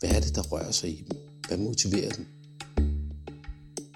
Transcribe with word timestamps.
Hvad 0.00 0.10
er 0.10 0.20
det, 0.20 0.34
der 0.34 0.42
rører 0.42 0.70
sig 0.70 0.90
i 0.90 1.02
dem? 1.02 1.18
Hvad 1.48 1.58
motiverer 1.58 2.10
dem? 2.10 2.26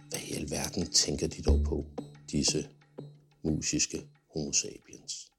Hvad 0.08 0.20
i 0.28 0.32
alverden 0.32 0.86
tænker 0.86 1.26
de 1.26 1.42
dog 1.42 1.64
på, 1.64 1.86
disse 2.30 2.68
musiske 3.42 3.98
homo 4.34 4.52
sapiens? 4.52 5.30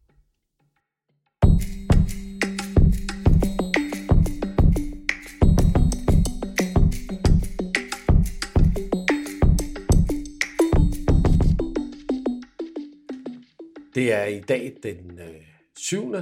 Det 13.96 14.12
er 14.12 14.26
i 14.26 14.40
dag 14.40 14.78
den 14.84 15.20
øh, 15.20 15.42
7. 15.78 16.14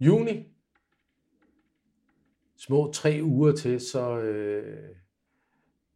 juni. 0.00 0.51
Små 2.66 2.92
tre 2.92 3.20
uger 3.22 3.52
til, 3.52 3.80
så, 3.80 4.18
øh, 4.18 4.96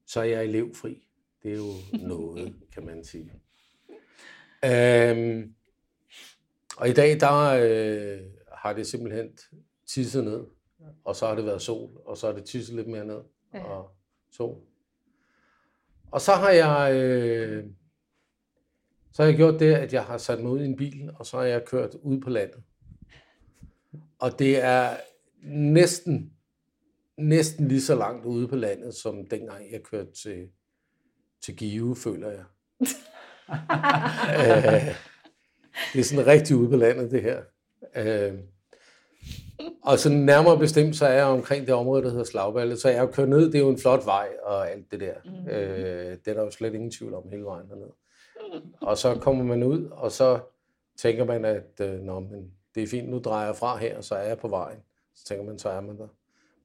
så 0.06 0.20
er 0.20 0.25
jeg 0.25 0.45
elevfri. 0.45 1.06
Det 1.42 1.53
er 1.53 1.56
jo 1.56 1.73
noget, 2.08 2.55
kan 2.73 2.86
man 2.86 3.05
sige. 3.05 3.33
Øhm, 4.64 5.55
og 6.77 6.89
i 6.89 6.92
dag, 6.92 7.20
der 7.20 7.42
øh, 7.62 8.20
har 8.53 8.73
det 8.73 8.86
simpelthen 8.86 9.28
tisset 9.86 10.25
ned, 10.25 10.45
og 11.05 11.17
så 11.17 11.27
har 11.27 11.34
det 11.34 11.45
været 11.45 11.62
sol, 11.62 11.91
og 12.05 12.17
så 12.17 12.27
har 12.27 12.34
det 12.34 12.45
tisset 12.45 12.75
lidt 12.77 12.89
mere 12.89 13.05
ned, 13.05 13.20
Ja. 13.55 13.64
og 13.64 13.91
sol. 14.30 14.61
Og 16.11 16.20
så 16.20 16.33
har 16.33 16.51
jeg... 16.51 16.95
Øh, 16.95 17.64
så 19.12 19.23
har 19.23 19.28
jeg 19.28 19.36
gjort 19.36 19.61
det, 19.61 19.75
at 19.75 19.92
jeg 19.92 20.05
har 20.05 20.19
sat 20.19 20.41
mig 20.41 20.51
ud 20.53 20.61
i 20.61 20.64
en 20.64 20.77
bil, 20.77 21.11
og 21.19 21.27
så 21.27 21.36
har 21.36 21.45
jeg 21.45 21.64
kørt 21.64 21.95
ud 21.95 22.20
på 22.20 22.30
landet. 22.30 22.63
Og 24.19 24.39
det 24.39 24.64
er 24.64 24.96
næsten, 25.42 26.36
næsten 27.18 27.68
lige 27.68 27.82
så 27.82 27.94
langt 27.94 28.27
ude 28.27 28.48
på 28.48 28.56
landet, 28.56 28.94
som 28.94 29.27
dengang 29.27 29.72
jeg 29.72 29.82
kørte 29.82 30.12
til, 30.12 30.48
til 31.42 31.56
Give, 31.56 31.96
føler 31.96 32.30
jeg. 32.30 32.44
øh, 34.38 34.94
det 35.92 36.00
er 36.00 36.04
sådan 36.04 36.27
rigtig 36.27 36.56
ude 36.56 36.70
på 36.70 36.77
landet, 36.77 37.10
det 37.10 37.22
her. 37.22 37.42
Øh, 37.96 38.34
og 39.82 39.98
så 39.98 40.08
nærmere 40.08 40.58
bestemt, 40.58 40.96
så 40.96 41.06
er 41.06 41.12
jeg 41.12 41.24
omkring 41.24 41.66
det 41.66 41.74
område, 41.74 42.02
der 42.02 42.10
hedder 42.10 42.24
Slagballe. 42.24 42.77
Så 42.77 42.88
jeg 42.88 42.98
har 42.98 43.06
kørt 43.06 43.28
ned, 43.28 43.46
det 43.46 43.54
er 43.54 43.58
jo 43.58 43.68
en 43.68 43.78
flot 43.78 44.06
vej 44.06 44.28
og 44.42 44.70
alt 44.70 44.90
det 44.90 45.00
der. 45.00 45.14
Mm. 45.24 45.48
Øh, 45.48 46.10
det 46.10 46.28
er 46.28 46.34
der 46.34 46.42
jo 46.42 46.50
slet 46.50 46.74
ingen 46.74 46.90
tvivl 46.90 47.14
om 47.14 47.28
hele 47.30 47.44
vejen 47.44 47.68
dernede. 47.68 47.92
Og 48.80 48.98
så 48.98 49.14
kommer 49.14 49.44
man 49.44 49.62
ud, 49.62 49.88
og 49.90 50.12
så 50.12 50.40
tænker 50.96 51.24
man, 51.24 51.44
at 51.44 51.80
øh, 51.80 52.00
Nå, 52.00 52.20
men 52.20 52.52
det 52.74 52.83
er 52.83 52.86
fint, 52.86 53.08
nu 53.08 53.18
drejer 53.18 53.46
jeg 53.46 53.56
fra 53.56 53.77
her, 53.77 53.96
og 53.96 54.04
så 54.04 54.14
er 54.14 54.28
jeg 54.28 54.38
på 54.38 54.48
vejen. 54.48 54.78
Så 55.14 55.24
tænker 55.24 55.44
man, 55.44 55.58
så 55.58 55.68
er 55.68 55.80
man 55.80 55.98
der. 55.98 56.08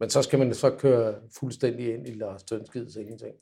Men 0.01 0.09
så 0.09 0.21
skal 0.21 0.39
man 0.39 0.53
så 0.53 0.69
køre 0.69 1.15
fuldstændig 1.39 1.93
ind 1.93 2.07
i 2.07 2.11
Lars 2.11 2.43
Tønskids 2.43 2.95
ingenting, 2.95 3.35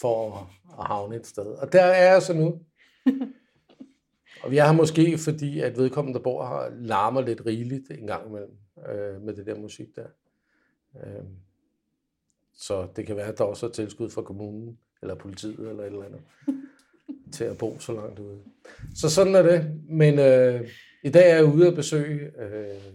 for 0.00 0.32
at, 0.78 0.86
havne 0.86 1.16
et 1.16 1.26
sted. 1.26 1.46
Og 1.46 1.72
der 1.72 1.82
er 1.82 2.12
jeg 2.12 2.22
så 2.22 2.34
nu. 2.34 2.60
Og 4.42 4.50
vi 4.50 4.58
er 4.58 4.66
her 4.66 4.72
måske, 4.72 5.18
fordi 5.18 5.60
at 5.60 5.76
vedkommende, 5.76 6.18
der 6.18 6.22
bor 6.22 6.46
her, 6.46 6.70
larmer 6.80 7.20
lidt 7.20 7.46
rigeligt 7.46 7.90
en 7.90 8.06
gang 8.06 8.28
imellem 8.28 8.50
øh, 8.88 9.22
med 9.22 9.34
det 9.34 9.46
der 9.46 9.60
musik 9.60 9.88
der. 9.96 10.06
Øh, 10.96 11.24
så 12.54 12.88
det 12.96 13.06
kan 13.06 13.16
være, 13.16 13.26
at 13.26 13.38
der 13.38 13.44
også 13.44 13.66
er 13.66 13.70
tilskud 13.70 14.10
fra 14.10 14.22
kommunen, 14.22 14.78
eller 15.02 15.14
politiet, 15.14 15.68
eller 15.68 15.82
et 15.82 15.86
eller 15.86 16.04
andet, 16.04 16.20
til 17.34 17.44
at 17.44 17.58
bo 17.58 17.78
så 17.78 17.92
langt 17.92 18.18
ude. 18.18 18.38
Så 18.94 19.10
sådan 19.10 19.34
er 19.34 19.42
det. 19.42 19.80
Men 19.88 20.18
øh, 20.18 20.68
i 21.04 21.10
dag 21.10 21.30
er 21.30 21.34
jeg 21.34 21.44
ude 21.44 21.68
at 21.68 21.74
besøge 21.74 22.42
øh, 22.42 22.94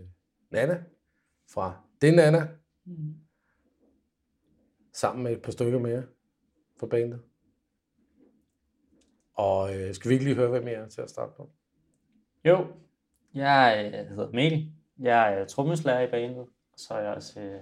Nana 0.51 0.83
fra 1.49 1.73
Det 2.01 2.13
Nana, 2.13 2.47
Mm. 2.85 3.15
sammen 4.93 5.23
med 5.23 5.31
et 5.31 5.41
par 5.41 5.51
stykker 5.51 5.79
mere 5.79 6.03
fra 6.79 6.87
bandet. 6.87 7.21
Og 9.33 9.75
øh, 9.77 9.93
skal 9.93 10.09
vi 10.09 10.13
ikke 10.13 10.25
lige 10.25 10.35
høre, 10.35 10.49
hvem 10.49 10.67
jeg 10.67 10.73
er 10.73 10.89
til 10.89 11.01
at 11.01 11.09
starte 11.09 11.33
på? 11.37 11.51
Jo, 12.45 12.67
jeg 13.33 13.91
øh, 13.93 14.09
hedder 14.09 14.31
Mikkel. 14.31 14.73
Jeg 14.99 15.33
er 15.33 15.45
trommeslager 15.47 16.07
i 16.07 16.11
bandet, 16.11 16.47
så 16.77 16.93
er 16.93 16.99
jeg 17.01 17.13
også 17.15 17.41
øh, 17.41 17.61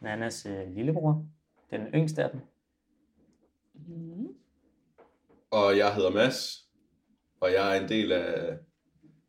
Nannas 0.00 0.46
øh, 0.46 0.74
lillebror, 0.74 1.26
den 1.70 1.80
yngste 1.86 2.24
af 2.24 2.30
dem. 2.30 2.40
Mm. 3.74 4.28
Og 5.50 5.76
jeg 5.78 5.94
hedder 5.94 6.10
Mads, 6.10 6.68
og 7.40 7.52
jeg 7.52 7.76
er 7.76 7.82
en 7.82 7.88
del 7.88 8.12
af 8.12 8.58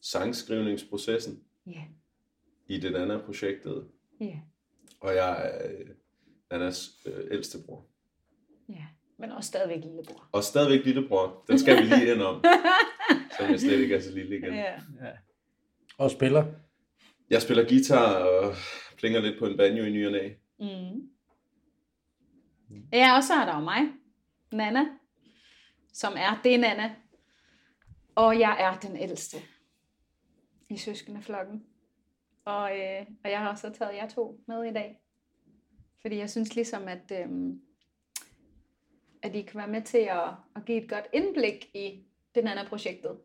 sangskrivningsprocessen 0.01 1.44
Ja, 1.65 1.83
i 2.67 2.79
det 2.79 2.95
andet 2.95 3.23
projektet. 3.25 3.88
ja, 4.19 4.39
Og 5.03 5.15
jeg 5.15 5.47
er 5.47 5.67
øh, 5.67 5.85
Annas 6.49 6.89
øh, 7.05 7.25
ældste 7.31 7.57
bror. 7.65 7.85
ja. 8.69 8.85
Men 9.17 9.31
også 9.31 9.47
stadigvæk 9.47 9.83
lillebror. 9.83 10.29
Og 10.31 10.43
stadigvæk 10.43 10.85
lillebror. 10.85 11.43
Den 11.47 11.59
skal 11.59 11.77
vi 11.77 11.83
lige 11.83 12.13
ind 12.13 12.21
om, 12.21 12.43
så 13.37 13.45
jeg 13.45 13.59
slet 13.59 13.79
ikke 13.79 13.95
er 13.95 13.99
så 13.99 14.11
lille 14.11 14.37
igen. 14.37 14.53
Ja. 14.53 14.73
Og 15.97 16.11
spiller. 16.11 16.45
Jeg 17.29 17.41
spiller 17.41 17.69
guitar 17.69 18.13
og 18.15 18.55
plinger 18.97 19.19
lidt 19.21 19.39
på 19.39 19.45
en 19.45 19.57
banjo 19.57 19.83
i 19.83 19.89
ny 19.89 20.05
og 20.05 20.11
næ. 20.11 20.29
Mm. 20.59 21.09
Ja, 22.93 23.15
og 23.15 23.23
så 23.23 23.33
er 23.33 23.45
der 23.45 23.55
jo 23.55 23.63
mig, 23.63 23.81
Nana, 24.51 24.85
som 25.93 26.13
er 26.17 26.41
det 26.43 26.59
Nana. 26.59 26.95
Og 28.15 28.39
jeg 28.39 28.57
er 28.59 28.87
den 28.87 28.97
ældste 28.97 29.37
i 30.69 30.77
søskendeflokken. 30.77 31.63
Og, 32.45 32.79
øh, 32.79 33.05
og 33.23 33.31
jeg 33.31 33.39
har 33.39 33.49
også 33.49 33.69
taget 33.69 33.95
jer 33.95 34.09
to 34.09 34.43
med 34.47 34.63
i 34.63 34.73
dag. 34.73 34.99
Fordi 36.01 36.17
jeg 36.17 36.29
synes 36.29 36.55
ligesom, 36.55 36.87
at, 36.87 37.11
øh, 37.11 37.53
at 39.21 39.35
I 39.35 39.41
kan 39.41 39.57
være 39.57 39.68
med 39.68 39.81
til 39.81 39.97
at, 39.97 40.29
at 40.56 40.65
give 40.65 40.83
et 40.83 40.89
godt 40.89 41.07
indblik 41.13 41.69
i 41.73 42.06
det 42.35 42.44
Nana-projektet. 42.44 43.19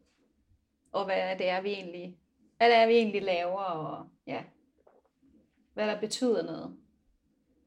Og 0.92 1.04
hvad 1.04 1.38
det 1.38 1.48
er, 1.48 1.60
vi 1.60 1.68
egentlig, 1.68 2.18
hvad 2.56 2.68
det 2.68 2.76
er, 2.76 2.86
vi 2.86 2.92
egentlig 2.92 3.22
laver, 3.22 3.60
og 3.60 4.08
ja, 4.26 4.44
hvad 5.74 5.86
der 5.86 6.00
betyder 6.00 6.42
noget 6.42 6.76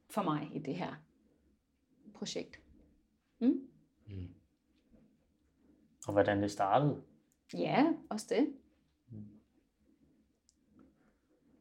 for 0.10 0.22
mig 0.22 0.50
i 0.54 0.60
det 0.60 0.76
her 0.76 0.96
projekt. 2.14 2.60
Mm? 3.40 3.68
Og 6.08 6.14
hvordan 6.14 6.42
det 6.44 6.52
startede. 6.52 7.04
Ja, 7.54 7.94
også 8.10 8.26
det. 8.30 8.54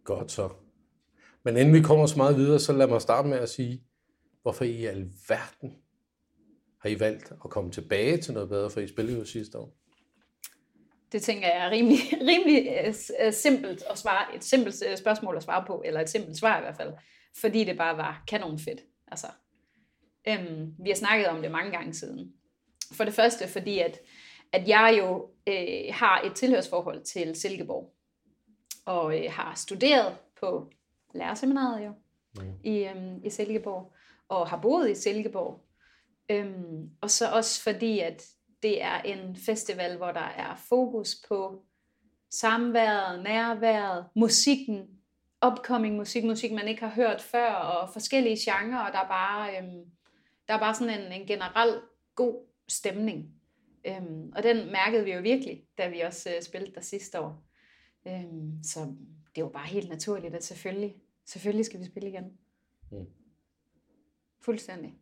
Godt 0.05 0.33
så. 0.33 0.49
Men 1.43 1.57
inden 1.57 1.75
vi 1.75 1.81
kommer 1.81 2.07
så 2.07 2.17
meget 2.17 2.37
videre, 2.37 2.59
så 2.59 2.73
lad 2.73 2.87
mig 2.87 3.03
starte 3.03 3.29
med 3.29 3.39
at 3.39 3.49
sige, 3.49 3.83
hvorfor 4.43 4.65
i 4.65 4.85
alverden 4.85 5.77
har 6.81 6.89
I 6.89 7.01
valgt 7.01 7.33
at 7.45 7.51
komme 7.51 7.71
tilbage 7.71 8.17
til 8.17 8.35
noget 8.35 8.49
bedre, 8.49 8.71
for 8.71 8.81
I 8.81 8.89
spillede 8.89 9.19
jo 9.19 9.25
sidste 9.25 9.59
år. 9.59 9.77
Det 11.13 11.23
tænker 11.23 11.49
jeg 11.49 11.67
er 11.67 11.71
rimelig, 11.71 11.99
rimelig 12.31 12.79
øh, 13.21 13.33
simpelt 13.33 13.83
at 13.91 13.99
svare, 13.99 14.37
et 14.37 14.45
simpelt 14.45 14.83
øh, 14.91 14.97
spørgsmål 14.97 15.37
at 15.37 15.43
svare 15.43 15.65
på, 15.67 15.83
eller 15.85 16.01
et 16.01 16.09
simpelt 16.09 16.39
svar 16.39 16.59
i 16.59 16.61
hvert 16.61 16.77
fald, 16.77 16.93
fordi 17.41 17.65
det 17.65 17.77
bare 17.77 17.97
var 17.97 18.25
kanon 18.29 18.59
fedt. 18.59 18.81
Altså, 19.09 19.27
øhm, 20.29 20.75
vi 20.85 20.91
har 20.91 20.97
snakket 20.97 21.27
om 21.27 21.43
det 21.43 21.51
mange 21.51 21.71
gange 21.71 21.95
siden. 21.95 22.33
For 22.93 23.05
det 23.05 23.15
første, 23.15 23.49
fordi 23.49 23.79
at, 23.79 23.99
at 24.53 24.69
jeg 24.69 24.97
jo 24.99 25.29
øh, 25.49 25.95
har 25.95 26.21
et 26.21 26.35
tilhørsforhold 26.35 27.05
til 27.05 27.35
Silkeborg, 27.35 27.95
og 28.85 29.19
øh, 29.19 29.33
har 29.33 29.55
studeret 29.55 30.17
på 30.41 30.71
lærerseminaret 31.15 31.87
jo, 31.87 31.93
Mm. 32.37 32.53
i, 32.65 32.85
øhm, 32.85 33.21
i 33.25 33.31
Silkeborg, 33.31 33.93
og 34.29 34.49
har 34.49 34.57
boet 34.61 34.91
i 34.91 34.95
Silkeborg, 34.95 35.65
Øhm, 36.31 36.91
og 37.01 37.11
så 37.11 37.31
også 37.33 37.63
fordi, 37.63 37.99
at 37.99 38.27
det 38.63 38.83
er 38.83 39.01
en 39.01 39.37
festival, 39.37 39.97
hvor 39.97 40.13
der 40.13 40.21
er 40.21 40.57
fokus 40.57 41.17
på 41.29 41.63
samværet, 42.31 43.23
nærværet, 43.23 44.07
musikken, 44.17 44.89
upcoming 45.47 45.97
musik, 45.97 46.25
musik 46.25 46.53
man 46.53 46.69
ikke 46.69 46.81
har 46.81 46.95
hørt 46.95 47.21
før, 47.21 47.53
og 47.53 47.93
forskellige 47.93 48.37
genrer, 48.51 48.79
og 48.87 48.93
der 48.93 48.99
er 48.99 49.09
bare, 49.09 49.59
øhm, 49.59 49.85
der 50.49 50.55
er 50.55 50.59
bare 50.59 50.75
sådan 50.75 51.01
en, 51.01 51.13
en 51.21 51.27
generel 51.27 51.81
god 52.15 52.47
stemning. 52.69 53.35
Øhm, 53.87 54.33
og 54.37 54.43
den 54.43 54.73
mærkede 54.73 55.05
vi 55.05 55.13
jo 55.13 55.21
virkelig, 55.21 55.63
da 55.79 55.89
vi 55.89 56.01
også 56.01 56.31
øh, 56.37 56.43
spillede 56.43 56.75
der 56.75 56.81
sidste 56.81 57.21
år. 57.21 57.43
Øhm, 58.07 58.63
så 58.63 58.81
det 59.37 59.45
var 59.45 59.51
bare 59.51 59.67
helt 59.67 59.89
naturligt, 59.89 60.35
at 60.35 60.45
selvfølgelig, 60.45 60.97
selvfølgelig 61.25 61.67
skal 61.67 61.81
vi 61.81 61.85
spille 61.85 62.09
igen. 62.09 62.39
Mm. 62.91 63.07
Fuldstændig. 64.41 64.95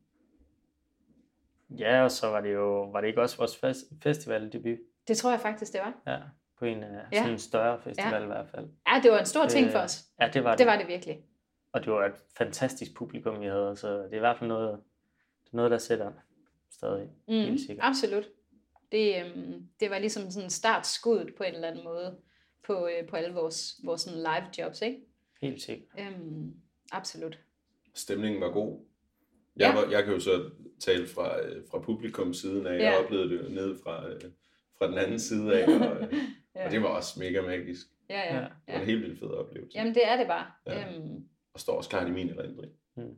Ja, 1.71 2.03
og 2.03 2.11
så 2.11 2.27
var 2.27 2.41
det 2.41 2.53
jo, 2.53 2.91
var 2.91 3.01
det 3.01 3.09
ikke 3.09 3.21
også 3.21 3.37
vores 3.37 3.57
fest, 3.57 3.85
festival 4.03 4.53
debut? 4.53 4.79
Det 5.09 5.17
tror 5.17 5.31
jeg 5.31 5.41
faktisk, 5.41 5.73
det 5.73 5.81
var. 5.81 5.95
Ja, 6.07 6.19
på 6.59 6.65
en 6.65 6.79
uh, 6.79 6.91
ja. 7.13 7.19
sådan 7.19 7.33
en 7.33 7.39
større 7.39 7.81
festival 7.83 8.13
ja. 8.13 8.23
i 8.23 8.27
hvert 8.27 8.49
fald. 8.49 8.69
Ja, 8.89 9.01
det 9.03 9.11
var 9.11 9.19
en 9.19 9.27
stor 9.27 9.47
ting 9.47 9.67
øh, 9.67 9.73
for 9.73 9.79
os. 9.79 10.05
Ja, 10.21 10.31
det 10.35 10.45
var 10.45 10.51
det. 10.51 10.59
Det 10.59 10.67
var 10.67 10.79
det 10.79 10.89
virkelig. 10.89 11.25
Og 11.73 11.85
det 11.85 11.93
var 11.93 12.07
et 12.07 12.15
fantastisk 12.39 12.95
publikum, 12.95 13.41
vi 13.41 13.47
havde, 13.47 13.77
så 13.77 13.89
det 14.03 14.13
er 14.13 14.17
i 14.17 14.19
hvert 14.19 14.39
fald 14.39 14.49
noget, 14.49 14.81
det 15.45 15.53
er 15.53 15.57
noget 15.57 15.71
der 15.71 15.79
sætter 15.79 16.13
stadig, 16.71 17.09
mm, 17.29 17.35
helt 17.35 17.61
sikkert. 17.61 17.87
Absolut. 17.87 18.25
Det, 18.93 19.25
øhm, 19.25 19.69
det 19.81 19.91
var 19.91 19.99
ligesom 19.99 20.31
sådan 20.31 20.51
startskuddet 20.51 21.35
på 21.37 21.43
en 21.43 21.55
eller 21.55 21.69
anden 21.69 21.85
måde 21.85 22.19
på, 22.67 22.89
øh, 22.89 23.09
på 23.09 23.17
alle 23.17 23.35
vores, 23.35 23.81
vores 23.85 24.01
sådan 24.01 24.19
live 24.19 24.51
jobs, 24.59 24.83
ikke? 24.83 25.01
Helt 25.41 25.63
sikkert. 25.63 25.89
Øhm, 25.99 26.55
absolut. 26.93 27.39
Stemningen 27.95 28.41
var 28.41 28.51
god. 28.51 28.81
Jeg, 29.57 29.75
ja. 29.75 29.81
var, 29.81 29.91
jeg 29.91 30.05
kan 30.05 30.13
jo 30.13 30.21
så 30.21 30.51
tale 30.81 31.07
fra, 31.07 31.41
øh, 31.43 31.63
fra 31.71 31.79
publikum 31.79 32.35
siden 32.35 32.67
af. 32.67 32.79
Ja. 32.79 32.91
Jeg 32.91 33.05
oplevede 33.05 33.29
det 33.31 33.45
jo 33.45 33.49
ned 33.49 33.79
fra, 33.83 34.09
øh, 34.09 34.21
fra 34.79 34.89
den 34.89 34.99
anden 34.99 35.19
side 35.19 35.61
af, 35.61 35.69
og, 35.69 36.03
øh, 36.03 36.15
ja. 36.57 36.67
og 36.67 36.71
det 36.71 36.83
var 36.83 36.89
også 36.89 37.21
mega 37.21 37.43
magisk. 37.43 37.87
Ja, 38.11 38.35
ja. 38.35 38.35
ja. 38.35 38.41
Det 38.41 38.75
var 38.75 38.81
en 38.81 38.87
helt 38.87 39.03
vildt 39.03 39.19
fed 39.19 39.29
oplevelse. 39.29 39.79
Jamen, 39.79 39.95
det 39.95 40.07
er 40.07 40.17
det 40.17 40.27
bare. 40.27 40.47
Ja. 40.67 40.97
Øhm. 40.97 41.29
Og 41.55 41.61
står 41.61 41.77
også 41.77 41.91
klart 41.91 42.09
i 42.09 42.11
min 42.11 42.29
erindring. 42.29 42.73
Hmm. 42.95 43.17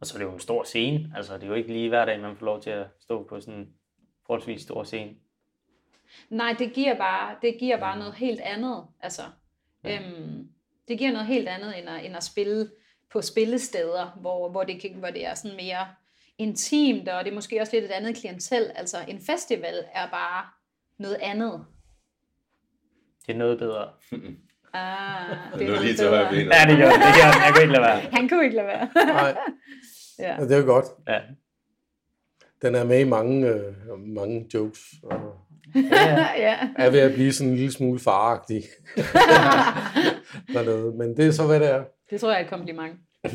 Og 0.00 0.06
så 0.06 0.14
er 0.14 0.18
det 0.18 0.24
jo 0.24 0.32
en 0.32 0.40
stor 0.40 0.64
scene. 0.64 1.12
Altså, 1.16 1.34
det 1.34 1.42
er 1.42 1.46
jo 1.46 1.54
ikke 1.54 1.72
lige 1.72 1.88
hver 1.88 2.04
dag, 2.04 2.20
man 2.20 2.36
får 2.36 2.46
lov 2.46 2.62
til 2.62 2.70
at 2.70 2.86
stå 3.00 3.24
på 3.28 3.40
sådan 3.40 3.60
en 3.60 3.74
forholdsvis 4.26 4.62
stor 4.62 4.84
scene. 4.84 5.14
Nej, 6.30 6.56
det 6.58 6.72
giver 6.72 6.94
bare, 6.94 7.36
det 7.42 7.56
giver 7.58 7.76
bare 7.76 7.98
noget 7.98 8.14
helt 8.14 8.40
andet. 8.40 8.84
Altså, 9.00 9.22
ja. 9.84 10.00
øhm, 10.00 10.48
det 10.88 10.98
giver 10.98 11.12
noget 11.12 11.26
helt 11.26 11.48
andet, 11.48 11.78
end 11.78 11.88
at, 11.88 12.06
end 12.06 12.16
at 12.16 12.24
spille 12.24 12.70
på 13.12 13.22
spillesteder, 13.22 14.18
hvor, 14.20 14.50
hvor, 14.50 14.64
det, 14.64 14.80
kan, 14.80 14.94
hvor 14.94 15.10
det 15.10 15.26
er 15.26 15.34
sådan 15.34 15.56
mere 15.56 15.86
intimt, 16.38 17.08
og 17.08 17.24
det 17.24 17.30
er 17.30 17.34
måske 17.34 17.60
også 17.60 17.72
lidt 17.76 17.84
et 17.84 17.90
andet 17.90 18.16
klientel. 18.16 18.72
Altså, 18.74 18.96
en 19.08 19.20
festival 19.20 19.84
er 19.94 20.10
bare 20.10 20.44
noget 20.98 21.18
andet. 21.22 21.64
Det 23.26 23.32
er 23.32 23.38
noget 23.38 23.58
bedre. 23.58 23.88
Ah, 24.72 25.58
det 25.58 25.68
er 25.68 25.80
lige 25.80 25.96
til 25.96 26.08
højre 26.08 26.34
Ja, 26.34 26.70
det 26.70 26.78
gør 26.78 26.90
det. 26.90 27.00
Gør, 27.18 27.44
jeg 27.44 27.52
kunne 27.54 27.62
ikke 27.62 27.72
lade 27.72 27.82
være. 27.82 28.00
Han 28.12 28.28
kunne 28.28 28.44
ikke 28.44 28.56
lade 28.56 28.66
være. 28.66 28.88
Nej. 28.94 29.36
ja. 30.18 30.34
ja. 30.34 30.44
det 30.44 30.58
er 30.58 30.62
godt. 30.62 30.86
Ja. 31.08 31.20
Den 32.62 32.74
er 32.74 32.84
med 32.84 33.00
i 33.00 33.08
mange, 33.08 33.48
øh, 33.48 33.74
mange 33.98 34.46
jokes. 34.54 34.80
Og 35.02 35.20
ja. 35.74 36.28
ja. 36.46 36.58
er 36.76 36.90
ved 36.90 37.00
at 37.00 37.14
blive 37.14 37.32
sådan 37.32 37.50
en 37.50 37.56
lille 37.56 37.72
smule 37.72 37.98
faragtig. 37.98 38.62
Men 40.98 41.16
det 41.16 41.26
er 41.26 41.30
så, 41.30 41.46
hvad 41.46 41.60
det 41.60 41.70
er. 41.70 41.84
Det 42.10 42.20
tror 42.20 42.30
jeg 42.30 42.40
er 42.40 42.44
et 42.44 42.50
kompliment. 42.50 42.98
Ja. 43.24 43.30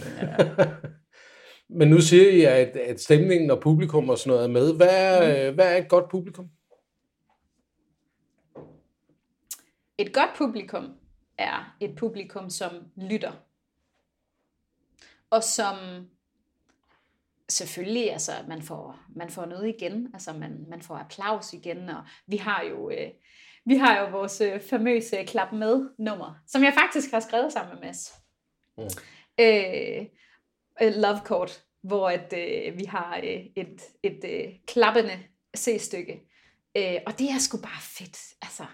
Men 1.80 1.88
nu 1.88 2.02
siger 2.02 2.30
I, 2.30 2.42
at, 2.42 2.78
at 2.78 3.02
stemningen 3.02 3.52
og 3.52 3.62
publikum 3.62 4.10
og 4.10 4.18
sådan 4.18 4.30
noget 4.30 4.44
er 4.44 4.52
med. 4.52 4.76
Hvad 4.76 4.90
er, 4.92 5.50
mm. 5.50 5.56
hvad 5.56 5.74
er 5.74 5.78
et 5.78 5.90
godt 5.90 6.10
publikum? 6.10 6.50
Et 9.98 10.14
godt 10.14 10.30
publikum 10.38 10.94
er 11.38 11.76
et 11.80 11.96
publikum, 11.98 12.50
som 12.50 12.72
lytter. 12.98 13.32
Og 15.30 15.44
som 15.44 15.76
selvfølgelig, 17.50 18.12
altså, 18.12 18.32
man 18.48 18.62
får, 18.62 19.00
man 19.16 19.30
får 19.30 19.46
noget 19.46 19.68
igen, 19.68 20.10
altså 20.14 20.34
man, 20.34 20.66
man 20.70 20.82
får 20.82 20.96
applaus 20.96 21.54
igen, 21.54 21.90
og 21.90 22.04
vi 22.28 22.38
har 22.38 22.64
jo, 22.64 22.90
øh, 22.90 23.12
vi 23.66 23.76
har 23.76 24.00
jo 24.00 24.18
vores 24.18 24.42
øh, 24.42 24.62
famøse 24.62 25.24
klap 25.24 25.54
med 25.54 25.90
nummer, 26.00 26.36
som 26.48 26.64
jeg 26.64 26.74
faktisk 26.74 27.12
har 27.12 27.20
skrevet 27.20 27.54
sammen 27.54 27.76
med 27.76 27.84
Mads. 27.84 28.14
Mm. 28.78 28.84
Øh, 29.40 30.06
Love 30.82 31.20
Court, 31.26 31.64
hvor 31.84 32.10
at, 32.10 32.34
øh, 32.34 32.80
vi 32.80 32.86
har 32.86 33.18
øh, 33.18 33.46
et, 33.56 33.82
et 34.04 34.26
øh, 34.26 34.54
klappende 34.68 35.20
C-stykke. 35.58 36.22
Øh, 36.78 36.98
og 37.06 37.20
det 37.20 37.30
er 37.30 37.40
sgu 37.40 37.58
bare 37.58 37.82
fedt, 37.82 38.18
altså. 38.42 38.66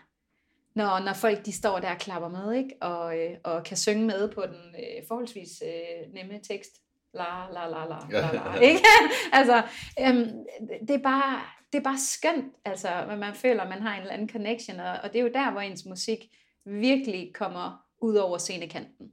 Når, 0.75 0.99
når 0.99 1.13
folk 1.13 1.45
de 1.45 1.51
står 1.51 1.79
der 1.79 1.91
og 1.91 1.97
klapper 1.97 2.29
med, 2.29 2.53
ikke? 2.53 2.75
Og, 2.81 3.19
øh, 3.19 3.37
og 3.43 3.63
kan 3.63 3.77
synge 3.77 4.05
med 4.05 4.31
på 4.31 4.41
den 4.41 4.75
øh, 4.75 5.07
forholdsvis 5.07 5.63
øh, 5.65 6.13
nemme 6.13 6.39
tekst. 6.43 6.71
La, 7.13 7.47
la, 7.53 7.67
la, 7.67 7.85
la, 7.85 7.99
la, 8.09 8.31
la, 8.31 8.59
ikke? 8.69 8.85
altså, 9.33 9.63
øhm, 9.99 10.45
det, 10.87 10.95
er 10.95 11.03
bare, 11.03 11.41
det 11.73 11.79
er 11.79 11.83
bare 11.83 11.97
skønt, 11.97 12.55
altså, 12.65 12.89
at 12.89 13.19
man 13.19 13.35
føler, 13.35 13.63
at 13.63 13.69
man 13.69 13.81
har 13.81 13.95
en 13.95 14.01
eller 14.01 14.13
anden 14.13 14.29
connection, 14.29 14.79
og, 14.79 14.91
og 15.03 15.13
det 15.13 15.19
er 15.19 15.23
jo 15.23 15.31
der, 15.33 15.51
hvor 15.51 15.61
ens 15.61 15.85
musik 15.85 16.19
virkelig 16.65 17.33
kommer 17.33 17.85
ud 18.01 18.15
over 18.15 18.37
scenekanten 18.37 19.11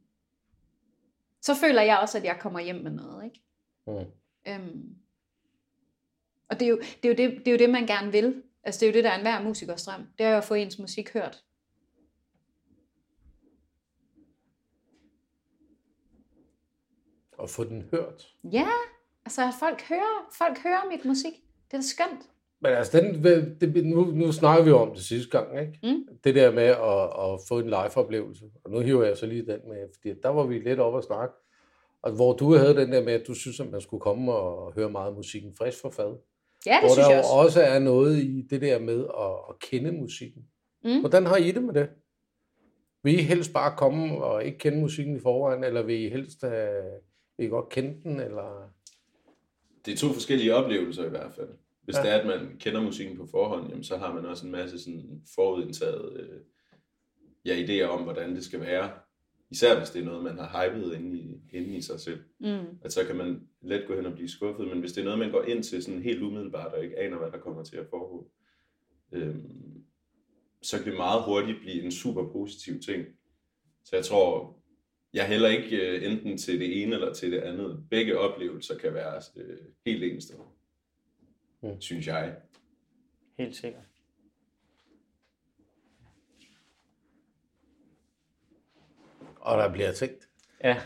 så 1.43 1.55
føler 1.55 1.83
jeg 1.83 1.99
også, 1.99 2.19
at 2.19 2.25
jeg 2.25 2.39
kommer 2.41 2.61
hjem 2.61 2.77
med 2.77 2.91
noget. 2.91 3.25
Ikke? 3.25 3.43
Mm. 3.87 4.05
Øhm, 4.49 4.95
og 6.49 6.61
det 6.61 6.67
er, 6.67 6.71
jo, 6.71 6.79
det, 7.03 7.05
er 7.05 7.09
jo 7.09 7.15
det, 7.15 7.39
det 7.39 7.49
er 7.49 7.53
jo 7.53 7.59
det, 7.59 7.71
man 7.71 7.87
gerne 7.87 8.13
vil. 8.13 8.43
Altså 8.65 8.81
det 8.81 8.87
er 8.87 8.91
jo 8.91 8.97
det, 8.97 9.05
der 9.05 9.11
er 9.11 9.15
enhver 9.15 9.43
musikers 9.43 9.85
drøm. 9.85 10.07
Det 10.19 10.27
er 10.27 10.31
jo 10.31 10.37
at 10.37 10.45
få 10.45 10.55
ens 10.55 10.79
musik 10.79 11.13
hørt. 11.13 11.45
Og 17.39 17.51
få 17.51 17.65
den 17.65 17.89
hørt? 17.91 18.29
Ja, 18.45 18.69
altså 19.25 19.43
at 19.43 19.55
folk 19.61 19.83
hører, 19.83 20.29
folk 20.39 20.59
hører 20.63 20.89
mit 20.91 21.05
musik. 21.05 21.33
Det 21.71 21.75
er 21.75 21.79
da 21.79 21.83
skønt. 21.83 22.23
Men 22.61 22.73
altså, 22.73 23.01
den, 23.01 23.25
det, 23.61 23.87
nu, 23.87 24.05
nu 24.05 24.33
snakker 24.33 24.65
vi 24.65 24.71
om 24.71 24.95
det 24.95 25.05
sidste 25.05 25.31
gang, 25.39 25.61
ikke? 25.61 25.79
Mm. 25.83 26.19
Det 26.25 26.35
der 26.35 26.51
med 26.53 26.63
at, 26.63 27.33
at 27.33 27.41
få 27.49 27.59
en 27.59 27.67
live-oplevelse. 27.67 28.45
Og 28.65 28.71
nu 28.71 28.81
hiver 28.81 29.05
jeg 29.05 29.17
så 29.17 29.27
lige 29.27 29.47
den 29.47 29.61
med, 29.69 29.89
fordi 29.95 30.21
der 30.23 30.29
var 30.29 30.47
vi 30.47 30.59
lidt 30.59 30.81
oppe 30.81 30.99
at 30.99 31.05
snakke. 31.05 31.35
Og 32.03 32.13
hvor 32.13 32.33
du 32.33 32.55
havde 32.55 32.77
den 32.77 32.93
der 32.93 33.05
med, 33.05 33.13
at 33.13 33.27
du 33.27 33.35
synes, 33.35 33.61
at 33.61 33.71
man 33.71 33.81
skulle 33.81 34.01
komme 34.01 34.33
og 34.33 34.73
høre 34.73 34.91
meget 34.91 35.15
musikken 35.15 35.55
frisk 35.59 35.81
for 35.81 35.91
fad. 35.91 36.17
Ja, 36.67 36.73
det 36.73 36.81
hvor 36.81 36.89
synes 36.89 37.07
der 37.07 37.15
jeg 37.15 37.19
også. 37.19 37.35
også 37.35 37.63
er 37.63 37.79
noget 37.79 38.17
i 38.19 38.47
det 38.51 38.61
der 38.61 38.79
med 38.79 39.05
at, 39.05 39.33
at 39.49 39.59
kende 39.59 39.93
musikken. 39.93 40.43
Mm. 40.85 41.01
Hvordan 41.01 41.27
har 41.27 41.37
I 41.37 41.51
det 41.53 41.63
med 41.63 41.75
det? 41.75 41.89
Vil 43.03 43.19
I 43.19 43.23
helst 43.23 43.53
bare 43.53 43.77
komme 43.77 44.25
og 44.25 44.45
ikke 44.45 44.59
kende 44.59 44.79
musikken 44.79 45.17
i 45.17 45.21
forvejen, 45.21 45.65
eller 45.65 45.83
vil 45.83 46.01
I 46.01 46.09
helst 46.09 46.43
have, 46.43 46.83
vil 47.39 47.47
I 47.47 47.51
godt 47.51 47.69
kende 47.69 48.03
den? 48.03 48.21
Eller? 48.21 48.71
Det 49.85 49.93
er 49.93 49.97
to 49.97 50.13
forskellige 50.13 50.55
oplevelser 50.55 51.05
i 51.05 51.09
hvert 51.09 51.33
fald. 51.33 51.49
Hvis 51.85 51.97
ja. 51.97 52.03
det 52.03 52.11
er, 52.11 52.19
at 52.19 52.27
man 52.27 52.57
kender 52.59 52.83
musikken 52.83 53.17
på 53.17 53.27
forhånd, 53.27 53.69
jamen, 53.69 53.85
så 53.85 53.97
har 53.97 54.15
man 54.15 54.27
også 54.27 54.47
en 54.47 54.53
masse 54.53 54.79
sådan 54.79 55.23
forudindtaget 55.35 56.21
øh, 56.21 56.41
ja, 57.45 57.65
idéer 57.65 57.89
om, 57.89 58.03
hvordan 58.03 58.35
det 58.37 58.45
skal 58.45 58.61
være. 58.61 58.91
Især 59.51 59.79
hvis 59.79 59.91
det 59.91 60.01
er 60.01 60.05
noget, 60.05 60.25
man 60.25 60.39
har 60.39 60.71
hypet 60.71 60.95
inde 60.95 61.19
i, 61.19 61.41
inde 61.51 61.77
i 61.77 61.81
sig 61.81 62.01
selv. 62.01 62.21
Mm. 62.39 62.79
At 62.83 62.93
så 62.93 63.05
kan 63.07 63.17
man 63.17 63.49
let 63.63 63.87
gå 63.87 63.95
hen 63.95 64.07
og 64.07 64.13
blive 64.13 64.29
skuffet. 64.29 64.69
Men 64.69 64.81
hvis 64.81 64.93
det 64.93 65.01
er 65.01 65.05
noget, 65.05 65.19
man 65.19 65.31
går 65.31 65.43
ind 65.43 65.63
til 65.65 65.83
sådan 65.83 66.03
helt 66.03 66.23
umiddelbart, 66.23 66.73
og 66.73 66.85
ikke 66.85 66.99
aner, 66.99 67.19
hvad 67.19 67.31
der 67.31 67.39
kommer 67.39 67.63
til 67.65 67.77
at 67.77 67.87
foregå, 67.91 68.31
øh, 69.13 69.37
så 70.63 70.77
kan 70.77 70.87
det 70.87 70.97
meget 70.97 71.23
hurtigt 71.25 71.59
blive 71.61 71.83
en 71.83 71.93
super 71.93 72.33
positiv 72.33 72.81
ting. 72.81 73.07
Så 73.85 73.97
jeg 73.97 74.05
tror, 74.05 74.57
jeg 75.15 75.29
heller 75.29 75.49
ikke 75.49 75.77
øh, 75.77 76.13
enten 76.13 76.39
til 76.39 76.61
det 76.61 76.83
ene 76.83 76.95
eller 76.95 77.13
til 77.13 77.33
det 77.33 77.39
andet. 77.39 77.85
Begge 77.91 78.19
oplevelser 78.19 78.79
kan 78.79 78.95
være 78.95 79.23
øh, 79.37 79.59
helt 79.87 80.05
enestående 80.05 80.53
mm. 81.61 81.81
synes 81.81 82.07
jeg. 82.07 82.37
Helt 83.39 83.57
sikkert. 83.57 83.83
Og 89.41 89.59
der 89.59 89.73
bliver 89.73 89.93
tænkt. 89.93 90.29
Ja. 90.65 90.77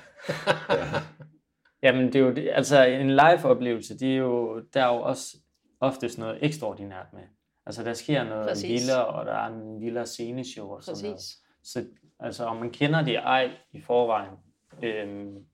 ja. 0.69 0.87
Jamen, 1.83 2.07
det 2.07 2.15
er 2.15 2.21
jo 2.21 2.51
altså 2.53 2.85
en 2.85 3.11
live-oplevelse, 3.11 3.99
det 3.99 4.13
er 4.13 4.17
jo, 4.17 4.61
der 4.75 4.83
er 4.83 4.95
jo 4.95 5.03
også 5.03 5.37
oftest 5.81 6.19
noget 6.19 6.39
ekstraordinært 6.45 7.07
med. 7.13 7.23
Altså, 7.67 7.83
der 7.83 7.95
sker 7.95 8.25
noget 8.25 8.49
Præcis. 8.49 8.69
vildere, 8.69 9.07
og 9.07 9.27
der 9.27 9.33
er 9.33 9.47
en 9.47 9.81
vildere 9.81 10.07
sceneshow 10.07 10.69
og 10.69 10.83
sådan 10.83 10.95
Præcis. 10.95 11.05
noget. 11.05 11.21
Så 11.63 11.87
altså, 12.23 12.45
om 12.45 12.57
man 12.57 12.71
kender 12.71 13.03
det 13.03 13.17
ej 13.17 13.51
i 13.73 13.81
forvejen, 13.81 14.35
øhm, 14.83 15.47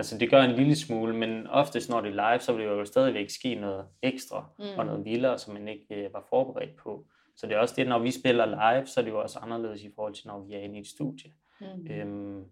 Altså 0.00 0.18
det 0.18 0.30
gør 0.30 0.42
en 0.42 0.56
lille 0.56 0.76
smule, 0.76 1.16
men 1.16 1.46
oftest 1.46 1.90
når 1.90 2.00
det 2.00 2.08
er 2.08 2.32
live, 2.32 2.40
så 2.40 2.52
vil 2.52 2.64
det 2.64 2.70
jo 2.70 2.84
stadigvæk 2.84 3.30
ske 3.30 3.54
noget 3.54 3.86
ekstra 4.02 4.46
mm. 4.58 4.64
og 4.78 4.86
noget 4.86 5.04
vildere, 5.04 5.38
som 5.38 5.54
man 5.54 5.68
ikke 5.68 5.94
øh, 5.94 6.12
var 6.12 6.26
forberedt 6.30 6.76
på. 6.76 7.06
Så 7.36 7.46
det 7.46 7.54
er 7.54 7.58
også 7.58 7.74
det, 7.76 7.88
når 7.88 7.98
vi 7.98 8.10
spiller 8.10 8.46
live, 8.46 8.86
så 8.86 9.00
er 9.00 9.04
det 9.04 9.10
jo 9.10 9.20
også 9.20 9.38
anderledes 9.38 9.82
i 9.82 9.90
forhold 9.94 10.14
til, 10.14 10.26
når 10.26 10.44
vi 10.44 10.54
er 10.54 10.58
inde 10.58 10.76
i 10.76 10.80
et 10.80 10.86
studie. 10.86 11.32
Mm. 11.60 11.86
Øhm, 11.90 12.44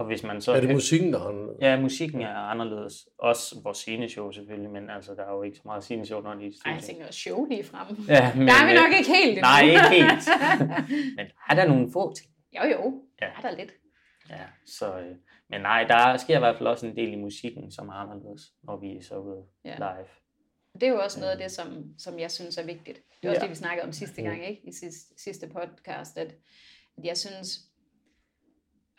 Og 0.00 0.06
hvis 0.06 0.22
man 0.22 0.40
så 0.40 0.52
er 0.52 0.60
det 0.60 0.70
musikken, 0.70 1.12
der 1.12 1.18
er 1.18 1.24
anderledes? 1.24 1.60
Ja, 1.60 1.80
musikken 1.80 2.20
er 2.20 2.34
anderledes. 2.34 3.08
Også 3.18 3.60
vores 3.64 3.78
sceneshow 3.78 4.30
selvfølgelig, 4.30 4.70
men 4.70 4.90
altså, 4.90 5.14
der 5.14 5.22
er 5.22 5.32
jo 5.32 5.42
ikke 5.42 5.56
så 5.56 5.62
meget 5.64 5.84
sceneshow, 5.84 6.20
når 6.20 6.34
de 6.34 6.46
er 6.46 6.50
Ej, 6.66 6.72
jeg 6.72 6.82
tænker 6.82 7.10
show 7.10 7.44
lige 7.44 7.64
frem. 7.64 7.86
Ja, 8.08 8.34
men, 8.34 8.48
der 8.48 8.54
er 8.62 8.66
vi 8.68 8.74
nok 8.74 8.92
ikke 8.98 9.10
helt 9.10 9.28
endnu. 9.28 9.40
Nej, 9.40 9.62
ikke 9.62 9.88
helt. 9.88 10.24
men 11.16 11.26
er 11.50 11.54
der 11.54 11.66
nogle 11.66 11.92
få 11.92 12.14
ting? 12.14 12.30
Jo, 12.56 12.62
jo. 12.74 13.02
Ja. 13.22 13.26
Er 13.26 13.40
der 13.40 13.56
lidt. 13.56 13.72
Ja, 14.30 14.44
så, 14.66 14.98
øh, 14.98 15.16
men 15.50 15.60
nej, 15.60 15.84
der 15.88 16.16
sker 16.16 16.36
i 16.36 16.38
hvert 16.38 16.56
fald 16.56 16.68
også 16.68 16.86
en 16.86 16.96
del 16.96 17.12
i 17.12 17.16
musikken, 17.16 17.70
som 17.70 17.88
er 17.88 17.92
anderledes, 17.92 18.42
når 18.62 18.76
vi 18.76 18.96
er 18.96 19.02
så 19.02 19.16
ude 19.16 19.42
ja. 19.64 19.74
live. 19.74 20.08
Det 20.74 20.82
er 20.82 20.88
jo 20.88 21.00
også 21.00 21.20
noget 21.20 21.32
af 21.32 21.38
det, 21.38 21.50
som, 21.50 21.84
som 21.98 22.18
jeg 22.18 22.30
synes 22.30 22.58
er 22.58 22.64
vigtigt. 22.64 23.00
Det 23.22 23.28
er 23.28 23.30
også 23.30 23.40
ja. 23.40 23.46
det, 23.46 23.50
vi 23.50 23.54
snakkede 23.54 23.86
om 23.86 23.92
sidste 23.92 24.22
gang, 24.22 24.48
ikke? 24.48 24.68
I 24.68 24.72
sidste, 24.72 25.14
sidste 25.22 25.46
podcast, 25.48 26.18
at, 26.18 26.26
at 26.98 27.04
jeg 27.04 27.16
synes, 27.16 27.69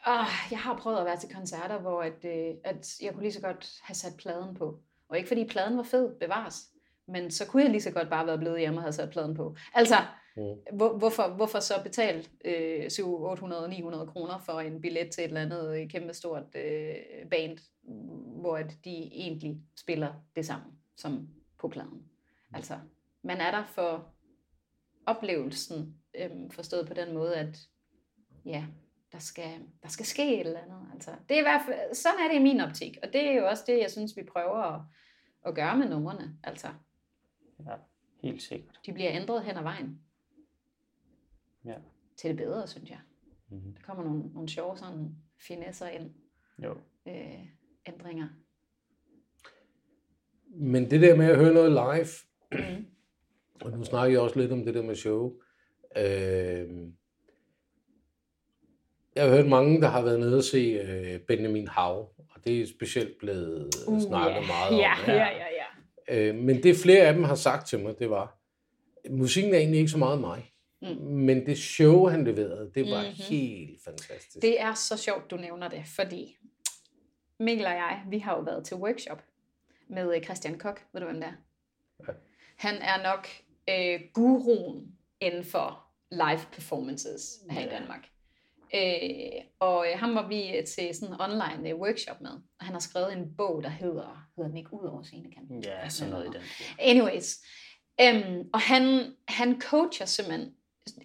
åh, 0.08 0.52
jeg 0.52 0.60
har 0.60 0.78
prøvet 0.78 0.98
at 0.98 1.06
være 1.06 1.18
til 1.18 1.34
koncerter, 1.36 1.80
hvor 1.80 2.02
at, 2.02 2.26
øh, 2.26 2.56
at 2.64 3.02
jeg 3.02 3.14
kunne 3.14 3.24
lige 3.24 3.34
så 3.34 3.42
godt 3.42 3.80
have 3.82 3.96
sat 3.96 4.14
pladen 4.18 4.56
på. 4.56 4.80
Og 5.10 5.18
ikke 5.18 5.28
fordi 5.28 5.46
pladen 5.48 5.78
var 5.78 5.84
fed, 5.84 6.16
bevares, 6.20 6.56
men 7.08 7.32
så 7.32 7.48
kunne 7.48 7.64
jeg 7.64 7.72
lige 7.72 7.82
så 7.82 7.92
godt 7.92 8.10
bare 8.10 8.28
være 8.28 8.38
blevet 8.38 8.60
hjemme 8.60 8.80
og 8.80 8.84
have 8.84 8.94
sat 8.94 9.10
pladen 9.10 9.36
på. 9.36 9.56
Altså, 9.74 9.96
mm. 10.36 10.44
hvor, 10.74 10.98
hvorfor, 10.98 11.28
hvorfor 11.28 11.60
så 11.60 11.74
betale 11.84 12.24
øh, 12.46 12.90
700, 12.90 13.32
800, 13.32 13.70
900 13.70 14.08
kroner 14.08 14.40
for 14.40 14.60
en 14.60 14.82
billet 14.82 15.12
til 15.12 15.24
et 15.24 15.28
eller 15.28 15.42
andet 15.42 15.92
kæmpestort 15.92 16.56
øh, 16.56 16.96
band, 17.32 17.58
hvor 18.42 18.58
at 18.58 18.78
de 18.86 19.10
egentlig 19.14 19.58
spiller 19.80 20.14
det 20.36 20.46
samme 20.46 20.66
som 20.98 21.28
på 21.60 21.68
pladen. 21.68 21.94
Mm. 21.94 22.56
Altså, 22.56 22.80
man 23.24 23.38
er 23.38 23.52
der 23.52 23.64
for 23.66 24.14
oplevelsen, 25.06 25.96
øhm, 26.16 26.52
forstået 26.52 26.88
på 26.88 26.94
den 26.94 27.14
måde, 27.14 27.36
at 27.36 27.58
ja, 28.46 28.66
der 29.12 29.20
skal, 29.20 29.60
der 29.84 29.90
skal 29.90 30.06
ske 30.06 30.34
et 30.34 30.48
eller 30.48 30.60
andet. 30.60 30.88
Altså, 30.94 31.12
det 31.30 31.36
er 31.36 31.40
i 31.40 31.44
hvert 31.44 31.62
fald, 31.66 31.94
sådan 31.96 32.20
er 32.20 32.28
det 32.28 32.36
i 32.36 32.44
min 32.44 32.60
optik, 32.60 32.98
og 33.04 33.14
det 33.14 33.28
er 33.28 33.34
jo 33.34 33.48
også 33.48 33.64
det, 33.68 33.80
jeg 33.80 33.92
synes, 33.92 34.18
vi 34.18 34.24
prøver 34.24 34.76
at, 34.76 34.82
at 35.46 35.56
gøre 35.56 35.78
med 35.78 35.90
numrene. 35.90 36.38
Altså, 36.44 36.68
ja, 37.60 37.76
helt 38.24 38.42
sikkert. 38.42 38.80
De 38.86 38.94
bliver 38.94 39.12
ændret 39.12 39.44
hen 39.44 39.58
ad 39.58 39.64
vejen. 39.64 40.02
Ja. 41.66 41.76
Til 42.18 42.30
det 42.30 42.38
bedre, 42.38 42.68
synes 42.68 42.90
jeg. 42.90 43.00
Mm-hmm. 43.50 43.74
Der 43.74 43.82
kommer 43.82 44.04
nogle, 44.04 44.34
nogle 44.34 44.50
sjove 44.50 44.78
sådan 44.78 45.16
finesser 45.48 45.88
ind. 45.88 46.14
Jo. 46.64 46.78
Øh, 47.08 47.48
ændringer. 47.88 48.28
Men 50.46 50.92
det 50.92 51.02
der 51.02 51.16
med 51.16 51.26
at 51.26 51.38
høre 51.38 51.54
noget 51.54 51.72
live, 51.72 52.08
mm. 52.52 52.86
og 53.62 53.72
nu 53.72 53.84
snakker 53.84 54.12
jeg 54.12 54.22
også 54.22 54.40
lidt 54.40 54.52
om 54.52 54.66
det 54.66 54.74
der 54.74 54.82
med 54.82 54.96
show. 54.96 55.40
Øh, 55.98 56.92
jeg 59.16 59.24
har 59.24 59.36
hørt 59.36 59.48
mange, 59.48 59.82
der 59.82 59.88
har 59.88 60.02
været 60.02 60.20
nede 60.20 60.38
og 60.38 60.44
se 60.44 60.58
øh, 60.58 61.20
Benjamin 61.20 61.68
Hav, 61.68 62.10
og 62.18 62.46
det 62.46 62.62
er 62.62 62.68
specielt 62.68 63.18
blevet 63.20 63.76
uh, 63.88 64.02
snakket 64.02 64.38
yeah. 64.38 64.48
meget 64.48 64.74
om. 64.74 64.80
Ja, 64.80 64.94
ja, 65.08 65.28
ja. 65.30 65.46
ja. 66.10 66.30
Øh, 66.30 66.36
men 66.36 66.64
det 66.64 66.78
flere 66.78 67.02
af 67.04 67.14
dem 67.14 67.24
har 67.24 67.36
sagt 67.36 67.68
til 67.68 67.80
mig, 67.80 68.00
det 68.00 68.10
var, 68.10 68.38
musikken 69.10 69.54
er 69.54 69.58
egentlig 69.58 69.80
ikke 69.80 69.92
så 69.92 69.98
meget 69.98 70.20
mig. 70.20 70.54
Mm. 70.82 70.88
Men 71.02 71.46
det 71.46 71.58
show, 71.58 72.08
han 72.08 72.24
leverede, 72.24 72.72
det 72.76 72.92
var 72.92 73.02
mm-hmm. 73.02 73.24
helt 73.30 73.84
fantastisk. 73.84 74.42
Det 74.42 74.62
er 74.62 74.74
så 74.74 74.98
sjovt, 74.98 75.32
du 75.32 75.38
nævner 75.38 75.68
det, 75.68 75.84
fordi 75.96 76.38
Mikkel 77.40 77.66
og 77.66 77.72
jeg, 77.72 78.02
vi 78.10 78.20
har 78.20 78.36
jo 78.36 78.42
været 78.42 78.66
til 78.66 78.78
workshop 78.78 79.24
med 79.88 80.16
øh, 80.16 80.24
Christian 80.24 80.60
Kok. 80.60 80.82
Ved 80.94 81.02
du, 81.02 81.08
hvem 81.08 81.22
det 81.22 81.28
er? 81.28 81.34
Ja. 82.08 82.14
Han 82.56 82.76
er 82.76 83.04
nok 83.04 83.28
øh, 83.70 84.00
guruen 84.14 84.92
inden 85.20 85.44
for 85.44 85.86
live 86.12 86.42
performances 86.52 87.40
her 87.50 87.62
ja. 87.62 87.68
i 87.68 87.70
Danmark. 87.70 88.08
Øh, 88.76 89.44
og 89.60 89.86
øh, 89.88 90.00
ham 90.00 90.16
var 90.16 90.28
vi 90.28 90.58
øh, 90.58 90.66
til 90.66 90.96
sådan 90.96 91.16
en 91.16 91.22
online 91.22 91.70
øh, 91.70 91.76
workshop 91.76 92.22
med, 92.22 92.32
og 92.32 92.66
han 92.66 92.74
har 92.74 92.80
skrevet 92.80 93.14
en 93.14 93.36
bog, 93.38 93.64
der 93.64 93.70
hedder, 93.70 94.28
hedder 94.36 94.50
den 94.50 94.58
ikke 94.58 94.74
Ud 94.74 94.88
over 94.88 95.04
scenekanten? 95.04 95.64
Ja, 95.64 95.90
sådan 95.90 96.12
noget 96.12 96.26
i 96.26 96.30
den. 96.30 96.42
Anyways, 96.80 97.40
øhm, 98.02 98.50
og 98.54 98.60
han, 98.60 99.14
han 99.28 99.62
coacher 99.62 100.06
simpelthen 100.06 100.54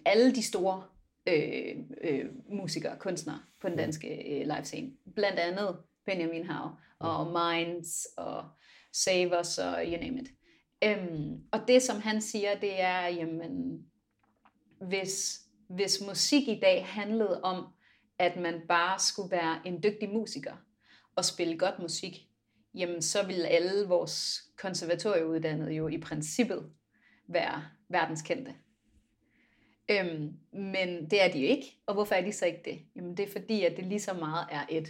alle 0.05 0.35
de 0.35 0.43
store 0.43 0.83
øh, 1.27 1.75
øh, 2.01 2.25
musikere, 2.49 2.97
kunstnere 2.99 3.39
på 3.61 3.69
den 3.69 3.77
danske 3.77 4.07
øh, 4.07 4.41
live 4.41 4.63
scene. 4.63 4.91
Blandt 5.15 5.39
andet 5.39 5.77
Benjamin 6.05 6.45
Hav 6.45 6.71
og 6.99 7.27
Minds 7.27 8.07
og 8.17 8.45
Savers 8.93 9.57
og 9.57 9.83
you 9.85 10.01
name 10.01 10.21
it. 10.21 10.27
Øhm, 10.83 11.43
og 11.51 11.59
det, 11.67 11.81
som 11.81 12.01
han 12.01 12.21
siger, 12.21 12.59
det 12.59 12.81
er, 12.81 13.07
jamen, 13.07 13.85
hvis, 14.81 15.41
hvis 15.69 16.01
musik 16.07 16.47
i 16.47 16.59
dag 16.59 16.85
handlede 16.85 17.41
om, 17.43 17.65
at 18.19 18.37
man 18.37 18.61
bare 18.67 18.99
skulle 18.99 19.31
være 19.31 19.61
en 19.65 19.83
dygtig 19.83 20.09
musiker 20.09 20.53
og 21.15 21.25
spille 21.25 21.57
godt 21.57 21.79
musik, 21.79 22.27
jamen 22.73 23.01
så 23.01 23.25
ville 23.25 23.47
alle 23.47 23.87
vores 23.87 24.43
konservatorieuddannede 24.57 25.71
jo 25.71 25.87
i 25.87 25.97
princippet 25.97 26.71
være 27.27 27.63
verdenskendte. 27.89 28.55
Øhm, 29.91 30.33
men 30.51 31.09
det 31.09 31.23
er 31.23 31.31
de 31.31 31.39
jo 31.39 31.47
ikke. 31.47 31.77
Og 31.85 31.93
hvorfor 31.93 32.15
er 32.15 32.21
de 32.21 32.31
så 32.31 32.45
ikke 32.45 32.61
det? 32.65 32.79
Jamen 32.95 33.17
det 33.17 33.27
er 33.27 33.31
fordi, 33.31 33.63
at 33.63 33.77
det 33.77 33.85
lige 33.85 33.99
så 33.99 34.13
meget 34.13 34.47
er 34.51 34.65
et 34.69 34.87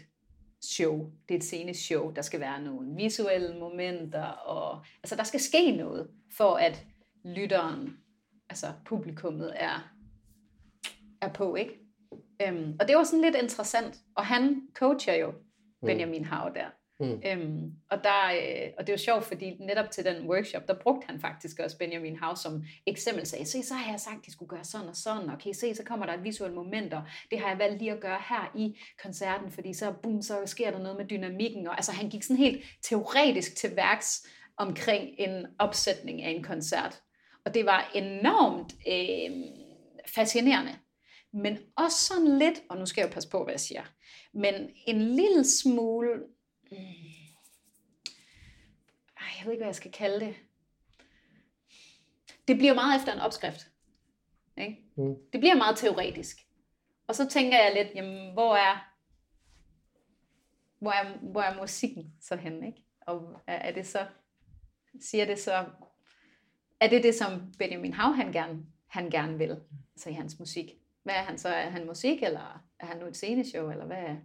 show. 0.62 1.12
Det 1.30 1.36
er 1.36 1.40
et 1.40 1.44
sceneshow. 1.44 2.12
Der 2.12 2.22
skal 2.22 2.40
være 2.40 2.62
nogle 2.62 2.96
visuelle 2.96 3.60
momenter, 3.60 4.24
og 4.24 4.86
altså, 5.04 5.16
der 5.16 5.24
skal 5.24 5.40
ske 5.40 5.72
noget, 5.72 6.10
for 6.38 6.56
at 6.56 6.86
lytteren, 7.24 7.98
altså 8.50 8.68
publikummet, 8.86 9.54
er, 9.56 9.94
er 11.22 11.34
på, 11.34 11.56
ikke? 11.56 11.80
Øhm, 12.42 12.76
og 12.80 12.88
det 12.88 12.96
var 12.96 13.04
sådan 13.04 13.22
lidt 13.22 13.36
interessant. 13.36 13.98
Og 14.16 14.26
han 14.26 14.62
coacher 14.74 15.14
jo 15.14 15.32
mm. 15.32 15.86
Benjamin 15.86 16.26
Hav 16.26 16.52
der. 16.56 16.68
Mm. 17.00 17.22
Øhm, 17.26 17.72
og, 17.92 18.04
der, 18.04 18.26
øh, 18.26 18.72
og 18.78 18.88
det 18.88 18.94
var 18.94 18.98
sjovt, 18.98 19.24
fordi 19.24 19.58
netop 19.60 19.92
til 19.92 20.06
den 20.06 20.30
workshop, 20.30 20.68
der 20.68 20.80
brugte 20.82 21.08
han 21.08 21.20
faktisk 21.20 21.60
også 21.60 21.78
Benjamin 21.78 22.16
Hav 22.16 22.36
som 22.36 22.64
eksempel. 22.86 23.26
Sagde, 23.26 23.46
se, 23.46 23.64
så 23.64 23.74
har 23.74 23.92
jeg 23.92 24.00
sagt, 24.00 24.20
at 24.20 24.26
de 24.26 24.32
skulle 24.32 24.50
gøre 24.50 24.64
sådan 24.64 24.88
og 24.88 24.96
sådan, 24.96 25.30
og 25.30 25.40
kan 25.40 25.52
I 25.52 25.54
se, 25.54 25.76
så 25.76 25.84
kommer 25.84 26.06
der 26.06 26.14
et 26.14 26.24
visuelt 26.24 26.54
moment, 26.54 26.94
og 26.94 27.02
det 27.32 27.40
har 27.40 27.50
jeg 27.50 27.60
valgt 27.60 27.80
lige 27.80 27.92
at 27.92 28.00
gøre 28.00 28.20
her 28.30 28.52
i 28.56 28.80
koncerten, 29.04 29.52
fordi 29.52 29.74
så, 29.74 29.94
boom, 30.04 30.22
så 30.22 30.42
sker 30.46 30.72
der 30.72 30.80
noget 30.80 30.98
med 30.98 31.06
dynamikken. 31.06 31.68
Og, 31.68 31.76
altså, 31.76 31.92
han 31.92 32.10
gik 32.10 32.24
sådan 32.24 32.38
helt 32.38 32.64
teoretisk 32.82 33.56
til 33.56 33.76
værks 33.76 34.28
omkring 34.58 35.10
en 35.18 35.46
opsætning 35.60 36.24
af 36.24 36.30
en 36.30 36.44
koncert. 36.44 37.02
Og 37.46 37.54
det 37.54 37.66
var 37.66 37.92
enormt 37.96 38.74
øh, 38.88 39.32
fascinerende. 40.16 40.76
Men 41.32 41.58
også 41.76 41.98
sådan 41.98 42.38
lidt, 42.38 42.62
og 42.70 42.78
nu 42.78 42.86
skal 42.86 43.02
jeg 43.02 43.10
jo 43.10 43.14
passe 43.14 43.30
på, 43.30 43.44
hvad 43.44 43.54
jeg 43.54 43.60
siger, 43.60 43.84
men 44.34 44.70
en 44.88 45.02
lille 45.02 45.44
smule. 45.46 46.10
Ej, 49.18 49.28
jeg 49.40 49.46
ved 49.46 49.52
ikke, 49.52 49.60
hvad 49.60 49.68
jeg 49.68 49.76
skal 49.76 49.92
kalde 49.92 50.26
det. 50.26 50.36
Det 52.48 52.58
bliver 52.58 52.74
meget 52.74 53.00
efter 53.00 53.14
en 53.14 53.20
opskrift. 53.20 53.72
Ikke? 54.58 54.78
Mm. 54.98 55.16
Det 55.34 55.40
bliver 55.40 55.56
meget 55.56 55.78
teoretisk. 55.78 56.38
Og 57.08 57.16
så 57.16 57.30
tænker 57.30 57.58
jeg 57.58 57.74
lidt, 57.74 57.96
jamen, 57.96 58.34
hvor 58.34 58.56
er, 58.56 58.94
hvor 60.80 60.92
er, 60.92 61.18
hvor 61.18 61.42
er 61.42 61.60
musikken 61.60 62.14
så 62.22 62.36
henne? 62.36 62.68
Ikke? 62.68 62.84
Og 63.02 63.42
er, 63.48 63.56
er 63.56 63.72
det 63.72 63.88
så, 63.88 64.08
siger 65.02 65.26
det 65.26 65.40
så, 65.40 65.66
er 66.80 66.88
det 66.90 67.04
det, 67.04 67.16
som 67.16 67.54
Benjamin 67.60 67.94
Hav 67.94 68.14
han 68.14 68.32
gerne, 68.32 68.66
han 68.88 69.10
gerne 69.10 69.38
vil, 69.38 69.62
så 69.96 70.10
i 70.10 70.14
hans 70.14 70.40
musik? 70.40 70.70
Hvad 71.08 71.16
er 71.16 71.22
han 71.22 71.38
så? 71.38 71.50
Er 71.50 71.70
han 71.70 71.88
musik, 71.88 72.24
eller 72.24 72.64
er 72.80 72.86
han 72.86 72.98
nu 72.98 73.06
et 73.06 73.16
sceneshow, 73.16 73.70
eller 73.70 73.86
hvad 73.86 73.98
er, 73.98 74.16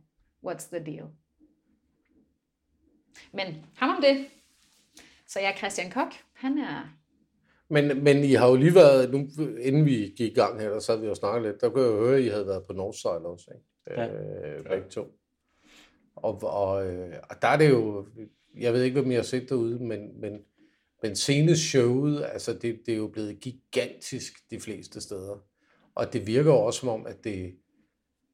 what's 0.46 0.76
the 0.76 0.84
deal? 0.84 1.06
Men 3.32 3.66
ham 3.76 3.96
om 3.96 4.02
det. 4.02 4.26
Så 5.26 5.40
jeg 5.40 5.50
er 5.50 5.56
Christian 5.56 5.90
Kok. 5.90 6.12
Han 6.32 6.58
er... 6.58 6.98
Men, 7.68 8.04
men 8.04 8.24
I 8.24 8.32
har 8.32 8.48
jo 8.48 8.56
lige 8.56 8.74
været, 8.74 9.10
nu, 9.10 9.18
inden 9.60 9.84
vi 9.84 10.14
gik 10.16 10.32
i 10.32 10.34
gang 10.34 10.60
her, 10.60 10.68
der 10.68 10.78
sad 10.78 11.00
vi 11.00 11.08
og 11.08 11.16
snakkede 11.16 11.50
lidt, 11.50 11.60
der 11.60 11.70
kunne 11.70 11.84
jeg 11.84 11.92
jo 11.92 12.06
høre, 12.06 12.16
at 12.16 12.22
I 12.22 12.28
havde 12.28 12.46
været 12.46 12.64
på 12.66 12.72
Northside 12.72 13.26
også, 13.26 13.50
ikke? 13.54 14.00
Ja. 14.00 14.06
Øh, 14.06 14.64
begge 14.64 14.88
to. 14.88 15.18
Og, 16.16 16.42
og, 16.42 16.86
øh, 16.86 17.16
og 17.30 17.42
der 17.42 17.48
er 17.48 17.56
det 17.56 17.70
jo, 17.70 18.06
jeg 18.58 18.72
ved 18.72 18.82
ikke, 18.82 19.00
hvad 19.00 19.12
I 19.12 19.14
har 19.14 19.22
set 19.22 19.48
derude, 19.48 19.78
men, 19.78 20.20
men, 20.20 20.38
men 21.02 21.16
senest 21.16 21.62
showet, 21.62 22.24
altså 22.24 22.52
det, 22.52 22.80
det 22.86 22.94
er 22.94 22.98
jo 22.98 23.08
blevet 23.08 23.40
gigantisk 23.40 24.50
de 24.50 24.60
fleste 24.60 25.00
steder. 25.00 25.51
Og 25.94 26.12
det 26.12 26.26
virker 26.26 26.52
også 26.52 26.80
som 26.80 26.88
om, 26.88 27.06
at 27.06 27.24
det, 27.24 27.54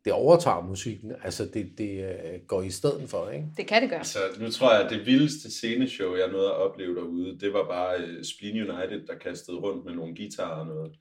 det 0.05 0.13
overtager 0.13 0.67
musikken. 0.67 1.13
Altså, 1.25 1.45
det, 1.55 1.73
det 1.79 2.05
uh, 2.05 2.47
går 2.47 2.63
i 2.63 2.71
stedet 2.71 3.11
for, 3.11 3.31
ikke? 3.31 3.47
Det 3.57 3.67
kan 3.67 3.83
det 3.83 3.91
gøre. 3.91 3.99
Altså, 3.99 4.19
nu 4.41 4.51
tror 4.51 4.73
jeg, 4.75 4.85
at 4.85 4.91
det 4.91 5.07
vildeste 5.07 5.51
sceneshow, 5.51 6.17
jeg 6.17 6.29
nåede 6.29 6.47
at 6.47 6.57
opleve 6.57 6.95
derude, 6.95 7.39
det 7.41 7.53
var 7.53 7.65
bare 7.65 8.03
uh, 8.03 8.23
Spleen 8.23 8.71
United, 8.71 9.07
der 9.07 9.15
kastede 9.15 9.57
rundt 9.57 9.85
med 9.85 9.95
nogle 9.95 10.17
guitarer 10.17 10.61
og 10.61 10.67
noget. 10.67 10.93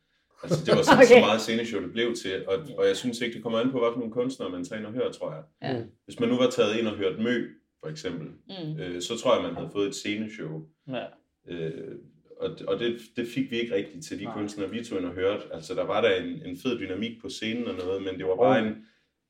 Altså, 0.43 0.65
det 0.65 0.75
var 0.75 0.81
sådan, 0.81 0.99
okay. 1.03 1.07
så 1.07 1.19
meget 1.19 1.41
sceneshow, 1.41 1.81
det 1.81 1.91
blev 1.91 2.15
til. 2.15 2.47
Og, 2.47 2.57
og 2.77 2.87
jeg 2.87 2.97
synes 2.97 3.21
ikke, 3.21 3.33
det 3.33 3.43
kommer 3.43 3.59
an 3.59 3.71
på, 3.71 3.79
hvad 3.79 3.89
for 3.93 3.99
nogle 3.99 4.13
kunstnere 4.13 4.49
man 4.49 4.63
tager 4.63 4.79
ind 4.79 4.87
og 4.87 4.93
hører, 4.93 5.11
tror 5.11 5.33
jeg. 5.33 5.43
Ja. 5.61 5.81
Hvis 6.05 6.19
man 6.19 6.29
nu 6.29 6.37
var 6.37 6.49
taget 6.49 6.77
ind 6.79 6.87
og 6.87 6.97
hørt 6.97 7.19
Mø, 7.19 7.47
for 7.79 7.89
eksempel, 7.89 8.27
mm. 8.27 8.79
øh, 8.79 9.01
så 9.01 9.17
tror 9.17 9.35
jeg, 9.35 9.43
man 9.43 9.55
havde 9.55 9.69
fået 9.73 9.87
et 9.87 9.95
sceneshow. 9.95 10.61
Ja. 10.87 11.05
Øh, 11.47 11.95
og, 12.39 12.57
og 12.67 12.79
det, 12.79 12.99
det 13.15 13.27
fik 13.27 13.51
vi 13.51 13.59
ikke 13.59 13.75
rigtigt 13.75 14.05
til 14.05 14.19
de 14.19 14.23
Nej. 14.23 14.33
kunstnere, 14.33 14.69
vi 14.69 14.83
tog 14.83 14.97
ind 14.97 15.07
og 15.07 15.13
hørte. 15.13 15.43
Altså, 15.53 15.73
der 15.73 15.83
var 15.83 16.01
der 16.01 16.15
en, 16.15 16.45
en 16.45 16.57
fed 16.57 16.79
dynamik 16.79 17.21
på 17.21 17.29
scenen 17.29 17.67
og 17.67 17.75
noget, 17.75 18.03
men 18.03 18.17
det 18.17 18.27
var 18.27 18.35
bare 18.35 18.61
oh. 18.61 18.67
en 18.67 18.85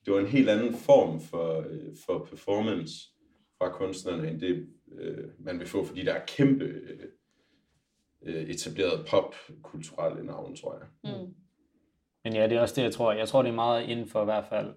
det 0.07 0.15
var 0.15 0.19
en 0.19 0.27
helt 0.27 0.49
anden 0.49 0.73
form 0.73 1.21
for, 1.21 1.65
øh, 1.69 1.95
for 2.05 2.27
performance 2.29 2.93
fra 3.57 3.69
kunstnerne, 3.69 4.29
end 4.29 4.39
det, 4.39 4.67
øh, 4.91 5.27
man 5.39 5.59
vil 5.59 5.67
få, 5.67 5.85
fordi 5.85 6.05
der 6.05 6.13
er 6.13 6.25
kæmpe 6.27 6.63
øh, 6.65 6.99
øh 8.21 8.49
etableret 8.49 9.07
popkulturelle 9.09 10.25
navn, 10.25 10.55
tror 10.55 10.77
jeg. 10.77 10.87
Mm. 11.03 11.35
Men 12.23 12.33
ja, 12.33 12.47
det 12.47 12.57
er 12.57 12.61
også 12.61 12.75
det, 12.75 12.83
jeg 12.83 12.93
tror. 12.93 13.11
Jeg 13.11 13.27
tror, 13.27 13.41
det 13.41 13.49
er 13.49 13.55
meget 13.55 13.89
inden 13.89 14.07
for 14.07 14.21
i 14.21 14.25
hvert 14.25 14.45
fald 14.45 14.73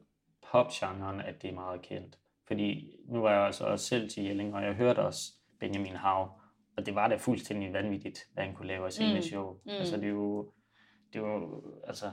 popgenren, 0.52 1.20
at 1.20 1.42
det 1.42 1.50
er 1.50 1.54
meget 1.54 1.82
kendt. 1.82 2.18
Fordi 2.46 2.96
nu 3.08 3.20
var 3.20 3.32
jeg 3.32 3.46
altså 3.46 3.64
også 3.64 3.86
selv 3.86 4.10
til 4.10 4.24
Jelling, 4.24 4.54
og 4.54 4.62
jeg 4.62 4.74
hørte 4.74 4.98
også 4.98 5.22
Benjamin 5.60 5.96
Hav, 5.96 6.39
og 6.80 6.86
det 6.86 6.94
var 6.94 7.08
da 7.08 7.16
fuldstændig 7.16 7.72
vanvittigt, 7.72 8.26
hvad 8.34 8.44
han 8.44 8.54
kunne 8.54 8.68
lave 8.68 8.86
af 8.86 8.92
sine 8.92 9.22
show. 9.22 9.52
Mm. 9.52 9.70
Altså, 9.70 9.96
det 9.96 10.04
er 10.04 10.08
jo, 10.08 10.52
det 11.12 11.18
er 11.18 11.26
jo, 11.26 11.62
altså, 11.86 12.10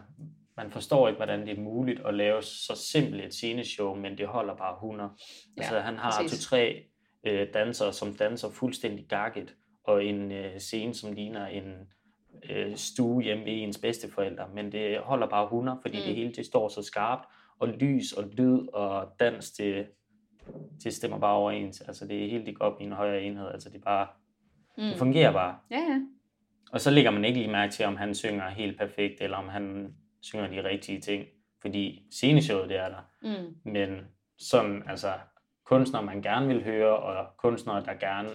man 0.57 0.71
forstår 0.71 1.07
ikke, 1.07 1.17
hvordan 1.17 1.47
det 1.47 1.57
er 1.57 1.61
muligt 1.61 2.01
at 2.05 2.13
lave 2.13 2.41
så 2.41 2.87
simpelt 2.91 3.25
et 3.25 3.33
sceneshow, 3.33 3.95
men 3.95 4.17
det 4.17 4.27
holder 4.27 4.55
bare 4.55 4.73
100. 4.73 5.09
Ja, 5.57 5.61
altså, 5.61 5.79
han 5.79 5.97
har 5.97 6.27
to-tre 6.29 6.83
øh, 7.23 7.47
dansere, 7.53 7.93
som 7.93 8.15
danser 8.15 8.49
fuldstændig 8.49 9.05
gakket, 9.09 9.55
og 9.83 10.05
en 10.05 10.31
øh, 10.31 10.59
scene, 10.59 10.93
som 10.93 11.13
ligner 11.13 11.47
en 11.47 11.73
øh, 12.49 12.75
stue 12.75 13.23
hjemme 13.23 13.45
ved 13.45 13.53
ens 13.53 13.77
bedsteforældre, 13.77 14.47
men 14.53 14.71
det 14.71 14.97
holder 14.99 15.27
bare 15.29 15.43
100, 15.43 15.79
fordi 15.81 15.97
mm. 15.97 16.03
det 16.03 16.15
hele 16.15 16.33
det 16.33 16.45
står 16.45 16.67
så 16.67 16.81
skarpt, 16.81 17.27
og 17.59 17.67
lys 17.67 18.13
og 18.13 18.23
lyd 18.23 18.67
og 18.73 19.07
dans, 19.19 19.51
det, 19.51 19.87
det 20.83 20.93
stemmer 20.93 21.19
bare 21.19 21.35
overens. 21.35 21.81
Altså, 21.81 22.07
det 22.07 22.23
er 22.25 22.29
helt 22.29 22.47
ikke 22.47 22.61
op 22.61 22.81
i 22.81 22.83
en 22.83 22.91
højere 22.91 23.23
enhed. 23.23 23.47
Altså, 23.47 23.69
det 23.69 23.77
er 23.77 23.81
bare, 23.81 24.07
mm. 24.77 24.83
det 24.83 24.97
fungerer 24.97 25.31
bare. 25.31 25.57
Ja, 25.71 25.79
ja. 25.79 26.01
Og 26.71 26.81
så 26.81 26.91
lægger 26.91 27.11
man 27.11 27.25
ikke 27.25 27.39
lige 27.39 27.51
mærke 27.51 27.73
til, 27.73 27.85
om 27.85 27.95
han 27.95 28.15
synger 28.15 28.49
helt 28.49 28.77
perfekt, 28.77 29.21
eller 29.21 29.37
om 29.37 29.49
han 29.49 29.93
synger 30.21 30.47
de 30.47 30.69
rigtige 30.69 31.01
ting. 31.01 31.25
Fordi 31.61 32.03
sceneshowet, 32.11 32.69
det 32.69 32.77
er 32.77 32.89
der. 32.89 33.01
Mm. 33.21 33.71
Men 33.71 33.89
sådan, 34.37 34.83
altså, 34.87 35.13
kunstnere, 35.65 36.03
man 36.03 36.21
gerne 36.21 36.47
vil 36.47 36.63
høre, 36.63 36.97
og 36.97 37.37
kunstnere, 37.37 37.85
der 37.85 37.93
gerne 37.93 38.29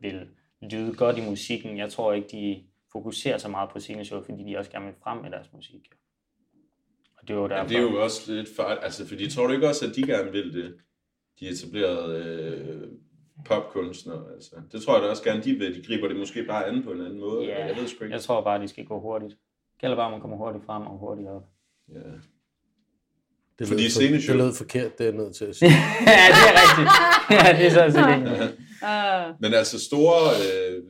vil 0.00 0.28
lyde 0.70 0.94
godt 0.94 1.18
i 1.18 1.28
musikken, 1.28 1.78
jeg 1.78 1.90
tror 1.90 2.12
ikke, 2.12 2.28
de 2.28 2.64
fokuserer 2.92 3.38
så 3.38 3.48
meget 3.48 3.70
på 3.70 3.80
sceneshowet, 3.80 4.24
fordi 4.24 4.44
de 4.44 4.58
også 4.58 4.70
gerne 4.70 4.86
vil 4.86 4.94
frem 5.02 5.18
med 5.18 5.30
deres 5.30 5.52
musik. 5.52 5.88
Og 7.16 7.28
det, 7.28 7.36
var 7.36 7.46
derfor... 7.48 7.62
ja, 7.62 7.68
det 7.68 7.76
er 7.76 7.82
jo 7.82 8.02
også 8.02 8.32
lidt 8.32 8.48
farligt, 8.56 8.84
altså, 8.84 9.08
fordi 9.08 9.30
tror 9.30 9.46
du 9.46 9.52
ikke 9.52 9.68
også, 9.68 9.86
at 9.86 9.96
de 9.96 10.02
gerne 10.02 10.32
vil 10.32 10.54
det? 10.54 10.76
De 11.40 11.48
etablerede 11.48 12.24
øh, 12.24 12.88
popkunstnere, 13.44 14.22
altså. 14.34 14.54
Det 14.72 14.82
tror 14.82 14.94
jeg 14.94 15.02
da 15.02 15.08
også 15.08 15.22
gerne, 15.22 15.42
de 15.42 15.52
vil. 15.52 15.74
De 15.74 15.86
griber 15.86 16.08
det 16.08 16.16
måske 16.16 16.44
bare 16.44 16.66
an 16.66 16.82
på 16.82 16.90
en 16.90 17.00
anden 17.00 17.20
måde. 17.20 17.44
Ja, 17.46 17.66
jeg, 17.66 17.76
ved 17.76 17.88
sgu 17.88 18.04
ikke. 18.04 18.14
jeg 18.14 18.22
tror 18.22 18.44
bare, 18.44 18.62
de 18.62 18.68
skal 18.68 18.84
gå 18.84 19.00
hurtigt. 19.00 19.30
Det 19.30 19.80
gælder 19.80 19.96
bare, 19.96 20.06
at 20.06 20.12
man 20.12 20.20
kommer 20.20 20.36
hurtigt 20.36 20.64
frem 20.64 20.82
og 20.82 20.98
hurtigt 20.98 21.28
op. 21.28 21.42
Ja. 21.94 22.10
Det 23.58 23.68
Fordi 23.68 23.82
lød, 23.82 23.90
for, 23.90 24.32
det 24.32 24.36
lød 24.36 24.54
forkert, 24.54 24.98
det 24.98 25.08
er 25.08 25.12
nødt 25.12 25.36
til 25.36 25.44
at 25.44 25.56
sige. 25.58 25.70
ja, 26.06 26.24
det 26.36 26.44
er 26.50 26.54
rigtigt. 26.62 26.90
Ja, 27.30 27.58
det 27.58 27.66
er 27.66 27.70
så 27.70 27.84
sikkert. 27.96 28.54
Uh. 28.82 29.40
Men 29.40 29.54
altså 29.54 29.84
store, 29.84 30.20
øh, 30.44 30.82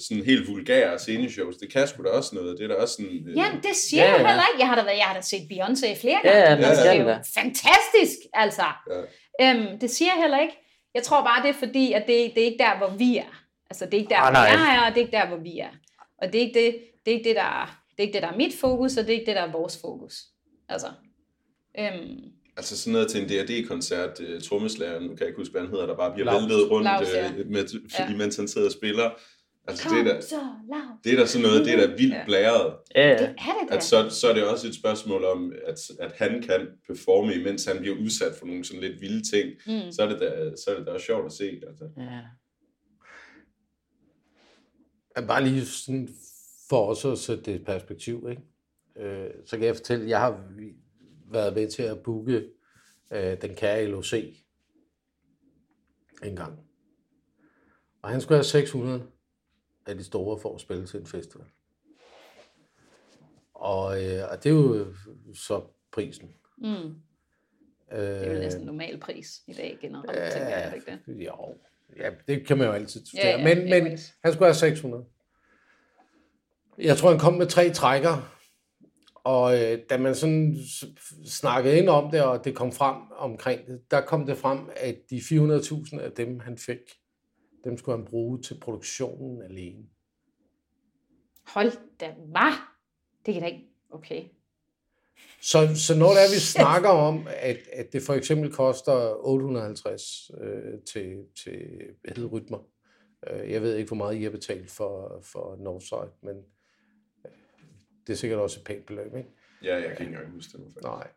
sådan 0.00 0.24
helt 0.24 0.48
vulgære 0.48 0.98
sceneshows, 0.98 1.56
det 1.56 1.72
kan 1.72 1.88
sgu 1.88 2.02
da 2.02 2.08
også 2.08 2.34
noget. 2.34 2.58
Det 2.58 2.64
er 2.64 2.68
da 2.68 2.74
også 2.74 2.94
sådan... 2.94 3.28
Øh... 3.28 3.36
Ja, 3.36 3.46
det 3.62 3.76
siger 3.76 4.04
ja, 4.04 4.10
ja. 4.10 4.16
heller 4.16 4.44
ikke. 4.50 4.58
Jeg 4.58 4.68
har 4.68 4.76
da, 4.76 4.82
været, 4.82 4.98
jeg 4.98 5.04
har 5.04 5.14
da 5.14 5.20
set 5.20 5.44
Beyoncé 5.52 6.00
flere 6.00 6.20
gange. 6.22 6.38
Ja, 6.38 6.54
ja, 6.54 6.68
altså, 6.68 6.84
det 6.84 6.90
er 6.90 7.02
jo 7.02 7.08
fantastisk, 7.40 8.18
altså. 8.32 8.66
Ja. 8.90 9.00
Øhm, 9.42 9.78
det 9.78 9.90
siger 9.90 10.10
jeg 10.14 10.22
heller 10.22 10.40
ikke. 10.40 10.56
Jeg 10.94 11.02
tror 11.02 11.24
bare, 11.24 11.42
det 11.42 11.50
er 11.50 11.58
fordi, 11.66 11.92
at 11.92 12.02
det, 12.06 12.32
det 12.34 12.42
er 12.42 12.46
ikke 12.46 12.58
der, 12.58 12.78
hvor 12.78 12.96
vi 12.96 13.16
er. 13.16 13.44
Altså, 13.70 13.84
det 13.84 13.94
er 13.94 13.98
ikke 13.98 14.10
der, 14.10 14.20
ah, 14.20 14.32
hvor 14.32 14.40
jeg 14.40 14.76
er, 14.76 14.88
og 14.88 14.94
det 14.94 15.00
er 15.00 15.06
ikke 15.06 15.16
der, 15.16 15.28
hvor 15.28 15.36
vi 15.36 15.58
er. 15.58 15.70
Og 16.18 16.32
det 16.32 16.34
er 16.34 16.46
ikke 16.46 16.60
det, 16.60 16.74
det, 17.04 17.12
er 17.12 17.16
ikke 17.16 17.28
det, 17.28 17.36
der, 17.36 17.42
er, 17.42 17.66
det 17.90 17.98
er 17.98 18.02
ikke 18.02 18.14
det, 18.14 18.22
der 18.22 18.28
er 18.28 18.36
mit 18.36 18.54
fokus, 18.60 18.96
og 18.96 19.06
det 19.06 19.14
er 19.14 19.18
ikke 19.18 19.26
det, 19.26 19.36
der 19.36 19.42
er 19.42 19.52
vores 19.52 19.80
fokus. 19.80 20.14
Altså, 20.68 20.88
øhm, 21.78 22.32
Altså 22.56 22.78
sådan 22.78 22.92
noget 22.92 23.10
til 23.10 23.22
en 23.22 23.28
D&D-koncert, 23.28 24.20
uh, 24.20 24.28
øh, 24.28 24.42
trommeslæren, 24.42 25.02
nu 25.02 25.08
kan 25.08 25.18
jeg 25.20 25.28
ikke 25.28 25.40
huske, 25.40 25.52
hvad 25.52 25.60
han 25.60 25.70
hedder, 25.70 25.86
der 25.86 25.96
bare 25.96 26.12
bliver 26.14 26.26
Laus. 26.26 26.42
væltet 26.42 26.70
rundt, 26.70 26.84
Laus, 26.84 27.08
ja. 27.14 27.30
uh, 27.30 27.50
med, 27.50 27.64
ja. 27.98 28.10
imens 28.10 28.36
han 28.36 28.48
sidder 28.48 28.66
og 28.66 28.72
spiller. 28.72 29.10
Altså 29.66 29.88
Kom, 29.88 29.96
det, 29.96 30.08
er 30.08 30.14
der, 30.14 30.20
så, 30.20 30.40
det 31.04 31.12
er 31.12 31.16
der 31.16 31.26
sådan 31.26 31.46
noget, 31.46 31.66
det 31.66 31.74
er 31.74 31.86
der 31.86 31.96
vildt 31.96 32.14
ja. 32.14 32.24
blæret. 32.24 32.76
Ja, 32.94 33.08
ja. 33.08 33.12
Det 33.12 33.22
er 33.22 33.66
det 33.68 33.74
At 33.74 33.84
så, 33.84 34.10
så 34.10 34.28
er 34.28 34.34
det 34.34 34.44
også 34.44 34.68
et 34.68 34.74
spørgsmål 34.74 35.24
om, 35.24 35.52
at, 35.66 35.90
at 36.00 36.12
han 36.12 36.42
kan 36.42 36.68
performe, 36.86 37.34
imens 37.34 37.64
han 37.64 37.78
bliver 37.78 37.96
udsat 37.96 38.34
for 38.38 38.46
nogle 38.46 38.64
sådan 38.64 38.80
lidt 38.80 39.00
vilde 39.00 39.30
ting. 39.30 39.50
Mm. 39.66 39.92
Så, 39.92 40.02
er 40.02 40.08
det 40.08 40.20
da, 40.20 40.56
så 40.56 40.70
er 40.70 40.78
det 40.78 40.86
da 40.86 40.92
også 40.92 41.06
sjovt 41.06 41.26
at 41.26 41.32
se. 41.32 41.60
Altså. 41.68 41.84
Ja. 41.96 42.20
Jeg 45.16 45.26
bare 45.26 45.44
lige 45.44 45.66
sådan 45.66 46.08
for 46.68 46.86
også 46.86 47.12
at 47.12 47.18
sætte 47.18 47.42
det 47.42 47.60
i 47.60 47.64
perspektiv, 47.64 48.26
ikke? 48.30 48.42
Øh, 48.96 49.30
så 49.46 49.56
kan 49.56 49.66
jeg 49.66 49.76
fortælle, 49.76 50.04
at 50.04 50.10
jeg 50.10 50.20
har 50.20 50.44
været 51.30 51.54
med 51.54 51.70
til 51.70 51.82
at 51.82 51.98
booke 52.02 52.44
øh, 53.12 53.42
den 53.42 53.54
kære 53.54 53.86
LOC 53.86 54.12
en 56.24 56.36
gang. 56.36 56.58
Og 58.02 58.10
han 58.10 58.20
skulle 58.20 58.36
have 58.36 58.44
600 58.44 59.02
af 59.90 59.96
de 59.96 60.04
store 60.04 60.38
for 60.40 60.54
at 60.54 60.60
spille 60.60 60.86
til 60.86 61.00
en 61.00 61.06
festival. 61.06 61.46
Og, 63.54 64.04
øh, 64.04 64.22
og 64.30 64.44
det 64.44 64.50
er 64.50 64.54
jo 64.54 64.86
så 65.34 65.62
prisen. 65.92 66.30
Mm. 66.58 66.94
Øh, 67.92 67.98
det 67.98 68.26
er 68.26 68.34
jo 68.34 68.38
næsten 68.38 68.66
normal 68.66 69.00
pris 69.00 69.42
i 69.46 69.52
dag 69.52 69.78
generelt, 69.80 70.18
ja, 70.18 70.30
tænker 70.30 70.48
jeg, 70.48 70.72
ikke 70.74 70.98
det? 71.06 71.26
Jo, 71.26 71.54
ja, 71.96 72.10
det 72.28 72.46
kan 72.46 72.58
man 72.58 72.66
jo 72.66 72.72
altid 72.72 73.02
ja, 73.14 73.28
ja, 73.28 73.54
men, 73.54 73.70
men 73.70 73.98
han 74.24 74.32
skulle 74.32 74.46
have 74.46 74.54
600. 74.54 75.04
Jeg 76.78 76.96
tror, 76.96 77.10
han 77.10 77.18
kom 77.18 77.34
med 77.34 77.46
tre 77.46 77.70
trækker, 77.70 78.36
og 79.14 79.58
øh, 79.58 79.78
da 79.90 79.98
man 79.98 80.14
sådan 80.14 80.56
snakkede 81.24 81.78
ind 81.78 81.88
om 81.88 82.10
det, 82.10 82.22
og 82.22 82.44
det 82.44 82.54
kom 82.54 82.72
frem 82.72 82.96
omkring 83.16 83.66
det, 83.66 83.90
der 83.90 84.00
kom 84.00 84.26
det 84.26 84.38
frem, 84.38 84.58
at 84.76 84.96
de 85.10 85.16
400.000 85.16 86.00
af 86.00 86.12
dem, 86.12 86.40
han 86.40 86.58
fik, 86.58 86.78
dem 87.64 87.78
skulle 87.78 87.98
han 87.98 88.06
bruge 88.06 88.42
til 88.42 88.60
produktionen 88.60 89.42
alene. 89.42 89.84
Hold 91.46 91.72
da, 92.00 92.14
hvad? 92.26 92.52
Det 93.26 93.34
kan 93.34 93.42
da 93.42 93.48
ikke... 93.48 93.66
Okay. 93.90 94.24
Så, 95.40 95.68
så 95.74 95.98
når 95.98 96.08
det 96.08 96.22
er, 96.22 96.34
vi 96.34 96.40
snakker 96.40 96.88
om, 96.88 97.26
at, 97.36 97.58
at 97.72 97.92
det 97.92 98.02
for 98.02 98.14
eksempel 98.14 98.52
koster 98.52 99.26
850 99.26 100.30
øh, 100.40 100.80
til, 100.92 101.24
til 101.44 101.60
hvad 102.02 102.14
hedder, 102.16 102.30
rytmer. 102.30 102.58
Øh, 103.30 103.50
jeg 103.50 103.62
ved 103.62 103.76
ikke, 103.76 103.88
hvor 103.88 103.96
meget 103.96 104.16
I 104.16 104.22
har 104.22 104.30
betalt 104.30 104.70
for, 104.70 105.20
for 105.22 105.56
Northside, 105.56 106.10
men 106.22 106.36
øh, 107.24 107.32
det 108.06 108.12
er 108.12 108.16
sikkert 108.16 108.38
også 108.40 108.60
et 108.60 108.64
pænt 108.64 108.86
beløb, 108.86 109.16
ikke? 109.16 109.28
Ja, 109.62 109.74
jeg 109.74 109.82
kan 109.82 109.90
ikke 109.90 110.04
engang 110.04 110.32
huske 110.32 110.58
det. 110.58 110.82
Nej. 110.82 111.08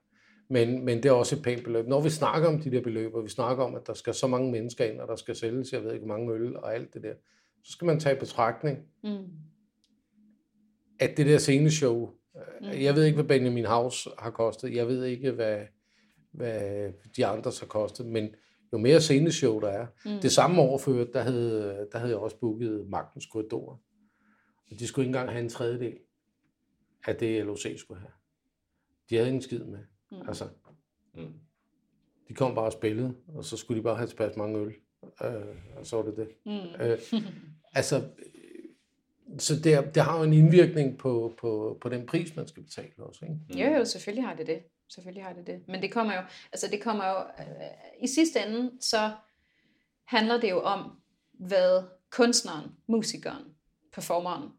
Men, 0.54 0.86
men 0.86 0.98
det 0.98 1.06
er 1.06 1.14
også 1.14 1.36
et 1.36 1.44
pænt 1.44 1.64
beløb. 1.64 1.88
Når 1.88 2.02
vi 2.02 2.10
snakker 2.10 2.50
om 2.50 2.62
de 2.62 2.72
der 2.72 2.82
beløb, 2.82 3.14
og 3.14 3.24
vi 3.24 3.30
snakker 3.30 3.64
om, 3.64 3.76
at 3.76 3.88
der 3.88 3.94
skal 3.94 4.14
så 4.14 4.28
mange 4.28 4.52
mennesker 4.52 4.86
ind, 4.86 5.00
og 5.00 5.08
der 5.08 5.16
skal 5.16 5.36
sælges, 5.36 5.74
jeg 5.74 5.84
ved 5.84 5.94
ikke, 5.94 6.08
mange 6.08 6.34
øl 6.34 6.58
og 6.58 6.76
alt 6.76 6.94
det 6.94 7.04
der, 7.04 7.14
så 7.64 7.72
skal 7.72 7.86
man 7.86 8.00
tage 8.00 8.16
i 8.16 8.20
betragtning, 8.20 8.80
mm. 9.04 9.28
at 11.00 11.18
det 11.18 11.26
der 11.26 11.38
sceneshow, 11.38 12.10
mm. 12.62 12.68
jeg 12.68 12.96
ved 12.96 13.04
ikke, 13.04 13.16
hvad 13.16 13.38
Benjamin 13.38 13.66
House 13.66 14.10
har 14.20 14.32
kostet, 14.32 14.76
jeg 14.76 14.88
ved 14.88 15.06
ikke, 15.06 15.32
hvad, 15.32 15.60
hvad 16.32 16.92
de 17.18 17.26
andre 17.26 17.52
har 17.60 17.68
kostet, 17.68 18.06
men 18.06 18.30
jo 18.74 18.78
mere 18.78 19.02
sceneshow 19.02 19.60
der 19.60 19.70
er. 19.70 19.88
Mm. 20.06 20.22
Det 20.22 20.32
samme 20.32 20.62
overført, 20.62 21.08
der 21.14 21.22
havde, 21.22 21.88
der 21.92 21.98
havde 21.98 22.12
jeg 22.12 22.20
også 22.20 22.40
booket 22.40 22.86
Magtens 22.90 23.26
Korridor. 23.26 23.82
Og 24.72 24.80
de 24.80 24.88
skulle 24.88 25.06
ikke 25.06 25.18
engang 25.18 25.32
have 25.32 25.44
en 25.44 25.50
tredjedel 25.50 25.98
af 27.08 27.16
det, 27.16 27.46
LOC 27.46 27.66
skulle 27.78 28.00
have. 28.00 28.12
De 29.10 29.16
havde 29.16 29.28
ingen 29.28 29.42
skid 29.42 29.64
med. 29.64 29.80
Mm. 30.14 30.28
Altså, 30.28 30.48
mm. 31.14 31.34
de 32.28 32.34
kom 32.34 32.56
bare 32.56 32.66
og 32.66 32.74
spillede, 32.74 33.16
og 33.28 33.46
så 33.46 33.58
skulle 33.58 33.78
de 33.78 33.84
bare 33.84 33.96
have 33.96 34.08
tilpas 34.08 34.36
mange 34.36 34.60
øl. 34.60 34.74
Øh, 35.24 35.56
og 35.76 35.86
så 35.86 35.96
var 35.96 36.04
det 36.04 36.18
det. 36.18 36.28
Mm. 36.46 36.82
Øh, 36.82 37.00
altså, 37.74 38.10
så 39.40 39.56
det, 39.56 39.96
det 39.96 40.04
har 40.04 40.18
jo 40.18 40.24
en 40.24 40.34
indvirkning 40.34 40.98
på, 40.98 41.34
på, 41.38 41.78
på 41.82 41.90
den 41.90 42.06
pris, 42.06 42.36
man 42.36 42.48
skal 42.48 42.64
betale 42.64 42.92
også. 42.98 43.26
Ikke? 43.26 43.36
Mm. 43.50 43.56
Jo, 43.56 43.78
jo, 43.78 43.86
selvfølgelig 43.86 44.28
har 44.28 44.36
det 44.36 44.48
det. 44.48 44.64
Selvfølgelig 44.90 45.24
har 45.24 45.34
det 45.34 45.48
det. 45.48 45.68
Men 45.68 45.82
det 45.82 45.92
kommer 45.92 46.14
jo, 46.14 46.22
altså 46.52 46.68
det 46.72 46.82
kommer 46.82 47.08
jo, 47.08 47.18
øh, 47.20 48.04
i 48.04 48.08
sidste 48.08 48.40
ende, 48.40 48.72
så 48.80 49.12
handler 50.06 50.40
det 50.40 50.50
jo 50.50 50.62
om, 50.62 50.92
hvad 51.32 51.84
kunstneren, 52.10 52.72
musikeren, 52.88 53.44
performeren 53.94 54.50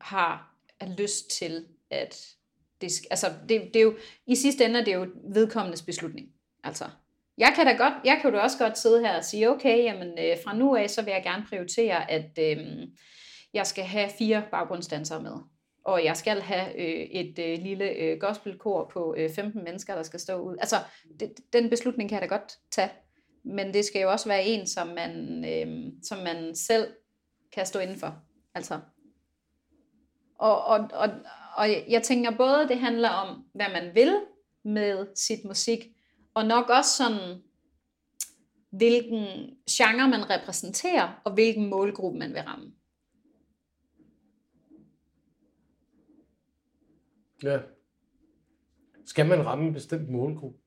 har 0.00 0.56
lyst 0.98 1.30
til 1.30 1.66
at 1.90 2.36
det, 2.80 2.92
altså, 3.10 3.26
det, 3.48 3.70
det 3.74 3.76
er 3.76 3.84
jo, 3.84 3.94
i 4.26 4.36
sidste 4.36 4.64
ende 4.64 4.80
er 4.80 4.84
det 4.84 4.94
jo 4.94 5.06
vedkommendes 5.34 5.82
beslutning. 5.82 6.28
Altså, 6.64 6.84
jeg 7.38 7.52
kan 7.56 7.66
da 7.66 7.72
godt, 7.72 7.94
jeg 8.04 8.18
kan 8.22 8.34
jo 8.34 8.40
også 8.40 8.58
godt 8.58 8.78
sidde 8.78 9.00
her 9.00 9.16
og 9.16 9.24
sige, 9.24 9.50
okay, 9.50 9.84
jamen, 9.84 10.08
øh, 10.08 10.36
fra 10.44 10.56
nu 10.56 10.76
af, 10.76 10.90
så 10.90 11.02
vil 11.02 11.10
jeg 11.10 11.22
gerne 11.22 11.46
prioritere, 11.48 12.10
at 12.10 12.38
øh, 12.38 12.88
jeg 13.54 13.66
skal 13.66 13.84
have 13.84 14.10
fire 14.18 14.44
baggrundsdansere 14.50 15.22
med. 15.22 15.32
Og 15.84 16.04
jeg 16.04 16.16
skal 16.16 16.40
have 16.40 16.80
øh, 16.80 17.06
et 17.10 17.38
øh, 17.38 17.58
lille 17.58 17.90
øh, 17.90 18.18
gospelkor 18.18 18.90
på 18.92 19.14
øh, 19.18 19.30
15 19.34 19.64
mennesker, 19.64 19.94
der 19.94 20.02
skal 20.02 20.20
stå 20.20 20.36
ud. 20.36 20.56
Altså, 20.60 20.76
det, 21.20 21.32
den 21.52 21.70
beslutning 21.70 22.10
kan 22.10 22.20
jeg 22.20 22.30
da 22.30 22.34
godt 22.36 22.58
tage. 22.70 22.90
Men 23.44 23.74
det 23.74 23.84
skal 23.84 24.02
jo 24.02 24.10
også 24.10 24.28
være 24.28 24.44
en, 24.44 24.66
som 24.66 24.86
man, 24.88 25.44
øh, 25.44 25.92
som 26.02 26.18
man 26.18 26.56
selv 26.56 26.86
kan 27.52 27.66
stå 27.66 27.78
indenfor. 27.78 28.18
Altså. 28.54 28.80
Og, 30.38 30.64
og, 30.64 30.88
og, 30.92 31.08
og 31.60 31.68
jeg 31.88 32.02
tænker 32.02 32.36
både, 32.36 32.68
det 32.68 32.78
handler 32.78 33.08
om, 33.08 33.44
hvad 33.54 33.66
man 33.72 33.94
vil 33.94 34.20
med 34.64 35.06
sit 35.14 35.44
musik, 35.44 35.78
Og 36.34 36.46
nok 36.46 36.68
også 36.68 36.90
sådan, 36.96 37.42
hvilken 38.70 39.26
genre 39.70 40.08
man 40.08 40.30
repræsenterer, 40.30 41.20
og 41.24 41.34
hvilken 41.34 41.70
målgruppe 41.70 42.18
man 42.18 42.32
vil 42.32 42.42
ramme. 42.42 42.72
Ja. 47.42 47.58
Skal 49.06 49.26
man 49.26 49.46
ramme 49.46 49.66
en 49.66 49.72
bestemt 49.72 50.10
målgruppe? 50.10 50.58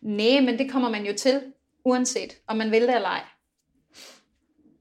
Nej, 0.00 0.40
men 0.40 0.58
det 0.58 0.70
kommer 0.70 0.90
man 0.90 1.06
jo 1.06 1.12
til, 1.16 1.52
uanset 1.84 2.32
om 2.46 2.56
man 2.56 2.70
vil 2.70 2.82
det 2.82 2.94
eller 2.94 3.08
ej. 3.08 3.24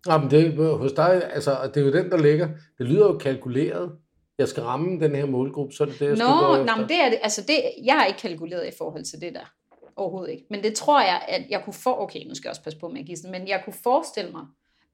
Ja, 0.07 0.17
men 0.17 0.31
det, 0.31 0.57
hos 0.77 0.93
dig, 0.93 1.31
altså, 1.33 1.71
det 1.73 1.77
er 1.77 1.85
jo 1.85 1.93
den, 1.93 2.11
der 2.11 2.17
ligger. 2.17 2.47
Det 2.77 2.85
lyder 2.85 3.05
jo 3.05 3.17
kalkuleret. 3.17 4.02
Jeg 4.37 4.47
skal 4.47 4.63
ramme 4.63 4.99
den 4.99 5.15
her 5.15 5.25
målgruppe, 5.25 5.73
så 5.75 5.83
er 5.83 5.87
det 5.87 5.99
det, 5.99 6.07
jeg 6.07 6.17
skal 6.17 6.27
Nå, 6.27 6.57
gå 6.57 6.63
nej, 6.63 6.77
men 6.77 6.89
det 6.89 7.01
er 7.01 7.09
det, 7.09 7.19
altså 7.21 7.41
det, 7.41 7.55
jeg 7.85 7.93
har 7.95 8.05
ikke 8.05 8.19
kalkuleret 8.19 8.67
i 8.67 8.71
forhold 8.77 9.03
til 9.05 9.21
det 9.21 9.33
der. 9.33 9.53
Overhovedet 9.95 10.31
ikke. 10.31 10.45
Men 10.49 10.63
det 10.63 10.75
tror 10.75 11.01
jeg, 11.01 11.25
at 11.27 11.49
jeg 11.49 11.61
kunne 11.65 11.73
få, 11.73 12.01
okay, 12.01 12.27
nu 12.27 12.35
skal 12.35 12.47
jeg 12.47 12.51
også 12.51 12.63
passe 12.63 12.79
på 12.79 12.87
med 12.87 12.99
at 12.99 13.05
give 13.05 13.17
men 13.31 13.47
jeg 13.47 13.61
kunne 13.65 13.73
forestille 13.83 14.31
mig, 14.31 14.45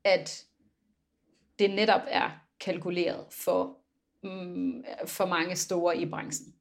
at 0.04 0.46
det 1.60 1.70
netop 1.70 2.02
er 2.08 2.30
kalkuleret 2.60 3.26
for, 3.32 3.78
mm, 4.24 4.84
for 5.06 5.26
mange 5.26 5.56
store 5.56 5.98
i 5.98 6.06
branchen. 6.10 6.54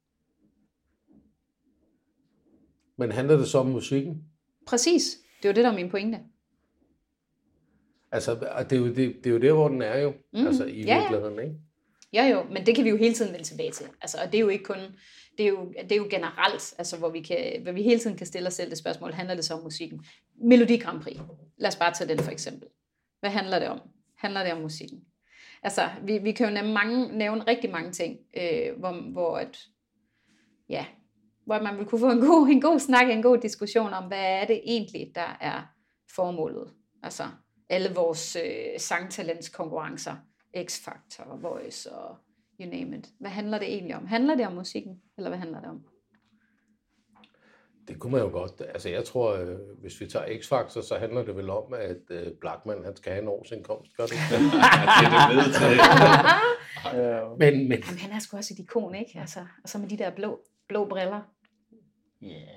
Men 2.97 3.13
handler 3.13 3.37
det 3.37 3.49
så 3.49 3.59
om 3.59 3.67
musikken? 3.67 4.25
Præcis. 4.67 5.19
Det 5.43 5.45
er 5.45 5.53
jo 5.53 5.55
det, 5.55 5.65
der 5.65 5.71
er 5.71 5.75
min 5.75 5.91
pointe. 5.91 6.19
Altså, 8.13 8.35
det 8.35 8.73
er, 8.73 8.77
jo, 8.81 8.87
det, 8.87 8.97
det 8.97 9.27
er 9.27 9.31
jo 9.31 9.39
der, 9.39 9.53
hvor 9.53 9.69
den 9.69 9.83
er 9.83 9.99
jo, 9.99 10.13
Mhm. 10.33 10.47
altså 10.47 10.65
i 10.65 10.83
ja. 10.83 10.99
virkeligheden, 11.01 11.39
ikke? 11.39 11.55
Ja 12.13 12.27
jo, 12.27 12.45
men 12.45 12.67
det 12.67 12.75
kan 12.75 12.85
vi 12.85 12.91
jo 12.91 12.97
hele 12.97 13.15
tiden 13.15 13.33
vende 13.33 13.45
tilbage 13.47 13.71
til. 13.71 13.87
Altså, 14.01 14.19
og 14.25 14.33
det 14.33 14.39
er 14.39 14.43
jo 14.43 14.49
ikke 14.49 14.65
kun, 14.65 14.79
det 15.39 15.45
er 15.45 15.49
jo, 15.49 15.73
det 15.83 15.93
er 15.93 15.97
jo 15.97 16.07
generelt, 16.11 16.75
altså, 16.79 16.97
hvor, 16.97 17.09
vi 17.09 17.21
kan, 17.21 17.63
hvor 17.63 17.73
vi 17.73 17.83
hele 17.83 18.01
tiden 18.01 18.17
kan 18.17 18.27
stille 18.27 18.47
os 18.47 18.55
selv 18.55 18.71
det 18.71 18.79
spørgsmål, 18.79 19.13
handler 19.13 19.35
det 19.35 19.45
så 19.45 19.55
om 19.55 19.63
musikken? 19.63 20.05
Melodi 20.45 20.77
Grand 20.77 21.03
Prix, 21.03 21.17
lad 21.59 21.69
os 21.69 21.77
bare 21.77 21.95
tage 21.95 22.09
den 22.09 22.19
for 22.19 22.31
eksempel. 22.31 22.69
Hvad 23.21 23.31
handler 23.31 23.59
det 23.59 23.69
om? 23.69 23.81
Handler 24.19 24.43
det 24.43 24.53
om 24.53 24.61
musikken? 24.61 25.01
Altså, 25.63 25.89
vi, 26.03 26.19
vi 26.19 26.33
kan 26.33 26.49
jo 26.49 26.55
nævne, 26.55 26.73
mange, 26.73 27.19
nævne 27.19 27.45
rigtig 27.47 27.71
mange 27.71 27.93
ting, 27.93 28.19
øh, 28.37 28.79
hvor, 28.79 29.13
hvor, 29.13 29.37
at, 29.37 29.59
ja, 30.69 30.87
hvor 31.47 31.63
man 31.63 31.79
vil 31.79 31.87
kunne 31.87 32.01
få 32.01 32.11
en 32.11 32.21
god, 32.21 32.49
en 32.49 32.61
god 32.61 32.79
snak, 32.79 33.11
en 33.11 33.23
god 33.23 33.39
diskussion 33.39 33.93
om, 33.93 34.05
hvad 34.05 34.25
er 34.25 34.45
det 34.45 34.61
egentlig, 34.65 35.13
der 35.15 35.37
er 35.41 35.63
formålet. 36.15 36.73
Altså, 37.03 37.23
alle 37.69 37.95
vores 37.95 38.37
øh, 38.37 38.79
sangtalentskonkurrencer, 38.81 40.17
X-Factor, 40.57 41.37
Voice 41.37 41.93
og 41.93 42.17
you 42.61 42.71
name 42.71 42.99
it. 42.99 43.09
Hvad 43.21 43.31
handler 43.31 43.59
det 43.59 43.69
egentlig 43.69 43.97
om? 43.97 44.07
Handler 44.07 44.35
det 44.35 44.47
om 44.47 44.53
musikken, 44.53 45.03
eller 45.17 45.31
hvad 45.31 45.39
handler 45.39 45.61
det 45.61 45.71
om? 45.71 45.85
Det 47.89 47.99
kunne 47.99 48.13
man 48.13 48.21
jo 48.21 48.29
godt. 48.29 48.61
Altså, 48.61 48.89
jeg 48.89 49.05
tror, 49.05 49.35
øh, 49.35 49.59
hvis 49.81 50.01
vi 50.01 50.07
tager 50.07 50.27
X-Factor, 50.27 50.83
så 50.83 50.99
handler 50.99 51.25
det 51.25 51.37
vel 51.37 51.51
om, 51.51 51.75
at 51.75 52.03
øh, 52.11 52.33
Blackman, 52.41 52.85
han 52.85 52.97
skal 52.97 53.13
have 53.13 53.23
en 53.23 53.29
årsindkomst, 53.29 53.97
gør 53.97 54.05
det 54.05 54.13
ikke? 54.13 54.25
det 55.01 55.07
er 55.07 55.29
det 55.29 55.37
med 55.37 55.53
til. 55.61 55.79
Men, 57.39 57.69
men, 57.69 57.79
Jamen, 57.79 57.99
han 57.99 58.13
er 58.13 58.19
sgu 58.19 58.37
også 58.37 58.55
et 58.55 58.59
ikon, 58.59 58.95
ikke? 58.95 59.21
Altså, 59.21 59.41
og 59.63 59.69
så 59.69 59.79
med 59.79 59.89
de 59.89 59.99
der 59.99 60.11
blå, 60.11 60.41
blå 60.69 60.89
briller. 60.89 61.21
Ja, 62.23 62.55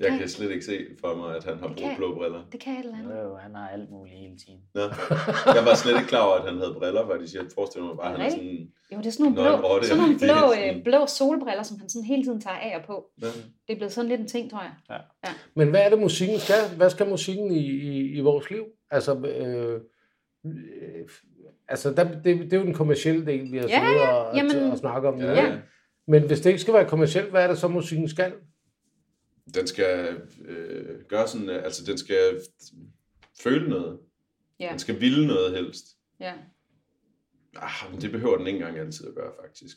Det 0.00 0.02
Jeg 0.02 0.10
kan, 0.10 0.18
kan 0.18 0.28
slet 0.28 0.50
ikke 0.50 0.64
se 0.64 0.78
for 1.00 1.14
mig, 1.16 1.36
at 1.36 1.44
han 1.44 1.56
har 1.58 1.66
brugt 1.66 1.96
blå 1.96 2.14
briller. 2.14 2.42
det 2.52 2.60
kan 2.60 2.72
et 2.72 2.78
eller 2.78 2.98
andet. 2.98 3.22
jo, 3.24 3.36
han 3.36 3.54
har 3.54 3.68
alt 3.68 3.90
muligt 3.90 4.16
hele 4.16 4.36
tiden. 4.42 4.60
Nå. 4.74 4.80
Jeg 5.58 5.62
var 5.68 5.74
slet 5.74 5.94
ikke 5.98 6.08
klar 6.08 6.24
over, 6.26 6.36
at 6.40 6.44
han 6.50 6.58
havde 6.62 6.74
briller, 6.78 7.06
faktisk. 7.10 7.34
Jeg 7.34 7.44
forestiller 7.54 7.86
mig 7.88 7.96
bare, 7.96 8.12
at 8.12 8.18
han 8.18 8.26
er 8.26 8.30
sådan... 8.30 8.68
Jo, 8.92 8.98
det 8.98 9.06
er 9.06 9.10
sådan 9.10 9.24
nogle 9.24 9.36
blå, 9.60 9.68
rotte, 9.68 9.86
sådan 9.88 10.02
nogle 10.02 10.18
blå, 10.26 10.40
øh, 10.58 10.84
blå 10.84 11.00
solbriller, 11.06 11.62
som 11.62 11.78
han 11.80 11.88
sådan 11.88 12.04
hele 12.12 12.22
tiden 12.24 12.40
tager 12.40 12.56
af 12.56 12.72
og 12.78 12.84
på. 12.86 12.96
Ja. 13.22 13.26
Det 13.66 13.72
er 13.74 13.76
blevet 13.76 13.92
sådan 13.92 14.08
lidt 14.08 14.20
en 14.20 14.28
ting, 14.28 14.50
tror 14.50 14.62
jeg. 14.62 15.00
men 15.54 15.68
hvad 15.70 15.80
er 15.86 15.88
det, 15.90 15.98
musikken 15.98 16.38
skal? 16.38 16.60
Hvad 16.76 16.90
skal 16.90 17.08
musikken 17.08 17.50
i, 17.50 17.64
i, 17.90 18.16
i 18.18 18.20
vores 18.20 18.50
liv? 18.50 18.64
Altså, 18.90 19.12
øh, 19.14 19.80
øh, 20.46 21.08
altså 21.68 21.90
der, 21.94 22.04
det, 22.04 22.24
det 22.24 22.52
er 22.52 22.56
jo 22.56 22.64
den 22.64 22.74
kommercielle 22.74 23.26
del, 23.26 23.52
vi 23.52 23.56
har 23.58 23.68
Ja, 23.68 23.78
siddet 23.86 24.02
og, 24.08 24.36
jamen- 24.36 24.70
og 24.72 24.78
snakket 24.78 25.08
om. 25.12 25.20
Ja, 25.20 25.30
ikke? 25.46 25.58
Men 26.08 26.22
hvis 26.26 26.40
det 26.40 26.50
ikke 26.50 26.60
skal 26.60 26.74
være 26.74 26.88
kommercielt, 26.88 27.30
hvad 27.30 27.42
er 27.44 27.48
det 27.48 27.58
så, 27.58 27.68
musikken 27.68 28.08
skal? 28.08 28.32
Den 29.54 29.66
skal 29.66 30.20
øh, 30.44 31.04
gøre 31.04 31.28
sådan, 31.28 31.50
øh, 31.50 31.64
altså 31.64 31.84
den 31.84 31.98
skal 31.98 32.40
føle 33.42 33.68
noget. 33.70 34.00
Ja, 34.60 34.68
Den 34.70 34.78
skal 34.78 35.00
ville 35.00 35.26
noget 35.26 35.54
helst. 35.56 35.86
ja. 36.20 36.34
Ah, 37.58 37.92
men 37.92 38.00
det 38.00 38.10
behøver 38.12 38.36
den 38.38 38.46
ikke 38.46 38.56
engang 38.58 38.78
altid 38.78 39.08
at 39.08 39.14
gøre, 39.14 39.32
faktisk. 39.44 39.76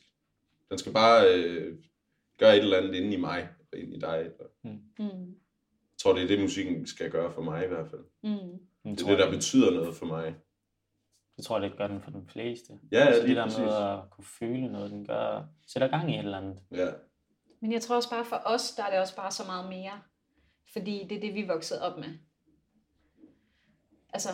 Den 0.69 0.77
skal 0.77 0.93
bare 0.93 1.35
øh, 1.35 1.77
gøre 2.37 2.57
et 2.57 2.63
eller 2.63 2.77
andet 2.77 2.95
inde 2.95 3.13
i 3.13 3.17
mig, 3.17 3.49
og 3.71 3.77
inde 3.79 3.95
i 3.97 3.99
dig. 3.99 4.19
Eller, 4.19 4.45
Mm. 4.63 4.79
jeg 4.99 5.97
tror, 5.97 6.13
det 6.13 6.23
er 6.23 6.27
det, 6.27 6.39
musikken 6.39 6.87
skal 6.87 7.11
gøre 7.11 7.31
for 7.33 7.41
mig 7.41 7.65
i 7.65 7.67
hvert 7.67 7.89
fald. 7.89 8.01
Mm. 8.23 8.59
Det 8.95 9.01
er 9.03 9.07
det, 9.09 9.19
der 9.19 9.31
betyder 9.31 9.71
noget 9.71 9.95
for 9.95 10.05
mig. 10.05 10.35
Det 11.37 11.45
tror 11.45 11.59
jeg, 11.59 11.69
det 11.69 11.77
gør 11.77 11.87
den 11.87 12.01
for 12.01 12.11
de 12.11 12.25
fleste. 12.27 12.73
Ja, 12.91 12.97
ja, 12.99 13.05
altså, 13.05 13.21
lige 13.21 13.29
det 13.29 13.37
der 13.37 13.43
præcis. 13.43 13.59
med 13.59 13.73
at 13.75 14.09
kunne 14.11 14.25
føle 14.39 14.71
noget, 14.71 14.91
den 14.91 15.05
gør, 15.07 15.43
sætter 15.67 15.87
gang 15.87 16.11
i 16.11 16.13
et 16.13 16.19
eller 16.19 16.37
andet. 16.37 16.57
Ja. 16.71 16.87
Men 17.61 17.71
jeg 17.71 17.81
tror 17.81 17.95
også 17.95 18.09
bare 18.09 18.25
for 18.25 18.41
os, 18.45 18.71
der 18.71 18.83
er 18.83 18.89
det 18.89 18.99
også 18.99 19.15
bare 19.15 19.31
så 19.31 19.43
meget 19.43 19.69
mere. 19.69 20.01
Fordi 20.73 21.05
det 21.09 21.17
er 21.17 21.21
det, 21.21 21.33
vi 21.33 21.41
er 21.41 21.47
vokset 21.47 21.81
op 21.81 21.97
med. 21.97 22.17
Altså, 24.13 24.29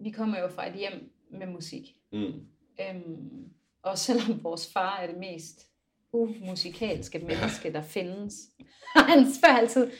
vi 0.00 0.10
kommer 0.10 0.38
jo 0.38 0.48
fra 0.48 0.68
et 0.68 0.74
hjem 0.74 1.12
med 1.30 1.46
musik. 1.46 1.94
Mm. 2.12 2.46
Øhm, 2.80 3.48
og 3.82 3.98
selvom 3.98 4.44
vores 4.44 4.72
far 4.72 4.96
er 4.96 5.06
det 5.06 5.18
mest 5.18 5.66
umusikalske 6.12 7.18
menneske, 7.18 7.72
der 7.72 7.82
findes, 7.82 8.34
han 9.10 9.32
spørger 9.32 9.56
altid, 9.58 9.90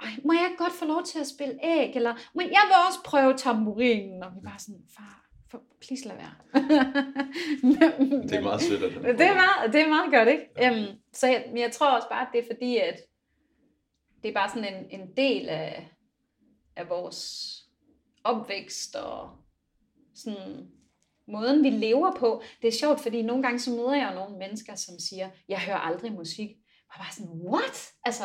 Ej, 0.00 0.08
må 0.24 0.32
jeg 0.32 0.54
godt 0.58 0.72
få 0.72 0.84
lov 0.84 1.04
til 1.04 1.18
at 1.18 1.26
spille 1.26 1.58
æg? 1.64 1.96
Eller 1.96 2.14
må 2.34 2.40
jeg 2.40 2.62
vil 2.66 2.76
også 2.88 2.98
prøve 3.04 3.36
tamburinen? 3.36 4.22
Og 4.22 4.34
vi 4.34 4.40
bare 4.44 4.58
sådan, 4.58 4.82
far, 4.96 5.27
for, 5.50 5.62
please 5.80 6.08
lad 6.08 6.16
være. 6.16 6.34
Det 8.28 8.32
er 8.32 8.40
meget 8.40 8.62
sødt, 8.62 8.82
at 8.82 8.92
han 8.92 9.02
det 9.02 9.26
er 9.26 9.34
meget, 9.34 9.72
det 9.72 9.80
er 9.80 9.88
meget 9.88 10.12
godt, 10.12 10.28
ikke? 10.28 10.48
Ja. 10.56 10.70
Øhm, 10.70 10.98
så 11.12 11.26
jeg, 11.26 11.44
men 11.48 11.58
jeg 11.58 11.72
tror 11.72 11.96
også 11.96 12.08
bare, 12.08 12.20
at 12.20 12.28
det 12.32 12.40
er 12.40 12.46
fordi, 12.54 12.76
at 12.76 13.00
det 14.22 14.28
er 14.28 14.34
bare 14.34 14.48
sådan 14.48 14.74
en, 14.74 15.00
en 15.00 15.16
del 15.16 15.48
af, 15.48 15.90
af 16.76 16.88
vores 16.88 17.52
opvækst 18.24 18.96
og 18.96 19.30
sådan 20.14 20.68
måden, 21.28 21.64
vi 21.64 21.70
lever 21.70 22.14
på. 22.16 22.42
Det 22.62 22.68
er 22.68 22.72
sjovt, 22.72 23.00
fordi 23.00 23.22
nogle 23.22 23.42
gange 23.42 23.58
så 23.58 23.70
møder 23.70 23.94
jeg 23.94 24.08
jo 24.10 24.20
nogle 24.20 24.38
mennesker, 24.38 24.74
som 24.74 24.98
siger, 24.98 25.30
jeg 25.48 25.60
hører 25.60 25.78
aldrig 25.78 26.12
musik. 26.12 26.50
Og 26.92 26.94
bare 26.98 27.12
sådan, 27.12 27.32
what? 27.32 27.92
Altså, 28.04 28.24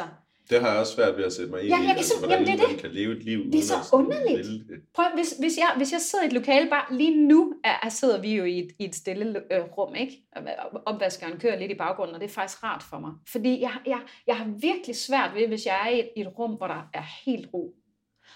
Det 0.50 0.62
har 0.62 0.70
jeg 0.72 0.80
også 0.80 0.94
svært 0.96 1.18
ved 1.18 1.24
at 1.24 1.34
sætte 1.34 1.52
mig 1.52 1.60
ind 1.62 1.70
Ja, 1.70 1.76
i. 1.76 1.80
jeg 1.80 1.88
kan 1.88 1.98
altså, 1.98 2.14
hvordan 2.20 2.40
jamen, 2.44 2.58
det 2.58 2.64
er 2.64 2.68
man 2.68 2.78
kan 2.78 2.92
leve 2.92 3.18
et 3.18 3.24
liv 3.24 3.40
er 3.40 3.44
uden 3.44 3.62
så 3.62 3.74
underligt. 3.94 4.48
det. 4.70 4.80
Prøv, 4.96 5.06
hvis, 5.16 5.34
hvis, 5.40 5.58
jeg, 5.58 5.74
hvis 5.78 5.92
jeg 5.92 6.02
sidder 6.02 6.24
i 6.24 6.28
et 6.28 6.34
lokale, 6.34 6.70
bare 6.70 6.98
lige 6.98 7.28
nu 7.28 7.54
er, 7.64 7.76
er, 7.84 7.90
sidder 7.90 8.22
vi 8.22 8.36
jo 8.36 8.44
i 8.44 8.60
et, 8.60 8.72
i 8.80 8.86
et 8.86 8.96
stille 8.96 9.54
øh, 9.54 9.64
rum, 9.78 9.96
ikke? 9.96 10.24
Og 10.36 10.44
Opvaskeren 10.86 11.40
kører 11.40 11.60
lidt 11.60 11.72
i 11.72 11.76
baggrunden, 11.76 12.16
og 12.16 12.22
det 12.22 12.28
er 12.30 12.34
faktisk 12.34 12.64
rart 12.64 12.84
for 12.84 13.00
mig. 13.00 13.12
Fordi 13.28 13.62
jeg, 13.62 13.72
jeg, 13.86 14.00
jeg 14.28 14.38
har 14.38 14.48
virkelig 14.60 14.96
svært 14.96 15.32
ved, 15.36 15.48
hvis 15.48 15.66
jeg 15.66 15.82
er 15.86 15.90
i 15.90 16.00
et, 16.00 16.10
i 16.18 16.22
et 16.22 16.40
rum, 16.40 16.52
hvor 16.52 16.68
der 16.68 16.90
er 16.94 17.04
helt 17.26 17.50
ro. 17.54 17.74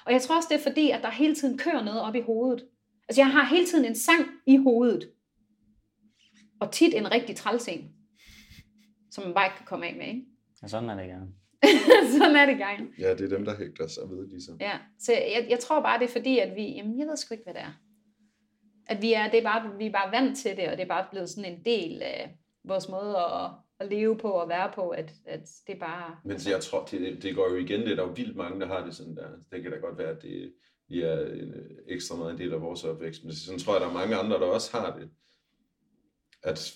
Og 0.06 0.14
jeg 0.14 0.22
tror 0.22 0.36
også, 0.36 0.48
det 0.52 0.58
er 0.60 0.64
fordi, 0.70 0.90
at 0.90 1.02
der 1.04 1.10
hele 1.12 1.36
tiden 1.36 1.58
kører 1.58 1.84
noget 1.84 2.02
op 2.02 2.16
i 2.16 2.22
hovedet. 2.22 2.64
Altså, 3.10 3.22
jeg 3.22 3.28
har 3.32 3.44
hele 3.46 3.66
tiden 3.66 3.86
en 3.86 3.96
sang 3.96 4.26
i 4.46 4.58
hovedet. 4.58 5.10
Og 6.62 6.72
tit 6.72 6.94
en 6.94 7.12
rigtig 7.12 7.36
træls 7.36 7.68
en, 7.68 7.90
som 9.12 9.24
man 9.24 9.34
bare 9.34 9.46
ikke 9.46 9.58
kan 9.58 9.66
komme 9.66 9.88
af 9.88 9.96
med, 9.96 10.08
ikke? 10.08 10.22
Og 10.64 10.70
sådan 10.70 10.90
er 10.90 10.96
det 10.96 11.08
gerne. 11.08 11.28
Sådan 12.18 12.36
er 12.36 12.46
det 12.46 12.58
gang. 12.58 12.94
Ja, 13.00 13.16
det 13.16 13.22
er 13.22 13.38
dem, 13.38 13.46
der 13.46 13.58
hægter 13.58 13.88
sig 13.88 14.04
ved, 14.10 14.28
ligesom. 14.28 14.58
Ja, 14.60 14.80
så 15.00 15.14
jeg, 15.14 15.48
jeg 15.50 15.60
tror 15.60 15.82
bare, 15.82 16.00
det 16.00 16.06
er 16.06 16.12
fordi, 16.12 16.40
at 16.40 16.56
vi, 16.56 16.62
jamen 16.62 17.00
jeg 17.00 17.08
ved 17.08 17.18
sgu 17.18 17.34
ikke, 17.34 17.44
hvad 17.44 17.54
det 17.54 17.62
er. 17.62 17.74
At 18.86 19.02
vi 19.02 19.14
er, 19.14 19.32
det 19.32 19.38
er 19.40 19.44
bare, 19.44 19.78
vi 19.78 19.86
er 19.86 19.92
bare 19.92 20.12
vant 20.12 20.38
til 20.38 20.58
det, 20.58 20.68
og 20.70 20.78
det 20.78 20.84
er 20.84 20.88
bare 20.88 21.08
blevet 21.12 21.30
sådan 21.30 21.54
en 21.54 21.66
del 21.66 22.02
af 22.02 22.38
vores 22.64 22.90
måde 22.90 23.18
at, 23.18 23.52
at 23.80 23.90
leve 23.90 24.18
på 24.18 24.32
og 24.32 24.50
være 24.50 24.72
på, 24.76 24.90
at, 24.90 25.14
at 25.26 25.50
det 25.68 25.76
er 25.76 25.80
bare... 25.80 26.16
Men 26.26 26.40
så 26.40 26.50
jeg 26.50 26.62
tror, 26.62 26.86
det, 26.86 27.24
det 27.24 27.36
går 27.36 27.50
jo 27.50 27.56
igen, 27.56 27.82
det 27.82 27.92
er 27.92 27.96
der 27.96 28.04
jo 28.04 28.14
vildt 28.16 28.36
mange, 28.36 28.60
der 28.60 28.68
har 28.68 28.86
det 28.86 28.96
sådan 28.96 29.16
der. 29.16 29.28
Det 29.52 29.64
kan 29.64 29.72
da 29.72 29.78
godt 29.78 29.98
være, 29.98 30.10
at 30.10 30.22
det 30.22 30.54
lige 30.88 31.06
er 31.06 31.34
en 31.34 31.54
øh, 31.54 31.78
ekstra 31.88 32.16
meget 32.16 32.32
en 32.32 32.38
del 32.38 32.54
af 32.54 32.62
vores 32.62 32.84
opvækst, 32.84 33.24
men 33.24 33.34
sådan 33.34 33.60
tror 33.60 33.74
jeg, 33.74 33.82
der 33.82 33.88
er 33.88 33.94
mange 33.94 34.16
andre, 34.16 34.40
der 34.40 34.46
også 34.46 34.78
har 34.78 35.00
det. 35.00 35.10
At, 36.44 36.74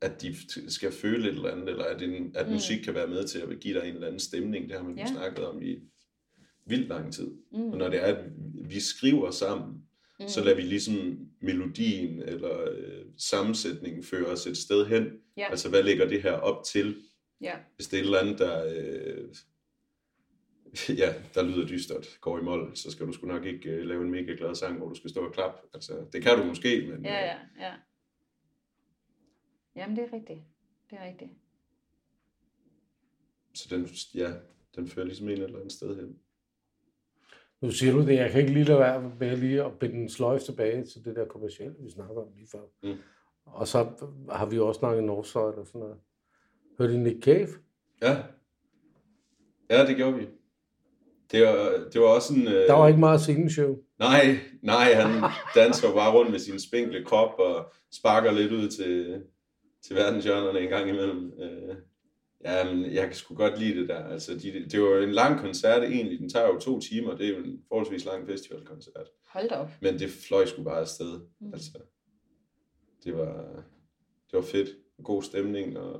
at 0.00 0.22
de 0.22 0.34
skal 0.70 0.92
føle 0.92 1.28
et 1.28 1.34
eller 1.34 1.50
andet, 1.50 1.68
eller 1.68 1.84
at, 1.84 2.02
en, 2.02 2.32
at 2.36 2.46
Mm. 2.46 2.52
musik 2.52 2.78
kan 2.84 2.94
være 2.94 3.06
med 3.06 3.24
til 3.28 3.38
at 3.38 3.60
give 3.60 3.80
dig 3.80 3.88
en 3.88 3.94
eller 3.94 4.06
anden 4.06 4.20
stemning. 4.20 4.68
Det 4.68 4.76
har 4.76 4.82
man 4.84 4.92
jo 4.94 5.00
Ja. 5.00 5.06
snakket 5.06 5.46
om 5.46 5.62
i 5.62 5.78
vildt 6.66 6.88
lang 6.88 7.12
tid. 7.12 7.30
Mm, 7.52 7.70
Og 7.70 7.78
når 7.78 7.88
det 7.88 8.00
er, 8.08 8.14
at 8.14 8.24
vi 8.68 8.80
skriver 8.80 9.30
sammen, 9.30 9.82
mm, 10.20 10.28
så 10.28 10.44
lader 10.44 10.56
vi 10.56 10.62
ligesom 10.62 11.18
melodien 11.40 12.22
eller 12.22 12.70
øh, 12.70 13.04
sammensætningen 13.18 14.02
føre 14.04 14.26
os 14.26 14.46
et 14.46 14.56
sted 14.56 14.86
hen. 14.86 15.10
Ja. 15.36 15.50
Altså, 15.50 15.68
hvad 15.68 15.82
lægger 15.82 16.08
det 16.08 16.22
her 16.22 16.32
op 16.32 16.64
til? 16.64 16.96
ja, 17.40 17.54
Hvis 17.76 17.86
det 17.88 17.96
er 17.96 18.00
et 18.00 18.04
eller 18.06 18.18
andet, 18.18 18.38
der, 18.38 18.64
øh, 18.74 19.28
ja, 21.02 21.14
der 21.34 21.42
lyder 21.42 21.66
dystert, 21.66 22.18
går 22.20 22.38
i 22.38 22.42
mål, 22.42 22.70
så 22.74 22.90
skal 22.90 23.06
du 23.06 23.12
sgu 23.12 23.26
nok 23.26 23.44
ikke 23.44 23.70
øh, 23.70 23.86
lave 23.86 24.02
en 24.02 24.10
mega 24.10 24.32
glad 24.38 24.54
sang, 24.54 24.78
hvor 24.78 24.88
du 24.88 24.94
skal 24.94 25.10
stå 25.10 25.20
og 25.26 25.32
klappe. 25.32 25.60
Altså, 25.74 25.92
det 26.12 26.22
kan 26.22 26.38
du 26.38 26.44
måske, 26.44 26.86
men 26.90 27.04
ja, 27.04 27.22
øh, 27.22 27.28
ja, 27.60 27.66
ja. 27.66 27.72
Jamen, 29.76 29.96
det 29.96 30.04
er 30.04 30.12
rigtigt. 30.12 30.40
Det 30.90 30.98
er 30.98 31.06
rigtigt. 31.06 31.30
så 33.54 33.76
den, 33.76 33.88
ja, 34.14 34.32
den 34.76 34.88
fører 34.88 35.06
ligesom 35.06 35.28
en 35.28 35.32
eller 35.32 35.56
anden 35.56 35.70
sted 35.70 35.96
hen. 35.96 36.18
Nu 37.60 37.70
siger 37.70 37.92
du 37.92 38.06
det, 38.06 38.14
jeg 38.14 38.30
kan 38.30 38.40
ikke 38.40 38.52
lige 38.52 38.64
lade 38.64 38.78
være 38.78 39.12
med 39.20 39.36
lige 39.36 39.64
at 39.64 39.78
binde 39.78 39.96
en 39.96 40.08
sløjf 40.08 40.42
tilbage 40.42 40.84
til 40.84 41.04
det 41.04 41.16
der 41.16 41.24
kommercielle, 41.24 41.76
vi 41.80 41.90
snakker 41.90 42.22
om 42.22 42.28
lige 42.36 42.48
før. 42.52 42.62
Mm. 42.82 42.96
Og 43.44 43.68
så 43.68 43.78
har 44.30 44.46
vi 44.46 44.58
også 44.58 44.78
snakket 44.78 45.04
Northside 45.04 45.42
og 45.42 45.66
sådan 45.66 45.80
noget. 45.80 45.96
Hørte 46.78 46.94
I 46.94 46.96
Nick 46.96 47.24
Cave? 47.24 47.48
Ja. 48.02 48.22
Ja, 49.70 49.86
det 49.86 49.96
gjorde 49.96 50.16
vi. 50.16 50.28
Det 51.32 51.42
var, 51.46 51.88
det 51.92 52.00
var 52.00 52.06
også 52.06 52.34
en... 52.34 52.48
Øh... 52.48 52.66
Der 52.66 52.72
var 52.72 52.88
ikke 52.88 53.00
meget 53.00 53.20
sceneshow. 53.20 53.76
Nej, 53.98 54.38
nej, 54.62 54.92
han 54.94 55.30
danser 55.54 55.94
bare 55.94 56.12
rundt 56.12 56.30
med 56.30 56.38
sin 56.38 56.60
spinkle 56.60 57.04
krop 57.04 57.38
og 57.38 57.72
sparker 57.92 58.32
lidt 58.32 58.52
ud 58.52 58.68
til, 58.68 59.22
til 59.82 59.96
verdenshjørnerne 59.96 60.60
en 60.60 60.68
gang 60.68 60.88
imellem. 60.88 61.32
Øh, 61.40 61.76
ja, 62.44 62.74
men 62.74 62.94
jeg 62.94 63.06
kan 63.06 63.14
sgu 63.14 63.34
godt 63.34 63.58
lide 63.58 63.80
det 63.80 63.88
der. 63.88 64.04
Altså, 64.04 64.34
de, 64.34 64.66
det 64.70 64.82
var 64.82 64.98
en 64.98 65.12
lang 65.12 65.40
koncert 65.40 65.82
egentlig. 65.82 66.18
Den 66.18 66.28
tager 66.28 66.46
jo 66.46 66.58
to 66.58 66.80
timer. 66.80 67.16
Det 67.16 67.26
er 67.26 67.30
jo 67.30 67.44
en 67.44 67.64
forholdsvis 67.68 68.04
lang 68.04 68.26
festivalkoncert. 68.28 69.08
Hold 69.26 69.48
da 69.48 69.54
op. 69.54 69.70
Men 69.80 69.98
det 69.98 70.10
fløj 70.10 70.46
sgu 70.46 70.62
bare 70.62 70.80
afsted. 70.80 71.20
Mm. 71.40 71.52
Altså, 71.52 71.78
det 73.04 73.16
var, 73.16 73.64
det 74.30 74.32
var 74.32 74.42
fedt. 74.42 74.68
God 75.04 75.22
stemning. 75.22 75.78
Og, 75.78 75.92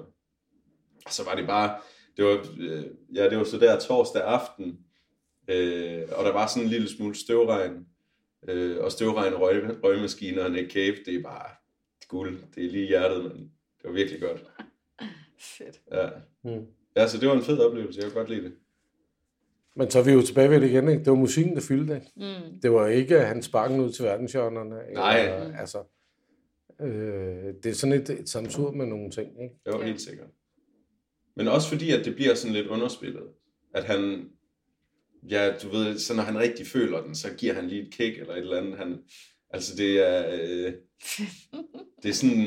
og 1.06 1.12
så 1.12 1.24
var 1.24 1.34
det 1.34 1.46
bare... 1.46 1.80
Det 2.16 2.24
var, 2.24 2.46
øh, 2.58 2.84
ja, 3.14 3.30
det 3.30 3.38
var 3.38 3.44
så 3.44 3.58
der 3.58 3.80
torsdag 3.80 4.22
aften, 4.22 4.78
øh, 5.48 6.02
og 6.16 6.24
der 6.24 6.32
var 6.32 6.46
sådan 6.46 6.62
en 6.62 6.68
lille 6.68 6.88
smule 6.88 7.14
støvregn, 7.14 7.86
øh, 8.48 8.84
og 8.84 8.92
støvregn, 8.92 9.34
røg, 9.34 9.84
og 10.38 10.50
Nick 10.50 10.72
Cave, 10.72 10.96
det 11.06 11.14
er 11.14 11.22
bare 11.22 11.50
guld. 12.08 12.38
Det 12.54 12.64
er 12.64 12.70
lige 12.70 12.86
hjertet, 12.86 13.24
men 13.24 13.52
det 13.82 13.88
var 13.88 13.92
virkelig 13.92 14.20
godt. 14.20 14.44
Fedt. 15.40 15.80
Ja. 15.92 16.08
Mm. 16.44 16.66
ja, 16.96 17.06
så 17.08 17.18
det 17.18 17.28
var 17.28 17.34
en 17.34 17.42
fed 17.42 17.58
oplevelse. 17.58 18.00
Jeg 18.00 18.10
kunne 18.10 18.20
godt 18.20 18.30
lide 18.30 18.42
det. 18.44 18.52
Men 19.76 19.90
så 19.90 19.98
er 19.98 20.04
vi 20.04 20.12
jo 20.12 20.22
tilbage 20.22 20.50
ved 20.50 20.60
det 20.60 20.70
igen, 20.70 20.88
ikke? 20.88 20.98
Det 21.04 21.10
var 21.10 21.14
musikken, 21.16 21.54
der 21.54 21.60
fyldte 21.60 21.94
det. 21.94 22.02
Mm. 22.16 22.60
Det 22.62 22.72
var 22.72 22.86
ikke 22.86 23.20
hans 23.20 23.46
sparken 23.46 23.80
ud 23.80 23.92
til 23.92 24.04
verdenshjørnerne. 24.04 24.76
Nej. 24.94 25.20
Eller, 25.20 25.58
altså, 25.58 25.78
øh, 26.80 27.54
det 27.62 27.66
er 27.66 27.72
sådan 27.74 28.00
et, 28.00 28.10
et 28.10 28.28
samsur 28.28 28.70
med 28.72 28.86
nogle 28.86 29.10
ting, 29.10 29.42
ikke? 29.42 29.54
Det 29.64 29.72
var 29.72 29.80
Ja. 29.80 29.86
helt 29.86 30.00
sikkert. 30.00 30.28
Men 31.36 31.48
også 31.48 31.68
fordi, 31.68 31.90
at 31.90 32.04
det 32.04 32.14
bliver 32.14 32.34
sådan 32.34 32.54
lidt 32.54 32.66
underspillet. 32.66 33.22
At 33.74 33.84
han, 33.84 34.28
ja, 35.30 35.52
du 35.62 35.68
ved, 35.68 35.98
så 35.98 36.14
når 36.14 36.22
han 36.22 36.38
rigtig 36.38 36.66
føler 36.66 37.02
den, 37.02 37.14
så 37.14 37.28
giver 37.38 37.54
han 37.54 37.68
lige 37.68 37.82
et 37.82 37.94
kick 37.94 38.18
eller 38.18 38.32
et 38.32 38.38
eller 38.38 38.58
andet. 38.58 38.78
Han, 38.78 38.98
altså 39.50 39.76
det 39.76 40.08
er, 40.08 40.32
øh, 40.32 40.72
det 42.02 42.08
er 42.08 42.12
sådan, 42.12 42.46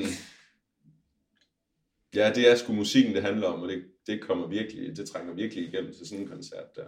ja, 2.16 2.32
det 2.36 2.52
er 2.52 2.56
sgu 2.56 2.74
musikken, 2.74 3.16
det 3.16 3.24
handler 3.24 3.48
om, 3.48 3.62
og 3.62 3.70
det, 3.70 3.84
det 4.08 4.22
kommer 4.22 4.48
virkelig, 4.48 4.98
det 4.98 5.10
trænger 5.10 5.34
virkelig 5.34 5.68
igennem 5.68 5.94
til 5.94 6.08
sådan 6.08 6.24
en 6.24 6.30
koncert 6.30 6.76
der. 6.76 6.86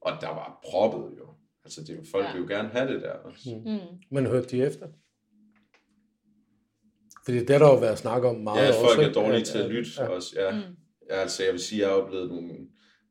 Og 0.00 0.12
der 0.20 0.28
var 0.28 0.60
proppet 0.64 1.18
jo. 1.18 1.26
Altså 1.64 1.80
det, 1.80 1.90
er 1.90 1.94
jo- 1.94 2.04
folk 2.10 2.24
Ja. 2.24 2.32
vil 2.32 2.40
jo 2.42 2.46
gerne 2.48 2.68
have 2.68 2.92
det 2.94 3.02
der 3.02 3.12
også. 3.12 3.48
Mm. 3.66 3.98
Men 4.10 4.26
hørte 4.26 4.48
de 4.56 4.62
efter? 4.64 4.86
Fordi 7.24 7.38
det 7.38 7.50
har 7.50 7.58
der 7.58 7.66
jo 7.74 7.78
været 7.78 7.98
snak 7.98 8.24
om 8.24 8.36
meget 8.36 8.58
Ja, 8.58 8.68
at 8.68 8.74
også. 8.74 8.94
folk 8.94 9.08
er 9.08 9.12
dårlige 9.12 9.40
At- 9.40 9.46
til 9.46 9.58
at 9.58 9.70
lytte 9.70 9.90
ja. 9.98 10.06
også. 10.08 10.36
Ja. 10.40 10.50
Mm. 10.54 10.76
Ja, 11.10 11.14
altså 11.14 11.44
jeg 11.44 11.52
vil 11.52 11.60
sige, 11.60 11.78
at 11.82 11.88
jeg 11.88 11.94
har 11.96 12.02
oplevet 12.02 12.28
nogle 12.28 12.52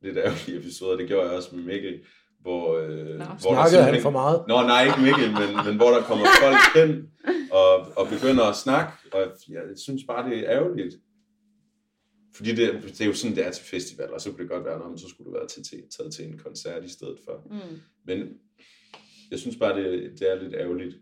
lidt 0.02 0.18
ærgerlige 0.18 0.58
episoder. 0.60 0.98
Det 0.98 1.08
gjorde 1.08 1.28
jeg 1.28 1.38
også 1.38 1.56
med 1.56 1.64
Mikkel, 1.64 2.00
hvor, 2.42 2.78
øh, 2.78 2.88
hvor 3.06 3.16
der 3.18 3.38
Snakkede 3.40 3.84
han 3.84 4.02
for 4.02 4.10
meget? 4.10 4.44
Nå, 4.48 4.56
nej, 4.62 4.84
ikke 4.86 5.02
Mikkel, 5.08 5.30
men, 5.42 5.66
men 5.68 5.76
hvor 5.76 5.90
der 5.96 6.02
kommer 6.02 6.26
folk 6.44 6.58
hen 6.76 7.10
og, 7.52 7.74
og 8.00 8.08
begynder 8.14 8.44
at 8.44 8.56
snakke, 8.56 8.92
og 9.14 9.20
jeg 9.50 9.62
synes 9.86 10.02
bare, 10.08 10.30
det 10.30 10.38
er 10.40 10.44
ærgerligt. 10.58 10.96
Fordi 12.38 12.50
det, 12.50 12.84
det 12.84 13.02
er 13.02 13.06
jo 13.06 13.14
sådan, 13.14 13.36
det 13.36 13.46
er 13.46 13.52
til 13.52 13.66
festivaler, 13.66 14.14
og 14.14 14.22
så 14.22 14.32
kunne 14.32 14.44
det 14.44 14.50
godt 14.50 14.66
være, 14.66 14.94
at 14.94 15.00
så 15.00 15.08
skulle 15.10 15.32
du 15.32 15.38
være 15.38 15.48
til, 15.48 15.64
til, 15.64 15.84
taget 15.98 16.14
til 16.14 16.26
en 16.26 16.38
koncert 16.38 16.84
i 16.86 16.90
stedet 16.90 17.20
for. 17.26 17.48
Mm. 17.50 17.80
Men 18.04 18.40
jeg 19.32 19.40
synes 19.40 19.58
bare, 19.58 19.82
det, 19.82 20.20
det 20.20 20.32
er 20.32 20.36
lidt 20.36 20.54
ærgerligt, 20.54 20.96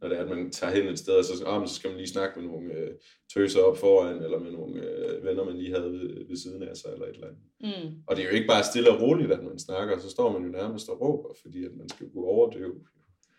når 0.00 0.08
det 0.08 0.18
er, 0.18 0.22
at 0.22 0.28
man 0.28 0.50
tager 0.50 0.74
hen 0.74 0.88
et 0.88 0.98
sted, 0.98 1.14
og 1.14 1.24
så, 1.24 1.44
oh, 1.46 1.66
så 1.66 1.74
skal 1.74 1.90
man 1.90 1.96
lige 1.96 2.08
snakke 2.08 2.40
med 2.40 2.48
nogle 2.48 2.74
øh, 2.74 2.90
tøser 3.34 3.60
op 3.60 3.78
foran, 3.78 4.22
eller 4.22 4.38
med 4.38 4.52
nogle 4.52 4.82
øh, 4.82 5.24
venner, 5.24 5.44
man 5.44 5.56
lige 5.56 5.74
havde 5.74 5.92
ved, 5.92 6.26
ved 6.28 6.36
siden 6.36 6.62
af 6.62 6.76
sig, 6.76 6.92
eller 6.92 7.06
et 7.06 7.14
eller 7.14 7.26
andet. 7.26 7.42
Mm. 7.60 8.02
Og 8.06 8.16
det 8.16 8.24
er 8.24 8.28
jo 8.28 8.34
ikke 8.34 8.46
bare 8.46 8.64
stille 8.64 8.90
og 8.90 9.02
roligt, 9.02 9.32
at 9.32 9.44
man 9.44 9.58
snakker, 9.58 9.98
så 9.98 10.10
står 10.10 10.32
man 10.32 10.42
jo 10.42 10.48
nærmest 10.48 10.88
og 10.88 11.00
råber, 11.00 11.34
fordi 11.42 11.64
at 11.64 11.74
man 11.76 11.88
skal 11.88 12.10
kunne 12.10 12.24
overdøve. 12.24 12.74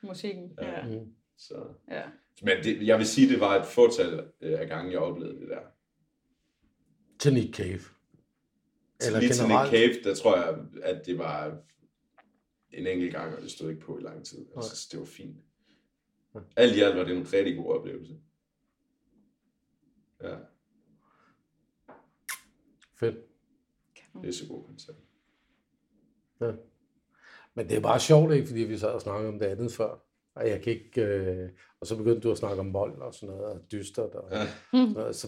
Musikken. 0.04 0.52
Ja. 0.62 0.70
Ja. 0.70 1.00
Mm. 1.00 1.14
Så. 1.38 1.56
ja. 1.92 2.04
Men 2.42 2.64
det, 2.64 2.88
jeg 2.88 2.98
vil 2.98 3.08
sige, 3.08 3.30
det 3.30 3.40
var 3.40 3.60
et 3.60 3.66
fortal 3.66 4.24
øh, 4.42 4.60
af 4.60 4.68
gange, 4.68 4.92
jeg 4.92 5.00
oplevede 5.00 5.40
det 5.40 5.48
der. 5.50 5.62
Til 7.28 7.34
Nick 7.34 7.56
Cave. 7.56 7.80
Eller 9.02 9.20
Lige 9.20 9.34
til 9.34 9.44
Nick 9.44 9.50
generelt. 9.50 9.72
Cave, 9.72 10.04
der 10.04 10.16
tror 10.16 10.36
jeg, 10.38 10.60
at 10.84 11.06
det 11.06 11.18
var 11.18 11.58
en 12.72 12.88
enkelt 12.88 13.14
gang, 13.14 13.36
og 13.36 13.42
det 13.42 13.52
stod 13.52 13.70
ikke 13.70 13.82
på 13.82 13.98
i 13.98 14.02
lang 14.02 14.26
tid. 14.26 14.46
Altså, 14.56 14.76
så 14.76 14.88
det 14.92 15.00
var 15.00 15.06
fint. 15.06 15.38
Alt 16.56 16.76
i 16.76 16.80
alt 16.82 16.98
var 16.98 17.04
det 17.04 17.18
en 17.18 17.34
rigtig 17.34 17.56
god 17.58 17.76
oplevelse. 17.80 18.20
Ja, 20.24 20.36
Fedt. 22.96 23.16
det 24.22 24.28
er 24.28 24.34
så 24.34 24.48
god 24.48 24.64
koncert. 24.64 24.96
Ja. 26.42 26.52
Men 27.54 27.70
det 27.70 27.78
er 27.78 27.82
bare 27.82 28.00
sjovt, 28.00 28.34
ikke? 28.34 28.48
Fordi 28.48 28.62
vi 28.62 28.78
sad 28.78 28.90
og 28.90 29.02
snakkede 29.02 29.28
om 29.30 29.40
det 29.40 29.46
andet 29.46 29.72
før. 29.72 30.07
Og 30.38 30.50
jeg 30.50 30.62
kan 30.62 30.74
ikke... 30.74 31.02
Øh... 31.02 31.50
Og 31.80 31.88
så 31.88 31.98
begyndte 31.98 32.22
du 32.22 32.32
at 32.32 32.38
snakke 32.38 32.60
om 32.60 32.74
vold 32.74 33.02
og 33.02 33.14
sådan 33.14 33.36
noget, 33.36 33.46
og 33.46 33.62
dystert. 33.72 34.16
Og... 34.16 34.32
Ja. 34.32 34.48
Og 34.96 35.16
så... 35.16 35.28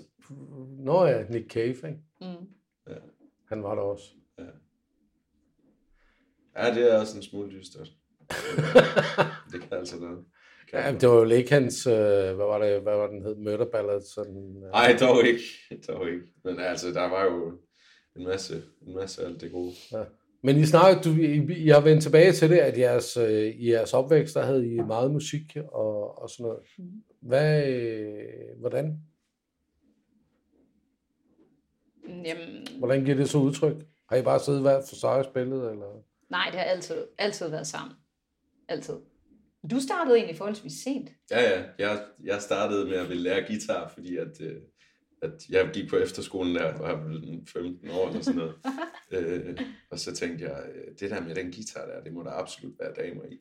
Nå 0.80 1.06
ja, 1.06 1.24
Nick 1.30 1.52
Cave, 1.52 1.70
ikke? 1.70 2.00
Mm. 2.22 2.48
Han 3.48 3.64
var 3.64 3.76
der 3.76 3.82
også. 3.82 4.06
Ja, 6.58 6.74
det 6.74 6.92
er 6.92 7.00
også 7.00 7.18
en 7.18 7.24
smule 7.24 7.52
dystert. 7.52 7.88
det 9.52 9.62
kan 9.62 9.78
altså 9.78 10.00
noget. 10.00 10.26
Kan 10.70 10.80
Ja, 10.80 10.92
det 10.92 11.10
var 11.10 11.16
jo 11.16 11.24
ikke 11.24 11.52
hans... 11.52 11.88
Øh... 11.88 11.94
Hvad 12.36 12.46
var 12.46 12.60
det, 12.60 12.82
hvad 12.82 12.96
var 12.96 13.08
den 13.08 13.22
hed? 13.22 13.36
Murder 13.36 13.72
Ballad? 13.72 14.02
Sådan, 14.02 14.64
øh... 14.66 14.72
Nej, 14.72 14.98
dog 15.00 15.26
ikke. 15.26 15.44
Dog 15.88 16.08
ikke. 16.08 16.26
Men 16.44 16.60
altså, 16.60 16.88
der 16.94 17.10
var 17.10 17.24
jo 17.24 17.60
en 18.16 18.24
masse, 18.24 18.64
en 18.88 18.96
masse 18.96 19.22
af 19.24 19.28
alt 19.28 19.42
det 19.42 19.52
gode. 19.52 19.74
Men 20.42 20.58
I 20.58 20.66
snakkede, 20.66 21.04
du, 21.04 21.22
I, 21.22 21.64
I 21.64 21.70
har 21.70 21.82
vendt 21.82 22.04
tilbage 22.04 22.32
til 22.32 22.50
det, 22.50 22.58
at 22.58 22.78
jeres, 22.78 23.18
øh, 23.18 23.46
i 23.46 23.72
jeres 23.72 23.94
opvækst, 23.94 24.36
der 24.36 24.42
havde 24.42 24.68
I 24.68 24.76
meget 24.76 25.12
musik 25.12 25.58
og, 25.72 26.22
og 26.22 26.30
sådan 26.30 26.44
noget. 26.44 26.60
Hvad, 27.22 27.68
øh, 27.68 28.60
hvordan, 28.60 29.00
Jamen, 32.26 32.68
hvordan 32.78 33.06
giver 33.06 33.18
det 33.18 33.30
så 33.30 33.38
udtryk? 33.38 33.76
Har 34.10 34.16
I 34.16 34.22
bare 34.22 34.40
siddet 34.40 34.62
hver 34.62 34.82
for 34.90 34.96
sig 34.96 35.10
og 35.10 35.26
spillet? 35.26 35.72
Eller? 35.72 36.04
nej, 36.30 36.46
det 36.52 36.60
har 36.60 36.66
altid, 36.66 36.96
altid 37.18 37.50
været 37.50 37.68
sammen. 37.68 37.96
Altid. 38.68 38.96
Du 39.72 39.80
startede 39.80 40.16
egentlig 40.16 40.38
forholdsvis 40.38 40.74
sent. 40.84 41.10
Ja, 41.32 41.42
ja. 41.42 41.64
Jeg, 41.80 42.04
jeg 42.24 42.42
startede 42.42 42.86
med 42.86 42.98
at 42.98 43.10
ville 43.10 43.24
lære 43.24 43.48
guitar, 43.48 43.88
fordi 43.88 44.18
at, 44.18 44.42
øh, 44.42 44.62
at 45.22 45.32
jeg 45.50 45.70
gik 45.74 45.90
på 45.90 45.96
efterskolen 45.98 46.56
der, 46.56 46.64
og 46.74 46.90
jeg 46.90 46.98
var 46.98 47.04
vel 47.04 47.42
15 47.54 47.90
år 47.92 48.08
eller 48.08 48.22
sådan 48.22 48.40
noget. 48.40 48.54
øh, 49.12 49.58
og 49.92 50.00
så 50.00 50.16
tænkte 50.16 50.46
jeg, 50.46 50.58
øh, 50.76 50.94
det 51.00 51.12
der 51.12 51.22
med 51.22 51.36
den 51.36 51.52
guitar 51.52 51.86
der, 51.86 52.04
det 52.04 52.14
må 52.14 52.24
der 52.24 52.32
absolut 52.32 52.74
være 52.80 52.92
damer 53.06 53.24
i. 53.32 53.40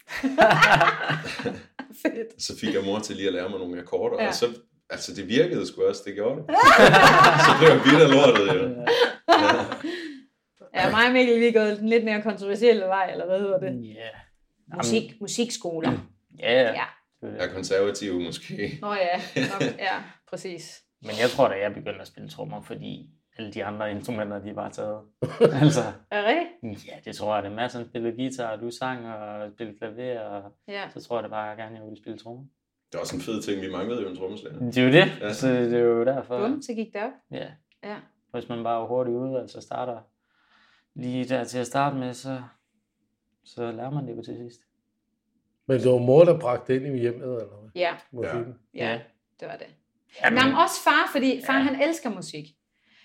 Fedt. 2.03 2.43
Så 2.43 2.59
fik 2.59 2.75
jeg 2.75 2.85
mor 2.85 2.99
til 2.99 3.17
lige 3.17 3.29
at 3.29 3.35
lære 3.35 3.49
mig 3.51 3.59
nogle 3.59 3.81
akkorder, 3.81 4.23
Ja. 4.23 4.29
og 4.29 4.35
så, 4.35 4.47
altså 4.91 5.15
det 5.15 5.29
virkede 5.29 5.67
sgu 5.67 5.83
også, 5.83 6.03
det 6.07 6.15
gjorde 6.15 6.37
det. 6.37 6.47
så 7.47 7.51
blev 7.59 7.69
jeg 7.69 7.81
vidt 7.85 8.03
af 8.03 8.11
lortet, 8.11 8.47
jo. 8.63 8.69
Ja. 9.29 9.65
Ja, 10.75 10.91
mig 10.91 11.07
og 11.07 11.13
Mikkel, 11.13 11.41
vi 11.41 11.47
er 11.47 11.53
gået 11.53 11.79
den 11.79 11.89
lidt 11.89 12.05
mere 12.05 12.23
kontroversielle 12.23 12.85
vej, 12.85 13.11
eller 13.13 13.27
hvad 13.27 13.41
hedder 13.41 13.59
det? 13.59 13.85
Ja. 13.95 14.09
Musik, 14.77 15.21
musikskoler. 15.21 15.93
Ja, 16.39 16.53
ja. 16.63 16.73
Ja. 16.73 16.85
Jeg 17.23 17.49
er 17.49 17.53
konservativ 17.53 18.21
måske. 18.21 18.79
Nå 18.83 18.93
ja, 18.95 19.21
nok, 19.37 19.63
ja, 19.79 20.03
præcis. 20.31 20.83
Men 21.01 21.11
jeg 21.11 21.31
tror 21.37 21.49
da, 21.49 21.55
jeg 21.55 21.75
begyndte 21.75 22.01
at 22.01 22.07
spille 22.07 22.29
trommer, 22.29 22.61
fordi 22.61 23.11
alle 23.39 23.53
de 23.53 23.65
andre 23.65 23.91
instrumenter, 23.91 24.39
de 24.39 24.57
var 24.57 24.69
taget. 24.69 25.01
altså, 25.63 25.81
Er 26.11 26.23
det 26.23 26.47
ja, 26.87 26.97
det 27.05 27.17
tror 27.17 27.35
jeg, 27.35 27.43
det 27.45 27.51
er 27.51 27.55
masser, 27.57 27.85
spillede 27.85 28.17
guitar, 28.17 28.53
og 28.53 28.61
du 28.61 28.71
sang 28.71 29.07
og 29.07 29.51
spillede 29.53 29.79
klaver, 29.79 30.21
og 30.21 30.53
Ja. 30.69 30.89
så 30.91 31.01
tror 31.05 31.17
jeg 31.17 31.25
da 31.25 31.29
bare, 31.29 31.53
at 31.53 31.59
jeg 31.59 31.67
gerne 31.71 31.85
ville 31.85 32.03
spille 32.03 32.19
trommer. 32.19 32.45
Det 32.93 32.95
er 32.95 33.01
også 33.01 33.17
en 33.17 33.23
fed 33.23 33.43
ting, 33.43 33.63
vi 33.63 33.71
manglede 33.73 34.03
jo 34.03 34.09
en 34.09 34.17
trommeslager. 34.17 34.59
Det 34.59 34.79
er 34.79 34.83
jo 34.87 34.93
det, 34.93 35.21
Ja. 35.21 35.33
så 35.33 35.49
det 35.49 35.75
er 35.75 35.79
jo 35.79 36.05
derfor. 36.05 36.39
Bum, 36.49 36.63
så 36.63 36.73
gik 36.75 36.93
det 36.93 37.03
op. 37.03 37.13
Ja, 37.31 37.47
Ja. 37.85 37.97
hvis 38.33 38.49
man 38.49 38.63
bare 38.65 38.83
er 38.83 38.87
hurtigt 38.87 39.17
ude, 39.17 39.41
altså 39.41 39.61
starter 39.61 40.01
lige 40.95 41.25
der 41.25 41.45
til 41.45 41.59
at 41.59 41.67
starte 41.67 41.97
med, 41.97 42.15
så, 42.15 42.43
så 43.45 43.73
lærer 43.73 43.91
man 43.91 44.07
det 44.09 44.17
jo 44.17 44.23
til 44.23 44.37
sidst. 44.37 44.61
Men 45.67 45.81
det 45.81 45.91
var 45.91 45.99
mor, 45.99 46.25
der 46.25 46.41
bragte 46.41 46.75
det 46.75 46.83
ind 46.87 46.97
i 46.97 47.01
hjemmet, 47.01 47.23
eller 47.43 47.57
hvad? 47.61 47.71
Ja, 47.75 47.91
Musikken. 48.11 48.55
ja, 48.75 49.01
det 49.41 49.49
var 49.49 49.57
det. 49.57 49.67
Jamen, 50.25 50.39
Jamen 50.39 50.55
også 50.57 50.83
far, 50.85 51.09
fordi 51.13 51.43
far 51.47 51.57
Ja. 51.57 51.63
han 51.63 51.83
elsker 51.83 52.11
musik. 52.11 52.45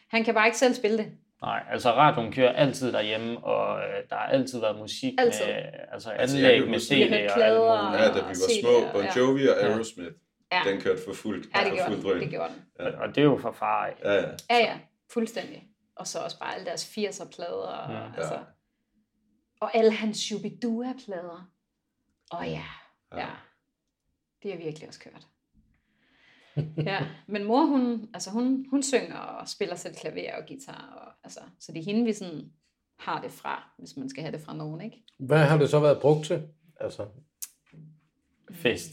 Han 0.10 0.24
kan 0.24 0.34
bare 0.34 0.46
ikke 0.46 0.58
selv 0.58 0.74
spille 0.74 0.98
det. 0.98 1.12
Nej, 1.42 1.64
altså 1.72 1.92
radioen 1.92 2.32
kører 2.34 2.52
altid 2.54 2.92
derhjemme, 2.92 3.38
og 3.44 3.80
øh, 3.80 4.10
der 4.10 4.16
har 4.16 4.26
altid 4.28 4.60
været 4.60 4.80
musik 4.80 5.14
Altid. 5.18 5.46
med 5.46 5.54
altså 5.92 6.10
Altså, 6.12 6.38
jeg 6.38 6.46
anlæg 6.48 6.62
kan 6.62 6.72
med 6.72 6.80
CD 6.80 7.10
har 7.10 7.30
og 7.30 7.36
plader. 7.36 7.72
alt 7.72 7.84
muligt. 7.92 8.02
Ja, 8.04 8.08
da 8.08 8.28
vi 8.28 8.28
var 8.28 8.62
små. 8.62 8.92
Bon 9.02 9.06
Jovi 9.18 9.48
og. 9.48 9.56
Aerosmith, 9.64 10.12
Ja, 10.52 10.62
den 10.72 10.82
kørte 10.82 11.02
for 11.08 11.14
fuldt. 11.14 11.48
ja 11.56 11.60
det 11.70 11.80
for 11.82 12.02
gjorde 12.02 12.14
den. 12.14 12.22
Det 12.22 12.30
gjorde 12.30 12.54
den. 12.54 12.62
Ja. 12.80 13.00
Og 13.02 13.08
det 13.08 13.18
er 13.18 13.24
jo 13.26 13.38
for 13.42 13.52
far 13.52 13.86
af. 13.86 13.94
Ja, 14.04 14.14
ja. 14.14 14.30
Ja, 14.50 14.58
ja, 14.58 14.78
fuldstændig. 15.14 15.64
Og 15.96 16.08
så 16.08 16.20
også 16.20 16.40
bare 16.40 16.54
alle 16.54 16.66
deres 16.66 16.86
80'er 16.98 17.30
plader. 17.36 17.52
Og, 17.68 17.94
Ja. 17.94 18.02
altså, 18.18 18.40
Og 19.62 19.76
alle 19.76 19.92
hans 19.92 20.18
Shubidua-plader. 20.18 21.50
Åh 22.34 22.40
oh, 22.40 22.48
ja, 22.48 22.64
ja. 23.14 23.20
ja. 23.20 23.28
Det 24.44 24.54
er 24.54 24.58
virkelig 24.58 24.88
også 24.88 25.00
kørt. 25.00 25.28
Ja, 26.78 27.00
men 27.28 27.44
mor, 27.44 27.66
hun, 27.66 28.10
altså 28.14 28.30
hun, 28.30 28.66
hun 28.70 28.84
synger 28.84 29.18
og 29.18 29.48
spiller 29.48 29.76
selv 29.76 29.96
klaver 29.96 30.36
og 30.42 30.48
guitar. 30.48 30.94
Og, 30.96 31.12
altså, 31.24 31.40
så 31.60 31.72
det 31.72 31.80
er 31.80 31.86
hende, 31.86 32.06
vi 32.06 32.14
sådan 32.14 32.52
har 33.00 33.22
det 33.22 33.32
fra, 33.32 33.70
hvis 33.78 33.98
man 33.98 34.10
skal 34.10 34.24
have 34.24 34.32
det 34.32 34.42
fra 34.42 34.54
nogen, 34.54 34.82
ikke? 34.82 34.98
Hvad 35.20 35.40
har 35.40 35.58
det 35.58 35.70
så 35.70 35.80
været 35.80 36.02
brugt 36.02 36.26
til? 36.26 36.42
Altså... 36.80 37.06
Fest. 38.52 38.92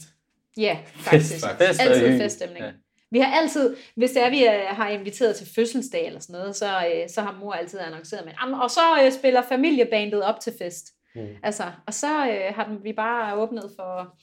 Ja, 0.57 0.79
faktisk. 0.85 1.33
Fest, 1.33 1.45
fest 1.57 1.81
Altid 1.81 2.17
feststemning. 2.17 2.65
Ja. 2.65 2.71
Vi 3.11 3.19
har 3.19 3.41
altid, 3.41 3.75
hvis 3.95 4.11
det 4.11 4.23
er, 4.23 4.29
vi 4.29 4.45
øh, 4.45 4.67
har 4.67 4.89
inviteret 4.89 5.35
til 5.35 5.47
fødselsdag 5.55 6.07
eller 6.07 6.19
sådan 6.19 6.33
noget, 6.33 6.55
så, 6.55 6.85
øh, 6.87 7.09
så 7.09 7.21
har 7.21 7.37
mor 7.39 7.53
altid 7.53 7.79
annonceret 7.79 8.25
med, 8.25 8.33
og 8.61 8.71
så 8.71 9.03
øh, 9.05 9.11
spiller 9.11 9.41
familiebandet 9.41 10.23
op 10.23 10.39
til 10.39 10.53
fest. 10.57 10.85
Mm. 11.15 11.27
Altså, 11.43 11.63
og 11.87 11.93
så 11.93 12.27
øh, 12.27 12.55
har 12.55 12.65
den, 12.67 12.83
vi 12.83 12.93
bare 12.93 13.35
åbnet 13.35 13.71
for 13.75 14.17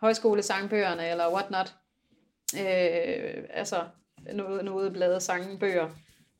højskolesangbøgerne 0.00 1.08
eller 1.08 1.32
whatnot. 1.32 1.74
Øh, 2.60 3.44
altså, 3.50 3.76
noget, 4.32 4.64
noget 4.64 4.92
blade 4.92 5.20
sangbøger. 5.20 5.88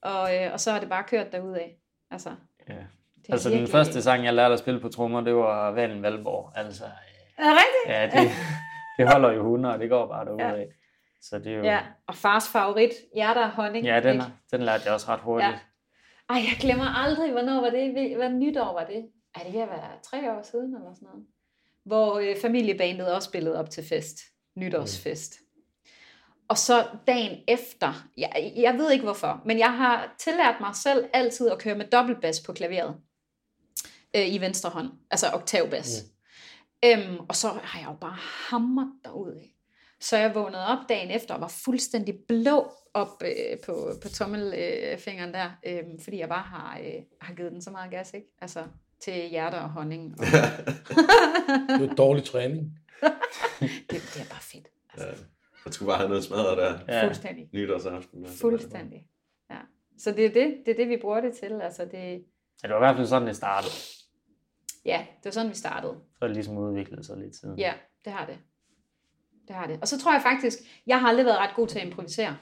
Og, 0.03 0.37
øh, 0.37 0.53
og 0.53 0.61
så 0.61 0.71
har 0.73 0.81
det 0.81 0.89
bare 0.89 1.05
kørt 1.05 1.35
af. 1.35 1.77
Altså, 2.11 2.31
ja. 2.69 2.75
altså 3.29 3.51
den 3.51 3.67
første 3.67 4.03
sang, 4.03 4.25
jeg 4.25 4.35
lærte 4.35 4.53
at 4.53 4.59
spille 4.59 4.81
på 4.81 4.89
trommer, 4.89 5.21
det 5.21 5.35
var 5.35 5.71
Valen 5.71 6.03
Valborg. 6.03 6.53
Altså, 6.55 6.85
er 7.39 7.43
det 7.43 7.53
rigtigt? 7.53 8.17
Ja, 8.17 8.23
det, 8.23 8.31
det 8.99 9.13
holder 9.13 9.33
jo 9.33 9.41
100, 9.41 9.75
og 9.75 9.81
det 9.81 9.91
går 9.91 10.07
bare 10.07 10.25
derudad. 10.25 10.59
Ja. 10.59 10.65
Så 11.23 11.39
det 11.39 11.53
er 11.53 11.57
jo... 11.57 11.65
Ja, 11.65 11.81
og 12.07 12.15
fars 12.15 12.49
favorit, 12.49 12.91
hjerter 13.15 13.45
og 13.45 13.51
honning. 13.51 13.87
Ja, 13.87 14.01
den, 14.01 14.23
den 14.51 14.63
lærte 14.63 14.83
jeg 14.85 14.95
også 14.95 15.09
ret 15.09 15.21
hurtigt. 15.21 15.51
Ja. 15.51 15.59
Ej, 16.31 16.37
jeg 16.37 16.57
glemmer 16.61 16.85
aldrig, 17.05 17.33
hvornår 17.33 17.61
var 17.61 17.71
det? 17.71 18.17
Hvad 18.17 18.31
nytår 18.31 18.73
var 18.73 18.85
det? 18.85 19.09
Ej, 19.35 19.43
det 19.43 19.61
at 19.61 19.69
være 19.69 19.91
tre 20.03 20.33
år 20.33 20.43
siden 20.43 20.75
eller 20.75 20.95
sådan 20.95 21.09
noget. 21.13 21.27
Hvor 21.85 22.19
øh, 22.19 22.37
familiebandet 22.43 23.15
også 23.15 23.29
spillede 23.29 23.59
op 23.59 23.71
til 23.71 23.85
fest. 23.85 24.19
Nytårsfest. 24.57 25.35
Mm. 25.41 25.52
Og 26.49 26.59
så 26.59 26.87
dagen 27.07 27.39
efter, 27.49 28.09
jeg, 28.17 28.53
jeg 28.57 28.75
ved 28.79 28.91
ikke 28.91 29.05
hvorfor, 29.05 29.43
men 29.45 29.59
jeg 29.59 29.77
har 29.77 30.15
tillært 30.19 30.55
mig 30.61 30.77
selv 30.77 31.05
altid 31.13 31.51
at 31.51 31.59
køre 31.59 31.75
med 31.75 31.87
dobbeltbas 31.87 32.41
på 32.41 32.53
klaveret. 32.53 32.97
Øh, 34.17 34.35
I 34.35 34.39
venstre 34.41 34.71
hånd. 34.71 34.91
Altså 35.11 35.27
oktavbas. 35.33 36.03
Mm. 36.03 36.91
Øhm, 36.91 37.17
og 37.29 37.37
så 37.37 37.49
har 37.49 37.79
jeg 37.81 37.89
jo 37.89 37.97
bare 38.01 38.17
hamret 38.49 38.93
derud 39.05 39.33
af. 39.33 39.55
Så 40.01 40.17
jeg 40.17 40.35
vågnede 40.35 40.67
op 40.67 40.89
dagen 40.89 41.11
efter 41.11 41.35
og 41.35 41.41
var 41.41 41.49
fuldstændig 41.49 42.15
blå 42.29 42.73
op 42.95 43.23
øh, 43.25 43.59
på, 43.67 43.93
på 44.03 44.09
tommelfingeren 44.09 45.31
øh, 45.31 45.35
der, 45.35 45.51
øh, 45.67 45.85
fordi 46.05 46.19
jeg 46.19 46.29
bare 46.29 46.43
har, 46.43 46.79
øh, 46.79 47.03
har 47.21 47.35
givet 47.35 47.53
den 47.53 47.63
så 47.63 47.71
meget 47.71 47.91
gas, 47.91 48.15
ikke? 48.15 48.27
Altså 48.41 48.65
til 49.01 49.29
hjerter 49.29 49.59
og 49.59 49.71
honning. 49.71 50.15
Og... 50.19 50.25
det 51.81 51.91
er 51.91 51.95
dårlig 51.95 52.25
træning. 52.25 52.79
det, 53.91 54.03
det 54.15 54.21
er 54.21 54.29
bare 54.31 54.43
fedt. 54.43 54.69
Altså. 54.95 55.09
Ja. 55.09 55.32
Jeg 55.67 55.75
skulle 55.75 55.87
bare 55.89 55.99
have 55.99 56.09
noget 56.09 56.25
smadret 56.25 56.59
der. 56.59 56.79
Ja. 56.89 57.07
Fuldstændig. 57.07 57.49
Nytårsaften. 57.53 58.27
Fuldstændig. 58.27 59.07
Ja. 59.51 59.59
Så 59.99 60.13
det 60.13 60.25
er 60.27 60.31
det, 60.31 60.63
det 60.67 60.73
er 60.73 60.77
det, 60.77 60.89
vi 60.89 60.97
bruger 61.01 61.21
det 61.21 61.35
til. 61.35 61.61
Altså 61.63 61.85
det... 61.85 62.25
Ja, 62.63 62.69
det 62.69 62.71
var 62.71 62.77
i 62.77 62.79
hvert 62.79 62.97
fald 62.97 63.07
sådan, 63.07 63.29
det 63.29 63.37
startede. 63.37 63.73
Ja, 64.85 65.07
det 65.17 65.25
var 65.25 65.31
sådan, 65.31 65.51
vi 65.51 65.55
startede. 65.55 66.01
Så 66.19 66.27
det 66.27 66.35
ligesom 66.35 66.59
udviklet 66.59 67.07
sig 67.07 67.19
lidt 67.19 67.37
siden. 67.37 67.59
Ja, 67.59 67.73
det 68.05 68.13
har 68.13 68.27
det. 68.27 68.39
Det 69.49 69.57
har 69.57 69.67
det. 69.67 69.79
Og 69.81 69.89
så 69.89 69.99
tror 70.01 70.13
jeg 70.13 70.23
faktisk, 70.23 70.59
jeg 70.87 71.01
har 71.01 71.09
aldrig 71.09 71.27
været 71.27 71.39
ret 71.39 71.57
god 71.57 71.69
til 71.69 71.79
at 71.79 71.87
improvisere. 71.87 72.37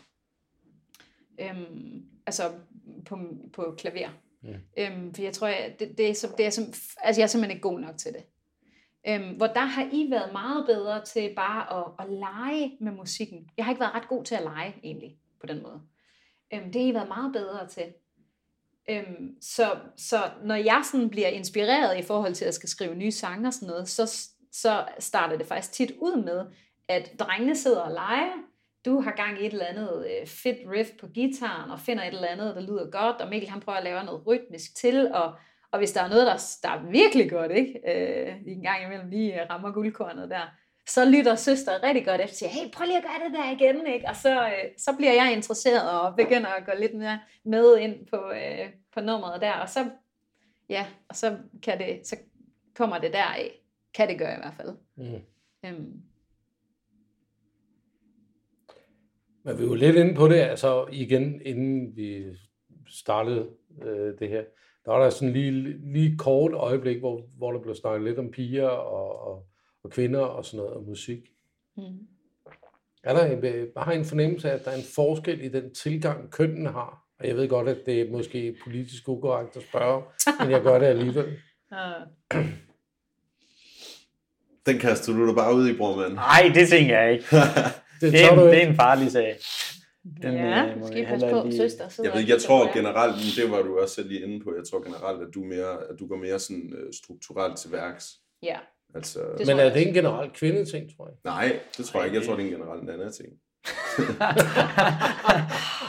Øhm, 1.40 2.04
altså 2.26 2.42
på, 3.06 3.18
på 3.52 3.74
klaver. 3.78 4.08
Mm. 4.42 4.54
Øhm, 4.78 5.14
for 5.14 5.22
jeg 5.22 5.32
tror, 5.32 5.46
jeg, 5.46 5.76
det, 5.78 5.98
det, 5.98 6.10
er, 6.10 6.14
så, 6.14 6.28
det 6.38 6.46
er 6.46 6.50
som, 6.50 6.64
altså 7.02 7.20
jeg 7.20 7.22
er 7.24 7.26
simpelthen 7.26 7.56
ikke 7.56 7.68
god 7.68 7.80
nok 7.80 7.96
til 7.98 8.12
det. 8.12 8.24
Øhm, 9.08 9.36
hvor 9.36 9.46
der 9.46 9.60
har 9.60 9.88
I 9.92 10.10
været 10.10 10.32
meget 10.32 10.66
bedre 10.66 11.04
til 11.04 11.32
bare 11.36 11.78
at, 11.78 12.06
at 12.06 12.12
lege 12.12 12.76
med 12.80 12.92
musikken. 12.92 13.50
Jeg 13.56 13.64
har 13.64 13.72
ikke 13.72 13.80
været 13.80 13.94
ret 13.94 14.08
god 14.08 14.24
til 14.24 14.34
at 14.34 14.42
lege 14.42 14.76
egentlig 14.82 15.16
på 15.40 15.46
den 15.46 15.62
måde. 15.62 15.80
Øhm, 16.52 16.72
det 16.72 16.82
har 16.82 16.88
I 16.88 16.94
været 16.94 17.08
meget 17.08 17.32
bedre 17.32 17.66
til. 17.68 17.84
Øhm, 18.90 19.36
så, 19.40 19.76
så 19.96 20.16
når 20.44 20.54
jeg 20.54 20.82
sådan 20.92 21.10
bliver 21.10 21.28
inspireret 21.28 21.98
i 21.98 22.02
forhold 22.02 22.34
til 22.34 22.44
at 22.44 22.54
skal 22.54 22.68
skrive 22.68 22.94
nye 22.94 23.10
sange 23.10 23.48
og 23.48 23.52
sådan 23.52 23.68
noget, 23.68 23.88
så, 23.88 24.30
så 24.52 24.84
starter 24.98 25.38
det 25.38 25.46
faktisk 25.46 25.72
tit 25.72 25.92
ud 25.98 26.22
med, 26.24 26.46
at 26.88 27.10
drengene 27.18 27.56
sidder 27.56 27.80
og 27.80 27.92
leger, 27.92 28.32
du 28.84 29.00
har 29.00 29.10
gang 29.10 29.42
i 29.42 29.46
et 29.46 29.52
eller 29.52 29.66
andet 29.66 30.06
øh, 30.06 30.26
fedt 30.26 30.58
riff 30.70 30.90
på 31.00 31.06
gitaren, 31.06 31.70
og 31.70 31.80
finder 31.80 32.04
et 32.04 32.14
eller 32.14 32.28
andet, 32.28 32.56
der 32.56 32.60
lyder 32.60 32.90
godt, 32.90 33.16
og 33.16 33.28
Mikkel 33.28 33.50
han 33.50 33.60
prøver 33.60 33.78
at 33.78 33.84
lave 33.84 34.04
noget 34.04 34.26
rytmisk 34.26 34.74
til, 34.74 35.12
og, 35.12 35.34
og 35.72 35.78
hvis 35.78 35.92
der 35.92 36.02
er 36.02 36.08
noget, 36.08 36.26
der, 36.26 36.36
der 36.62 36.68
er 36.68 36.90
virkelig 36.90 37.30
godt, 37.30 37.52
ikke? 37.52 37.80
Øh, 37.86 38.36
en 38.46 38.62
gang 38.62 38.84
imellem 38.84 39.10
lige 39.10 39.50
rammer 39.50 39.72
guldkornet 39.72 40.30
der, 40.30 40.54
så 40.86 41.10
lytter 41.10 41.34
søster 41.34 41.82
rigtig 41.82 42.04
godt 42.04 42.20
efter 42.20 42.32
og 42.32 42.36
siger, 42.36 42.50
hey, 42.50 42.70
prøv 42.72 42.86
lige 42.86 42.96
at 42.96 43.02
gøre 43.02 43.28
det 43.28 43.38
der 43.38 43.50
igen, 43.50 43.86
ikke? 43.86 44.08
Og 44.08 44.16
så, 44.16 44.46
øh, 44.46 44.64
så 44.78 44.96
bliver 44.96 45.12
jeg 45.12 45.32
interesseret 45.32 45.90
og 46.00 46.16
begynder 46.16 46.48
at 46.48 46.66
gå 46.66 46.72
lidt 46.78 46.94
mere 46.94 47.20
med 47.44 47.78
ind 47.78 48.06
på, 48.06 48.16
øh, 48.16 48.68
på 48.94 49.00
nummeret 49.00 49.40
der, 49.40 49.52
og 49.52 49.68
så, 49.68 49.90
ja, 50.68 50.86
og 51.08 51.16
så, 51.16 51.36
kan 51.62 51.78
det, 51.78 52.06
så 52.06 52.16
kommer 52.74 52.98
det 52.98 53.12
deraf. 53.12 53.50
Kan 53.94 54.08
det 54.08 54.18
gøre 54.18 54.34
i 54.34 54.40
hvert 54.40 54.54
fald. 54.54 54.76
Mm. 54.96 55.22
Øhm, 55.64 56.02
Men 59.42 59.58
vi 59.58 59.64
jo 59.64 59.74
lidt 59.74 59.96
inde 59.96 60.14
på 60.14 60.28
det, 60.28 60.40
altså 60.40 60.86
igen, 60.92 61.40
inden 61.44 61.96
vi 61.96 62.24
startede 62.88 63.48
øh, 63.82 64.18
det 64.18 64.28
her, 64.28 64.44
der 64.84 64.92
var 64.92 65.02
der 65.02 65.10
sådan 65.10 65.32
lige, 65.32 65.52
lige 65.92 66.16
kort 66.18 66.52
øjeblik, 66.52 66.98
hvor, 66.98 67.22
hvor 67.36 67.52
der 67.52 67.60
blev 67.60 67.74
snakket 67.74 68.04
lidt 68.04 68.18
om 68.18 68.30
piger 68.30 68.68
og, 68.68 69.26
og, 69.28 69.46
og 69.84 69.90
kvinder 69.90 70.20
og 70.20 70.44
sådan 70.44 70.58
noget, 70.58 70.74
og 70.74 70.82
musik. 70.82 71.18
Mm. 71.76 71.82
Er 73.04 73.14
der 73.14 73.24
en, 73.24 73.68
har 73.76 73.92
en 73.92 74.04
fornemmelse 74.04 74.50
af, 74.50 74.54
at 74.54 74.64
der 74.64 74.70
er 74.70 74.76
en 74.76 74.84
forskel 74.94 75.40
i 75.40 75.48
den 75.48 75.74
tilgang, 75.74 76.30
kønnen 76.30 76.66
har? 76.66 77.04
Og 77.20 77.26
jeg 77.28 77.36
ved 77.36 77.48
godt, 77.48 77.68
at 77.68 77.78
det 77.86 78.00
er 78.00 78.10
måske 78.10 78.56
politisk 78.64 79.08
ukorrekt 79.08 79.56
at 79.56 79.62
spørge, 79.62 80.02
men 80.40 80.50
jeg 80.50 80.62
gør 80.62 80.78
det 80.78 80.86
alligevel. 80.86 81.36
Den 84.66 84.78
kaster 84.78 85.12
du 85.12 85.28
da 85.28 85.34
bare 85.34 85.54
ud 85.54 85.68
i, 85.68 85.76
bror, 85.76 85.96
mand. 85.96 86.14
Nej, 86.14 86.50
det 86.54 86.68
tænker 86.68 87.00
jeg 87.00 87.12
ikke. 87.12 87.24
det, 88.00 88.12
det, 88.12 88.24
er, 88.24 88.32
en, 88.32 88.38
det 88.38 88.62
er 88.62 88.68
en 88.68 88.76
farlig 88.76 89.10
sag. 89.10 89.36
Den, 90.22 90.34
ja, 90.34 90.66
øh, 90.66 90.78
måske 90.78 91.06
passe 91.08 91.30
på, 91.30 91.42
lige... 91.44 91.56
søster. 91.56 91.84
Jeg, 92.04 92.12
ved, 92.14 92.28
jeg 92.28 92.42
tror 92.42 92.74
generelt, 92.74 93.16
det 93.36 93.50
var 93.50 93.62
du 93.62 93.78
også 93.78 93.94
selv 93.94 94.08
lige 94.08 94.20
inde 94.20 94.44
på, 94.44 94.54
jeg 94.56 94.64
tror 94.70 94.82
generelt, 94.82 95.22
at 95.22 95.28
du, 95.34 95.44
mere, 95.44 95.72
at 95.90 95.98
du 96.00 96.06
går 96.06 96.16
mere 96.16 96.38
sådan 96.38 96.72
uh, 96.72 96.78
strukturelt 97.02 97.58
til 97.58 97.72
værks. 97.72 98.06
Ja. 98.42 98.56
Altså, 98.94 99.18
det 99.38 99.46
men 99.46 99.58
er 99.58 99.72
det 99.72 99.88
en 99.88 99.94
generelt 99.94 100.32
kvindeting, 100.32 100.96
tror 100.96 101.08
jeg? 101.08 101.16
Nej, 101.24 101.60
det 101.76 101.86
tror 101.86 102.00
jeg 102.00 102.06
ikke. 102.06 102.18
Jeg 102.18 102.26
tror, 102.26 102.36
det 102.36 102.42
er 102.42 102.46
en 102.46 102.52
generelt 102.52 102.82
en 102.82 102.90
anden 102.90 103.12
ting. 103.12 103.28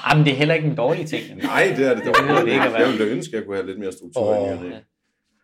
Jamen, 0.06 0.26
det 0.26 0.34
er 0.34 0.38
heller 0.38 0.56
ikke 0.56 0.68
en 0.68 0.76
dårlig 0.76 1.08
ting. 1.08 1.38
Nej, 1.38 1.74
det 1.78 1.88
er 1.88 1.96
det. 1.96 2.04
Det 2.06 2.14
var 2.28 2.40
det 2.40 2.48
ikke. 2.52 2.64
Jeg 2.64 2.88
ville 2.88 3.06
da 3.06 3.10
ønske, 3.12 3.34
at 3.34 3.38
jeg 3.40 3.46
kunne 3.46 3.56
have 3.56 3.68
lidt 3.68 3.80
mere 3.80 3.92
struktur 3.92 4.38
oh, 4.38 4.48
i 4.48 4.52
det. 4.52 4.84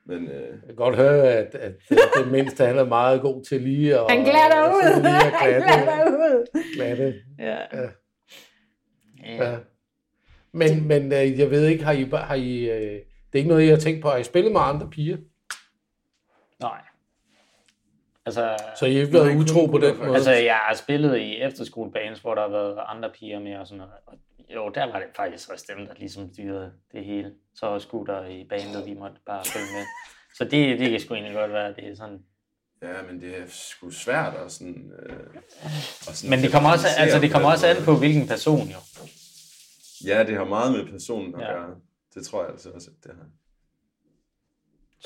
Men, 0.05 0.27
øh... 0.27 0.41
Jeg 0.41 0.49
kan 0.67 0.75
godt 0.75 0.95
høre, 0.95 1.33
at, 1.33 1.55
at 1.55 1.73
det 1.89 2.31
mindste 2.31 2.65
han 2.65 2.77
er 2.77 2.85
meget 2.85 3.21
god 3.21 3.43
til 3.43 3.61
lige 3.61 3.99
at... 3.99 4.05
Han 4.09 4.23
glatter 4.23 4.73
ud! 4.75 5.01
Lige 5.01 5.15
at 5.15 5.33
glatte, 5.41 5.67
han 5.67 5.83
glatter 5.83 6.11
ud! 6.11 6.45
Glatte. 6.75 7.13
Ja. 7.39 7.57
ja. 7.73 7.87
Ja. 9.25 9.57
Men, 10.51 10.87
men 10.87 11.13
øh, 11.13 11.39
jeg 11.39 11.51
ved 11.51 11.67
ikke, 11.67 11.83
har 11.83 11.91
I... 11.91 12.03
Har 12.03 12.35
I 12.35 12.69
øh, 12.69 13.01
det 13.27 13.33
er 13.33 13.37
ikke 13.37 13.49
noget, 13.49 13.65
jeg 13.67 13.75
har 13.75 13.79
tænkt 13.79 14.01
på. 14.01 14.09
Har 14.09 14.17
I 14.17 14.23
spillet 14.23 14.51
med 14.51 14.61
andre 14.61 14.89
piger? 14.89 15.17
Nej. 16.59 16.81
Altså, 18.25 18.57
så 18.79 18.85
I 18.85 18.93
har 18.93 19.01
ikke 19.01 19.13
været 19.13 19.35
utro 19.35 19.65
på 19.65 19.77
den 19.77 19.97
måde? 19.97 20.15
Altså, 20.15 20.31
jeg 20.31 20.55
har 20.55 20.75
spillet 20.75 21.17
i 21.17 21.41
efterskolebanes, 21.41 22.19
hvor 22.19 22.35
der 22.35 22.41
har 22.41 22.49
været 22.49 22.79
andre 22.87 23.11
piger 23.19 23.39
med 23.39 23.57
og 23.57 23.67
sådan 23.67 23.77
noget. 23.77 23.93
Og 24.05 24.13
jo, 24.55 24.69
der 24.69 24.91
var 24.91 24.99
det 24.99 25.07
faktisk 25.15 25.49
også 25.49 25.65
dem, 25.75 25.85
der 25.85 25.93
ligesom 25.97 26.33
styrede 26.33 26.71
det 26.91 27.05
hele. 27.05 27.31
Så 27.55 27.79
skulle 27.79 28.13
der 28.13 28.25
i 28.25 28.45
bandet, 28.49 28.85
vi 28.85 28.93
måtte 28.93 29.17
bare 29.25 29.45
følge 29.45 29.65
med. 29.77 29.85
Så 30.37 30.43
det, 30.43 30.79
det 30.79 30.89
kan 30.89 30.99
sgu 30.99 31.13
egentlig 31.13 31.35
godt 31.35 31.51
være, 31.51 31.73
det 31.73 31.87
er 31.87 31.95
sådan... 31.95 32.19
Ja, 32.81 33.01
men 33.11 33.21
det 33.21 33.37
er 33.37 33.43
sgu 33.47 33.89
svært 33.89 34.33
at 34.35 34.51
sådan... 34.51 34.91
Øh, 34.99 35.15
at 36.07 36.15
sådan 36.15 36.29
men 36.29 36.39
det 36.39 36.51
kommer, 36.51 36.71
også, 36.71 36.87
altså, 36.97 37.19
det 37.19 37.31
kommer 37.31 37.51
også 37.51 37.67
an 37.67 37.75
på, 37.85 37.95
hvilken 37.95 38.27
person 38.27 38.67
jo. 38.67 38.77
Ja, 40.05 40.23
det 40.23 40.35
har 40.35 40.45
meget 40.45 40.71
med 40.71 40.91
personen 40.91 41.35
at 41.35 41.41
ja. 41.41 41.53
gøre. 41.53 41.75
Det 42.13 42.25
tror 42.25 42.41
jeg 42.41 42.51
altså 42.51 42.69
også, 42.69 42.91
at 42.91 43.03
det 43.03 43.11
har. 43.15 43.25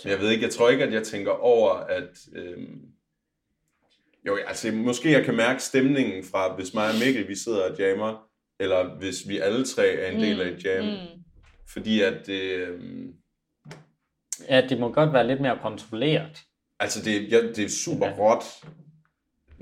Men 0.04 0.12
jeg 0.12 0.20
ved 0.20 0.30
ikke, 0.30 0.44
jeg 0.44 0.54
tror 0.54 0.70
ikke, 0.70 0.84
at 0.84 0.94
jeg 0.94 1.04
tænker 1.04 1.32
over, 1.32 1.74
at... 1.74 2.18
Øh, 2.34 2.68
jo, 4.28 4.36
altså 4.48 4.72
måske 4.72 5.12
jeg 5.12 5.26
kan 5.26 5.36
mærke 5.36 5.64
stemningen 5.64 6.24
fra, 6.24 6.56
hvis 6.56 6.74
mig 6.74 6.88
og 6.88 6.96
Mikkel, 7.06 7.28
vi 7.28 7.36
sidder 7.36 7.72
og 7.72 7.78
jammer, 7.78 8.28
eller 8.60 8.98
hvis 8.98 9.28
vi 9.28 9.40
alle 9.40 9.66
tre 9.66 9.88
er 9.88 10.12
en 10.12 10.20
del 10.20 10.42
af 10.42 10.48
et 10.48 10.66
jam. 10.66 10.86
Mm. 10.86 11.24
Fordi 11.68 12.02
at 12.02 12.26
det... 12.26 12.42
Øhm, 12.42 13.14
ja, 14.50 14.68
det 14.70 14.80
må 14.80 14.92
godt 14.92 15.14
være 15.14 15.28
lidt 15.28 15.42
mere 15.42 15.60
kontrolleret. 15.62 16.42
Altså, 16.80 17.04
det, 17.04 17.32
ja, 17.32 17.42
det 17.48 17.60
er 17.60 17.70
super 17.70 18.08
ja. 18.08 18.14
råt. 18.20 18.44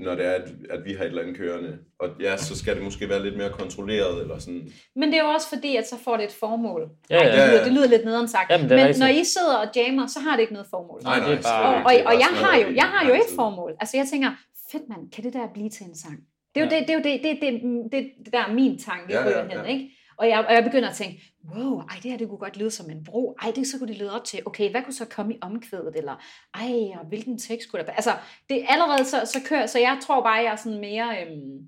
Når 0.04 0.14
det 0.14 0.26
er, 0.26 0.30
at, 0.30 0.48
at 0.70 0.84
vi 0.84 0.92
har 0.92 1.04
et 1.04 1.08
eller 1.08 1.22
andet 1.22 1.36
kørende. 1.36 1.78
Og 1.98 2.08
ja, 2.20 2.36
så 2.36 2.58
skal 2.58 2.74
det 2.76 2.82
måske 2.84 3.08
være 3.08 3.22
lidt 3.22 3.36
mere 3.36 3.50
kontrolleret, 3.50 4.22
eller 4.22 4.38
sådan. 4.38 4.72
Men 4.96 5.08
det 5.08 5.18
er 5.18 5.22
jo 5.22 5.28
også 5.28 5.48
fordi, 5.48 5.76
at 5.76 5.88
så 5.88 5.96
får 6.04 6.16
det 6.16 6.24
et 6.24 6.32
formål. 6.32 6.88
Ja, 7.10 7.16
Ej, 7.16 7.26
ja. 7.26 7.42
det, 7.42 7.50
lyder, 7.52 7.64
det 7.64 7.72
lyder 7.72 7.88
lidt 7.88 8.04
nederen 8.04 8.28
sagt. 8.28 8.50
Jamen, 8.50 8.68
Men 8.68 8.94
når 8.98 9.06
I 9.06 9.24
sidder 9.24 9.56
og 9.56 9.66
jammer, 9.76 10.06
så 10.06 10.18
har 10.20 10.32
det 10.36 10.40
ikke 10.40 10.52
noget 10.52 10.68
formål. 10.70 11.00
Nej, 11.02 11.18
nej, 11.18 11.28
det 11.28 11.38
er 11.38 11.42
bare- 11.42 11.74
og, 11.76 11.82
og, 11.84 11.94
er 11.94 12.06
og 12.06 12.12
jeg 12.12 12.30
har 12.42 12.56
jo, 12.58 12.66
jeg 12.74 12.84
har 12.94 13.08
jo 13.08 13.14
et 13.14 13.30
formål. 13.34 13.72
Altså 13.80 13.96
jeg 13.96 14.06
tænker, 14.12 14.30
fedt 14.72 14.82
mand, 14.88 15.10
kan 15.12 15.24
det 15.24 15.32
der 15.32 15.46
blive 15.54 15.70
til 15.70 15.86
en 15.86 15.96
sang? 15.96 16.18
Det 16.54 16.60
er 16.60 16.64
jo, 16.64 16.70
Ja. 16.72 16.78
det, 16.78 16.88
det, 16.88 16.94
er 16.94 16.98
jo 16.98 17.04
det, 17.08 17.20
det, 17.24 17.38
det, 17.42 17.52
det, 17.92 18.10
det 18.24 18.32
der 18.32 18.38
er 18.48 18.52
min 18.52 18.78
tanke 18.78 19.06
Ja, 19.14 19.22
ja, 19.28 19.38
ja, 19.38 19.58
ja. 19.58 19.62
ikke? 19.64 19.90
Og 20.20 20.28
jeg, 20.28 20.44
og 20.48 20.54
jeg 20.54 20.64
begynder 20.64 20.88
at 20.88 20.94
tænke, 20.96 21.22
wow, 21.54 21.80
ej, 21.80 21.96
det 22.02 22.10
her 22.10 22.18
det 22.18 22.28
kunne 22.28 22.38
godt 22.38 22.56
lyde 22.56 22.70
som 22.70 22.90
en 22.90 23.04
bro. 23.04 23.36
Ej, 23.42 23.52
det 23.56 23.66
så 23.66 23.78
kunne 23.78 23.88
det 23.88 23.96
lede 23.98 24.12
op 24.14 24.24
til. 24.24 24.40
Okay, 24.46 24.70
hvad 24.70 24.82
kunne 24.82 24.94
så 24.94 25.04
komme 25.04 25.34
i 25.34 25.38
omkvædet? 25.42 25.96
Eller, 25.96 26.16
ej, 26.54 26.98
og 27.00 27.06
hvilken 27.06 27.38
tekst 27.38 27.70
kunne 27.70 27.82
der... 27.86 27.92
Altså, 27.92 28.10
det 28.48 28.62
er 28.62 28.66
allerede 28.68 29.04
så, 29.04 29.16
så 29.26 29.38
kører... 29.48 29.66
Så 29.66 29.78
jeg 29.78 29.98
tror 30.02 30.22
bare, 30.22 30.32
jeg 30.34 30.52
er 30.52 30.56
sådan 30.56 30.80
mere 30.80 31.26
øhm, 31.26 31.58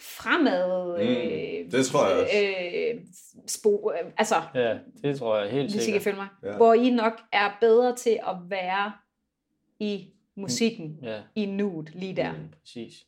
fremad... 0.00 0.98
Mm, 0.98 1.70
det 1.70 1.86
tror 1.86 2.08
jeg 2.08 2.18
også. 2.18 2.36
Øh, 2.38 3.00
spo, 3.46 3.92
øh, 3.92 4.10
altså, 4.18 4.34
Ja, 4.54 4.78
det 5.02 5.18
tror 5.18 5.38
jeg 5.38 5.50
helt 5.50 5.62
hvis 5.64 5.74
I 5.74 5.76
kan 5.76 5.84
sikkert. 5.84 6.02
følge 6.02 6.16
mig. 6.16 6.28
Ja. 6.42 6.50
Ja. 6.50 6.56
Hvor 6.56 6.74
I 6.74 6.90
nok 6.90 7.12
er 7.32 7.50
bedre 7.60 7.96
til 7.96 8.18
at 8.28 8.36
være 8.48 8.92
i 9.80 10.06
musikken, 10.36 10.98
Ja, 11.02 11.20
i 11.34 11.46
nuet, 11.46 11.90
lige 11.94 12.16
der. 12.16 12.32
mm, 12.32 12.38
præcis. 12.60 13.06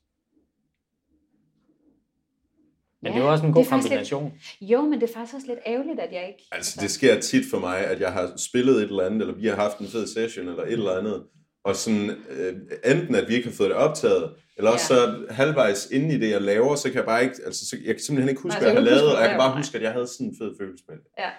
Men 3.02 3.12
Ja, 3.12 3.16
det 3.18 3.22
er 3.22 3.26
jo 3.26 3.32
også 3.32 3.46
en 3.46 3.52
god 3.52 3.64
kombination. 3.64 4.32
Jo, 4.60 4.82
men 4.82 5.00
det 5.00 5.10
er 5.10 5.14
faktisk 5.14 5.34
også 5.34 5.46
lidt 5.46 5.58
ærgerligt, 5.66 6.00
at 6.00 6.12
jeg 6.12 6.24
ikke... 6.28 6.48
Altså, 6.52 6.78
det 6.80 6.90
sker 6.90 7.20
tit 7.20 7.44
for 7.50 7.58
mig, 7.58 7.78
at 7.78 8.00
jeg 8.00 8.12
har 8.12 8.32
spillet 8.36 8.76
et 8.76 8.82
eller 8.82 9.06
andet, 9.06 9.20
eller 9.20 9.34
vi 9.34 9.46
har 9.46 9.54
haft 9.56 9.78
en 9.78 9.86
fed 9.86 10.06
session, 10.06 10.48
eller 10.48 10.62
et 10.62 10.72
eller 10.72 10.98
andet, 10.98 11.22
og 11.64 11.76
sådan, 11.76 12.10
øh, 12.30 12.54
enten 12.92 13.14
at 13.14 13.28
vi 13.28 13.34
ikke 13.34 13.48
har 13.48 13.54
fået 13.54 13.68
det 13.70 13.76
optaget, 13.76 14.30
eller 14.56 14.70
også 14.70 14.94
Ja. 14.94 15.00
så 15.00 15.24
halvvejs 15.30 15.88
inde 15.90 16.14
i 16.14 16.18
det, 16.18 16.30
jeg 16.30 16.42
laver, 16.42 16.74
så 16.74 16.88
kan 16.88 16.96
jeg 16.96 17.04
bare 17.04 17.22
ikke, 17.22 17.34
altså, 17.46 17.66
så, 17.68 17.76
jeg 17.84 17.94
kan 17.94 18.02
simpelthen 18.04 18.28
ikke 18.28 18.42
huske, 18.42 18.54
Nej, 18.60 18.72
hvad 18.72 18.82
jeg 18.82 18.92
har 18.92 18.96
lavet, 19.00 19.16
og 19.16 19.20
jeg 19.22 19.30
kan 19.30 19.38
bare 19.38 19.56
huske, 19.56 19.76
at 19.78 19.82
jeg 19.82 19.92
havde 19.92 20.06
sådan 20.06 20.26
en 20.26 20.34
fed 20.40 20.50
følelse 20.60 20.84
med 20.88 20.96
det. 20.96 21.04
Ja. 21.18 21.30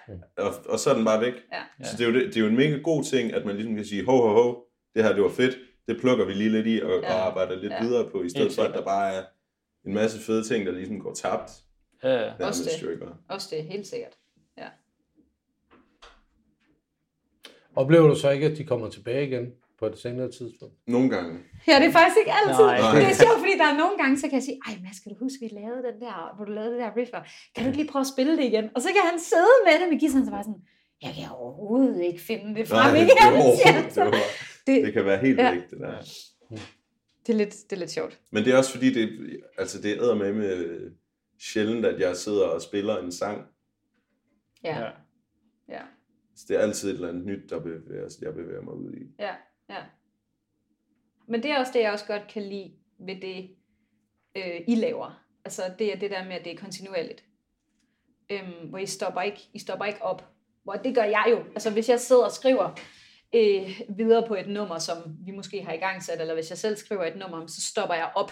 Og, 0.44 0.54
og 0.70 0.80
så 0.80 0.90
er 0.90 0.94
den 0.96 1.06
bare 1.06 1.22
væk. 1.22 1.34
Ja. 1.54 1.86
Så 1.86 1.98
det 1.98 2.04
er, 2.04 2.08
jo 2.10 2.14
det, 2.16 2.26
det 2.28 2.38
er 2.38 2.42
jo 2.42 2.48
en 2.48 2.56
mega 2.56 2.78
god 2.78 3.04
ting, 3.04 3.34
at 3.34 3.46
man 3.46 3.56
ligesom 3.56 3.76
kan 3.76 3.86
sige, 3.86 4.06
ho, 4.06 4.12
ho, 4.12 4.30
ho, 4.44 4.56
det 4.96 5.04
her, 5.04 5.14
det 5.14 5.24
var 5.24 5.30
fedt, 5.30 5.58
det 5.88 5.98
plukker 6.02 6.26
vi 6.26 6.34
lige 6.34 6.50
lidt 6.50 6.68
i, 6.68 6.82
og, 6.84 6.90
Ja. 7.04 7.14
og 7.14 7.28
arbejder 7.28 7.56
lidt 7.56 7.74
Ja. 7.74 7.84
videre 7.84 8.10
på, 8.12 8.24
i 8.24 8.30
stedet 8.30 8.46
Helt 8.48 8.56
for, 8.56 8.64
at 8.64 8.74
der 8.74 8.82
bare 8.84 9.14
er 9.14 9.24
en 9.86 9.94
masse 9.94 10.20
fede 10.20 10.44
ting, 10.44 10.66
der 10.66 10.72
ligesom 10.72 11.00
går 11.00 11.14
tabt. 11.14 11.52
Ja, 12.04 12.14
ja. 12.24 12.46
Også 12.48 12.64
det. 12.64 12.98
hva'? 13.02 13.14
Også 13.30 13.48
det, 13.56 13.64
helt 13.64 13.88
sikkert. 13.88 14.14
Ja. 14.58 14.68
Oplever 17.76 18.08
du 18.08 18.16
så 18.16 18.30
ikke, 18.30 18.46
at 18.46 18.58
de 18.58 18.64
kommer 18.64 18.90
tilbage 18.90 19.28
igen 19.28 19.46
på 19.80 19.86
et 19.86 19.98
senere 19.98 20.32
tidspunkt? 20.32 20.76
Nogle 20.88 21.10
gange. 21.10 21.40
Ja, 21.68 21.76
det 21.80 21.88
er 21.88 21.92
faktisk 21.92 22.18
ikke 22.22 22.32
altid. 22.42 22.66
Nej. 22.66 23.00
Det 23.02 23.08
er 23.12 23.18
sjovt, 23.26 23.40
fordi 23.44 23.54
der 23.62 23.68
er 23.74 23.78
nogle 23.78 23.98
gange, 24.02 24.18
så 24.20 24.26
kan 24.28 24.36
jeg 24.40 24.44
sige, 24.44 24.60
ej 24.68 24.74
Mads, 24.84 25.00
kan 25.00 25.10
du 25.14 25.18
huske, 25.26 25.38
vi 25.42 25.50
lavede 25.62 25.82
den 25.90 25.98
der, 26.06 26.34
hvor 26.36 26.46
du 26.46 26.52
lavede 26.52 26.72
det 26.74 26.80
der 26.80 26.92
riff, 26.98 27.12
kan 27.56 27.64
du 27.64 27.68
ikke 27.70 27.78
lige 27.82 27.92
prøve 27.92 28.06
at 28.08 28.12
spille 28.16 28.34
det 28.38 28.44
igen? 28.52 28.66
Og 28.76 28.82
så 28.82 28.90
kan 28.96 29.04
han 29.12 29.20
sidde 29.32 29.56
med 29.68 29.74
det 29.82 29.88
med 29.92 30.00
guitaren, 30.02 30.26
så 30.26 30.32
bare 30.32 30.44
sådan, 30.50 30.62
jeg 31.06 31.12
kan 31.18 31.28
overhovedet 31.42 32.02
ikke 32.10 32.22
finde 32.30 32.48
det 32.58 32.68
frem 32.68 32.94
Nej, 32.94 33.02
igen. 33.06 33.34
det, 33.36 33.96
det, 33.96 34.14
det, 34.68 34.76
det 34.86 34.94
kan 34.94 35.06
være 35.06 35.20
helt 35.28 35.40
Ja. 35.40 35.52
væk, 35.54 35.64
det 35.72 35.80
der. 35.86 35.96
Det, 37.30 37.36
er 37.36 37.38
lidt, 37.46 37.54
det 37.70 37.76
er 37.76 37.80
lidt 37.80 37.92
sjovt. 37.92 38.20
Men 38.32 38.46
det 38.46 38.54
er 38.54 38.58
også 38.58 38.72
fordi, 38.72 38.94
det, 38.94 39.38
altså 39.58 39.82
det 39.82 39.98
æder 39.98 40.16
med 40.16 40.34
med 40.34 40.92
sjældent, 41.40 41.86
at 41.86 42.00
jeg 42.00 42.18
sidder 42.18 42.48
og 42.48 42.62
spiller 42.62 42.98
en 42.98 43.12
sang. 43.12 43.48
Ja, 44.64 44.80
ja. 44.80 44.86
ja, 44.86 44.92
ja, 45.70 45.82
Så 46.36 46.46
det 46.48 46.56
er 46.56 46.60
altid 46.60 46.90
et 46.90 46.94
eller 46.94 47.10
andet 47.10 47.26
nyt, 47.26 47.50
der 47.50 47.60
bevæger, 47.60 48.18
jeg 48.22 48.34
bevæger 48.34 48.62
mig 48.62 48.74
ud 48.74 48.94
i. 48.94 49.08
ja. 49.20 49.36
ja. 49.70 49.84
Men 51.28 51.44
det 51.44 51.52
er 51.52 51.60
også 51.60 51.72
det, 51.76 51.80
jeg 51.80 51.92
også 51.92 52.06
godt 52.06 52.28
kan 52.34 52.42
lide 52.44 52.72
ved 53.00 53.22
det, 53.22 53.50
øh, 54.36 54.62
I 54.68 54.76
laver. 54.76 55.24
Altså 55.46 55.62
det 55.80 55.94
er 55.94 56.00
det 56.00 56.12
der 56.12 56.24
med, 56.24 56.34
at 56.34 56.46
det 56.46 56.54
er 56.54 56.58
kontinuerligt. 56.58 57.24
Øhm, 58.32 58.70
hvor 58.70 58.78
I 58.78 58.86
stopper, 58.86 59.22
ikke, 59.22 59.50
I 59.54 59.60
stopper 59.60 59.86
ikke 59.86 60.02
op. 60.04 60.30
Hvor 60.64 60.74
det 60.74 60.96
gør 60.96 61.04
jeg 61.04 61.26
jo. 61.32 61.38
Altså 61.38 61.72
hvis 61.72 61.90
jeg 61.90 62.00
sidder 62.00 62.26
og 62.26 62.32
skriver 62.32 62.80
øh, 63.36 63.82
videre 63.98 64.28
på 64.28 64.36
et 64.36 64.48
nummer, 64.48 64.80
som 64.80 64.98
vi 65.26 65.32
måske 65.32 65.64
har 65.64 65.74
i 65.74 65.78
gang 65.78 66.04
sat, 66.04 66.22
eller 66.22 66.34
hvis 66.34 66.50
jeg 66.50 66.58
selv 66.58 66.78
skriver 66.78 67.06
et 67.06 67.16
nummer, 67.16 67.48
så 67.48 67.62
stopper 67.62 67.96
jeg 67.96 68.12
op 68.16 68.32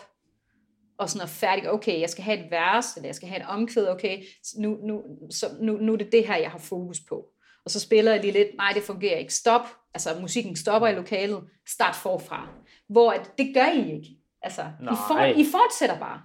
og 0.97 1.09
sådan 1.09 1.23
er 1.23 1.29
færdig. 1.29 1.71
Okay, 1.71 1.99
jeg 2.01 2.09
skal 2.09 2.23
have 2.23 2.45
et 2.45 2.51
vers, 2.51 2.95
eller 2.95 3.07
jeg 3.07 3.15
skal 3.15 3.29
have 3.29 3.41
et 3.41 3.47
omkvæd, 3.47 3.87
okay, 3.87 4.23
nu, 4.57 4.77
nu, 4.83 5.03
så, 5.31 5.45
nu, 5.61 5.77
nu 5.77 5.93
er 5.93 5.97
det 5.97 6.11
det 6.11 6.27
her, 6.27 6.37
jeg 6.37 6.51
har 6.51 6.59
fokus 6.59 6.99
på. 7.09 7.25
Og 7.65 7.71
så 7.71 7.79
spiller 7.79 8.11
jeg 8.11 8.21
lige 8.21 8.33
lidt, 8.33 8.57
nej, 8.57 8.71
det 8.75 8.83
fungerer 8.83 9.17
ikke. 9.17 9.33
Stop, 9.33 9.61
altså 9.93 10.09
musikken 10.21 10.55
stopper 10.55 10.87
i 10.87 10.93
lokalet, 10.93 11.43
start 11.67 11.95
forfra. 11.95 12.49
Hvor 12.89 13.11
at, 13.11 13.31
det 13.37 13.53
gør 13.53 13.65
I 13.65 13.95
ikke. 13.95 14.09
Altså, 14.41 14.61
I, 14.81 14.95
for. 15.07 15.23
I 15.23 15.45
fortsætter 15.45 15.99
bare. 15.99 16.21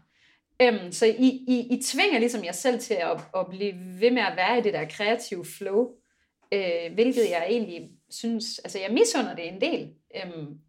Øhm, 0.62 0.92
så 0.92 1.06
I, 1.06 1.44
I, 1.48 1.66
I 1.70 1.82
tvinger 1.82 2.18
ligesom 2.18 2.44
jer 2.44 2.52
selv 2.52 2.80
til 2.80 2.94
at, 2.94 3.20
at 3.36 3.46
blive 3.50 3.72
ved 4.00 4.10
med 4.10 4.22
at 4.22 4.36
være 4.36 4.58
i 4.58 4.62
det 4.62 4.72
der 4.72 4.84
kreative 4.90 5.44
flow, 5.44 5.88
øh, 6.52 6.94
hvilket 6.94 7.30
jeg 7.30 7.46
egentlig 7.48 7.90
synes, 8.12 8.58
altså 8.58 8.78
jeg 8.78 8.92
misunder 8.92 9.34
det 9.34 9.48
en 9.48 9.60
del. 9.60 9.94
Øhm, 10.16 10.60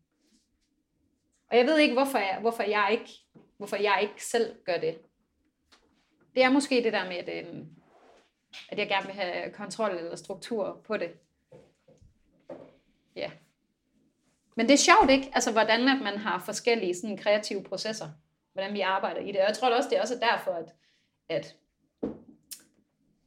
og 1.51 1.57
jeg 1.57 1.65
ved 1.65 1.77
ikke, 1.77 1.93
hvorfor 1.93 2.17
jeg, 2.17 2.37
hvorfor 2.41 2.63
jeg 2.63 2.87
ikke 2.91 3.09
hvorfor 3.57 3.75
jeg 3.75 3.99
ikke 4.01 4.25
selv 4.25 4.55
gør 4.65 4.77
det. 4.77 4.97
Det 6.35 6.43
er 6.43 6.49
måske 6.49 6.83
det 6.83 6.93
der 6.93 7.05
med, 7.05 7.15
at, 7.15 7.45
øhm, 7.47 7.67
at 8.69 8.79
jeg 8.79 8.87
gerne 8.87 9.05
vil 9.05 9.15
have 9.15 9.51
kontrol 9.51 9.91
eller 9.91 10.15
struktur 10.15 10.81
på 10.87 10.97
det. 10.97 11.11
Ja. 13.15 13.31
Men 14.55 14.67
det 14.67 14.73
er 14.73 14.77
sjovt, 14.77 15.09
ikke? 15.09 15.31
Altså, 15.33 15.51
hvordan 15.51 15.87
at 15.87 16.01
man 16.01 16.17
har 16.17 16.43
forskellige 16.45 16.95
sådan, 16.95 17.17
kreative 17.17 17.63
processer. 17.63 18.09
Hvordan 18.53 18.73
vi 18.73 18.81
arbejder 18.81 19.21
i 19.21 19.27
det. 19.27 19.41
Og 19.41 19.47
jeg 19.47 19.57
tror 19.57 19.75
også, 19.75 19.89
det 19.89 19.97
er 19.97 20.01
også 20.01 20.19
derfor, 20.19 20.51
at, 20.51 20.75
at, 21.29 21.55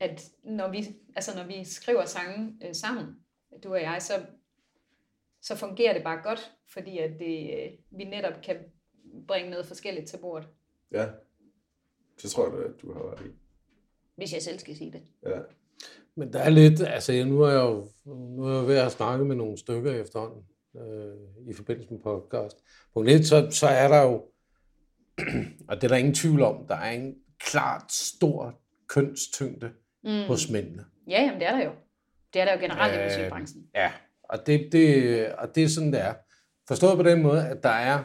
at 0.00 0.30
når, 0.42 0.68
vi, 0.68 0.86
altså, 1.16 1.36
når 1.36 1.44
vi 1.44 1.64
skriver 1.64 2.04
sange 2.04 2.58
øh, 2.64 2.74
sammen, 2.74 3.25
du 3.64 3.72
og 3.72 3.82
jeg, 3.82 4.02
så, 4.02 4.12
så 5.42 5.56
fungerer 5.56 5.92
det 5.92 6.02
bare 6.02 6.22
godt, 6.22 6.52
fordi 6.72 6.98
at 6.98 7.10
det, 7.18 7.50
øh, 7.54 7.70
vi 7.98 8.04
netop 8.04 8.42
kan 8.42 8.56
bringe 9.28 9.50
noget 9.50 9.66
forskelligt 9.66 10.08
til 10.08 10.18
bordet, 10.18 10.48
Ja, 10.92 11.06
så 12.18 12.30
tror 12.30 12.56
jeg, 12.56 12.64
at 12.64 12.82
du 12.82 12.92
har 12.92 13.12
ret 13.12 13.26
i. 13.26 13.28
hvis 14.16 14.32
jeg 14.32 14.42
selv 14.42 14.58
skal 14.58 14.76
sige 14.76 14.92
det. 14.92 15.02
Ja. 15.26 15.38
Men 16.14 16.32
der 16.32 16.38
er 16.38 16.50
lidt, 16.50 16.80
altså 16.80 17.24
nu 17.24 17.42
er 17.42 17.50
jeg 17.50 17.60
jo 17.60 17.88
nu 18.36 18.42
er 18.44 18.58
jeg 18.58 18.66
ved 18.66 18.76
at 18.78 18.92
snakke 18.92 19.24
med 19.24 19.36
nogle 19.36 19.58
stykker 19.58 19.92
efterhånden 19.92 20.44
øh, 20.76 21.50
i 21.50 21.52
forbindelse 21.52 21.92
med 21.92 22.00
podcast. 22.00 22.56
Punkt 22.94 23.10
1, 23.10 23.26
så, 23.26 23.48
så 23.50 23.66
er 23.66 23.88
der 23.88 24.02
jo, 24.02 24.24
og 25.68 25.76
det 25.76 25.84
er 25.84 25.88
der 25.88 25.96
ingen 25.96 26.14
tvivl 26.14 26.42
om, 26.42 26.66
der 26.66 26.74
er 26.74 26.90
en 26.90 27.14
klart 27.38 27.92
stor 27.92 28.60
kønstyngde 28.88 29.72
mm. 30.04 30.22
hos 30.26 30.50
mændene. 30.50 30.84
Ja, 31.08 31.22
jamen 31.22 31.40
det 31.40 31.48
er 31.48 31.56
der 31.56 31.64
jo. 31.64 31.72
Det 32.32 32.40
er 32.40 32.44
der 32.44 32.52
jo 32.52 32.60
generelt 32.60 32.94
i 32.94 32.98
Øh, 32.98 33.04
musikbranchen. 33.04 33.66
Ja, 33.74 33.92
og 34.22 34.46
det, 34.46 34.68
det, 34.72 35.32
og 35.32 35.54
det 35.54 35.64
er 35.64 35.68
sådan, 35.68 35.92
det 35.92 36.00
er. 36.00 36.14
Forstået 36.68 36.96
på 36.96 37.02
den 37.02 37.22
måde, 37.22 37.48
at 37.48 37.62
der 37.62 37.68
er 37.68 38.04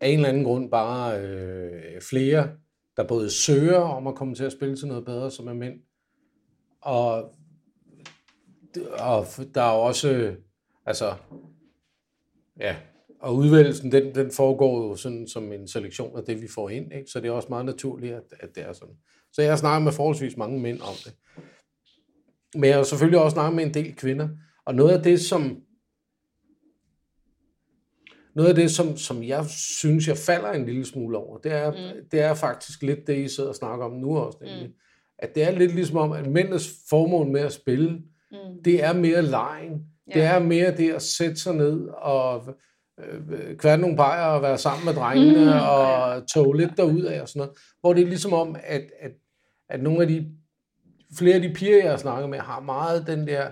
af 0.00 0.08
en 0.08 0.14
eller 0.14 0.28
anden 0.28 0.44
grund 0.44 0.70
bare 0.70 1.20
øh, 1.20 2.00
flere, 2.10 2.50
der 2.96 3.06
både 3.06 3.30
søger 3.30 3.78
om 3.78 4.06
at 4.06 4.14
komme 4.14 4.34
til 4.34 4.44
at 4.44 4.52
spille 4.52 4.76
til 4.76 4.88
noget 4.88 5.04
bedre, 5.04 5.30
som 5.30 5.48
er 5.48 5.54
mænd, 5.54 5.80
og, 6.80 7.34
og 8.98 9.26
der 9.54 9.62
er 9.62 9.70
også, 9.70 10.34
altså, 10.86 11.14
ja, 12.60 12.76
og 13.20 13.34
udvælgelsen, 13.34 13.92
den, 13.92 14.14
den 14.14 14.30
foregår 14.32 14.88
jo 14.88 14.96
sådan 14.96 15.28
som 15.28 15.52
en 15.52 15.68
selektion 15.68 16.18
af 16.18 16.24
det, 16.24 16.42
vi 16.42 16.48
får 16.48 16.68
ind, 16.70 16.92
ikke? 16.92 17.10
så 17.10 17.20
det 17.20 17.28
er 17.28 17.32
også 17.32 17.48
meget 17.48 17.64
naturligt, 17.64 18.14
at, 18.14 18.22
at 18.40 18.48
det 18.54 18.62
er 18.62 18.72
sådan. 18.72 18.94
Så 19.32 19.42
jeg 19.42 19.50
har 19.50 19.56
snakket 19.56 19.84
med 19.84 19.92
forholdsvis 19.92 20.36
mange 20.36 20.60
mænd 20.60 20.80
om 20.80 20.94
det. 21.04 21.14
Men 22.54 22.64
jeg 22.64 22.76
har 22.76 22.82
selvfølgelig 22.82 23.20
også 23.20 23.34
snakket 23.34 23.56
med 23.56 23.64
en 23.64 23.74
del 23.74 23.96
kvinder, 23.96 24.28
og 24.66 24.74
noget 24.74 24.96
af 24.96 25.02
det, 25.02 25.20
som 25.20 25.56
noget 28.34 28.48
af 28.48 28.54
det, 28.54 28.70
som, 28.70 28.96
som 28.96 29.22
jeg 29.22 29.46
synes, 29.80 30.08
jeg 30.08 30.16
falder 30.16 30.52
en 30.52 30.66
lille 30.66 30.84
smule 30.84 31.18
over, 31.18 31.38
det 31.38 31.52
er, 31.52 31.70
mm. 31.70 32.08
det 32.10 32.20
er 32.20 32.34
faktisk 32.34 32.82
lidt 32.82 33.06
det, 33.06 33.18
I 33.18 33.28
sidder 33.28 33.48
og 33.48 33.54
snakker 33.54 33.84
om 33.86 33.92
nu 33.92 34.18
også, 34.18 34.38
nemlig. 34.40 34.66
Mm. 34.66 34.74
At 35.18 35.34
det 35.34 35.42
er 35.42 35.50
lidt 35.50 35.74
ligesom 35.74 35.96
om, 35.96 36.12
at 36.12 36.26
mændenes 36.26 36.70
formål 36.90 37.26
med 37.26 37.40
at 37.40 37.52
spille, 37.52 37.90
mm. 38.30 38.62
det 38.64 38.84
er 38.84 38.92
mere 38.92 39.22
lejen. 39.22 39.82
Ja. 40.08 40.14
Det 40.14 40.22
er 40.22 40.38
mere 40.38 40.76
det 40.76 40.92
at 40.92 41.02
sætte 41.02 41.36
sig 41.36 41.54
ned 41.54 41.88
og 41.88 42.56
øh, 43.00 43.56
kværne 43.56 43.82
nogle 43.82 43.96
bajer 43.96 44.26
og 44.26 44.42
være 44.42 44.58
sammen 44.58 44.84
med 44.84 44.94
drengene 44.94 45.44
mm. 45.44 45.60
og 45.70 46.22
tog 46.28 46.54
lidt 46.54 46.76
derud 46.76 47.02
af 47.02 47.20
og 47.20 47.28
sådan 47.28 47.40
noget. 47.40 47.56
Hvor 47.80 47.92
det 47.92 48.02
er 48.02 48.06
ligesom 48.06 48.32
om, 48.32 48.56
at, 48.64 48.82
at, 49.00 49.12
at 49.68 49.82
nogle 49.82 50.02
af 50.02 50.08
de, 50.08 50.26
flere 51.14 51.34
af 51.34 51.42
de 51.42 51.54
piger, 51.54 51.82
jeg 51.82 51.90
har 51.90 51.96
snakket 51.98 52.30
med, 52.30 52.38
har 52.38 52.60
meget 52.60 53.06
den 53.06 53.26
der, 53.26 53.50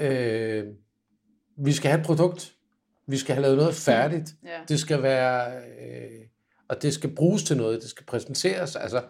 øh, 0.00 0.66
vi 1.56 1.72
skal 1.72 1.90
have 1.90 2.00
et 2.00 2.06
produkt. 2.06 2.56
Vi 3.06 3.16
skal 3.16 3.34
have 3.34 3.42
lavet 3.42 3.56
noget 3.56 3.74
færdigt. 3.74 4.34
Ja. 4.44 4.60
Det 4.68 4.80
skal 4.80 5.02
være, 5.02 5.56
øh, 5.58 6.26
og 6.68 6.82
det 6.82 6.94
skal 6.94 7.14
bruges 7.14 7.42
til 7.44 7.56
noget. 7.56 7.82
Det 7.82 7.90
skal 7.90 8.06
præsenteres. 8.06 8.76
Altså, 8.76 9.04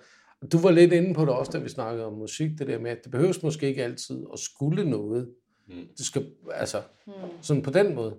du 0.52 0.58
var 0.58 0.70
lidt 0.70 0.92
inde 0.92 1.14
på 1.14 1.20
det 1.20 1.28
også, 1.28 1.52
da 1.52 1.58
vi 1.58 1.68
snakkede 1.68 2.06
om 2.06 2.12
musik, 2.12 2.50
det 2.58 2.66
der 2.66 2.78
med, 2.78 2.90
at 2.90 2.98
det 3.04 3.12
behøves 3.12 3.42
måske 3.42 3.66
ikke 3.66 3.84
altid 3.84 4.24
at 4.32 4.38
skulle 4.38 4.90
noget. 4.90 5.34
Mm. 5.68 5.88
Det 5.98 6.06
skal, 6.06 6.30
altså, 6.52 6.82
Mm. 7.06 7.12
sådan 7.42 7.62
på 7.62 7.70
den 7.70 7.94
måde. 7.94 8.16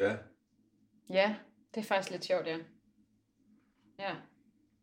Ja. 0.00 0.16
Ja, 1.10 1.34
det 1.74 1.80
er 1.80 1.84
faktisk 1.84 2.10
lidt 2.10 2.24
sjovt, 2.24 2.46
ja. 2.46 2.56
Ja. 3.98 4.14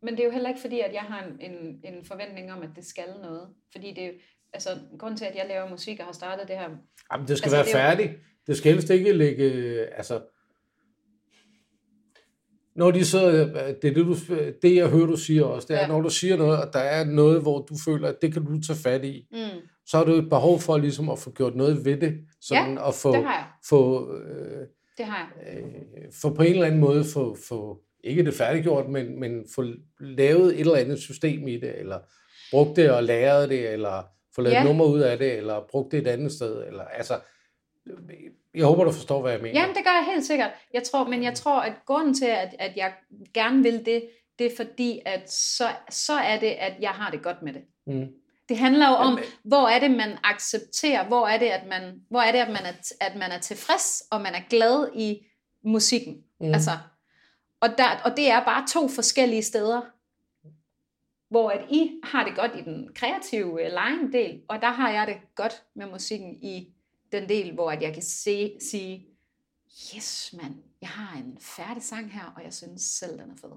Men 0.02 0.14
det 0.14 0.20
er 0.20 0.24
jo 0.24 0.30
heller 0.30 0.48
ikke 0.48 0.60
fordi, 0.60 0.80
at 0.80 0.92
jeg 0.92 1.02
har 1.02 1.24
en, 1.24 1.52
en, 1.52 1.80
en 1.84 2.04
forventning 2.04 2.52
om, 2.52 2.62
at 2.62 2.70
det 2.76 2.84
skal 2.84 3.08
noget. 3.22 3.48
Fordi 3.72 3.92
det 3.94 4.04
er 4.04 4.10
altså, 4.52 4.70
grund 4.98 5.16
til, 5.16 5.24
at 5.24 5.36
jeg 5.36 5.46
laver 5.48 5.70
musik 5.70 6.00
og 6.00 6.06
har 6.06 6.12
startet 6.12 6.48
det 6.48 6.56
her... 6.56 6.68
Jamen, 7.12 7.28
det 7.28 7.38
skal 7.38 7.54
altså, 7.54 7.56
være 7.56 7.64
det 7.64 7.72
færdigt. 7.72 8.12
Jo... 8.12 8.18
Det 8.46 8.56
skal 8.56 8.72
helst 8.72 8.90
ikke 8.90 9.12
ligge, 9.12 9.44
altså... 9.96 10.20
Når 12.74 12.90
de 12.90 13.04
så, 13.04 13.30
det, 13.30 13.82
det, 13.82 13.96
du, 13.96 14.14
det 14.62 14.76
jeg 14.76 14.88
hører, 14.88 15.06
du 15.06 15.16
siger 15.16 15.44
også, 15.44 15.66
det 15.68 15.76
er, 15.76 15.80
ja. 15.80 15.86
når 15.86 16.00
du 16.00 16.10
siger 16.10 16.36
noget, 16.36 16.64
og 16.64 16.72
der 16.72 16.78
er 16.78 17.04
noget, 17.04 17.42
hvor 17.42 17.58
du 17.58 17.74
føler, 17.84 18.08
at 18.08 18.16
det 18.22 18.32
kan 18.32 18.44
du 18.44 18.60
tage 18.60 18.78
fat 18.78 19.04
i, 19.04 19.26
mm. 19.32 19.60
så 19.86 19.96
har 19.96 20.04
du 20.04 20.12
et 20.12 20.28
behov 20.28 20.60
for 20.60 20.78
ligesom 20.78 21.08
at 21.08 21.18
få 21.18 21.30
gjort 21.30 21.56
noget 21.56 21.84
ved 21.84 21.96
det. 21.96 22.20
Sådan 22.40 22.74
ja, 22.74 22.88
at 22.88 22.94
få, 22.94 23.12
det 23.12 23.24
har 23.24 23.32
jeg. 23.32 23.46
Få, 23.68 24.12
øh, 24.16 24.66
det 24.98 25.06
har 25.06 25.32
jeg. 25.46 25.58
Øh, 25.58 26.12
for 26.22 26.30
på 26.30 26.42
en 26.42 26.52
eller 26.52 26.66
anden 26.66 26.80
måde 26.80 27.04
få, 27.04 27.36
få 27.48 27.80
ikke 28.04 28.24
det 28.24 28.34
færdiggjort, 28.34 28.88
men, 28.88 29.20
men 29.20 29.46
få 29.54 29.64
lavet 30.00 30.54
et 30.54 30.60
eller 30.60 30.76
andet 30.76 30.98
system 30.98 31.48
i 31.48 31.60
det, 31.60 31.78
eller 31.78 31.98
brugt 32.50 32.76
det 32.76 32.90
og 32.90 33.04
læret 33.04 33.48
det, 33.48 33.70
eller 33.70 34.02
få 34.34 34.40
lavet 34.40 34.54
ja. 34.54 34.64
nummer 34.64 34.84
ud 34.84 35.00
af 35.00 35.18
det, 35.18 35.36
eller 35.36 35.66
brugt 35.70 35.92
det 35.92 35.98
et 35.98 36.06
andet 36.06 36.32
sted. 36.32 36.66
Eller, 36.66 36.84
altså, 36.84 37.20
jeg 38.54 38.66
håber, 38.66 38.84
du 38.84 38.92
forstår, 38.92 39.20
hvad 39.22 39.32
jeg 39.32 39.40
mener. 39.40 39.60
Jamen, 39.60 39.76
det 39.76 39.84
gør 39.84 39.90
jeg 39.90 40.06
helt 40.12 40.26
sikkert. 40.26 40.50
Jeg 40.74 40.82
tror, 40.82 41.08
men 41.08 41.22
jeg 41.22 41.34
tror, 41.34 41.60
at 41.60 41.72
grunden 41.86 42.14
til, 42.14 42.26
at, 42.26 42.54
at 42.58 42.72
jeg 42.76 42.92
gerne 43.34 43.62
vil 43.62 43.86
det, 43.86 44.08
det 44.38 44.46
er 44.46 44.56
fordi, 44.56 45.00
at 45.06 45.32
så, 45.32 45.68
så 45.90 46.12
er 46.12 46.40
det, 46.40 46.46
at 46.50 46.72
jeg 46.80 46.90
har 46.90 47.10
det 47.10 47.22
godt 47.22 47.42
med 47.42 47.52
det. 47.52 47.62
Mm. 47.86 48.08
Det 48.48 48.58
handler 48.58 48.88
jo 48.88 48.94
om, 48.94 49.18
hvor 49.44 49.68
er 49.68 49.80
det, 49.80 49.90
man 49.90 50.18
accepterer, 50.24 51.06
hvor 51.08 51.26
er 51.26 51.38
det, 51.38 51.46
at 51.46 51.66
man, 51.68 52.00
hvor 52.10 52.20
er, 52.20 52.32
det, 52.32 52.38
at 52.38 52.48
man, 52.48 52.64
er, 52.64 52.92
at 53.00 53.16
man 53.16 53.30
er 53.30 53.38
tilfreds, 53.38 54.02
og 54.10 54.20
man 54.20 54.34
er 54.34 54.48
glad 54.50 54.88
i 54.94 55.26
musikken. 55.64 56.16
Mm. 56.40 56.46
Altså, 56.54 56.70
og, 57.60 57.68
der, 57.78 58.00
og 58.04 58.16
det 58.16 58.30
er 58.30 58.44
bare 58.44 58.66
to 58.68 58.88
forskellige 58.88 59.42
steder, 59.42 59.80
hvor 61.28 61.50
at 61.50 61.64
I 61.70 62.00
har 62.04 62.24
det 62.24 62.36
godt 62.36 62.52
i 62.56 62.60
den 62.60 62.90
kreative 62.94 63.64
øh, 63.64 63.70
line 63.70 64.12
del, 64.12 64.42
og 64.48 64.60
der 64.60 64.70
har 64.70 64.90
jeg 64.90 65.06
det 65.06 65.16
godt 65.34 65.62
med 65.74 65.86
musikken 65.86 66.42
i 66.42 66.68
den 67.12 67.28
del, 67.28 67.54
hvor 67.54 67.70
at 67.70 67.82
jeg 67.82 67.92
kan 67.94 68.02
se, 68.02 68.56
sige, 68.70 69.06
yes 69.96 70.34
mand, 70.42 70.54
jeg 70.80 70.88
har 70.88 71.18
en 71.18 71.38
færdig 71.40 71.82
sang 71.82 72.12
her, 72.12 72.32
og 72.36 72.44
jeg 72.44 72.54
synes 72.54 72.82
selv, 72.82 73.12
den 73.12 73.30
er 73.30 73.36
fed. 73.40 73.50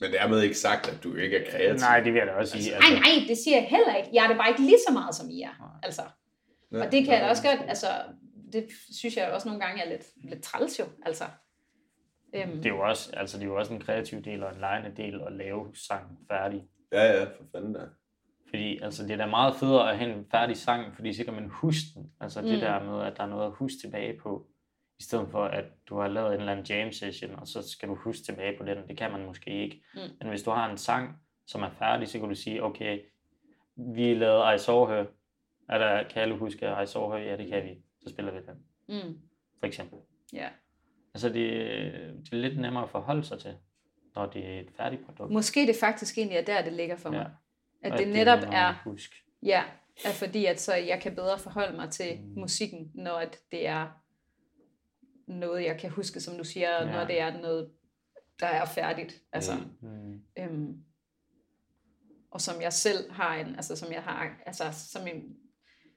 Men 0.00 0.12
dermed 0.12 0.42
ikke 0.42 0.58
sagt, 0.58 0.88
at 0.88 1.04
du 1.04 1.14
ikke 1.14 1.36
er 1.36 1.50
kreativ. 1.50 1.80
Nej, 1.80 2.00
det 2.00 2.12
vil 2.12 2.18
jeg 2.18 2.26
da 2.26 2.32
også 2.32 2.52
sige. 2.52 2.74
Altså. 2.74 2.90
Nej, 2.90 3.00
nej, 3.00 3.26
det 3.28 3.38
siger 3.38 3.56
jeg 3.56 3.66
heller 3.70 3.94
ikke. 3.94 4.10
Jeg 4.12 4.24
er 4.24 4.28
det 4.28 4.36
bare 4.36 4.48
ikke 4.48 4.62
lige 4.62 4.78
så 4.88 4.92
meget, 4.92 5.14
som 5.14 5.30
I 5.30 5.42
er. 5.42 5.80
Altså. 5.82 6.02
Ja, 6.72 6.84
og 6.86 6.92
det 6.92 7.04
kan 7.04 7.14
jeg 7.14 7.22
da 7.22 7.28
også 7.28 7.42
godt, 7.42 7.60
altså, 7.68 7.86
det 8.52 8.68
synes 8.90 9.16
jeg 9.16 9.32
også 9.32 9.48
nogle 9.48 9.64
gange 9.64 9.82
er 9.82 9.88
lidt, 9.88 10.06
lidt 10.30 10.42
træls 10.42 10.78
jo. 10.78 10.84
Altså. 11.02 11.24
Øhm. 12.34 12.56
Det, 12.56 12.66
er 12.66 12.70
jo 12.70 12.80
også, 12.80 13.12
altså, 13.16 13.38
det 13.38 13.44
er 13.44 13.48
jo 13.48 13.56
også 13.56 13.74
en 13.74 13.80
kreativ 13.80 14.22
del 14.22 14.42
og 14.42 14.52
en 14.54 14.60
lejende 14.60 14.92
del 14.96 15.20
at 15.26 15.32
lave 15.32 15.74
sang 15.74 16.18
færdig. 16.30 16.64
Ja, 16.92 17.04
ja, 17.04 17.24
for 17.24 17.44
fanden 17.52 17.72
da. 17.72 17.80
Fordi 18.48 18.78
altså, 18.82 19.02
det 19.02 19.10
er 19.10 19.16
da 19.16 19.26
meget 19.26 19.54
federe 19.56 19.90
at 19.90 19.98
have 19.98 20.12
en 20.12 20.26
færdig 20.30 20.56
sang, 20.56 20.94
fordi 20.94 21.12
så 21.12 21.24
kan 21.24 21.34
man 21.34 21.48
huske 21.48 21.86
den. 21.94 22.12
Altså 22.20 22.40
mm. 22.40 22.46
det 22.46 22.60
der 22.60 22.84
med, 22.84 23.06
at 23.06 23.16
der 23.16 23.22
er 23.22 23.28
noget 23.28 23.46
at 23.46 23.52
huske 23.52 23.78
tilbage 23.80 24.18
på. 24.18 24.46
I 25.00 25.02
stedet 25.02 25.28
for, 25.30 25.44
at 25.44 25.64
du 25.88 25.98
har 25.98 26.08
lavet 26.08 26.34
en 26.34 26.40
eller 26.40 26.52
anden 26.52 26.66
jam 26.66 26.92
session, 26.92 27.34
og 27.34 27.46
så 27.46 27.68
skal 27.68 27.88
du 27.88 27.94
huske 27.94 28.22
tilbage 28.22 28.58
på 28.58 28.64
den. 28.64 28.88
Det 28.88 28.96
kan 28.96 29.12
man 29.12 29.24
måske 29.26 29.62
ikke. 29.62 29.82
Mm. 29.94 30.00
Men 30.20 30.28
hvis 30.28 30.42
du 30.42 30.50
har 30.50 30.70
en 30.70 30.76
sang, 30.76 31.16
som 31.46 31.62
er 31.62 31.70
færdig, 31.70 32.08
så 32.08 32.18
kan 32.18 32.28
du 32.28 32.34
sige, 32.34 32.62
okay, 32.62 33.00
vi 33.76 34.14
lavede 34.14 34.54
I 34.54 34.58
Saw 34.58 34.86
Her. 34.86 35.04
Er 35.68 35.78
der, 35.78 36.08
kan 36.08 36.22
alle 36.22 36.36
huske 36.36 36.74
I 36.82 36.86
Saw 36.86 37.12
Her? 37.12 37.18
Ja, 37.18 37.36
det 37.36 37.48
kan 37.48 37.64
vi. 37.64 37.82
Så 38.02 38.10
spiller 38.10 38.32
vi 38.32 38.38
den. 38.38 38.56
Mm. 38.88 39.20
For 39.58 39.66
eksempel. 39.66 39.98
Ja. 40.32 40.38
Yeah. 40.38 40.50
Altså, 41.14 41.28
det, 41.28 41.34
det 42.24 42.32
er 42.32 42.36
lidt 42.36 42.60
nemmere 42.60 42.82
at 42.82 42.90
forholde 42.90 43.24
sig 43.24 43.38
til, 43.38 43.56
når 44.14 44.26
det 44.26 44.46
er 44.46 44.60
et 44.60 44.70
færdigt 44.76 45.04
produkt. 45.06 45.32
Måske 45.32 45.66
det 45.66 45.76
faktisk 45.80 46.18
egentlig 46.18 46.38
er 46.38 46.44
der, 46.44 46.64
det 46.64 46.72
ligger 46.72 46.96
for 46.96 47.10
mig. 47.10 47.18
Ja. 47.82 47.88
At, 47.88 47.92
at 47.92 47.98
det 47.98 48.08
netop 48.08 48.38
det 48.40 48.48
er, 48.52 48.74
husk. 48.84 49.24
ja, 49.42 49.64
er 50.04 50.12
fordi, 50.12 50.46
at 50.46 50.60
så 50.60 50.74
jeg 50.74 51.00
kan 51.00 51.14
bedre 51.14 51.38
forholde 51.38 51.76
mig 51.76 51.90
til 51.90 52.20
mm. 52.20 52.40
musikken, 52.40 52.90
når 52.94 53.14
at 53.14 53.38
det 53.52 53.66
er 53.66 53.88
noget, 55.26 55.64
jeg 55.64 55.78
kan 55.78 55.90
huske, 55.90 56.20
som 56.20 56.36
du 56.36 56.44
siger, 56.44 56.84
ja. 56.84 56.92
når 56.92 57.04
det 57.04 57.20
er 57.20 57.40
noget, 57.40 57.70
der 58.40 58.46
er 58.46 58.64
færdigt. 58.64 59.22
Altså, 59.32 59.52
mm. 59.80 60.22
øhm, 60.38 60.84
og 62.30 62.40
som 62.40 62.62
jeg 62.62 62.72
selv 62.72 63.12
har 63.12 63.34
en, 63.34 63.54
altså 63.54 63.76
som 63.76 63.92
jeg 63.92 64.02
har, 64.02 64.36
altså 64.46 64.64
som, 64.72 65.06
en, 65.06 65.36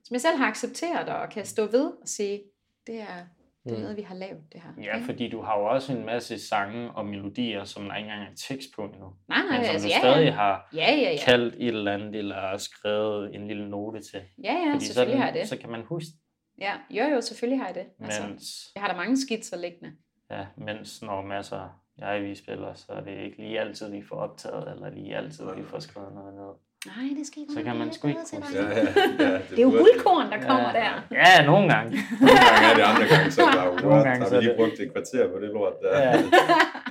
som 0.04 0.14
jeg 0.14 0.22
selv 0.22 0.38
har 0.38 0.48
accepteret 0.48 1.10
og 1.10 1.30
kan 1.30 1.46
stå 1.46 1.66
ved 1.66 1.86
og 1.86 2.08
sige, 2.08 2.44
det 2.88 3.02
er, 3.02 3.26
det 3.64 3.72
er 3.72 3.76
mm. 3.76 3.82
noget, 3.82 3.98
vi 3.98 4.02
har 4.02 4.16
lavet, 4.16 4.44
det 4.54 4.62
her. 4.62 4.84
Ja, 4.84 5.02
fordi 5.06 5.30
du 5.30 5.42
har 5.42 5.60
jo 5.60 5.66
også 5.66 5.94
en 5.94 6.06
masse 6.06 6.48
sange 6.48 6.92
og 6.92 7.06
melodier, 7.06 7.64
som 7.64 7.84
der 7.84 7.96
ikke 7.96 8.10
engang 8.10 8.32
er 8.32 8.36
tekst 8.36 8.70
på 8.76 8.84
endnu. 8.84 9.14
Nej, 9.28 9.42
nej, 9.42 9.58
men 9.58 9.66
som 9.66 9.74
altså, 9.74 9.88
du 9.88 9.94
ja, 9.94 10.00
stadig 10.00 10.26
ja. 10.26 10.32
har 10.32 10.70
ja, 10.74 10.92
ja, 10.92 11.12
ja. 11.12 11.18
kaldt 11.26 11.56
et 11.56 11.68
eller 11.68 11.94
andet, 11.94 12.16
eller 12.16 12.58
skrevet 12.58 13.36
en 13.36 13.48
lille 13.48 13.70
note 13.70 14.02
til. 14.02 14.22
Ja, 14.44 14.54
ja, 14.54 14.74
fordi 14.74 14.86
selvfølgelig 14.86 15.18
så, 15.18 15.20
har 15.20 15.26
jeg 15.26 15.34
det. 15.34 15.48
Så 15.48 15.58
kan 15.58 15.70
man 15.70 15.82
huske 15.82 16.12
Ja, 16.60 16.74
jo 16.90 17.04
jo, 17.04 17.22
selvfølgelig 17.22 17.60
har 17.60 17.66
jeg 17.66 17.76
det. 17.76 17.86
Altså, 18.06 18.28
mens, 18.28 18.72
jeg 18.76 18.84
har 18.84 18.88
der 18.88 18.96
mange 18.96 19.18
skitser 19.18 19.58
liggende. 19.58 19.92
Ja, 20.32 20.46
mens 20.58 21.02
når 21.02 21.22
masser 21.22 21.84
jeg 21.98 22.24
vi 22.24 22.36
spiller, 22.36 22.74
så 22.74 22.92
er 22.92 23.02
det 23.02 23.18
ikke 23.26 23.38
lige 23.38 23.60
altid, 23.60 23.92
vi 23.92 24.02
får 24.02 24.16
optaget, 24.16 24.72
eller 24.72 24.90
lige 24.90 25.16
altid, 25.16 25.46
vi 25.56 25.64
får 25.64 25.80
skrevet 25.80 26.14
noget 26.14 26.34
ned. 26.34 26.54
Nej, 26.86 27.10
det 27.18 27.28
skal 27.28 27.42
ikke 27.42 27.54
Så 27.54 27.64
kan 27.64 27.76
man 27.76 27.94
sgu 27.94 28.08
ikke. 28.08 28.20
Ja, 28.34 28.62
ja, 28.62 28.70
ja, 28.70 29.34
det, 29.38 29.50
det 29.50 29.60
er 29.60 29.62
jo 29.62 29.70
guldkorn, 29.70 30.32
der 30.32 30.48
kommer 30.48 30.70
ja, 30.70 30.80
der. 30.80 31.02
Ja, 31.12 31.46
nogle 31.46 31.74
gange. 31.74 31.92
nogle 32.22 32.40
gange 32.50 32.66
er 32.72 32.76
det 32.76 32.86
andre 32.92 33.08
gange, 33.16 33.32
så 33.32 33.42
er 33.46 33.52
der 33.52 33.82
nogle 33.82 34.04
gange, 34.04 34.26
har 34.26 34.40
vi 34.40 34.46
lige 34.46 34.56
brugt 34.58 34.80
et 34.80 34.92
kvarter 34.92 35.32
på 35.32 35.40
det 35.40 35.50
lort 35.50 35.74
der. 35.82 35.98
Ja. 36.00 36.12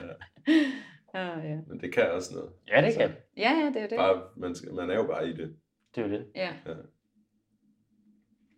ja. 0.03 0.13
Ja, 1.15 1.39
ja. 1.49 1.59
Men 1.69 1.81
det 1.81 1.93
kan 1.93 2.11
også 2.11 2.35
noget. 2.35 2.51
Ja, 2.69 2.87
det 2.87 2.95
kan. 2.95 3.11
Ja, 3.37 3.51
ja, 3.51 3.67
det 3.67 3.83
er 3.83 3.89
det. 3.89 3.97
Bare, 3.97 4.23
man, 4.37 4.55
skal, 4.55 4.75
man 4.75 4.91
er 4.91 4.95
jo 4.95 5.07
bare 5.07 5.29
i 5.29 5.33
det. 5.33 5.57
Det 5.95 6.05
er 6.05 6.09
jo 6.09 6.13
det. 6.13 6.27
Ja. 6.37 6.51
ja. 6.67 6.75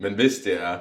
Men 0.00 0.14
hvis 0.14 0.38
det 0.44 0.62
er, 0.62 0.80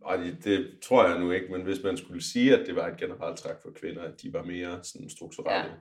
og 0.00 0.18
det, 0.18 0.44
det 0.44 0.78
tror 0.82 1.08
jeg 1.08 1.18
nu 1.18 1.30
ikke, 1.30 1.52
men 1.52 1.62
hvis 1.62 1.82
man 1.84 1.96
skulle 1.96 2.24
sige, 2.24 2.58
at 2.58 2.66
det 2.66 2.76
var 2.76 2.88
et 2.88 2.96
generelt 2.96 3.38
træk 3.38 3.56
for 3.62 3.70
kvinder, 3.70 4.02
at 4.02 4.22
de 4.22 4.32
var 4.32 4.42
mere 4.42 4.84
sådan 4.84 5.10
strukturelle, 5.10 5.70
ja. 5.70 5.76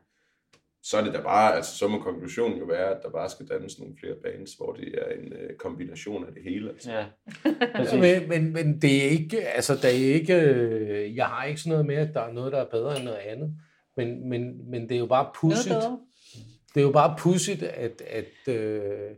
Så 0.84 0.98
er 0.98 1.04
det 1.04 1.14
da 1.14 1.22
bare, 1.22 1.56
altså 1.56 1.78
så 1.78 1.88
må 1.88 2.00
konklusionen 2.00 2.58
jo 2.58 2.66
være, 2.66 2.96
at 2.96 3.04
der 3.04 3.10
bare 3.10 3.30
skal 3.30 3.48
dannes 3.48 3.80
nogle 3.80 3.96
flere 4.00 4.16
bands, 4.24 4.54
hvor 4.54 4.74
det 4.74 4.88
er 4.98 5.16
en 5.20 5.34
uh, 5.34 5.56
kombination 5.60 6.26
af 6.28 6.34
det 6.34 6.44
hele. 6.44 6.70
Altså. 6.70 6.92
Ja. 6.92 7.06
men, 8.22 8.30
men, 8.30 8.54
men 8.54 8.82
det 8.82 9.06
er 9.06 9.10
ikke, 9.10 9.48
altså 9.48 9.76
der 9.82 9.88
er 9.88 9.92
ikke, 9.92 10.42
øh, 10.42 11.16
jeg 11.16 11.26
har 11.26 11.46
ikke 11.46 11.62
sådan 11.62 11.72
noget 11.72 11.86
med, 11.86 11.96
at 11.96 12.14
der 12.14 12.22
er 12.22 12.34
noget, 12.34 12.52
der 12.52 12.60
er 12.60 12.70
bedre 12.72 12.96
end 12.96 13.04
noget 13.04 13.18
andet, 13.18 13.54
men, 13.98 14.30
men, 14.30 14.72
men 14.72 14.82
det 14.90 14.96
er 14.96 15.00
jo 15.00 15.06
bare 15.06 15.30
pudsigt. 15.36 15.76
Det 16.74 16.82
er 16.82 16.86
jo 16.86 16.92
bare 16.92 17.16
pudsigt, 17.20 17.64
at, 17.64 18.02
at, 18.08 18.54
øh, 18.54 19.12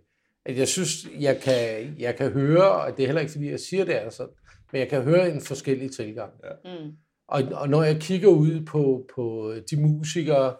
at 0.45 0.57
jeg 0.57 0.67
synes, 0.67 1.07
jeg 1.19 1.39
kan, 1.39 1.95
jeg 1.99 2.15
kan 2.15 2.31
høre, 2.31 2.71
og 2.71 2.97
det 2.97 3.03
er 3.03 3.07
heller 3.07 3.21
ikke, 3.21 3.31
fordi 3.31 3.51
jeg 3.51 3.59
siger 3.59 3.85
det 3.85 4.13
sådan, 4.13 4.33
men 4.71 4.79
jeg 4.79 4.89
kan 4.89 5.01
høre 5.01 5.29
en 5.31 5.41
forskellig 5.41 5.91
tilgang. 5.91 6.31
Ja. 6.43 6.77
Mm. 6.79 6.91
Og, 7.27 7.43
og 7.51 7.69
når 7.69 7.83
jeg 7.83 8.01
kigger 8.01 8.27
ud 8.27 8.65
på, 8.65 9.09
på 9.15 9.53
de 9.71 9.81
musikere, 9.81 10.55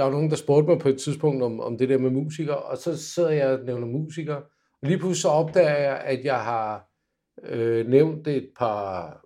der 0.00 0.04
var 0.04 0.12
nogen, 0.12 0.30
der 0.30 0.36
spurgte 0.36 0.70
mig 0.70 0.78
på 0.78 0.88
et 0.88 0.98
tidspunkt 0.98 1.42
om, 1.42 1.60
om 1.60 1.78
det 1.78 1.88
der 1.88 1.98
med 1.98 2.10
musikere, 2.10 2.56
og 2.56 2.78
så 2.78 2.96
sidder 2.96 3.30
jeg 3.30 3.48
og 3.48 3.64
nævner 3.64 3.86
musikere, 3.86 4.36
og 4.82 4.88
lige 4.88 4.98
pludselig 4.98 5.22
så 5.22 5.28
opdager 5.28 5.76
jeg, 5.76 6.00
at 6.04 6.24
jeg 6.24 6.44
har 6.44 6.88
øh, 7.42 7.88
nævnt 7.88 8.28
et 8.28 8.48
par, 8.58 9.20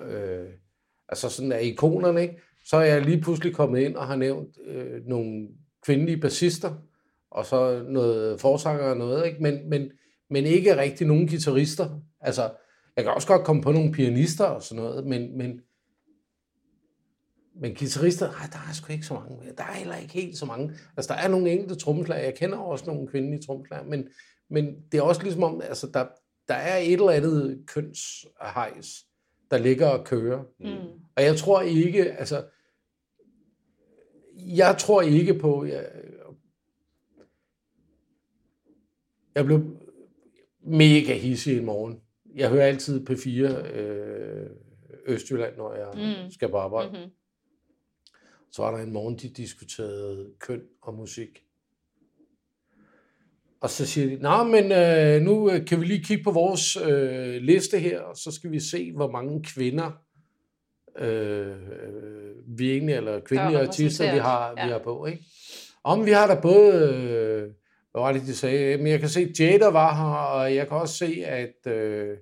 øh, 0.00 0.48
altså 1.08 1.28
sådan 1.28 1.52
af 1.52 1.62
ikonerne, 1.62 2.22
ikke? 2.22 2.40
så 2.64 2.76
er 2.76 2.84
jeg 2.84 3.02
lige 3.02 3.20
pludselig 3.20 3.54
kommet 3.54 3.80
ind 3.80 3.96
og 3.96 4.06
har 4.06 4.16
nævnt 4.16 4.58
øh, 4.66 5.06
nogle 5.06 5.48
kvindelige 5.86 6.20
bassister, 6.20 6.74
og 7.30 7.46
så 7.46 7.84
noget 7.88 8.40
forsanger 8.40 8.84
og 8.84 8.96
noget, 8.96 9.26
ikke? 9.26 9.42
Men, 9.42 9.68
men, 9.68 9.90
men 10.30 10.44
ikke 10.44 10.76
rigtig 10.76 11.06
nogen 11.06 11.28
guitarister. 11.28 12.00
Altså, 12.20 12.50
jeg 12.96 13.04
kan 13.04 13.12
også 13.12 13.28
godt 13.28 13.44
komme 13.44 13.62
på 13.62 13.72
nogle 13.72 13.92
pianister 13.92 14.44
og 14.44 14.62
sådan 14.62 14.82
noget, 14.84 15.06
men, 15.06 15.38
men, 15.38 15.60
men 17.54 17.74
guitarister, 17.74 18.26
ej, 18.26 18.46
der 18.52 18.58
er 18.68 18.72
sgu 18.72 18.92
ikke 18.92 19.06
så 19.06 19.14
mange 19.14 19.36
mere. 19.36 19.54
Der 19.58 19.64
er 19.64 19.72
heller 19.72 19.96
ikke 19.96 20.12
helt 20.12 20.38
så 20.38 20.46
mange. 20.46 20.74
Altså, 20.96 21.14
der 21.14 21.20
er 21.20 21.28
nogle 21.28 21.50
enkelte 21.50 21.74
trommeslager. 21.74 22.24
Jeg 22.24 22.34
kender 22.34 22.58
også 22.58 22.86
nogle 22.86 23.08
kvindelige 23.08 23.42
trommeslager, 23.42 23.84
men, 23.84 24.08
men 24.50 24.76
det 24.92 24.98
er 24.98 25.02
også 25.02 25.22
ligesom 25.22 25.42
om, 25.42 25.60
altså, 25.60 25.86
der, 25.94 26.06
der 26.48 26.54
er 26.54 26.76
et 26.76 26.92
eller 26.92 27.10
andet 27.10 27.64
kønshejs, 27.66 29.06
der 29.50 29.58
ligger 29.58 29.86
og 29.86 30.04
kører. 30.04 30.42
Mm. 30.60 31.00
Og 31.16 31.22
jeg 31.22 31.36
tror 31.36 31.60
ikke, 31.60 32.12
altså, 32.12 32.44
jeg 34.38 34.76
tror 34.78 35.02
ikke 35.02 35.34
på, 35.34 35.64
jeg, 35.64 35.86
jeg 39.34 39.44
blev 39.44 39.76
mega 40.60 41.14
hissig 41.14 41.58
en 41.58 41.64
morgen, 41.64 42.00
jeg 42.34 42.50
hører 42.50 42.66
altid 42.66 43.10
P4 43.10 43.30
øh, 43.76 44.50
Østjylland, 45.06 45.56
når 45.56 45.74
jeg 45.74 45.88
mm. 45.94 46.30
skal 46.30 46.48
på 46.48 46.56
arbejde. 46.56 46.90
Mm-hmm. 46.90 47.10
Så 48.52 48.62
var 48.62 48.76
der 48.76 48.84
en 48.84 48.92
morgen, 48.92 49.16
de 49.16 49.28
diskuterede 49.28 50.30
køn 50.38 50.62
og 50.82 50.94
musik. 50.94 51.44
Og 53.60 53.70
så 53.70 53.86
siger 53.86 54.06
de, 54.06 54.22
nej, 54.22 54.44
men 54.44 54.72
øh, 54.72 55.22
nu 55.22 55.50
kan 55.66 55.80
vi 55.80 55.84
lige 55.84 56.04
kigge 56.04 56.24
på 56.24 56.30
vores 56.30 56.76
øh, 56.76 57.34
liste 57.42 57.78
her, 57.78 58.00
og 58.00 58.16
så 58.16 58.30
skal 58.30 58.50
vi 58.50 58.60
se, 58.60 58.92
hvor 58.92 59.10
mange 59.10 59.44
kvinder 59.44 59.90
øh, 60.98 61.56
vi 62.46 62.70
egentlig, 62.70 62.94
eller 62.94 63.20
kvindelige 63.20 63.60
artister, 63.60 64.12
vi 64.12 64.18
har, 64.18 64.54
ja. 64.56 64.64
vi 64.64 64.72
har 64.72 64.78
på. 64.78 65.06
Ikke? 65.06 65.24
Om 65.84 66.06
vi 66.06 66.10
har 66.10 66.26
der 66.26 66.40
både, 66.40 66.72
øh, 66.72 67.42
hvad 67.92 68.02
var 68.02 68.12
det, 68.12 68.22
de 68.22 68.36
sagde, 68.36 68.76
men 68.76 68.86
jeg 68.86 69.00
kan 69.00 69.08
se, 69.08 69.32
Jada 69.40 69.68
var 69.68 69.94
her, 69.94 70.14
og 70.14 70.54
jeg 70.54 70.68
kan 70.68 70.76
også 70.76 70.96
se, 70.96 71.24
at, 71.26 71.72
øh, 71.72 72.16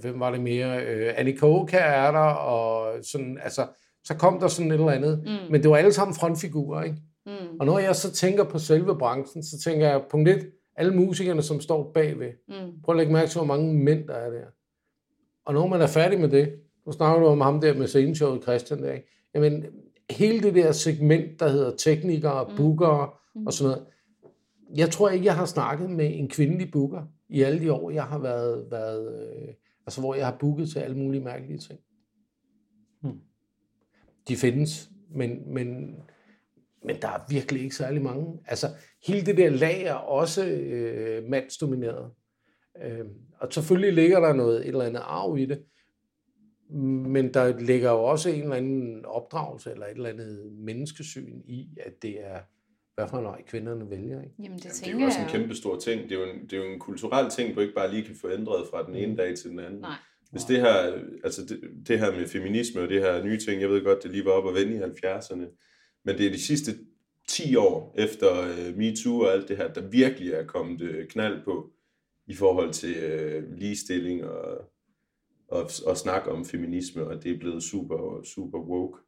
hvem 0.00 0.20
var 0.20 0.30
det 0.30 0.40
mere, 0.40 0.84
øh, 0.84 1.14
Annika 1.16 1.46
er 1.76 2.10
der, 2.10 2.30
og 2.34 2.94
sådan, 3.04 3.38
altså, 3.42 3.66
så 4.08 4.14
kom 4.14 4.40
der 4.40 4.48
sådan 4.48 4.70
et 4.70 4.74
eller 4.74 4.90
andet, 4.90 5.22
mm. 5.24 5.50
men 5.50 5.62
det 5.62 5.70
var 5.70 5.76
alle 5.76 5.92
sammen 5.92 6.14
frontfigurer, 6.14 6.82
ikke? 6.82 6.96
Mm. 7.26 7.58
Og 7.60 7.66
når 7.66 7.78
jeg 7.78 7.96
så 7.96 8.12
tænker 8.12 8.44
på 8.44 8.58
selve 8.58 8.98
branchen, 8.98 9.42
så 9.42 9.58
tænker 9.58 9.88
jeg, 9.88 10.02
punkt 10.10 10.28
et, 10.28 10.50
alle 10.76 10.94
musikerne, 10.94 11.42
som 11.42 11.60
står 11.60 11.90
bagved. 11.94 12.32
Mm. 12.48 12.80
Prøv 12.84 12.94
at 12.94 12.96
lægge 12.96 13.12
mærke 13.12 13.30
til, 13.30 13.38
hvor 13.38 13.46
mange 13.46 13.74
mænd 13.74 14.08
der 14.08 14.14
er 14.14 14.30
der. 14.30 14.44
Og 15.46 15.54
når 15.54 15.66
man 15.66 15.80
er 15.80 15.86
færdig 15.86 16.20
med 16.20 16.28
det, 16.28 16.52
nu 16.86 16.92
snakker 16.92 17.20
du 17.20 17.26
om 17.26 17.40
ham 17.40 17.60
der 17.60 17.74
med 17.74 17.86
sceneshowet, 17.86 18.42
Christian 18.42 18.82
der, 18.82 18.92
ikke? 18.92 19.08
Jamen, 19.34 19.64
hele 20.10 20.42
det 20.42 20.54
der 20.54 20.72
segment, 20.72 21.40
der 21.40 21.48
hedder 21.48 21.76
teknikere, 21.76 22.48
mm. 22.48 22.56
bookere 22.56 23.10
mm. 23.34 23.46
og 23.46 23.52
sådan 23.52 23.70
noget. 23.70 23.86
Jeg 24.76 24.90
tror 24.90 25.08
ikke, 25.08 25.26
jeg 25.26 25.36
har 25.36 25.46
snakket 25.46 25.90
med 25.90 26.10
en 26.14 26.28
kvindelig 26.28 26.70
booker 26.72 27.02
i 27.28 27.42
alle 27.42 27.60
de 27.60 27.72
år, 27.72 27.90
jeg 27.90 28.04
har 28.04 28.18
været, 28.18 28.64
været 28.70 29.20
øh, 29.20 29.48
altså 29.86 30.00
hvor 30.00 30.14
jeg 30.14 30.26
har 30.26 30.36
booket 30.40 30.68
til 30.68 30.78
alle 30.78 30.96
mulige 30.96 31.24
mærkelige 31.24 31.58
ting. 31.58 31.80
De 34.28 34.36
findes, 34.36 34.90
men, 35.10 35.54
men, 35.54 35.96
men 36.84 36.96
der 37.02 37.08
er 37.08 37.20
virkelig 37.28 37.62
ikke 37.62 37.76
særlig 37.76 38.02
mange. 38.02 38.38
Altså, 38.46 38.66
hele 39.06 39.26
det 39.26 39.36
der 39.36 39.50
lag 39.50 39.82
er 39.82 39.94
også 39.94 40.46
øh, 40.46 41.24
mandsdomineret. 41.28 42.10
Øh, 42.84 43.04
og 43.40 43.52
selvfølgelig 43.52 43.92
ligger 43.92 44.20
der 44.20 44.32
noget, 44.32 44.60
et 44.60 44.66
eller 44.66 44.84
andet 44.84 45.02
arv 45.04 45.38
i 45.38 45.46
det, 45.46 45.62
men 46.70 47.34
der 47.34 47.60
ligger 47.60 47.90
jo 47.90 48.04
også 48.04 48.30
en 48.30 48.42
eller 48.42 48.56
anden 48.56 49.04
opdragelse 49.04 49.70
eller 49.70 49.86
et 49.86 49.96
eller 49.96 50.08
andet 50.08 50.52
menneskesyn 50.52 51.40
i, 51.46 51.68
at 51.80 52.02
det 52.02 52.26
er, 52.26 52.40
hvad 52.94 53.08
for 53.08 53.34
en 53.34 53.44
kvinderne 53.46 53.90
vælger. 53.90 54.22
Ikke? 54.22 54.34
Jamen, 54.42 54.58
det, 54.58 54.64
Jamen, 54.64 54.74
det 54.84 54.86
er 54.86 55.00
jo 55.00 55.06
også 55.06 55.20
en 55.20 55.28
kæmpe 55.28 55.54
stor 55.54 55.78
ting. 55.78 56.02
Det 56.02 56.12
er, 56.12 56.20
jo 56.20 56.32
en, 56.32 56.42
det 56.42 56.52
er 56.52 56.56
jo 56.56 56.72
en 56.72 56.78
kulturel 56.78 57.30
ting, 57.30 57.54
du 57.54 57.60
ikke 57.60 57.74
bare 57.74 57.90
lige 57.90 58.04
kan 58.04 58.16
få 58.20 58.30
ændret 58.30 58.66
fra 58.70 58.86
den 58.86 58.94
ene 58.94 59.10
mm. 59.10 59.16
dag 59.16 59.36
til 59.36 59.50
den 59.50 59.58
anden. 59.58 59.80
Nej. 59.80 59.96
Hvis 60.30 60.42
det 60.42 60.60
her, 60.60 61.02
altså 61.24 61.44
det, 61.44 61.60
det 61.88 61.98
her 61.98 62.12
med 62.12 62.26
feminisme 62.26 62.80
og 62.80 62.88
det 62.88 63.00
her 63.00 63.24
nye 63.24 63.38
ting, 63.38 63.60
jeg 63.60 63.70
ved 63.70 63.84
godt, 63.84 64.02
det 64.02 64.10
lige 64.10 64.24
var 64.24 64.30
op 64.30 64.44
og 64.44 64.54
vende 64.54 64.74
i 64.74 64.78
70'erne, 64.78 65.64
men 66.04 66.18
det 66.18 66.26
er 66.26 66.30
de 66.30 66.40
sidste 66.42 66.72
10 67.28 67.56
år 67.56 67.94
efter 67.98 68.30
uh, 68.40 68.76
MeToo 68.76 69.20
og 69.20 69.32
alt 69.32 69.48
det 69.48 69.56
her, 69.56 69.72
der 69.72 69.88
virkelig 69.88 70.32
er 70.32 70.46
kommet 70.46 70.80
uh, 70.82 71.06
knald 71.08 71.44
på 71.44 71.70
i 72.26 72.34
forhold 72.34 72.72
til 72.72 72.94
uh, 72.96 73.58
ligestilling 73.58 74.24
og 74.24 74.70
og, 75.48 75.70
og 75.86 75.96
snakke 75.96 76.30
om 76.30 76.44
feminisme, 76.44 77.06
og 77.06 77.22
det 77.22 77.32
er 77.32 77.38
blevet 77.38 77.62
super, 77.62 78.22
super 78.24 78.58
woke. 78.58 78.98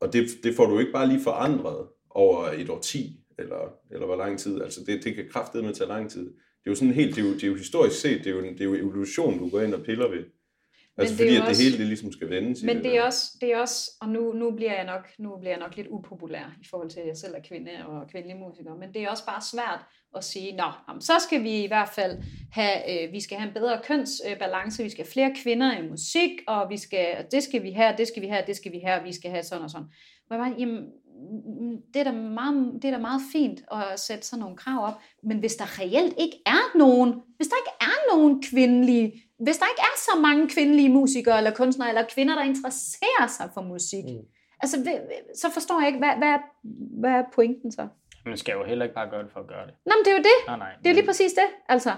Og 0.00 0.12
det, 0.12 0.28
det 0.42 0.54
får 0.54 0.66
du 0.66 0.78
ikke 0.78 0.92
bare 0.92 1.08
lige 1.08 1.20
forandret 1.20 1.88
over 2.10 2.44
et 2.44 2.70
år 2.70 2.80
10, 2.80 3.20
eller, 3.38 3.74
eller 3.90 4.06
hvor 4.06 4.16
lang 4.16 4.38
tid. 4.38 4.62
Altså 4.62 4.80
det, 4.86 5.04
det 5.04 5.14
kan 5.14 5.28
kraftedeme 5.30 5.72
tage 5.72 5.88
lang 5.88 6.10
tid. 6.10 6.34
Det 6.66 6.70
er 6.70 6.74
jo 6.74 6.76
sådan 6.76 6.94
helt, 6.94 7.16
det 7.16 7.22
er 7.22 7.28
jo, 7.28 7.34
det 7.34 7.42
er 7.42 7.46
jo 7.46 7.54
historisk 7.54 8.00
set, 8.00 8.18
det 8.18 8.26
er 8.26 8.30
jo, 8.30 8.42
det 8.42 8.60
er 8.60 8.64
jo 8.64 8.74
evolution, 8.74 9.38
du 9.38 9.48
går 9.48 9.60
ind 9.60 9.74
og 9.74 9.82
piller 9.82 10.08
ved. 10.08 10.24
Altså 10.98 11.12
men 11.14 11.18
fordi, 11.18 11.36
at 11.36 11.48
det 11.48 11.58
hele 11.64 11.78
det 11.78 11.86
ligesom 11.86 12.12
skal 12.12 12.30
vendes 12.30 12.62
Men 12.62 12.76
det, 12.76 12.84
det 12.84 12.96
er, 12.96 13.02
også, 13.02 13.22
det 13.40 13.52
er 13.52 13.58
også, 13.58 13.90
og 14.00 14.08
nu, 14.08 14.32
nu, 14.32 14.50
bliver 14.50 14.72
jeg 14.72 14.84
nok, 14.84 15.08
nu 15.18 15.36
bliver 15.40 15.52
jeg 15.52 15.60
nok 15.60 15.76
lidt 15.76 15.86
upopulær 15.90 16.56
i 16.62 16.66
forhold 16.70 16.90
til, 16.90 17.00
at 17.00 17.06
jeg 17.06 17.16
selv 17.16 17.34
er 17.34 17.42
kvinde 17.48 17.70
og 17.86 18.08
kvindelig 18.10 18.36
musiker, 18.36 18.74
men 18.74 18.94
det 18.94 19.02
er 19.02 19.08
også 19.08 19.26
bare 19.26 19.42
svært 19.52 19.80
at 20.16 20.24
sige, 20.24 20.56
nå, 20.56 20.70
så 21.00 21.12
skal 21.18 21.42
vi 21.42 21.64
i 21.64 21.66
hvert 21.66 21.88
fald 21.88 22.18
have, 22.52 23.06
øh, 23.06 23.12
vi 23.12 23.20
skal 23.20 23.38
have 23.38 23.48
en 23.48 23.54
bedre 23.54 23.80
kønsbalance, 23.84 24.82
vi 24.82 24.90
skal 24.90 25.04
have 25.04 25.12
flere 25.12 25.34
kvinder 25.42 25.78
i 25.78 25.88
musik, 25.88 26.30
og 26.46 26.70
vi 26.70 26.76
skal, 26.76 27.26
det 27.30 27.42
skal 27.42 27.62
vi 27.62 27.70
have, 27.70 27.94
det 27.98 28.08
skal 28.08 28.22
vi 28.22 28.28
have, 28.28 28.42
det 28.46 28.56
skal 28.56 28.72
vi 28.72 28.80
have, 28.84 29.02
vi 29.02 29.12
skal 29.12 29.30
have 29.30 29.42
sådan 29.42 29.64
og 29.64 29.70
sådan. 29.70 29.86
Men 30.28 30.38
jeg 30.38 30.46
bare, 30.46 30.54
jamen, 30.58 30.84
det 31.94 32.00
er, 32.00 32.04
da 32.04 32.12
meget, 32.12 32.82
det 32.82 32.88
er 32.88 32.92
da 32.92 32.98
meget 32.98 33.20
fint 33.32 33.60
at 33.72 34.00
sætte 34.00 34.26
sådan 34.26 34.40
nogle 34.40 34.56
krav 34.56 34.86
op, 34.86 35.00
men 35.22 35.38
hvis 35.38 35.54
der 35.54 35.80
reelt 35.80 36.14
ikke 36.18 36.36
er 36.46 36.78
nogen, 36.78 37.14
hvis 37.36 37.48
der 37.48 37.56
ikke 37.62 37.76
er 37.80 38.14
nogen 38.14 38.42
kvindelige 38.42 39.22
hvis 39.38 39.58
der 39.58 39.66
ikke 39.72 39.80
er 39.90 39.96
så 39.96 40.20
mange 40.20 40.48
kvindelige 40.48 40.88
musikere 40.88 41.38
eller 41.38 41.50
kunstnere 41.50 41.88
eller 41.88 42.04
kvinder, 42.14 42.34
der 42.34 42.44
interesserer 42.44 43.26
sig 43.38 43.50
for 43.54 43.62
musik, 43.62 44.04
mm. 44.04 44.26
altså, 44.62 44.76
så 45.34 45.46
forstår 45.50 45.80
jeg 45.80 45.88
ikke, 45.88 45.98
hvad, 45.98 46.14
hvad, 46.18 46.34
hvad 47.00 47.10
er 47.10 47.24
pointen 47.34 47.72
så? 47.72 47.88
Man 48.26 48.36
skal 48.36 48.52
jo 48.52 48.64
heller 48.64 48.84
ikke 48.84 48.94
bare 48.94 49.10
gøre 49.10 49.22
det 49.22 49.32
for 49.32 49.40
at 49.40 49.46
gøre 49.46 49.66
det. 49.66 49.74
Nå, 49.86 49.92
men 49.96 50.04
det 50.04 50.10
er 50.12 50.16
jo 50.16 50.22
det. 50.30 50.38
Nej, 50.46 50.58
nej, 50.58 50.72
det 50.78 50.86
er 50.86 50.90
jo 50.90 50.94
lige 50.94 51.06
præcis 51.06 51.32
det, 51.32 51.48
altså. 51.68 51.92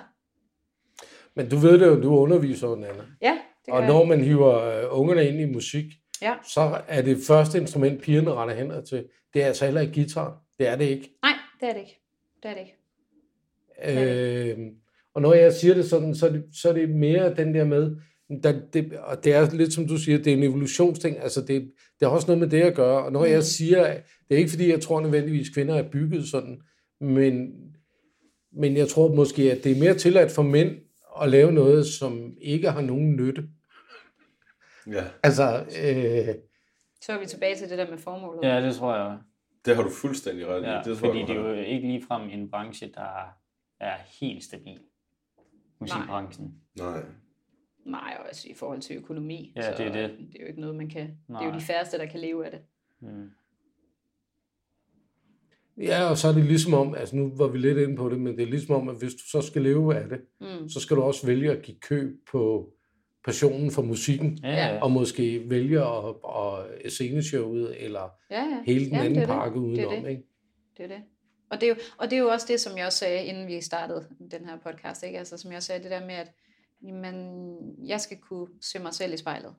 Men 1.36 1.48
du 1.48 1.56
ved 1.56 1.78
det 1.80 1.86
jo, 1.86 2.02
du 2.02 2.16
underviser, 2.16 2.76
Nana. 2.76 3.04
Ja, 3.22 3.38
det 3.66 3.74
Og 3.74 3.82
når 3.82 4.04
man 4.04 4.20
hiver 4.20 4.52
uh, 4.90 5.00
ungerne 5.00 5.28
ind 5.28 5.40
i 5.40 5.44
musik, 5.44 5.84
ja. 6.22 6.34
så 6.54 6.80
er 6.88 7.02
det 7.02 7.18
første 7.26 7.58
instrument, 7.58 8.02
pigerne 8.02 8.34
render 8.34 8.54
hen 8.54 8.86
til, 8.86 9.04
det 9.34 9.42
er 9.42 9.46
altså 9.46 9.64
heller 9.64 9.80
ikke 9.80 9.94
guitar. 9.94 10.42
Det 10.58 10.68
er 10.68 10.76
det 10.76 10.84
ikke. 10.84 11.10
Nej, 11.22 11.32
det 11.60 11.68
er 11.68 11.72
det 11.72 11.80
ikke. 11.80 12.00
Det 12.42 12.50
er 12.50 12.54
det 12.54 12.60
ikke. 12.60 12.76
Det 13.84 13.98
er 13.98 14.54
det. 14.54 14.58
Øh, 14.58 14.72
og 15.14 15.22
når 15.22 15.34
jeg 15.34 15.52
siger 15.52 15.74
det 15.74 15.84
sådan, 15.84 16.14
så 16.14 16.26
er 16.26 16.30
det, 16.30 16.44
så 16.52 16.68
er 16.68 16.72
det 16.72 16.90
mere 16.90 17.34
den 17.34 17.54
der 17.54 17.64
med, 17.64 17.96
der, 18.42 18.60
det, 18.72 18.92
og 18.92 19.24
det 19.24 19.32
er 19.32 19.50
lidt 19.50 19.72
som 19.72 19.88
du 19.88 19.96
siger, 19.96 20.18
det 20.18 20.32
er 20.32 20.36
en 20.36 20.42
evolutionsting, 20.42 21.18
altså 21.18 21.40
det, 21.40 21.70
det 22.00 22.08
har 22.08 22.08
også 22.08 22.26
noget 22.26 22.40
med 22.40 22.48
det 22.48 22.62
at 22.62 22.74
gøre, 22.74 23.04
og 23.04 23.12
når 23.12 23.24
mm. 23.24 23.30
jeg 23.30 23.44
siger, 23.44 23.84
det 24.28 24.34
er 24.34 24.38
ikke 24.38 24.50
fordi, 24.50 24.70
jeg 24.70 24.80
tror 24.80 25.00
nødvendigvis, 25.00 25.48
kvinder 25.48 25.74
er 25.74 25.90
bygget 25.90 26.28
sådan, 26.28 26.60
men, 27.00 27.50
men 28.52 28.76
jeg 28.76 28.88
tror 28.88 29.14
måske, 29.14 29.52
at 29.52 29.64
det 29.64 29.72
er 29.72 29.80
mere 29.80 29.94
tilladt 29.94 30.30
for 30.30 30.42
mænd 30.42 30.70
at 31.22 31.30
lave 31.30 31.52
noget, 31.52 31.86
som 31.86 32.32
ikke 32.40 32.70
har 32.70 32.80
nogen 32.80 33.16
nytte. 33.16 33.44
Ja. 34.92 35.04
Altså, 35.22 35.60
øh, 35.60 36.34
så 37.00 37.12
er 37.12 37.18
vi 37.20 37.26
tilbage 37.26 37.56
til 37.56 37.70
det 37.70 37.78
der 37.78 37.90
med 37.90 37.98
formålet. 37.98 38.48
Ja, 38.48 38.66
det 38.66 38.74
tror 38.74 38.96
jeg. 38.96 39.18
Det 39.64 39.76
har 39.76 39.82
du 39.82 39.90
fuldstændig 39.90 40.46
ret 40.46 40.62
i. 40.62 40.66
Ja, 40.66 40.76
det 40.76 40.84
tror 40.84 40.94
fordi 40.94 41.18
jeg, 41.20 41.28
det 41.28 41.36
er 41.36 41.40
jo 41.40 41.52
ikke 41.52 41.88
ligefrem 41.88 42.28
en 42.30 42.50
branche, 42.50 42.92
der 42.94 43.34
er 43.80 43.96
helt 44.20 44.44
stabil 44.44 44.80
musikbranchen. 45.78 46.54
Nej. 46.78 47.02
Nej, 47.86 48.16
og 48.20 48.26
altså 48.26 48.48
i 48.48 48.54
forhold 48.54 48.80
til 48.80 48.96
økonomi. 48.96 49.52
Ja, 49.56 49.62
så 49.62 49.82
det 49.82 49.86
er 49.86 49.92
det. 49.92 50.18
Det 50.18 50.36
er 50.36 50.40
jo 50.40 50.46
ikke 50.46 50.60
noget, 50.60 50.76
man 50.76 50.88
kan... 50.88 51.18
Nej. 51.28 51.40
Det 51.40 51.48
er 51.48 51.52
jo 51.52 51.60
de 51.60 51.64
færreste, 51.64 51.98
der 51.98 52.06
kan 52.06 52.20
leve 52.20 52.44
af 52.44 52.50
det. 52.50 52.60
Mm. 53.00 53.30
Ja, 55.76 56.10
og 56.10 56.18
så 56.18 56.28
er 56.28 56.32
det 56.32 56.44
ligesom 56.44 56.74
om, 56.74 56.94
altså 56.94 57.16
nu 57.16 57.32
var 57.36 57.46
vi 57.46 57.58
lidt 57.58 57.78
inde 57.78 57.96
på 57.96 58.08
det, 58.08 58.20
men 58.20 58.36
det 58.36 58.42
er 58.42 58.50
ligesom 58.50 58.74
om, 58.74 58.88
at 58.88 58.98
hvis 58.98 59.12
du 59.12 59.28
så 59.30 59.40
skal 59.40 59.62
leve 59.62 59.96
af 59.96 60.08
det, 60.08 60.20
mm. 60.40 60.68
så 60.68 60.80
skal 60.80 60.96
du 60.96 61.02
også 61.02 61.26
vælge 61.26 61.50
at 61.50 61.62
give 61.62 61.78
køb 61.80 62.28
på 62.30 62.72
passionen 63.24 63.70
for 63.70 63.82
musikken, 63.82 64.38
ja, 64.42 64.50
ja. 64.50 64.82
og 64.82 64.90
måske 64.90 65.50
vælge 65.50 65.80
at, 65.80 66.14
at 66.84 66.92
sceneshowet, 66.92 67.84
eller 67.84 68.10
ja, 68.30 68.42
ja. 68.42 68.62
hele 68.66 68.84
den 68.84 68.94
ja, 68.94 69.04
anden 69.04 69.26
pakke 69.26 69.60
udenom. 69.60 69.90
Det 69.90 69.98
er 69.98 70.02
det. 70.02 70.10
Ikke? 70.10 70.22
Det 70.76 70.84
er 70.84 70.88
det. 70.88 71.02
Og 71.50 71.60
det, 71.60 71.66
er 71.66 71.70
jo, 71.70 71.76
og 71.98 72.10
det 72.10 72.16
er 72.16 72.20
jo 72.20 72.28
også 72.28 72.46
det, 72.48 72.60
som 72.60 72.78
jeg 72.78 72.86
også 72.86 72.98
sagde, 72.98 73.24
inden 73.24 73.46
vi 73.46 73.60
startede 73.60 74.08
den 74.30 74.44
her 74.44 74.58
podcast, 74.58 75.02
ikke? 75.02 75.18
Altså, 75.18 75.36
som 75.36 75.52
jeg 75.52 75.62
sagde, 75.62 75.82
det 75.82 75.90
der 75.90 76.06
med, 76.06 76.14
at 76.14 76.32
jamen, 76.82 77.86
jeg 77.86 78.00
skal 78.00 78.18
kunne 78.18 78.48
se 78.60 78.78
mig 78.78 78.94
selv 78.94 79.14
i 79.14 79.16
spejlet. 79.16 79.54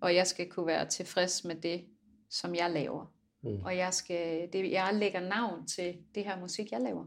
Og 0.00 0.14
jeg 0.14 0.26
skal 0.26 0.48
kunne 0.48 0.66
være 0.66 0.88
tilfreds 0.88 1.44
med 1.44 1.54
det, 1.54 1.84
som 2.30 2.54
jeg 2.54 2.70
laver. 2.70 3.12
Mm. 3.42 3.60
Og 3.64 3.76
jeg, 3.76 3.94
skal, 3.94 4.48
det, 4.52 4.70
jeg 4.70 4.94
lægger 4.94 5.20
navn 5.20 5.66
til 5.66 5.96
det 6.14 6.24
her 6.24 6.40
musik, 6.40 6.72
jeg 6.72 6.80
laver. 6.80 7.04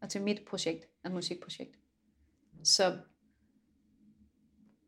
Og 0.00 0.08
til 0.08 0.22
mit 0.22 0.40
projekt, 0.46 0.84
et 1.06 1.12
musikprojekt. 1.12 1.76
Så, 2.64 2.98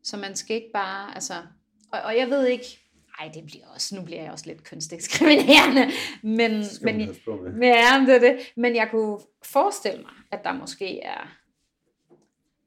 så 0.05 0.17
man 0.17 0.35
skal 0.35 0.55
ikke 0.55 0.71
bare, 0.73 1.15
altså, 1.15 1.33
og, 1.91 2.01
og 2.01 2.17
jeg 2.17 2.29
ved 2.29 2.47
ikke, 2.47 2.79
ej, 3.19 3.31
det 3.33 3.45
bliver 3.45 3.67
også, 3.67 3.95
nu 3.95 4.01
bliver 4.01 4.21
jeg 4.21 4.31
også 4.31 4.45
lidt 4.45 4.63
kønsdiskriminerende, 4.63 5.91
men, 6.37 6.51
men, 6.81 6.99
ja, 7.63 8.05
det 8.07 8.15
er 8.15 8.19
det. 8.19 8.39
men 8.55 8.75
jeg 8.75 8.87
kunne 8.91 9.19
forestille 9.43 10.01
mig, 10.01 10.13
at 10.31 10.43
der 10.43 10.53
måske 10.53 10.99
er 10.99 11.37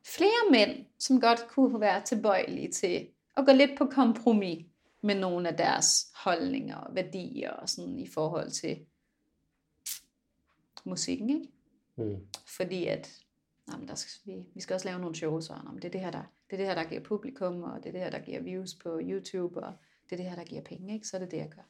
flere 0.05 0.51
mænd, 0.51 0.87
som 0.99 1.21
godt 1.21 1.49
kunne 1.49 1.81
være 1.81 2.03
tilbøjelige 2.05 2.71
til 2.71 3.09
at 3.37 3.47
gå 3.47 3.53
lidt 3.53 3.79
på 3.79 3.87
kompromis 3.87 4.67
med 5.03 5.15
nogle 5.15 5.49
af 5.49 5.57
deres 5.57 6.07
holdninger 6.15 6.77
og 6.77 6.95
værdier 6.95 7.51
og 7.51 7.69
sådan 7.69 7.99
i 7.99 8.09
forhold 8.09 8.51
til 8.51 8.79
musikken, 10.85 11.31
ikke? 11.31 11.49
Mm. 11.97 12.17
Fordi 12.47 12.87
at 12.87 13.21
jamen, 13.73 13.89
der 13.89 13.95
skal, 13.95 14.33
vi, 14.33 14.43
vi 14.55 14.61
skal 14.61 14.75
også 14.75 14.89
lave 14.89 15.01
nogle 15.01 15.17
shows, 15.17 15.51
og 15.51 15.57
jamen, 15.67 15.77
det, 15.77 15.85
er 15.85 15.91
det, 15.91 16.01
her, 16.01 16.11
der, 16.11 16.23
det 16.51 16.53
er 16.53 16.57
det 16.57 16.67
her, 16.67 16.75
der 16.75 16.85
giver 16.89 17.01
publikum, 17.01 17.63
og 17.63 17.79
det 17.83 17.87
er 17.87 17.93
det 17.93 18.01
her, 18.01 18.11
der 18.11 18.19
giver 18.19 18.41
views 18.41 18.75
på 18.75 19.01
YouTube, 19.03 19.61
og 19.61 19.73
det 20.05 20.13
er 20.13 20.17
det 20.17 20.27
her, 20.27 20.37
der 20.37 20.45
giver 20.45 20.63
penge, 20.63 20.95
ikke? 20.95 21.07
så 21.07 21.17
er 21.17 21.21
det 21.21 21.31
det, 21.31 21.37
jeg 21.37 21.49
gør. 21.57 21.63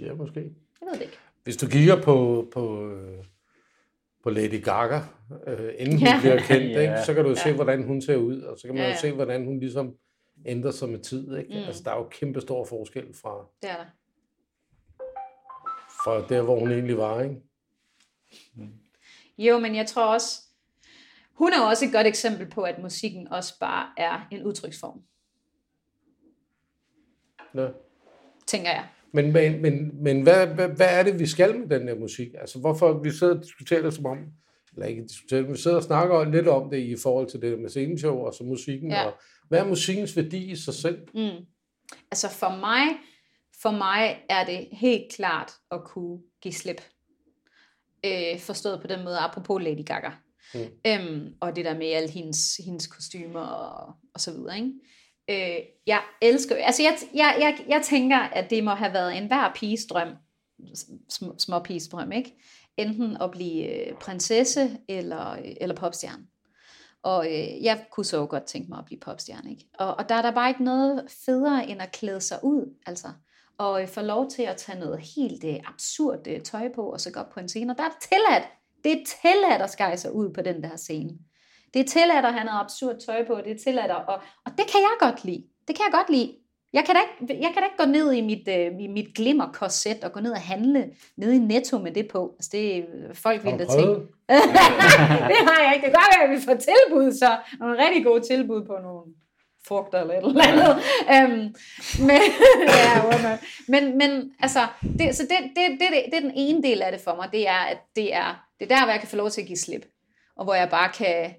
Ja, 0.00 0.14
måske. 0.14 0.40
Jeg 0.40 0.86
ved 0.86 0.92
det 0.92 1.00
ikke. 1.00 1.18
Hvis 1.44 1.56
du 1.56 1.66
kigger 1.66 2.02
på, 2.02 2.48
på, 2.52 2.94
på 4.22 4.30
Lady 4.30 4.64
Gaga, 4.64 5.00
øh, 5.46 5.74
inden 5.78 5.98
ja. 5.98 6.12
hun 6.12 6.20
bliver 6.20 6.40
kendt, 6.40 6.70
ja. 6.70 6.80
ikke, 6.80 7.02
så 7.06 7.14
kan 7.14 7.24
du 7.24 7.30
ja. 7.30 7.34
se, 7.34 7.52
hvordan 7.52 7.82
hun 7.86 8.02
ser 8.02 8.16
ud, 8.16 8.40
og 8.40 8.58
så 8.58 8.66
kan 8.66 8.74
man 8.74 8.82
ja, 8.82 8.88
ja. 8.88 8.94
jo 8.94 9.00
se, 9.00 9.12
hvordan 9.12 9.44
hun 9.44 9.60
ligesom 9.60 9.96
ændrer 10.46 10.70
sig 10.70 10.88
med 10.88 10.98
tid. 10.98 11.36
Ikke? 11.36 11.50
Mm. 11.50 11.66
Altså, 11.66 11.82
der 11.82 11.90
er 11.90 11.96
jo 11.96 12.08
kæmpe 12.10 12.40
stor 12.40 12.64
forskel 12.64 13.14
fra, 13.14 13.46
det 13.62 13.70
er 13.70 13.76
der. 13.76 13.84
fra 16.04 16.26
der, 16.28 16.42
hvor 16.42 16.58
hun 16.58 16.72
egentlig 16.72 16.96
var. 16.96 17.22
Ikke? 17.22 17.36
Mm. 18.54 18.72
Jo, 19.38 19.58
men 19.58 19.76
jeg 19.76 19.86
tror 19.86 20.14
også, 20.14 20.42
hun 21.40 21.52
er 21.52 21.60
også 21.60 21.84
et 21.84 21.92
godt 21.92 22.06
eksempel 22.06 22.50
på, 22.50 22.62
at 22.62 22.82
musikken 22.82 23.28
også 23.28 23.58
bare 23.60 23.86
er 23.96 24.28
en 24.30 24.42
udtryksform. 24.42 25.02
ja. 27.54 27.68
tænker 28.46 28.70
jeg. 28.70 28.88
Men, 29.12 29.32
men, 29.32 29.62
men, 29.62 30.02
men 30.02 30.22
hvad, 30.22 30.46
hvad, 30.46 30.68
hvad 30.68 30.98
er 30.98 31.02
det, 31.02 31.18
vi 31.18 31.26
skal 31.26 31.58
med 31.58 31.78
den 31.78 31.88
der 31.88 31.94
musik? 31.94 32.28
Altså, 32.40 32.58
hvorfor 32.58 33.02
vi 33.02 33.10
sidder 33.10 33.36
og 33.36 33.42
diskuterer 33.42 33.82
det 33.82 33.94
som 33.94 34.06
om, 34.06 34.18
eller 34.72 34.86
ikke 34.86 35.02
diskuterer 35.02 35.42
men 35.42 35.52
vi 35.52 35.58
sidder 35.58 35.76
og 35.76 35.82
snakker 35.82 36.24
lidt 36.24 36.48
om 36.48 36.70
det 36.70 36.78
i 36.78 36.96
forhold 37.02 37.30
til 37.30 37.42
det 37.42 37.58
med 37.58 37.68
sceneshow 37.68 38.16
og 38.16 38.34
så 38.34 38.44
musikken. 38.44 38.90
Ja. 38.90 39.04
Og, 39.04 39.12
hvad 39.48 39.58
er 39.60 39.64
musikkens 39.64 40.16
værdi 40.16 40.50
i 40.50 40.56
sig 40.56 40.74
selv? 40.74 40.98
Mm. 41.14 41.46
Altså 42.10 42.28
for 42.28 42.56
mig, 42.56 42.86
for 43.62 43.70
mig 43.70 44.24
er 44.28 44.44
det 44.44 44.68
helt 44.72 45.12
klart 45.12 45.52
at 45.70 45.84
kunne 45.84 46.18
give 46.42 46.54
slip. 46.54 46.82
Øh, 48.06 48.38
forstået 48.38 48.80
på 48.80 48.86
den 48.86 49.04
måde, 49.04 49.18
apropos 49.18 49.62
Lady 49.62 49.84
Gaga. 49.86 50.10
Mm. 50.54 50.60
Øhm, 50.86 51.34
og 51.40 51.56
det 51.56 51.64
der 51.64 51.78
med 51.78 51.86
alle 51.86 52.10
hendes, 52.10 52.56
hendes 52.56 52.86
kostymer 52.86 53.40
og, 53.40 53.94
og 54.14 54.20
så 54.20 54.32
videre. 54.32 54.56
Ikke? 54.56 54.72
Øh, 55.30 55.64
jeg 55.86 56.02
elsker, 56.22 56.56
altså 56.56 56.82
jeg, 56.82 56.98
jeg, 57.14 57.36
jeg, 57.40 57.64
jeg 57.68 57.82
tænker, 57.84 58.18
at 58.18 58.50
det 58.50 58.64
må 58.64 58.70
have 58.70 58.92
været 58.92 59.16
en 59.16 59.26
hver 59.26 59.52
piges 59.54 59.86
drøm, 59.86 60.08
sm, 61.08 61.24
små 61.38 61.58
piges 61.58 61.88
drøm, 61.88 62.12
ikke? 62.12 62.34
Enten 62.76 63.16
at 63.22 63.30
blive 63.30 63.88
øh, 63.88 63.94
prinsesse 63.94 64.78
eller, 64.88 65.30
øh, 65.30 65.52
eller 65.60 65.74
popstjerne. 65.74 66.26
Og 67.02 67.26
øh, 67.26 67.64
jeg 67.64 67.84
kunne 67.90 68.06
så 68.06 68.26
godt 68.26 68.44
tænke 68.44 68.68
mig 68.68 68.78
at 68.78 68.84
blive 68.84 69.00
popstjerne, 69.00 69.50
ikke? 69.50 69.68
Og, 69.78 69.94
og 69.94 70.08
der 70.08 70.14
er 70.14 70.22
der 70.22 70.30
bare 70.30 70.50
ikke 70.50 70.64
noget 70.64 71.04
federe, 71.26 71.68
end 71.68 71.82
at 71.82 71.92
klæde 71.92 72.20
sig 72.20 72.38
ud, 72.42 72.74
altså. 72.86 73.08
Og 73.58 73.82
øh, 73.82 73.88
få 73.88 74.00
lov 74.00 74.30
til 74.30 74.42
at 74.42 74.56
tage 74.56 74.78
noget 74.78 75.00
helt 75.16 75.44
øh, 75.44 75.56
absurd 75.66 76.26
øh, 76.26 76.40
tøj 76.40 76.68
på, 76.74 76.82
og 76.82 77.00
så 77.00 77.10
gå 77.10 77.20
op 77.20 77.30
på 77.30 77.40
en 77.40 77.48
scene. 77.48 77.72
Og 77.72 77.78
der 77.78 77.84
er 77.84 77.88
det 77.88 78.08
tilladt, 78.08 78.44
det 78.84 78.92
er 78.92 79.04
tilladt 79.22 79.62
at 79.62 80.00
sig 80.00 80.12
ud 80.14 80.30
på 80.32 80.42
den 80.42 80.62
der 80.62 80.76
scene. 80.76 81.10
Det 81.74 81.80
er 81.80 81.84
tilladt 81.84 82.26
at 82.26 82.32
have 82.32 82.44
noget 82.44 82.60
absurd 82.60 82.96
tøj 83.06 83.26
på, 83.26 83.34
det 83.44 83.52
er 83.52 83.58
tilladt 83.64 83.90
at, 83.90 84.02
og, 84.08 84.18
og 84.46 84.52
det 84.58 84.66
kan 84.72 84.80
jeg 84.80 84.96
godt 85.00 85.24
lide. 85.24 85.44
Det 85.68 85.76
kan 85.76 85.84
jeg 85.84 85.92
godt 85.92 86.10
lide. 86.10 86.34
Jeg 86.72 86.84
kan 86.84 86.94
da 86.94 87.00
ikke, 87.00 87.42
jeg 87.42 87.50
kan 87.52 87.62
da 87.62 87.66
ikke 87.66 87.84
gå 87.84 87.84
ned 87.84 88.12
i 88.12 88.20
mit, 88.20 88.48
uh, 88.48 88.80
i 88.80 88.86
mit 88.86 89.14
glimmerkorset 89.14 90.04
og 90.04 90.12
gå 90.12 90.20
ned 90.20 90.32
og 90.32 90.40
handle 90.40 90.90
nede 91.16 91.36
i 91.36 91.38
Netto 91.38 91.78
med 91.78 91.92
det 91.92 92.08
på. 92.08 92.34
Altså 92.38 92.50
det 92.52 92.86
folk 93.14 93.44
vil 93.44 93.52
da 93.52 93.64
tænke. 93.64 94.00
det 95.30 95.40
har 95.48 95.62
jeg 95.64 95.72
ikke. 95.74 95.86
Det 95.86 95.92
kan 95.92 96.00
godt 96.02 96.14
være, 96.16 96.28
at 96.28 96.30
vi 96.30 96.44
får 96.44 96.54
tilbud, 96.54 97.12
så 97.12 97.38
nogle 97.60 97.84
rigtig 97.84 98.04
gode 98.04 98.20
tilbud 98.20 98.64
på 98.64 98.72
nogle 98.82 99.02
frugter 99.68 100.00
eller 100.00 100.14
et 100.14 100.26
eller 100.26 100.44
andet. 100.44 100.72
um, 101.16 101.54
men, 102.06 102.20
ja, 102.80 103.38
men, 103.68 103.98
men 103.98 104.32
altså, 104.40 104.60
det, 104.98 105.16
så 105.16 105.22
det, 105.22 105.38
det, 105.56 105.80
det, 105.80 105.88
det, 105.90 106.04
det 106.10 106.16
er 106.16 106.20
den 106.20 106.32
ene 106.34 106.62
del 106.62 106.82
af 106.82 106.92
det 106.92 107.00
for 107.00 107.14
mig. 107.16 107.28
Det 107.32 107.48
er, 107.48 107.62
at 107.70 107.78
det 107.96 108.14
er, 108.14 108.49
det 108.60 108.72
er 108.72 108.76
der, 108.76 108.84
hvor 108.84 108.92
jeg 108.92 109.00
kan 109.00 109.08
få 109.08 109.16
lov 109.16 109.30
til 109.30 109.40
at 109.40 109.46
give 109.46 109.58
slip. 109.58 109.86
Og 110.36 110.44
hvor 110.44 110.54
jeg 110.54 110.70
bare 110.70 110.92
kan 110.92 111.34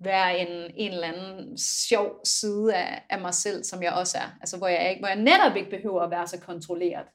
være 0.00 0.38
en, 0.38 0.72
en 0.74 0.92
eller 0.92 1.12
anden 1.12 1.58
sjov 1.58 2.20
side 2.24 2.74
af, 2.74 3.02
af 3.10 3.20
mig 3.20 3.34
selv, 3.34 3.64
som 3.64 3.82
jeg 3.82 3.92
også 3.92 4.18
er. 4.18 4.36
Altså 4.40 4.56
hvor 4.58 4.68
jeg, 4.68 4.90
ikke, 4.90 5.00
hvor 5.00 5.08
jeg 5.08 5.18
netop 5.18 5.56
ikke 5.56 5.70
behøver 5.70 6.02
at 6.02 6.10
være 6.10 6.26
så 6.26 6.40
kontrolleret 6.40 7.06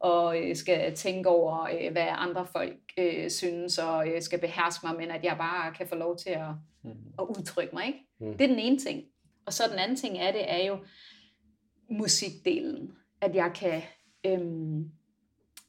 og 0.00 0.40
øh, 0.40 0.56
skal 0.56 0.94
tænke 0.94 1.28
over, 1.28 1.62
øh, 1.62 1.92
hvad 1.92 2.06
andre 2.10 2.46
folk 2.46 2.78
øh, 2.98 3.30
synes, 3.30 3.78
og 3.78 4.08
øh, 4.08 4.22
skal 4.22 4.40
beherske 4.40 4.86
mig, 4.86 4.96
men 4.96 5.10
at 5.10 5.24
jeg 5.24 5.36
bare 5.38 5.74
kan 5.74 5.88
få 5.88 5.94
lov 5.94 6.16
til 6.16 6.30
at, 6.30 6.48
mm. 6.84 6.90
at 7.18 7.24
udtrykke 7.38 7.74
mig. 7.74 7.86
Ikke? 7.86 7.98
Mm. 8.20 8.32
Det 8.32 8.44
er 8.44 8.48
den 8.48 8.58
ene 8.58 8.78
ting. 8.78 9.04
Og 9.46 9.52
så 9.52 9.62
den 9.70 9.78
anden 9.78 9.96
ting 9.96 10.18
af 10.18 10.32
det 10.32 10.52
er 10.52 10.66
jo 10.66 10.78
musikdelen. 11.90 12.92
At 13.20 13.34
jeg 13.34 13.52
kan 13.54 13.82
øhm, 14.26 14.90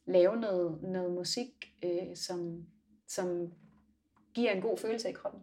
lave 0.07 0.37
noget, 0.37 0.81
noget 0.81 1.11
musik, 1.11 1.73
øh, 1.83 2.15
som, 2.15 2.65
som 3.15 3.53
giver 4.33 4.51
en 4.51 4.61
god 4.61 4.77
følelse 4.77 5.09
i 5.09 5.13
kroppen. 5.13 5.41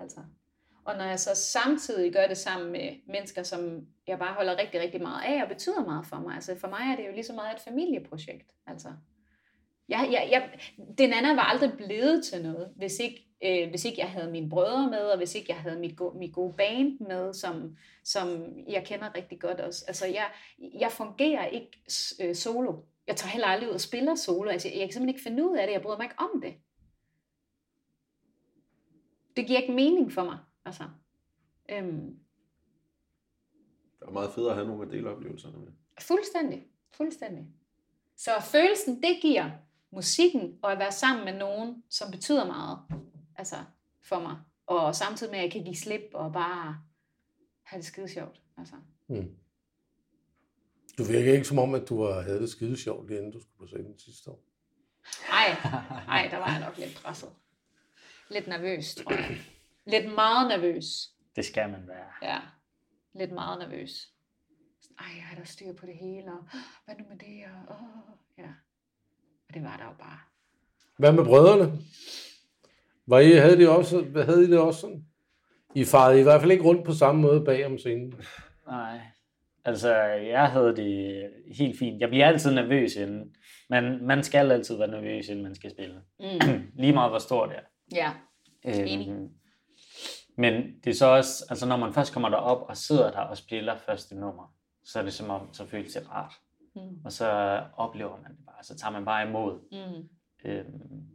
Altså, 0.00 0.20
og 0.84 0.96
når 0.96 1.04
jeg 1.04 1.20
så 1.20 1.34
samtidig 1.34 2.12
gør 2.12 2.26
det 2.26 2.36
sammen 2.36 2.72
med 2.72 2.90
mennesker, 3.06 3.42
som 3.42 3.86
jeg 4.06 4.18
bare 4.18 4.34
holder 4.34 4.58
rigtig, 4.58 4.80
rigtig 4.80 5.02
meget 5.02 5.24
af 5.24 5.42
og 5.42 5.48
betyder 5.48 5.84
meget 5.84 6.06
for 6.06 6.16
mig. 6.16 6.34
Altså 6.34 6.58
for 6.58 6.68
mig 6.68 6.80
er 6.92 6.96
det 6.96 7.06
jo 7.06 7.12
lige 7.12 7.24
så 7.24 7.32
meget 7.32 7.54
et 7.54 7.60
familieprojekt. 7.60 8.50
Altså, 8.66 8.88
jeg, 9.88 10.08
jeg, 10.12 10.28
jeg, 10.30 10.50
den 10.98 11.12
anden 11.12 11.36
var 11.36 11.42
aldrig 11.42 11.72
blevet 11.76 12.24
til 12.24 12.42
noget, 12.42 12.72
hvis 12.76 12.98
ikke, 12.98 13.26
øh, 13.44 13.70
hvis 13.70 13.84
ikke 13.84 14.00
jeg 14.00 14.10
havde 14.10 14.30
mine 14.30 14.50
brødre 14.50 14.90
med, 14.90 14.98
og 14.98 15.16
hvis 15.16 15.34
ikke 15.34 15.52
jeg 15.52 15.60
havde 15.60 15.78
mit, 15.78 15.96
go, 15.96 16.10
mit 16.10 16.34
gode 16.34 16.54
band 16.56 17.00
med, 17.00 17.34
som, 17.34 17.76
som 18.04 18.54
jeg 18.68 18.84
kender 18.84 19.16
rigtig 19.16 19.40
godt 19.40 19.60
også. 19.60 19.84
Altså 19.88 20.06
jeg, 20.06 20.26
jeg 20.80 20.92
fungerer 20.92 21.46
ikke 21.46 21.82
øh, 22.22 22.34
solo. 22.34 22.74
Jeg 23.06 23.16
tager 23.16 23.30
heller 23.30 23.46
aldrig 23.46 23.68
ud 23.68 23.74
og 23.74 23.80
spiller 23.80 24.14
solo. 24.14 24.50
Altså, 24.50 24.68
jeg 24.68 24.78
kan 24.78 24.92
simpelthen 24.92 25.08
ikke 25.08 25.22
finde 25.22 25.50
ud 25.50 25.56
af 25.56 25.66
det. 25.66 25.72
Jeg 25.72 25.82
bryder 25.82 25.96
mig 25.96 26.04
ikke 26.04 26.18
om 26.18 26.40
det. 26.40 26.54
Det 29.36 29.46
giver 29.46 29.60
ikke 29.60 29.74
mening 29.74 30.12
for 30.12 30.24
mig. 30.24 30.38
Altså, 30.64 30.82
øhm, 31.70 32.18
det 34.00 34.06
er 34.06 34.10
meget 34.10 34.32
fedt 34.34 34.48
at 34.48 34.54
have 34.54 34.66
nogle 34.66 34.82
af 34.82 34.90
deleoplevelserne 34.90 35.58
med. 35.58 35.72
Fuldstændig. 36.00 36.66
Fuldstændig. 36.92 37.46
Så 38.16 38.30
følelsen, 38.52 39.02
det 39.02 39.18
giver 39.22 39.50
musikken 39.92 40.58
og 40.62 40.72
at 40.72 40.78
være 40.78 40.92
sammen 40.92 41.24
med 41.24 41.34
nogen, 41.38 41.82
som 41.90 42.10
betyder 42.10 42.46
meget 42.46 42.78
altså, 43.36 43.56
for 44.02 44.20
mig. 44.20 44.36
Og 44.66 44.94
samtidig 44.94 45.30
med, 45.30 45.38
at 45.38 45.44
jeg 45.44 45.52
kan 45.52 45.64
give 45.64 45.76
slip 45.76 46.10
og 46.14 46.32
bare 46.32 46.78
have 47.62 47.78
det 47.78 47.86
skide 47.86 48.08
sjovt. 48.08 48.42
Altså. 48.58 48.74
Mm. 49.08 49.36
Du 50.98 51.04
virker 51.04 51.32
ikke 51.32 51.44
som 51.44 51.58
om, 51.58 51.74
at 51.74 51.88
du 51.88 52.04
havde 52.04 52.40
det 52.40 52.50
skide 52.50 52.76
sjovt, 52.76 53.08
lige 53.08 53.18
inden 53.18 53.32
du 53.32 53.40
skulle 53.40 53.58
på 53.58 53.66
scenen 53.66 53.98
sidste 53.98 54.30
år. 54.30 54.42
Nej, 55.28 55.48
nej, 56.06 56.28
der 56.30 56.36
var 56.36 56.50
jeg 56.50 56.60
nok 56.60 56.78
lidt 56.78 57.00
presset. 57.04 57.28
Lidt 58.30 58.46
nervøs, 58.46 58.94
tror 58.94 59.12
jeg. 59.12 59.38
Lidt 59.86 60.14
meget 60.14 60.48
nervøs. 60.48 60.84
Det 61.36 61.44
skal 61.44 61.70
man 61.70 61.88
være. 61.88 62.30
Ja, 62.32 62.38
lidt 63.14 63.32
meget 63.32 63.58
nervøs. 63.58 64.08
Ej, 64.98 65.06
jeg 65.16 65.24
har 65.24 65.36
da 65.36 65.44
styr 65.44 65.72
på 65.72 65.86
det 65.86 65.94
hele, 65.96 66.32
og 66.32 66.48
hvad 66.84 66.94
nu 66.98 67.04
med 67.08 67.18
det, 67.18 67.44
og 67.44 67.74
åh, 67.76 68.16
ja. 68.38 68.48
Og 69.48 69.54
det 69.54 69.62
var 69.62 69.76
der 69.76 69.84
jo 69.84 69.94
bare. 69.98 70.18
Hvad 70.98 71.12
med 71.12 71.24
brødrene? 71.24 71.72
Var 73.06 73.18
I, 73.18 73.32
havde, 73.32 73.58
de 73.58 73.68
også, 73.68 74.06
havde 74.26 74.44
I 74.44 74.50
det 74.50 74.58
også 74.58 74.80
sådan? 74.80 75.06
I 75.74 75.84
farede 75.84 76.20
i 76.20 76.22
hvert 76.22 76.40
fald 76.40 76.52
ikke 76.52 76.64
rundt 76.64 76.84
på 76.84 76.92
samme 76.92 77.20
måde 77.22 77.44
bag 77.44 77.66
om 77.66 77.78
scenen. 77.78 78.14
Nej, 78.66 79.00
altså 79.64 79.94
jeg 80.04 80.50
havde 80.50 80.76
det 80.76 81.30
helt 81.56 81.78
fint. 81.78 82.00
Jeg 82.00 82.08
bliver 82.08 82.26
altid 82.26 82.54
nervøs 82.54 82.96
inden. 82.96 83.36
Men 83.70 84.06
man 84.06 84.22
skal 84.22 84.52
altid 84.52 84.76
være 84.76 84.88
nervøs, 84.88 85.28
inden 85.28 85.44
man 85.44 85.54
skal 85.54 85.70
spille. 85.70 86.00
Mm. 86.20 86.72
Lige 86.82 86.92
meget 86.92 87.10
hvor 87.10 87.18
stor 87.18 87.46
det 87.46 87.56
er. 87.56 87.60
Ja, 87.92 88.12
enig. 88.64 89.08
Øhm, 89.08 89.30
men 90.36 90.80
det 90.84 90.90
er 90.90 90.94
så 90.94 91.06
også, 91.06 91.46
altså 91.50 91.66
når 91.66 91.76
man 91.76 91.92
først 91.92 92.12
kommer 92.12 92.28
derop 92.28 92.68
og 92.68 92.76
sidder 92.76 93.10
der 93.10 93.20
og 93.20 93.36
spiller 93.36 93.76
første 93.76 94.14
nummer, 94.14 94.54
så 94.84 94.98
er 94.98 95.02
det 95.02 95.12
som 95.12 95.30
om, 95.30 95.52
så 95.52 95.66
føles 95.66 95.94
det 95.94 96.10
rart. 96.10 96.32
Mm. 96.74 97.00
Og 97.04 97.12
så 97.12 97.26
oplever 97.76 98.16
man 98.22 98.30
det 98.30 98.44
bare, 98.46 98.62
så 98.64 98.76
tager 98.76 98.92
man 98.92 99.04
bare 99.04 99.28
imod. 99.28 99.60
Mm. 99.72 100.08
Øhm, 100.44 101.06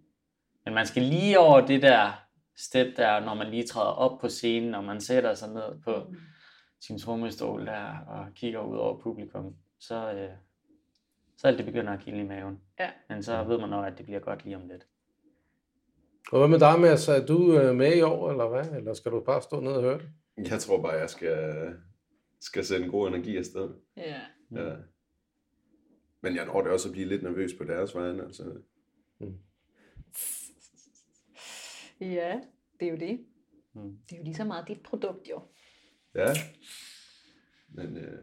men 0.66 0.74
man 0.74 0.86
skal 0.86 1.04
lige 1.04 1.40
over 1.40 1.66
det 1.66 1.82
der 1.82 2.12
step 2.58 2.98
der, 2.98 3.20
når 3.20 3.34
man 3.34 3.48
lige 3.48 3.68
træder 3.68 3.92
op 3.92 4.20
på 4.20 4.30
scenen, 4.30 4.76
og 4.76 4.84
man 4.84 5.02
sætter 5.02 5.34
sig 5.34 5.50
ned 5.50 5.82
på 5.82 6.08
mm. 6.10 6.16
sin 6.80 7.00
trommestol 7.00 7.66
der, 7.66 7.98
og 8.08 8.34
kigger 8.34 8.60
ud 8.60 8.78
over 8.78 9.02
publikum, 9.02 9.56
så, 9.80 10.12
øh, 10.12 10.32
så 11.38 11.48
alt 11.48 11.58
det 11.58 11.66
begynder 11.66 11.94
at 11.94 12.00
kilde 12.00 12.20
i 12.20 12.28
maven. 12.28 12.62
Ja. 12.80 12.90
Men 13.10 13.24
så 13.24 13.44
ved 13.44 13.58
man 13.60 13.74
også, 13.74 13.92
at 13.92 13.98
det 13.98 14.06
bliver 14.06 14.20
godt 14.20 14.44
lige 14.44 14.56
om 14.56 14.68
lidt. 14.68 14.88
Og 16.32 16.40
hvad 16.40 16.48
med 16.48 16.60
dig, 16.60 16.80
Mads? 16.80 17.08
Er 17.08 17.26
du 17.26 17.58
øh, 17.58 17.76
med 17.76 17.96
i 17.98 18.02
år, 18.02 18.32
eller 18.32 18.50
hvad? 18.50 18.78
Eller 18.78 18.94
skal 18.94 19.12
du 19.12 19.20
bare 19.20 19.42
stå 19.42 19.60
ned 19.60 19.72
og 19.72 19.82
høre 19.82 20.00
det? 20.00 20.10
Jeg 20.52 20.60
tror 20.60 20.82
bare, 20.82 20.92
jeg 20.92 21.10
skal, 21.10 21.74
skal 22.42 22.66
sætte 22.66 22.86
en 22.86 22.92
god 22.92 23.08
energi 23.08 23.38
afsted. 23.38 23.70
Ja. 23.98 24.22
ja. 24.52 24.76
Men 26.22 26.36
jeg 26.36 26.46
når 26.46 26.62
det 26.62 26.72
også 26.72 26.90
at 26.90 26.92
blive 26.92 27.08
lidt 27.08 27.24
nervøs 27.24 27.54
på 27.54 27.64
deres 27.64 27.96
vegne. 27.96 28.24
Altså. 28.24 28.62
Mm. 29.20 29.38
Ja, 32.00 32.42
det 32.80 32.88
er 32.88 32.92
jo 32.92 32.98
det. 32.98 33.26
Mm. 33.74 33.98
Det 34.10 34.16
er 34.16 34.18
jo 34.18 34.24
lige 34.24 34.36
så 34.36 34.44
meget 34.44 34.68
dit 34.68 34.84
produkt, 34.84 35.30
jo. 35.30 35.42
Ja, 36.16 36.28
men 37.70 37.98
øh, 37.98 38.20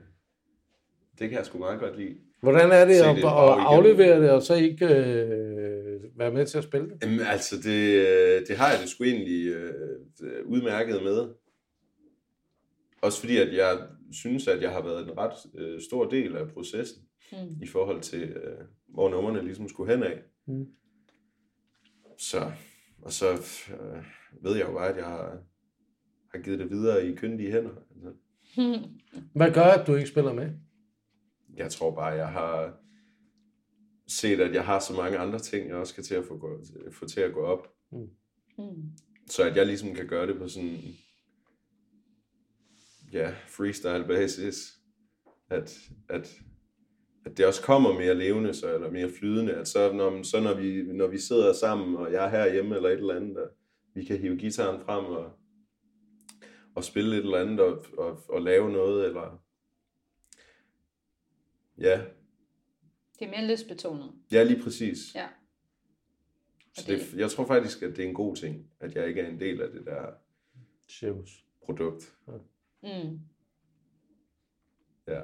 det 1.19 1.29
kan 1.29 1.39
jeg 1.39 1.47
sgu 1.47 1.59
meget 1.59 1.81
godt 1.81 1.97
lide. 1.97 2.21
Hvordan 2.41 2.71
er 2.71 2.85
det 2.85 2.95
at, 2.95 3.17
at 3.17 3.25
aflevere 3.25 4.23
det, 4.23 4.31
og 4.31 4.43
så 4.43 4.55
ikke 4.55 4.87
øh, 4.87 6.01
være 6.19 6.33
med 6.33 6.47
til 6.47 6.59
at 6.59 6.65
spille 6.65 6.89
det? 6.89 6.99
Jamen, 7.03 7.21
altså, 7.21 7.57
det, 7.57 8.07
øh, 8.07 8.47
det 8.49 8.57
har 8.57 8.71
jeg 8.71 8.79
det 8.81 8.89
sgu 8.89 9.05
egentlig 9.05 9.47
øh, 9.47 10.47
udmærket 10.47 11.03
med. 11.03 11.29
Også 13.03 13.21
fordi, 13.21 13.37
at 13.37 13.57
jeg 13.57 13.79
synes, 14.13 14.49
at 14.49 14.63
jeg 14.63 14.71
har 14.71 14.83
været 14.83 15.05
en 15.05 15.19
ret 15.19 15.37
øh, 15.59 15.81
stor 15.81 16.09
del 16.09 16.37
af 16.37 16.49
processen 16.49 17.03
mm. 17.33 17.63
i 17.63 17.67
forhold 17.67 18.01
til, 18.01 18.23
øh, 18.23 18.59
hvor 18.89 19.09
nummerne 19.09 19.43
ligesom 19.45 19.69
skulle 19.69 19.95
hen 19.95 20.03
af. 20.03 20.19
Mm. 20.47 20.67
Så, 22.19 22.51
og 23.03 23.13
så 23.13 23.27
øh, 23.71 24.03
ved 24.43 24.57
jeg 24.57 24.67
jo 24.69 24.73
bare, 24.73 24.89
at 24.89 24.97
jeg 24.97 25.05
har, 25.05 25.39
har 26.33 26.39
givet 26.39 26.59
det 26.59 26.71
videre 26.71 27.07
i 27.07 27.15
kyndige 27.15 27.53
hænder. 27.53 27.71
Altså. 27.95 28.13
Hvad 29.35 29.53
gør, 29.53 29.63
at 29.63 29.87
du 29.87 29.95
ikke 29.95 30.09
spiller 30.09 30.33
med? 30.33 30.51
Jeg 31.59 31.71
tror 31.73 31.95
bare, 31.95 32.07
jeg 32.07 32.29
har 32.29 32.75
set, 34.09 34.41
at 34.41 34.55
jeg 34.55 34.65
har 34.65 34.79
så 34.79 34.93
mange 34.93 35.19
andre 35.19 35.39
ting, 35.39 35.69
jeg 35.69 35.77
også 35.77 35.93
skal 35.93 36.05
til 36.05 36.15
at 36.15 36.25
få, 36.25 36.39
gå, 36.39 36.61
få 36.93 37.07
til 37.07 37.21
at 37.21 37.33
gå 37.33 37.41
op. 37.41 37.69
Mm. 37.93 38.09
Mm. 38.59 38.93
Så 39.27 39.43
at 39.43 39.57
jeg 39.57 39.67
ligesom 39.67 39.95
kan 39.95 40.07
gøre 40.07 40.27
det 40.27 40.39
på 40.39 40.49
sådan, 40.49 40.79
ja, 43.13 43.35
freestyle 43.47 44.05
basis. 44.07 44.75
At, 45.51 45.79
at 46.09 46.43
at 47.29 47.39
det 47.39 47.47
også 47.47 47.63
kommer 47.63 47.93
mere 47.93 48.15
levende, 48.15 48.55
så, 48.55 48.75
eller 48.75 48.91
mere 48.91 49.11
flydende, 49.19 49.53
at 49.53 49.69
så 49.69 49.93
når, 49.93 50.23
så 50.23 50.41
når, 50.41 50.55
vi, 50.55 50.83
når 50.83 51.07
vi 51.07 51.19
sidder 51.19 51.53
sammen, 51.53 51.97
og 51.97 52.13
jeg 52.13 52.25
er 52.25 52.29
herhjemme 52.29 52.77
eller 52.77 52.89
et 52.89 52.99
eller 52.99 53.17
andet, 53.17 53.37
at 53.37 53.49
vi 53.95 54.05
kan 54.05 54.19
hive 54.19 54.37
gitaren 54.37 54.81
frem 54.81 55.05
og, 55.05 55.33
og 56.75 56.85
spille 56.85 57.17
et 57.17 57.25
eller 57.25 57.39
andet 57.39 57.61
og, 57.61 57.85
og, 57.99 58.21
og 58.29 58.43
lave 58.43 58.71
noget, 58.71 59.07
eller 59.07 59.43
ja. 61.81 62.01
Det 63.19 63.27
er 63.27 63.31
mere 63.31 63.51
lystbetonet. 63.51 64.13
Ja, 64.33 64.43
lige 64.43 64.63
præcis. 64.63 65.15
Ja. 65.15 65.27
Så 66.75 66.85
det, 66.87 67.15
jeg 67.17 67.31
tror 67.31 67.47
faktisk, 67.47 67.83
at 67.83 67.97
det 67.97 68.05
er 68.05 68.09
en 68.09 68.15
god 68.15 68.37
ting, 68.37 68.71
at 68.81 68.95
jeg 68.95 69.09
ikke 69.09 69.21
er 69.21 69.29
en 69.29 69.41
del 69.41 69.61
af 69.63 69.71
det 69.71 69.87
der 69.87 70.07
Shows. 70.89 71.45
produkt. 71.65 72.13
Mm. 72.83 73.21
Ja. 75.09 75.21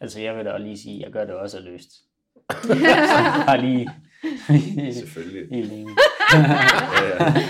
Altså, 0.00 0.20
jeg 0.20 0.36
vil 0.36 0.44
da 0.44 0.58
lige 0.58 0.78
sige, 0.78 0.96
at 0.96 1.02
jeg 1.02 1.12
gør 1.12 1.24
det 1.24 1.34
også 1.34 1.58
af 1.58 1.64
lyst. 1.64 1.90
Bare 3.46 3.60
lige... 3.60 3.90
Selvfølgelig. 4.92 5.48
Helt 5.50 5.72
enig. 5.72 5.96
Ja, 6.32 6.40
ja. 7.08 7.42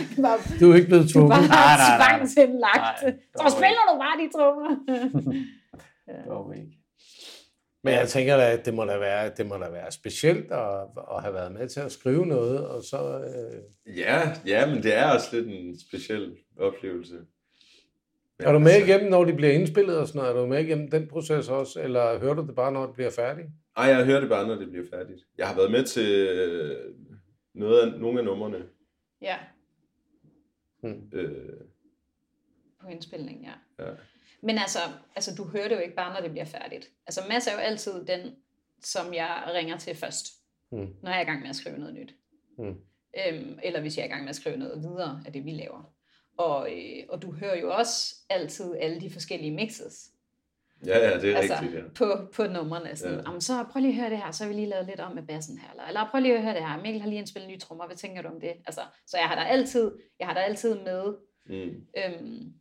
Du 0.61 0.71
er 0.71 0.75
ikke 0.75 0.87
blevet 0.89 1.15
Du 1.15 1.19
er 1.25 1.29
bare 1.29 1.79
tvangsindlagt. 1.99 2.99
Så 3.37 3.47
spiller 3.57 3.83
du 3.91 3.99
bare 3.99 4.17
de 4.23 4.29
trommer. 4.33 4.71
Dog 6.29 6.57
ikke. 6.57 6.78
Men 7.89 7.99
jeg 7.99 8.09
tænker 8.09 8.37
da, 8.37 8.53
at 8.53 8.67
det 8.67 8.75
må 8.75 8.85
da 8.85 8.99
være, 8.99 9.31
det 9.37 9.47
må 9.47 9.57
da 9.57 9.71
være 9.71 9.93
specielt 9.93 10.51
at, 10.53 10.81
at 11.17 11.23
have 11.23 11.35
været 11.35 11.53
med 11.53 11.69
til 11.69 11.81
at 11.81 11.93
skrive 11.93 12.27
noget, 12.27 12.67
og 12.67 12.83
så... 12.83 13.21
Øh, 13.21 13.97
Ja, 13.97 14.33
ja, 14.47 14.67
men 14.67 14.83
det 14.83 14.95
er 14.95 15.05
også 15.15 15.37
lidt 15.37 15.47
en 15.49 15.81
speciel 15.81 16.37
oplevelse. 16.59 17.15
Men 18.39 18.49
er 18.49 18.53
du 18.53 18.59
med 18.59 18.71
altså- 18.73 18.87
igennem, 18.93 19.11
når 19.11 19.25
de 19.25 19.33
bliver 19.33 19.53
indspillet 19.53 19.99
og 19.99 20.07
sådan 20.09 20.19
noget? 20.19 20.37
Er 20.37 20.41
du 20.41 20.47
med 20.47 20.65
igennem 20.65 20.91
den 20.91 21.09
proces 21.09 21.49
også, 21.49 21.83
eller 21.83 22.19
hører 22.19 22.35
du 22.35 22.47
det 22.47 22.55
bare, 22.55 22.73
når 22.73 22.87
det 22.87 22.95
bliver 22.95 23.11
færdigt? 23.11 23.47
Ej, 23.77 23.85
jeg 23.85 24.05
hører 24.07 24.21
det 24.21 24.29
bare, 24.29 24.47
når 24.47 24.55
det 24.55 24.69
bliver 24.71 24.87
færdigt. 24.93 25.21
Jeg 25.39 25.49
har 25.49 25.57
været 25.57 25.71
med 25.71 25.85
til 25.85 26.27
øh, 26.29 26.77
noget 27.55 27.81
af, 27.81 28.01
nogle 28.01 28.19
af 28.19 28.25
numrene. 28.25 28.63
Ja, 29.23 29.37
Øh, 30.85 31.33
på 32.81 32.89
indspilningen, 32.89 33.45
ja. 33.45 33.85
ja. 33.85 33.91
Men 34.43 34.59
altså, 34.59 34.79
altså, 35.17 35.35
du 35.35 35.45
hører 35.45 35.69
det 35.69 35.75
jo 35.77 35.81
ikke 35.81 35.95
bare, 35.97 36.15
når 36.15 36.21
det 36.21 36.31
bliver 36.31 36.45
færdigt. 36.45 36.91
Altså, 37.07 37.21
Mads 37.29 37.47
er 37.47 37.53
jo 37.53 37.59
altid 37.59 38.05
den, 38.07 38.35
som 38.83 39.15
jeg 39.15 39.43
ringer 39.55 39.79
til 39.79 39.95
først, 39.97 40.27
Mm. 40.73 40.95
når 41.03 41.11
jeg 41.11 41.19
er 41.19 41.23
i 41.23 41.25
gang 41.25 41.41
med 41.41 41.49
at 41.51 41.57
skrive 41.57 41.79
noget 41.79 41.95
nyt. 41.95 42.15
Mm. 42.59 42.65
Øhm, 43.27 43.59
eller 43.63 43.81
hvis 43.81 43.97
jeg 43.97 44.03
er 44.03 44.07
i 44.07 44.11
gang 44.11 44.23
med 44.23 44.31
at 44.31 44.37
skrive 44.37 44.57
noget 44.57 44.83
videre 44.83 45.23
af 45.27 45.33
det, 45.33 45.45
vi 45.45 45.51
laver. 45.51 45.93
Og, 46.37 46.69
øh, 46.73 47.05
og 47.09 47.23
du 47.23 47.33
hører 47.33 47.57
jo 47.61 47.71
også 47.75 48.15
altid 48.31 48.75
alle 48.81 49.01
de 49.01 49.11
forskellige 49.11 49.51
mixes 49.55 50.11
ja, 50.87 50.99
ja, 50.99 51.21
det 51.21 51.33
er 51.33 51.37
altså, 51.39 51.55
rigtigt, 51.55 51.75
ja. 51.85 51.89
på, 51.95 52.29
på 52.35 52.47
numrene. 52.47 52.97
Sådan, 52.97 53.25
Ja. 53.35 53.41
så 53.41 53.65
prøv 53.73 53.81
lige 53.81 53.93
at 53.93 54.01
høre 54.01 54.11
det 54.11 54.19
her, 54.19 54.31
så 54.31 54.45
har 54.45 54.49
vi 54.49 54.55
lige 54.57 54.67
lavet 54.69 54.87
lidt 54.87 55.01
om 55.01 55.15
med 55.15 55.23
bassen 55.23 55.59
her. 55.59 55.71
Eller, 55.71 55.85
eller 55.85 56.09
prøv 56.11 56.21
lige 56.21 56.37
at 56.37 56.43
høre 56.43 56.55
det 56.55 56.67
her, 56.69 56.83
Mikkel 56.83 57.01
har 57.03 57.09
lige 57.09 57.19
indspillet 57.19 57.51
nye 57.51 57.59
trommer, 57.59 57.87
hvad 57.87 57.97
tænker 57.97 58.23
du 58.23 58.29
om 58.29 58.41
det? 58.41 58.53
Altså, 58.67 58.81
så 59.07 59.19
jeg 59.19 59.27
har 59.29 59.35
der 59.35 59.43
altid, 59.43 59.93
jeg 60.19 60.27
har 60.27 60.35
der 60.35 60.41
altid 60.41 60.75
med 60.79 61.15
Mm. 61.47 61.87
øhm, 61.99 62.53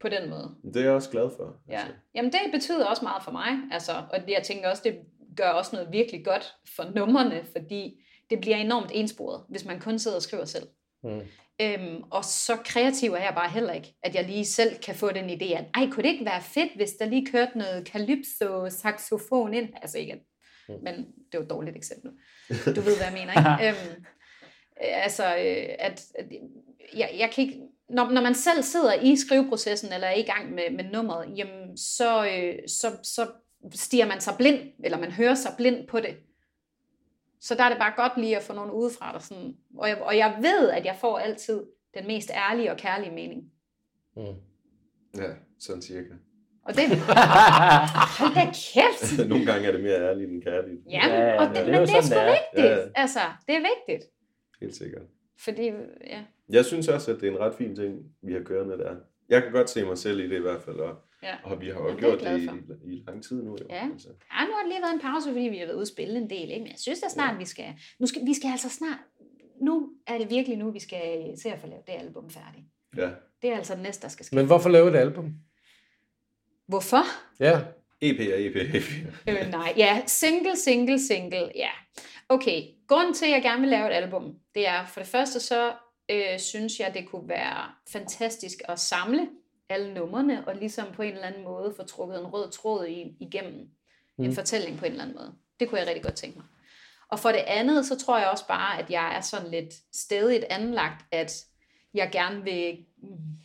på 0.00 0.08
den 0.08 0.30
måde. 0.30 0.54
Det 0.64 0.76
er 0.76 0.84
jeg 0.84 0.92
også 0.92 1.10
glad 1.10 1.30
for. 1.36 1.56
Ja. 1.68 1.72
Altså. 1.74 1.92
Jamen 2.14 2.32
det 2.32 2.40
betyder 2.52 2.86
også 2.86 3.02
meget 3.02 3.22
for 3.24 3.30
mig, 3.32 3.48
altså, 3.72 3.92
og 4.12 4.18
jeg 4.28 4.42
tænker 4.42 4.68
også, 4.70 4.82
det 4.84 4.98
gør 5.36 5.48
også 5.50 5.76
noget 5.76 5.92
virkelig 5.92 6.24
godt 6.24 6.54
for 6.76 6.84
numrene, 6.94 7.44
fordi 7.56 8.02
det 8.30 8.40
bliver 8.40 8.56
enormt 8.56 8.90
ensporet, 8.94 9.44
hvis 9.48 9.64
man 9.64 9.80
kun 9.80 9.98
sidder 9.98 10.16
og 10.16 10.22
skriver 10.22 10.44
selv. 10.44 10.66
Mm. 11.04 11.20
Øhm, 11.60 12.02
og 12.10 12.24
så 12.24 12.56
kreativ 12.64 13.12
er 13.12 13.22
jeg 13.22 13.32
bare 13.34 13.50
heller 13.50 13.72
ikke, 13.72 13.94
at 14.02 14.14
jeg 14.14 14.24
lige 14.24 14.44
selv 14.44 14.78
kan 14.78 14.94
få 14.94 15.12
den 15.12 15.30
idé, 15.30 15.52
at 15.58 15.64
ej, 15.74 15.90
kunne 15.90 16.02
det 16.02 16.10
ikke 16.12 16.24
være 16.24 16.42
fedt, 16.42 16.76
hvis 16.76 16.90
der 16.92 17.06
lige 17.06 17.26
kørte 17.26 17.58
noget 17.58 17.88
calypso 17.88 18.70
saxofon 18.70 19.54
ind? 19.54 19.68
Altså 19.82 19.98
ikke, 19.98 20.24
Mm. 20.68 20.74
men 20.82 20.94
det 21.32 21.38
var 21.38 21.40
et 21.44 21.50
dårligt 21.50 21.76
eksempel. 21.76 22.10
Du 22.48 22.80
ved, 22.80 22.96
hvad 22.96 23.06
jeg 23.06 23.12
mener, 23.12 23.32
ikke? 23.32 23.68
øhm, 23.68 24.04
øh, 24.82 25.04
altså, 25.04 25.24
øh, 25.24 25.66
at, 25.78 26.04
at 26.18 26.26
jeg, 26.96 27.10
jeg 27.18 27.30
kan 27.34 27.44
ikke, 27.44 27.60
når, 27.88 28.10
når 28.10 28.20
man 28.22 28.34
selv 28.34 28.62
sidder 28.62 28.92
i 28.94 29.16
skriveprocessen, 29.16 29.92
eller 29.92 30.06
er 30.06 30.14
i 30.14 30.22
gang 30.22 30.54
med, 30.54 30.70
med 30.76 30.84
nummeret, 30.84 31.38
jamen, 31.38 31.76
så, 31.76 32.26
øh, 32.26 32.54
så, 32.68 32.86
så 33.02 33.26
stiger 33.74 34.06
man 34.06 34.20
sig 34.20 34.34
blind, 34.38 34.60
eller 34.84 34.98
man 34.98 35.10
hører 35.12 35.34
sig 35.34 35.50
blind 35.56 35.86
på 35.88 36.00
det. 36.00 36.16
Så 37.40 37.54
der 37.54 37.64
er 37.64 37.68
det 37.68 37.78
bare 37.78 37.92
godt 37.96 38.12
lige 38.20 38.36
at 38.36 38.42
få 38.42 38.52
nogen 38.52 38.70
udefra, 38.70 39.12
der 39.12 39.18
sådan, 39.18 39.56
og, 39.78 39.88
jeg, 39.88 39.98
og 40.02 40.16
jeg 40.16 40.36
ved, 40.40 40.70
at 40.70 40.84
jeg 40.84 40.96
får 41.00 41.18
altid 41.18 41.62
den 41.94 42.06
mest 42.06 42.30
ærlige 42.34 42.70
og 42.70 42.76
kærlige 42.76 43.10
mening. 43.14 43.42
Mm. 44.16 44.22
Ja, 45.16 45.30
sådan 45.58 45.82
cirka. 45.82 46.08
Og 46.64 46.74
det, 46.74 46.82
hold 48.18 48.34
da 48.34 48.44
kæft! 48.44 49.28
Nogle 49.28 49.46
gange 49.46 49.68
er 49.68 49.72
det 49.72 49.82
mere 49.82 50.00
ærligt 50.10 50.30
end 50.30 50.42
kærligt. 50.42 50.80
Ja, 50.90 51.06
Ja, 51.08 51.28
ja, 51.28 51.40
og 51.40 51.46
men 51.46 51.56
det, 51.56 51.66
det 51.66 51.74
er 51.74 51.86
det 51.86 51.96
er 51.96 52.00
sgu 52.02 52.14
det 52.14 52.22
er. 52.22 52.26
vigtigt. 52.26 52.64
Ja, 52.66 52.76
ja. 52.76 52.88
Altså, 52.94 53.20
det 53.48 53.54
er 53.56 53.60
vigtigt. 53.60 54.10
Helt 54.60 54.76
sikkert. 54.76 55.02
Fordi, 55.38 55.62
ja. 56.06 56.22
Jeg 56.48 56.64
synes 56.64 56.88
også, 56.88 57.12
at 57.12 57.20
det 57.20 57.26
er 57.28 57.32
en 57.32 57.38
ret 57.40 57.54
fin 57.54 57.76
ting, 57.76 57.98
vi 58.22 58.32
har 58.32 58.40
kørende 58.40 58.78
der. 58.78 58.96
Jeg 59.28 59.42
kan 59.42 59.52
godt 59.52 59.70
se 59.70 59.84
mig 59.84 59.98
selv 59.98 60.20
i 60.20 60.28
det 60.28 60.36
i 60.36 60.40
hvert 60.40 60.62
fald, 60.62 60.76
og, 60.76 60.96
Ja. 61.22 61.34
og 61.44 61.60
vi 61.60 61.66
har 61.66 61.74
Ja, 61.74 61.80
jo 61.80 61.86
det 61.88 61.92
jeg 61.92 61.98
gjort 61.98 62.20
det 62.20 62.40
i, 62.86 62.92
i 62.92 63.02
lang 63.06 63.22
tid 63.24 63.42
nu. 63.42 63.50
Jo. 63.60 63.66
Ja. 63.70 63.88
Altså. 63.92 64.08
Ja, 64.08 64.44
nu 64.46 64.52
har 64.52 64.62
det 64.62 64.68
lige 64.68 64.82
været 64.82 64.94
en 64.94 65.00
pause, 65.00 65.28
fordi 65.32 65.44
vi 65.48 65.58
har 65.58 65.66
været 65.66 65.74
ude 65.74 65.82
at 65.82 65.88
spille 65.88 66.18
en 66.18 66.30
del, 66.30 66.50
ikke? 66.50 66.58
men 66.62 66.66
jeg 66.68 66.78
synes 66.78 67.00
da 67.00 67.08
snart, 67.08 67.38
vi 67.38 67.44
skal, 67.44 67.64
nu 68.00 68.06
skal, 68.06 68.22
vi 68.26 68.34
skal 68.34 68.50
altså 68.50 68.68
snart, 68.70 68.98
nu 69.60 69.90
er 70.06 70.18
det 70.18 70.30
virkelig 70.30 70.58
nu, 70.58 70.70
vi 70.70 70.80
skal 70.80 71.32
se 71.42 71.48
at 71.52 71.58
få 71.60 71.66
lavet 71.66 71.86
det 71.86 71.92
album 71.92 72.30
færdigt. 72.30 72.64
Ja. 72.96 73.10
Det 73.42 73.50
er 73.50 73.56
altså 73.56 73.74
det 73.74 73.82
næste, 73.82 74.02
der 74.02 74.08
skal 74.08 74.26
ske. 74.26 74.36
Men 74.36 74.46
hvorfor 74.46 74.68
lave 74.68 74.90
et 74.90 74.96
album? 74.96 75.34
Hvorfor? 76.68 77.02
Ja, 77.40 77.60
EP 78.00 78.20
er 78.20 78.36
EP, 78.36 78.56
EP. 78.56 78.84
Øh, 79.28 79.50
nej, 79.50 79.74
ja, 79.76 80.02
single, 80.06 80.56
single, 80.56 80.98
single, 81.06 81.50
ja. 81.54 81.70
Okay, 82.28 82.62
grunden 82.88 83.14
til, 83.14 83.26
at 83.26 83.32
jeg 83.32 83.42
gerne 83.42 83.60
vil 83.60 83.70
lave 83.70 83.86
et 83.90 83.94
album, 83.94 84.34
det 84.54 84.68
er 84.68 84.86
for 84.86 85.00
det 85.00 85.08
første 85.08 85.40
så 85.40 85.72
øh, 86.10 86.38
synes 86.38 86.80
jeg, 86.80 86.94
det 86.94 87.08
kunne 87.08 87.28
være 87.28 87.72
fantastisk 87.88 88.58
at 88.68 88.80
samle 88.80 89.28
alle 89.68 89.94
numrene, 89.94 90.48
og 90.48 90.56
ligesom 90.56 90.92
på 90.92 91.02
en 91.02 91.12
eller 91.12 91.26
anden 91.26 91.44
måde 91.44 91.74
få 91.76 91.82
trukket 91.82 92.20
en 92.20 92.26
rød 92.26 92.50
tråd 92.50 92.86
i, 92.86 93.16
igennem 93.20 93.70
mm. 94.18 94.24
en 94.24 94.34
fortælling 94.34 94.78
på 94.78 94.84
en 94.84 94.90
eller 94.90 95.04
anden 95.04 95.16
måde. 95.16 95.34
Det 95.60 95.68
kunne 95.68 95.78
jeg 95.80 95.86
rigtig 95.88 96.02
godt 96.02 96.14
tænke 96.14 96.38
mig. 96.38 96.46
Og 97.08 97.18
for 97.18 97.28
det 97.32 97.38
andet, 97.46 97.86
så 97.86 97.98
tror 97.98 98.18
jeg 98.18 98.28
også 98.28 98.46
bare, 98.46 98.82
at 98.82 98.90
jeg 98.90 99.16
er 99.16 99.20
sådan 99.20 99.50
lidt 99.50 99.74
stedigt 99.92 100.44
anlagt, 100.44 101.04
at 101.12 101.32
jeg 101.94 102.08
gerne 102.12 102.42
vil... 102.44 102.86
mm, 102.96 103.38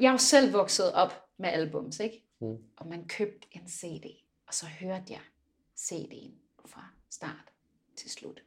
Jeg 0.00 0.08
er 0.08 0.12
jo 0.12 0.18
selv 0.18 0.52
vokset 0.52 0.92
op 0.92 1.24
med 1.38 1.48
albums, 1.48 2.00
ikke? 2.00 2.24
Mm. 2.40 2.56
Og 2.76 2.86
man 2.86 3.08
købte 3.08 3.48
en 3.50 3.68
CD, 3.68 4.04
og 4.46 4.54
så 4.54 4.66
hørte 4.66 5.04
jeg 5.08 5.20
CD'en 5.78 6.32
fra 6.66 6.84
start 7.10 7.52
til 7.96 8.10
slut. 8.10 8.42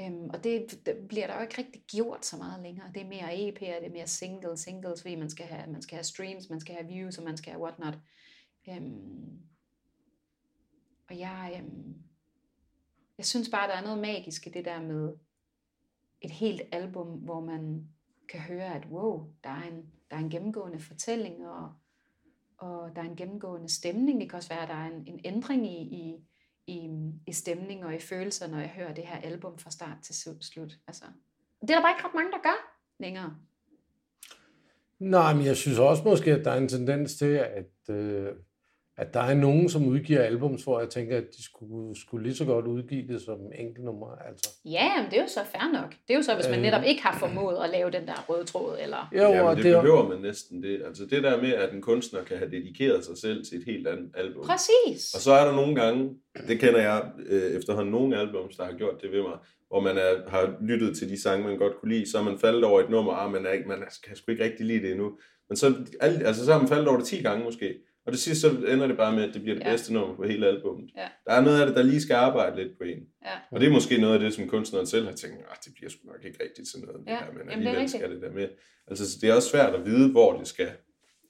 Øhm, 0.00 0.30
og 0.30 0.44
det, 0.44 0.80
det 0.86 1.08
bliver 1.08 1.26
der 1.26 1.34
jo 1.34 1.42
ikke 1.42 1.58
rigtig 1.58 1.82
gjort 1.82 2.26
så 2.26 2.36
meget 2.36 2.62
længere. 2.62 2.90
Det 2.94 3.02
er 3.02 3.08
mere 3.08 3.34
EP'er, 3.34 3.80
det 3.80 3.86
er 3.86 3.92
mere 3.92 4.06
single, 4.06 4.56
singles, 4.56 5.02
fordi 5.02 5.14
man 5.14 5.30
skal 5.30 5.46
have, 5.46 5.72
man 5.72 5.82
skal 5.82 5.96
have 5.96 6.04
streams, 6.04 6.50
man 6.50 6.60
skal 6.60 6.74
have 6.74 6.86
views, 6.86 7.18
og 7.18 7.24
man 7.24 7.36
skal 7.36 7.52
have 7.52 7.62
whatnot. 7.62 7.98
Øhm, 8.68 9.40
og 11.08 11.18
jeg, 11.18 11.62
øhm, 11.62 11.94
jeg 13.18 13.26
synes 13.26 13.50
bare, 13.50 13.68
der 13.68 13.74
er 13.74 13.82
noget 13.82 13.98
magisk 13.98 14.46
i 14.46 14.50
det 14.50 14.64
der 14.64 14.82
med 14.82 15.14
et 16.20 16.30
helt 16.30 16.62
album, 16.72 17.08
hvor 17.08 17.40
man 17.40 17.88
kan 18.28 18.40
høre, 18.40 18.74
at 18.74 18.86
wow, 18.86 19.26
der 19.44 19.50
er 19.50 19.62
en, 19.62 19.92
der 20.10 20.16
er 20.16 20.20
en 20.20 20.30
gennemgående 20.30 20.80
fortælling, 20.80 21.46
og, 21.46 21.72
og 22.58 22.96
der 22.96 23.02
er 23.02 23.06
en 23.06 23.16
gennemgående 23.16 23.68
stemning. 23.68 24.20
Det 24.20 24.30
kan 24.30 24.36
også 24.36 24.48
være, 24.48 24.62
at 24.62 24.68
der 24.68 24.74
er 24.74 24.86
en, 24.86 25.06
en 25.06 25.20
ændring 25.24 25.66
i, 25.66 25.82
i, 25.82 26.24
i, 26.66 26.90
i 27.26 27.32
stemning 27.32 27.84
og 27.84 27.94
i 27.94 27.98
følelser, 27.98 28.46
når 28.46 28.58
jeg 28.58 28.68
hører 28.68 28.94
det 28.94 29.06
her 29.06 29.16
album 29.16 29.58
fra 29.58 29.70
start 29.70 29.96
til 30.02 30.12
slu- 30.12 30.42
slut. 30.52 30.72
Altså, 30.86 31.04
det 31.60 31.70
er 31.70 31.74
der 31.74 31.82
bare 31.82 31.90
ikke 31.92 32.04
ret 32.08 32.14
mange, 32.14 32.30
der 32.32 32.42
gør 32.42 32.78
længere. 33.00 33.36
Nej, 34.98 35.34
men 35.34 35.44
jeg 35.46 35.56
synes 35.56 35.78
også 35.78 36.02
måske, 36.04 36.32
at 36.32 36.44
der 36.44 36.50
er 36.50 36.58
en 36.58 36.68
tendens 36.68 37.16
til, 37.16 37.34
at, 37.34 37.94
øh, 37.94 38.28
at 39.02 39.14
der 39.14 39.20
er 39.20 39.34
nogen, 39.34 39.68
som 39.68 39.86
udgiver 39.86 40.22
albums, 40.22 40.64
hvor 40.64 40.80
jeg 40.80 40.88
tænker, 40.88 41.16
at 41.16 41.24
de 41.36 41.44
skulle, 41.44 42.00
skulle 42.00 42.22
lige 42.26 42.36
så 42.36 42.44
godt 42.44 42.66
udgive 42.66 43.08
det 43.08 43.20
som 43.22 43.38
enkeltnummer. 43.58 44.06
Altså. 44.28 44.50
Ja, 44.64 45.02
men 45.02 45.10
det 45.10 45.18
er 45.18 45.22
jo 45.22 45.28
så 45.28 45.40
fair 45.52 45.72
nok. 45.72 45.90
Det 46.08 46.14
er 46.14 46.18
jo 46.18 46.22
så, 46.22 46.34
hvis 46.34 46.48
man 46.48 46.58
Øh. 46.58 46.62
netop 46.62 46.82
ikke 46.86 47.02
har 47.02 47.18
formået 47.18 47.56
at 47.64 47.70
lave 47.70 47.90
den 47.90 48.06
der 48.06 48.24
røde 48.28 48.44
tråd, 48.44 48.76
eller... 48.82 49.10
Jo, 49.12 49.22
Jamen, 49.22 49.40
og 49.40 49.56
det, 49.56 49.64
det, 49.64 49.72
behøver 49.72 50.08
man 50.08 50.18
næsten 50.18 50.62
det. 50.62 50.82
Altså 50.86 51.06
det 51.06 51.22
der 51.22 51.42
med, 51.42 51.52
at 51.52 51.72
en 51.72 51.82
kunstner 51.82 52.22
kan 52.22 52.38
have 52.38 52.50
dedikeret 52.50 53.04
sig 53.04 53.16
selv 53.18 53.44
til 53.44 53.58
et 53.58 53.64
helt 53.64 53.86
andet 53.88 54.10
album. 54.14 54.44
Præcis. 54.44 55.14
Og 55.14 55.20
så 55.20 55.32
er 55.32 55.44
der 55.44 55.52
nogle 55.52 55.74
gange, 55.74 56.10
det 56.48 56.60
kender 56.60 56.80
jeg 56.80 57.02
øh, 57.26 57.52
efterhånden 57.58 57.92
nogle 57.92 58.16
albums, 58.16 58.56
der 58.56 58.64
har 58.64 58.72
gjort 58.72 59.02
det 59.02 59.12
ved 59.12 59.22
mig, 59.22 59.36
hvor 59.68 59.80
man 59.80 59.96
er, 59.98 60.30
har 60.30 60.54
lyttet 60.60 60.96
til 60.98 61.08
de 61.08 61.22
sange, 61.22 61.46
man 61.46 61.58
godt 61.58 61.76
kunne 61.80 61.92
lide, 61.94 62.10
så 62.10 62.18
er 62.18 62.22
man 62.22 62.38
faldet 62.38 62.64
over 62.64 62.80
et 62.80 62.90
nummer, 62.90 63.12
og 63.12 63.30
man, 63.30 63.46
er 63.46 63.50
ikke, 63.50 63.68
man 63.68 63.82
er, 63.82 63.98
kan 64.06 64.16
sgu 64.16 64.32
ikke 64.32 64.44
rigtig 64.44 64.66
lide 64.66 64.82
det 64.82 64.90
endnu. 64.90 65.12
Men 65.48 65.56
så, 65.56 65.74
alt, 66.00 66.26
altså, 66.26 66.44
så 66.44 66.52
har 66.52 66.58
man 66.58 66.68
faldet 66.68 66.88
over 66.88 66.98
det 66.98 67.06
10 67.06 67.22
gange 67.22 67.44
måske. 67.44 67.74
Og 68.06 68.12
det 68.12 68.20
sidste, 68.20 68.40
så 68.40 68.48
ender 68.50 68.86
det 68.86 68.96
bare 68.96 69.12
med, 69.12 69.22
at 69.28 69.34
det 69.34 69.42
bliver 69.42 69.56
det 69.58 69.64
Ja. 69.64 69.70
bedste 69.70 69.92
nummer 69.92 70.16
på 70.16 70.22
hele 70.24 70.46
albummet. 70.46 70.90
Ja. 70.96 71.08
Der 71.26 71.32
er 71.32 71.40
noget 71.40 71.60
af 71.60 71.66
det, 71.66 71.76
der 71.76 71.82
lige 71.82 72.00
skal 72.00 72.14
arbejde 72.14 72.56
lidt 72.62 72.78
på 72.78 72.84
en. 72.84 72.98
Ja. 73.24 73.36
Og 73.50 73.60
det 73.60 73.66
er 73.66 73.72
måske 73.72 73.98
noget 74.00 74.14
af 74.14 74.20
det, 74.20 74.34
som 74.34 74.48
kunstneren 74.48 74.86
selv 74.86 75.06
har 75.06 75.12
tænkt, 75.12 75.36
at 75.50 75.58
det 75.64 75.74
bliver 75.74 75.90
sgu 75.90 76.06
nok 76.06 76.24
ikke 76.24 76.44
rigtigt 76.44 76.68
sådan 76.68 76.86
noget, 76.86 77.06
Ja, 77.06 77.12
det 77.12 77.18
her, 77.18 77.26
men 77.32 77.38
jamen, 77.38 77.48
det 77.48 77.68
alligevel 77.68 77.88
skal 77.88 78.10
det 78.10 78.22
der 78.22 78.32
med. 78.32 78.48
Altså, 78.86 79.12
så 79.12 79.18
det 79.20 79.30
er 79.30 79.34
også 79.34 79.48
svært 79.48 79.74
at 79.74 79.84
vide, 79.84 80.10
hvor 80.10 80.38
det 80.38 80.46
skal 80.46 80.70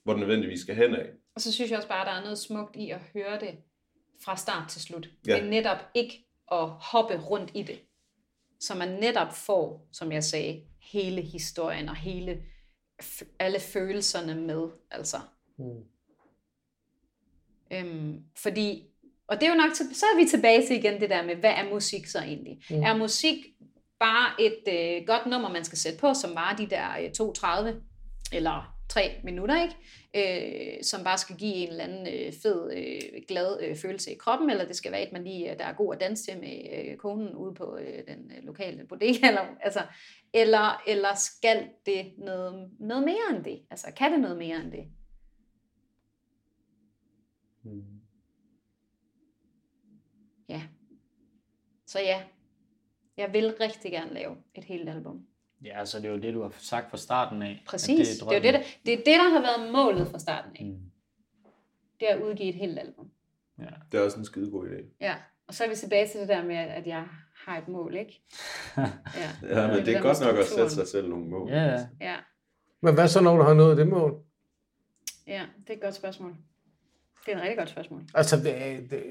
hvor 0.03 0.13
den 0.13 0.19
nødvendigvis 0.19 0.59
skal 0.61 0.75
hen 0.75 0.95
af. 0.95 1.09
Og 1.35 1.41
så 1.41 1.51
synes 1.51 1.69
jeg 1.71 1.77
også 1.77 1.89
bare, 1.89 2.01
at 2.01 2.07
der 2.07 2.13
er 2.13 2.23
noget 2.23 2.37
smukt 2.37 2.75
i 2.75 2.89
at 2.89 2.99
høre 3.13 3.39
det 3.39 3.57
fra 4.23 4.37
start 4.37 4.69
til 4.69 4.81
slut. 4.81 5.09
Ja. 5.27 5.41
Men 5.41 5.49
netop 5.49 5.77
ikke 5.93 6.25
at 6.51 6.69
hoppe 6.69 7.17
rundt 7.17 7.51
i 7.55 7.63
det. 7.63 7.79
Så 8.59 8.75
man 8.75 8.99
netop 8.99 9.33
får, 9.33 9.87
som 9.93 10.11
jeg 10.11 10.23
sagde, 10.23 10.61
hele 10.81 11.21
historien 11.21 11.89
og 11.89 11.95
hele 11.95 12.41
alle 13.39 13.59
følelserne 13.59 14.35
med. 14.35 14.67
Altså. 14.91 15.17
Mm. 15.57 15.83
Øhm, 17.73 18.19
fordi, 18.37 18.83
og 19.27 19.41
det 19.41 19.47
er 19.47 19.51
jo 19.51 19.57
nok, 19.57 19.73
til, 19.73 19.95
så 19.95 20.05
er 20.05 20.23
vi 20.23 20.29
tilbage 20.29 20.67
til 20.67 20.75
igen 20.75 21.01
det 21.01 21.09
der 21.09 21.23
med, 21.23 21.35
hvad 21.35 21.51
er 21.51 21.69
musik 21.73 22.05
så 22.07 22.19
egentlig? 22.19 22.57
Mm. 22.69 22.83
Er 22.83 22.97
musik 22.97 23.35
bare 23.99 24.41
et 24.41 24.63
øh, 24.67 25.07
godt 25.07 25.25
nummer, 25.25 25.49
man 25.49 25.63
skal 25.63 25.77
sætte 25.77 25.99
på, 25.99 26.13
som 26.13 26.35
var 26.35 26.55
de 26.57 26.69
der 26.69 26.89
øh, 26.99 27.71
2.30 27.71 27.75
eller 28.33 28.75
3 28.89 29.11
minutter, 29.23 29.63
ikke? 29.63 29.75
Øh, 30.15 30.83
som 30.83 31.03
bare 31.03 31.17
skal 31.17 31.35
give 31.35 31.53
en 31.53 31.69
eller 31.69 31.83
anden 31.83 32.07
øh, 32.07 32.33
fed, 32.43 32.71
øh, 32.77 33.21
glad 33.27 33.57
øh, 33.61 33.75
følelse 33.75 34.11
i 34.11 34.17
kroppen, 34.17 34.49
eller 34.49 34.65
det 34.65 34.75
skal 34.75 34.91
være 34.91 35.03
et, 35.03 35.13
man 35.13 35.23
lige, 35.23 35.51
øh, 35.51 35.59
der 35.59 35.65
er 35.65 35.73
god 35.73 35.95
at 35.95 36.01
danse 36.01 36.23
til 36.23 36.39
med 36.39 36.57
øh, 36.73 36.97
konen 36.97 37.35
ude 37.35 37.53
på 37.53 37.77
øh, 37.77 37.97
den 38.07 38.31
øh, 38.37 38.43
lokale 38.43 38.87
bodega, 38.89 39.27
eller, 39.27 39.45
altså, 39.61 39.81
eller, 40.33 40.83
eller 40.87 41.15
skal 41.15 41.67
det 41.85 42.13
noget, 42.17 42.69
noget 42.79 43.03
mere 43.03 43.35
end 43.35 43.43
det? 43.43 43.59
Altså, 43.71 43.87
kan 43.97 44.11
det 44.11 44.19
noget 44.19 44.37
mere 44.37 44.55
end 44.55 44.71
det? 44.71 44.83
Hmm. 47.63 48.01
Ja. 50.49 50.63
Så 51.85 51.99
ja, 51.99 52.23
jeg 53.17 53.33
vil 53.33 53.55
rigtig 53.59 53.91
gerne 53.91 54.13
lave 54.13 54.35
et 54.55 54.63
helt 54.63 54.89
album. 54.89 55.27
Ja, 55.63 55.79
altså 55.79 55.97
det 55.97 56.05
er 56.05 56.11
jo 56.11 56.19
det, 56.19 56.33
du 56.33 56.41
har 56.41 56.53
sagt 56.57 56.89
fra 56.89 56.97
starten 56.97 57.41
af. 57.41 57.63
Præcis, 57.67 58.09
det 58.09 58.21
er, 58.21 58.29
det, 58.29 58.37
er 58.37 58.41
det, 58.41 58.53
der, 58.53 58.61
det 58.85 58.93
er 58.93 58.97
det, 58.97 59.05
der 59.05 59.29
har 59.29 59.41
været 59.41 59.71
målet 59.71 60.07
fra 60.07 60.19
starten 60.19 60.51
af. 60.59 60.65
Mm. 60.65 60.91
Det 61.99 62.11
er 62.11 62.15
at 62.15 62.21
udgive 62.21 62.49
et 62.49 62.55
helt 62.55 62.79
album. 62.79 63.11
Ja. 63.59 63.65
Det 63.91 63.99
er 63.99 64.03
også 64.03 64.19
en 64.19 64.25
skide 64.25 64.51
god 64.51 64.67
idé. 64.67 64.97
Ja, 65.01 65.15
og 65.47 65.53
så 65.53 65.63
er 65.63 65.69
vi 65.69 65.75
tilbage 65.75 66.07
til 66.07 66.19
det 66.19 66.29
der 66.29 66.43
med, 66.43 66.55
at 66.55 66.87
jeg 66.87 67.07
har 67.35 67.57
et 67.57 67.67
mål, 67.67 67.95
ikke? 67.95 68.21
Ja, 68.77 68.89
ja 69.41 69.67
men 69.67 69.75
det, 69.75 69.85
det 69.85 69.95
er 69.95 70.01
godt 70.01 70.21
nok 70.21 70.37
at 70.37 70.45
sætte 70.45 70.69
sig 70.69 70.87
selv 70.87 71.09
nogle 71.09 71.25
mål. 71.25 71.49
Ja. 71.49 71.87
ja. 72.01 72.15
Men 72.81 72.93
hvad 72.93 73.07
så, 73.07 73.21
når 73.21 73.37
du 73.37 73.43
har 73.43 73.53
nået 73.53 73.77
det 73.77 73.87
mål? 73.87 74.23
Ja, 75.27 75.45
det 75.61 75.69
er 75.69 75.73
et 75.73 75.81
godt 75.81 75.95
spørgsmål. 75.95 76.35
Det 77.25 77.33
er 77.33 77.37
et 77.37 77.41
rigtig 77.41 77.57
godt 77.57 77.69
spørgsmål. 77.69 78.01
Altså, 78.13 78.37
det, 78.37 78.45
det, 78.89 79.03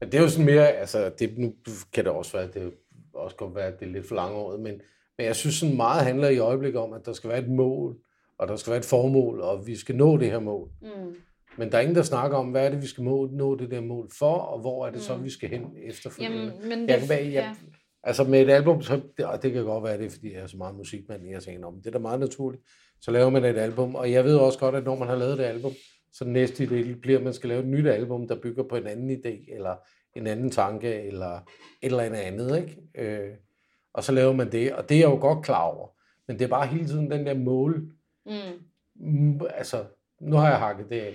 det 0.00 0.14
er 0.14 0.20
jo 0.20 0.28
sådan 0.28 0.46
mere, 0.46 0.68
altså, 0.68 1.10
det, 1.18 1.38
nu 1.38 1.54
kan 1.92 2.04
det 2.04 2.12
også 2.12 2.36
være, 2.36 2.48
det 2.54 2.72
også 3.14 3.36
godt 3.36 3.54
være, 3.54 3.66
at 3.66 3.80
det 3.80 3.88
er 3.88 3.92
lidt 3.92 4.08
for 4.08 4.14
langt 4.14 4.60
men 4.60 4.80
men 5.18 5.26
jeg 5.26 5.36
synes, 5.36 5.54
sådan 5.54 5.76
meget 5.76 6.04
handler 6.04 6.28
i 6.28 6.38
øjeblikket 6.38 6.80
om, 6.80 6.92
at 6.92 7.06
der 7.06 7.12
skal 7.12 7.30
være 7.30 7.38
et 7.38 7.48
mål, 7.48 7.96
og 8.38 8.48
der 8.48 8.56
skal 8.56 8.70
være 8.70 8.78
et 8.78 8.84
formål, 8.84 9.40
og 9.40 9.66
vi 9.66 9.76
skal 9.76 9.96
nå 9.96 10.16
det 10.16 10.30
her 10.30 10.38
mål. 10.38 10.68
Mm. 10.82 10.88
Men 11.56 11.72
der 11.72 11.78
er 11.78 11.82
ingen, 11.82 11.96
der 11.96 12.02
snakker 12.02 12.36
om, 12.36 12.50
hvad 12.50 12.66
er 12.66 12.70
det, 12.70 12.82
vi 12.82 12.86
skal 12.86 13.04
må, 13.04 13.28
nå 13.32 13.56
det 13.56 13.70
der 13.70 13.80
mål 13.80 14.10
for, 14.18 14.34
og 14.34 14.60
hvor 14.60 14.86
er 14.86 14.90
det 14.90 14.98
mm. 14.98 15.02
så, 15.02 15.16
vi 15.16 15.30
skal 15.30 15.48
hen 15.48 15.66
efterfølgende. 15.82 16.38
Jamen, 16.38 16.68
men 16.68 16.80
det, 16.80 16.88
jeg 16.88 16.98
kan 16.98 17.08
være, 17.08 17.24
jeg, 17.24 17.32
ja. 17.32 17.54
Altså 18.04 18.24
med 18.24 18.42
et 18.42 18.50
album, 18.50 18.82
så, 18.82 19.00
og 19.24 19.42
det 19.42 19.52
kan 19.52 19.64
godt 19.64 19.84
være, 19.84 19.98
det 19.98 20.06
er, 20.06 20.10
fordi 20.10 20.32
jeg 20.32 20.42
er 20.42 20.46
så 20.46 20.56
meget 20.56 20.76
musikmand, 20.76 21.28
jeg 21.28 21.42
tænker, 21.42 21.66
om 21.66 21.74
det 21.74 21.86
er 21.86 21.90
da 21.90 21.98
meget 21.98 22.20
naturligt. 22.20 22.62
Så 23.00 23.10
laver 23.10 23.30
man 23.30 23.44
et 23.44 23.58
album, 23.58 23.94
og 23.94 24.12
jeg 24.12 24.24
ved 24.24 24.36
også 24.36 24.58
godt, 24.58 24.74
at 24.74 24.84
når 24.84 24.98
man 24.98 25.08
har 25.08 25.16
lavet 25.16 25.38
det 25.38 25.44
album, 25.44 25.72
så 26.12 26.24
næste 26.24 26.64
idé 26.64 27.00
bliver, 27.00 27.18
at 27.18 27.24
man 27.24 27.34
skal 27.34 27.48
lave 27.48 27.60
et 27.60 27.68
nyt 27.68 27.86
album, 27.86 28.28
der 28.28 28.40
bygger 28.40 28.62
på 28.68 28.76
en 28.76 28.86
anden 28.86 29.10
idé, 29.10 29.54
eller 29.54 29.76
en 30.14 30.26
anden 30.26 30.50
tanke, 30.50 31.02
eller 31.02 31.36
et 31.36 31.42
eller 31.82 32.02
andet 32.02 32.18
andet. 32.18 32.58
Ikke? 32.58 32.82
Øh, 32.94 33.34
og 33.94 34.04
så 34.04 34.12
laver 34.12 34.32
man 34.32 34.52
det, 34.52 34.72
og 34.72 34.88
det 34.88 34.94
er 34.94 35.00
jeg 35.00 35.10
jo 35.10 35.20
godt 35.20 35.44
klar 35.44 35.62
over. 35.62 35.88
Men 36.28 36.38
det 36.38 36.44
er 36.44 36.48
bare 36.48 36.66
hele 36.66 36.86
tiden 36.86 37.10
den 37.10 37.26
der 37.26 37.34
mål. 37.34 37.92
Mm. 38.26 39.40
altså, 39.50 39.84
nu 40.20 40.36
har 40.36 40.48
jeg 40.48 40.58
hakket 40.58 40.86
det 40.90 41.00
af. 41.00 41.14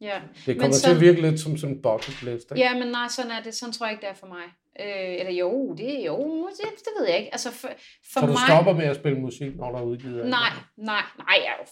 Ja. 0.00 0.22
Det 0.46 0.58
kommer 0.58 0.76
så, 0.76 0.82
til 0.82 0.94
at 0.94 1.00
virke 1.00 1.20
lidt 1.20 1.40
som 1.40 1.56
sådan 1.56 1.76
en 1.76 1.82
bucket 1.82 2.22
list. 2.22 2.50
Ikke? 2.50 2.60
Ja, 2.62 2.78
men 2.78 2.88
nej, 2.88 3.08
sådan 3.08 3.30
er 3.30 3.42
det. 3.42 3.54
Sådan 3.54 3.72
tror 3.72 3.86
jeg 3.86 3.92
ikke, 3.92 4.00
det 4.00 4.10
er 4.10 4.14
for 4.14 4.26
mig. 4.26 4.44
Øh, 4.80 5.14
eller 5.18 5.32
jo, 5.32 5.74
det 5.74 6.00
er 6.00 6.04
jo, 6.04 6.48
det, 6.48 6.66
det 6.78 6.92
ved 6.98 7.08
jeg 7.08 7.18
ikke. 7.18 7.32
Altså 7.32 7.50
for, 7.50 7.68
for 8.12 8.20
så 8.20 8.26
du 8.26 8.32
mig... 8.32 8.42
stopper 8.48 8.72
med 8.72 8.84
at 8.84 8.96
spille 8.96 9.20
musik, 9.20 9.56
når 9.56 9.72
der 9.72 9.78
er 9.78 9.82
udgivet? 9.82 10.26
Nej, 10.26 10.52
nej, 10.76 11.02
nej, 11.18 11.36
jeg 11.36 11.46
er 11.46 11.56
jo 11.60 11.66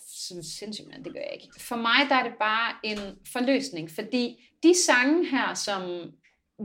sindssygt, 0.58 0.88
men 0.88 1.04
det 1.04 1.12
gør 1.12 1.20
jeg 1.20 1.32
ikke. 1.32 1.48
For 1.60 1.76
mig 1.76 2.08
der 2.08 2.14
er 2.14 2.22
det 2.22 2.34
bare 2.38 2.74
en 2.82 2.98
forløsning, 3.32 3.90
fordi 3.90 4.44
de 4.62 4.74
sange 4.86 5.26
her, 5.26 5.54
som 5.54 6.12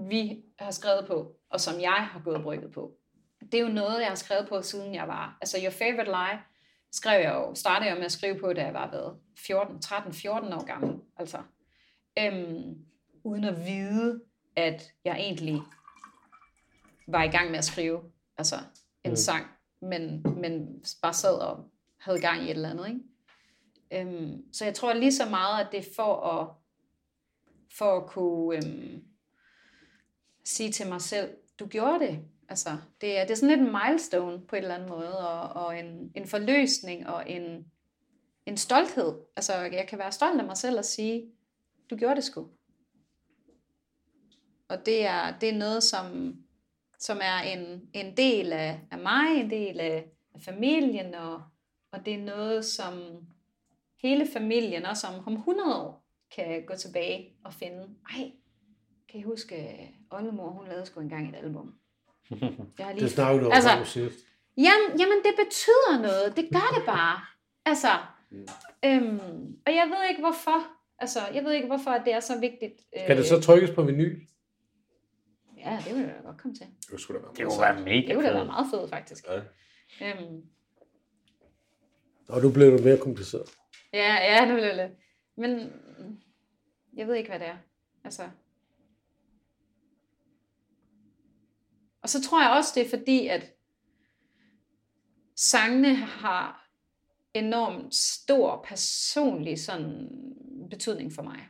vi 0.10 0.38
har 0.60 0.72
skrevet 0.72 1.06
på, 1.08 1.32
og 1.50 1.60
som 1.60 1.82
jeg 1.82 2.08
har 2.12 2.22
gået 2.24 2.36
og 2.36 2.44
brygget 2.44 2.72
på, 2.72 2.92
det 3.52 3.54
er 3.54 3.62
jo 3.62 3.74
noget, 3.74 4.00
jeg 4.00 4.08
har 4.08 4.16
skrevet 4.16 4.48
på, 4.50 4.62
siden 4.62 4.96
jeg 4.96 5.08
var... 5.08 5.38
Altså, 5.42 5.58
Your 5.64 5.72
Favorite 5.72 6.12
Lie 6.12 6.40
skrev 6.92 7.22
jeg 7.22 7.34
jo, 7.34 7.56
startede 7.56 7.90
jeg 7.90 7.98
med 7.98 8.06
at 8.06 8.12
skrive 8.12 8.40
på, 8.40 8.54
da 8.54 8.64
jeg 8.64 8.74
var 8.74 8.92
været 8.92 9.14
14, 9.38 9.82
13, 9.82 10.14
14 10.14 10.54
år 10.54 10.66
gammel. 10.66 10.96
Altså, 11.18 11.38
øhm, 12.20 12.76
uden 13.24 13.44
at 13.44 13.66
vide, 13.66 14.22
at 14.56 14.92
jeg 15.06 15.16
egentlig 15.20 15.62
var 17.08 17.24
i 17.24 17.28
gang 17.28 17.52
med 17.52 17.58
at 17.58 17.66
skrive 17.66 18.02
altså, 18.38 18.56
en 19.04 19.12
mm. 19.12 19.16
sang, 19.16 19.48
men, 19.82 20.26
men 20.42 20.84
bare 21.02 21.14
sad 21.14 21.36
og 21.36 21.72
havde 22.00 22.22
gang 22.22 22.42
i 22.42 22.46
et 22.46 22.50
eller 22.50 22.70
andet. 22.70 22.88
Ikke? 22.88 23.02
Øhm, 23.92 24.54
så 24.54 24.66
jeg 24.66 24.76
tror 24.76 24.94
lige 24.94 25.14
så 25.14 25.30
meget, 25.30 25.66
at 25.66 25.72
det 25.72 25.80
er 25.80 25.94
for 25.96 26.16
at, 26.16 26.48
for 27.78 27.98
at 27.98 28.08
kunne 28.08 28.58
øhm, 28.58 29.04
sige 30.44 30.72
til 30.72 30.88
mig 30.88 31.02
selv, 31.02 31.30
du 31.60 31.68
gjorde 31.68 32.00
det. 32.00 32.20
Altså, 32.50 32.70
det, 33.02 33.18
er, 33.18 33.22
det 33.22 33.32
er 33.32 33.36
sådan 33.36 33.58
lidt 33.58 33.68
en 33.68 33.78
milestone 33.88 34.42
på 34.48 34.56
en 34.56 34.62
eller 34.62 34.76
anden 34.76 34.90
måde, 34.90 35.30
og, 35.30 35.66
og 35.66 35.80
en, 35.80 36.12
en 36.16 36.28
forløsning 36.28 37.08
og 37.08 37.30
en, 37.30 37.66
en 38.46 38.58
stolthed. 38.58 39.16
Altså, 39.36 39.54
jeg 39.54 39.86
kan 39.88 40.00
være 40.00 40.12
stolt 40.12 40.40
af 40.40 40.46
mig 40.46 40.58
selv 40.58 40.78
og 40.78 40.86
sige, 40.86 41.32
du 41.90 41.96
gjorde 41.96 42.16
det 42.16 42.24
sgu. 42.24 42.50
Og 44.68 44.86
det 44.86 45.06
er, 45.06 45.40
det 45.40 45.50
er 45.50 45.58
noget, 45.58 45.84
som, 45.84 46.36
som 47.00 47.18
er 47.22 47.40
en, 47.40 47.90
en 47.94 48.18
del 48.18 48.54
af, 48.54 48.80
af 48.92 48.98
mig, 48.98 49.38
en 49.38 49.50
del 49.50 49.80
af, 49.80 50.06
af 50.36 50.42
familien, 50.42 51.16
og, 51.16 51.42
og 51.92 52.06
det 52.06 52.14
er 52.14 52.24
noget, 52.24 52.66
som 52.66 52.94
hele 54.02 54.28
familien, 54.34 54.86
også 54.86 55.08
om, 55.08 55.28
om 55.28 55.34
100 55.34 55.76
år, 55.76 56.06
kan 56.36 56.66
gå 56.68 56.76
tilbage 56.76 57.30
og 57.46 57.54
finde, 57.54 57.88
ej, 58.10 58.32
kan 59.12 59.20
I 59.20 59.24
huske, 59.24 59.90
oldemor, 60.12 60.50
hun 60.50 60.68
lavede 60.68 60.86
sgu 60.86 61.00
engang 61.00 61.30
et 61.30 61.36
album. 61.36 61.74
Jeg 62.78 62.86
har 62.86 62.94
lige... 62.94 63.04
Det 63.04 63.12
snakker 63.12 63.44
du 63.44 63.50
altså, 63.50 63.70
om 63.70 63.86
sidst. 63.86 64.20
Jamen, 64.58 65.00
jamen, 65.00 65.18
det 65.18 65.34
betyder 65.46 66.02
noget. 66.02 66.36
Det 66.36 66.46
gør 66.52 66.76
det 66.78 66.86
bare. 66.86 67.20
Altså, 67.68 67.88
mm. 68.32 68.48
øhm, 68.86 69.58
og 69.66 69.74
jeg 69.74 69.88
ved 69.94 70.10
ikke 70.10 70.22
hvorfor. 70.22 70.68
Altså, 71.00 71.20
jeg 71.34 71.44
ved 71.44 71.52
ikke 71.52 71.68
hvorfor 71.68 71.92
det 72.06 72.14
er 72.14 72.20
så 72.20 72.40
vigtigt. 72.40 72.74
Øh... 72.98 73.08
Kan 73.08 73.18
det 73.18 73.26
så 73.26 73.42
trykkes 73.42 73.72
på 73.72 73.84
vinyl? 73.84 74.20
Ja, 75.66 75.84
det 75.86 75.96
vil 75.96 76.02
jeg 76.02 76.22
godt 76.24 76.38
komme 76.38 76.56
til. 76.56 76.68
Det 76.92 77.00
skulle 77.00 77.22
da 77.22 77.26
være, 77.26 77.36
det 77.36 77.60
være 77.60 77.80
mega 77.84 78.08
Det 78.08 78.18
ville 78.18 78.30
da 78.30 78.34
være 78.34 78.46
meget 78.46 78.68
fedt, 78.72 78.90
faktisk. 78.90 79.26
Ja. 79.28 79.42
Øhm. 80.02 80.42
Og 82.28 82.42
nu 82.42 82.52
bliver 82.52 82.70
det 82.70 82.84
mere 82.84 82.98
kompliceret. 82.98 83.50
Ja, 83.94 84.14
ja, 84.14 84.48
det 84.48 84.54
bliver 84.54 84.76
det. 84.76 84.96
Men 85.38 85.72
jeg 86.98 87.08
ved 87.08 87.16
ikke, 87.16 87.30
hvad 87.30 87.40
det 87.40 87.48
er. 87.48 87.58
Altså, 88.04 88.30
Og 92.06 92.10
så 92.10 92.22
tror 92.22 92.42
jeg 92.42 92.52
også, 92.52 92.72
det 92.76 92.86
er 92.86 92.98
fordi, 92.98 93.28
at 93.28 93.54
sangene 95.36 95.96
har 95.96 96.70
enormt 97.34 97.96
stor 97.96 98.66
personlig 98.68 99.60
sådan 99.60 100.10
betydning 100.70 101.14
for 101.14 101.22
mig. 101.22 101.48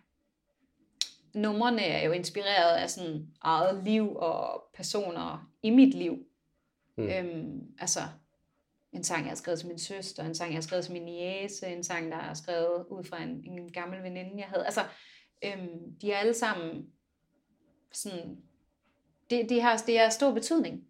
Numrene 1.35 1.81
er 1.81 2.05
jo 2.05 2.11
inspireret 2.11 2.75
af 2.75 2.89
sådan 2.89 3.27
eget 3.41 3.83
liv 3.83 4.15
og 4.15 4.63
personer 4.73 5.51
i 5.63 5.69
mit 5.69 5.93
liv. 5.93 6.17
Mm. 6.97 7.03
Øhm, 7.03 7.61
altså 7.79 7.99
en 8.91 9.03
sang, 9.03 9.23
jeg 9.23 9.29
har 9.29 9.35
skrevet 9.35 9.59
til 9.59 9.67
min 9.67 9.79
søster, 9.79 10.23
en 10.23 10.35
sang, 10.35 10.51
jeg 10.51 10.57
har 10.57 10.61
skrevet 10.61 10.85
til 10.85 10.93
min 10.93 11.05
niece, 11.05 11.67
en 11.67 11.83
sang, 11.83 12.11
der 12.11 12.17
er 12.17 12.33
skrevet 12.33 12.85
ud 12.89 13.03
fra 13.03 13.23
en, 13.23 13.43
en 13.45 13.71
gammel 13.71 14.03
veninde, 14.03 14.33
jeg 14.37 14.47
havde. 14.47 14.65
Altså, 14.65 14.81
øhm, 15.45 15.99
de 16.01 16.11
er 16.11 16.17
alle 16.17 16.33
sammen 16.33 16.85
sådan 17.91 18.37
det, 19.29 19.49
de 19.49 19.61
har, 19.61 19.83
det 19.87 19.99
har 19.99 20.09
stor 20.09 20.33
betydning, 20.33 20.87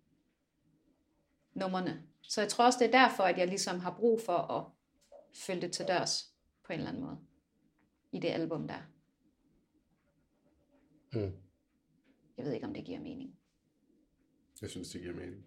nummerne. 1.54 2.04
Så 2.22 2.42
jeg 2.42 2.50
tror 2.50 2.66
også, 2.66 2.80
det 2.80 2.88
er 2.88 3.08
derfor, 3.08 3.24
at 3.24 3.38
jeg 3.38 3.48
ligesom 3.48 3.80
har 3.80 3.96
brug 4.00 4.22
for 4.26 4.38
at 4.38 4.66
følge 5.36 5.62
det 5.62 5.72
til 5.72 5.88
dørs 5.88 6.34
på 6.64 6.74
en 6.74 6.80
eller 6.80 6.90
anden 6.90 7.04
måde 7.04 7.18
i 8.12 8.20
det 8.20 8.30
album 8.30 8.68
der. 8.68 8.95
Mm. 11.16 11.32
Jeg 12.38 12.46
ved 12.46 12.54
ikke, 12.54 12.68
om 12.68 12.74
det 12.74 12.84
giver 12.84 13.00
mening. 13.00 13.30
Jeg 14.62 14.70
synes, 14.70 14.90
det 14.90 15.02
giver 15.02 15.14
mening. 15.14 15.46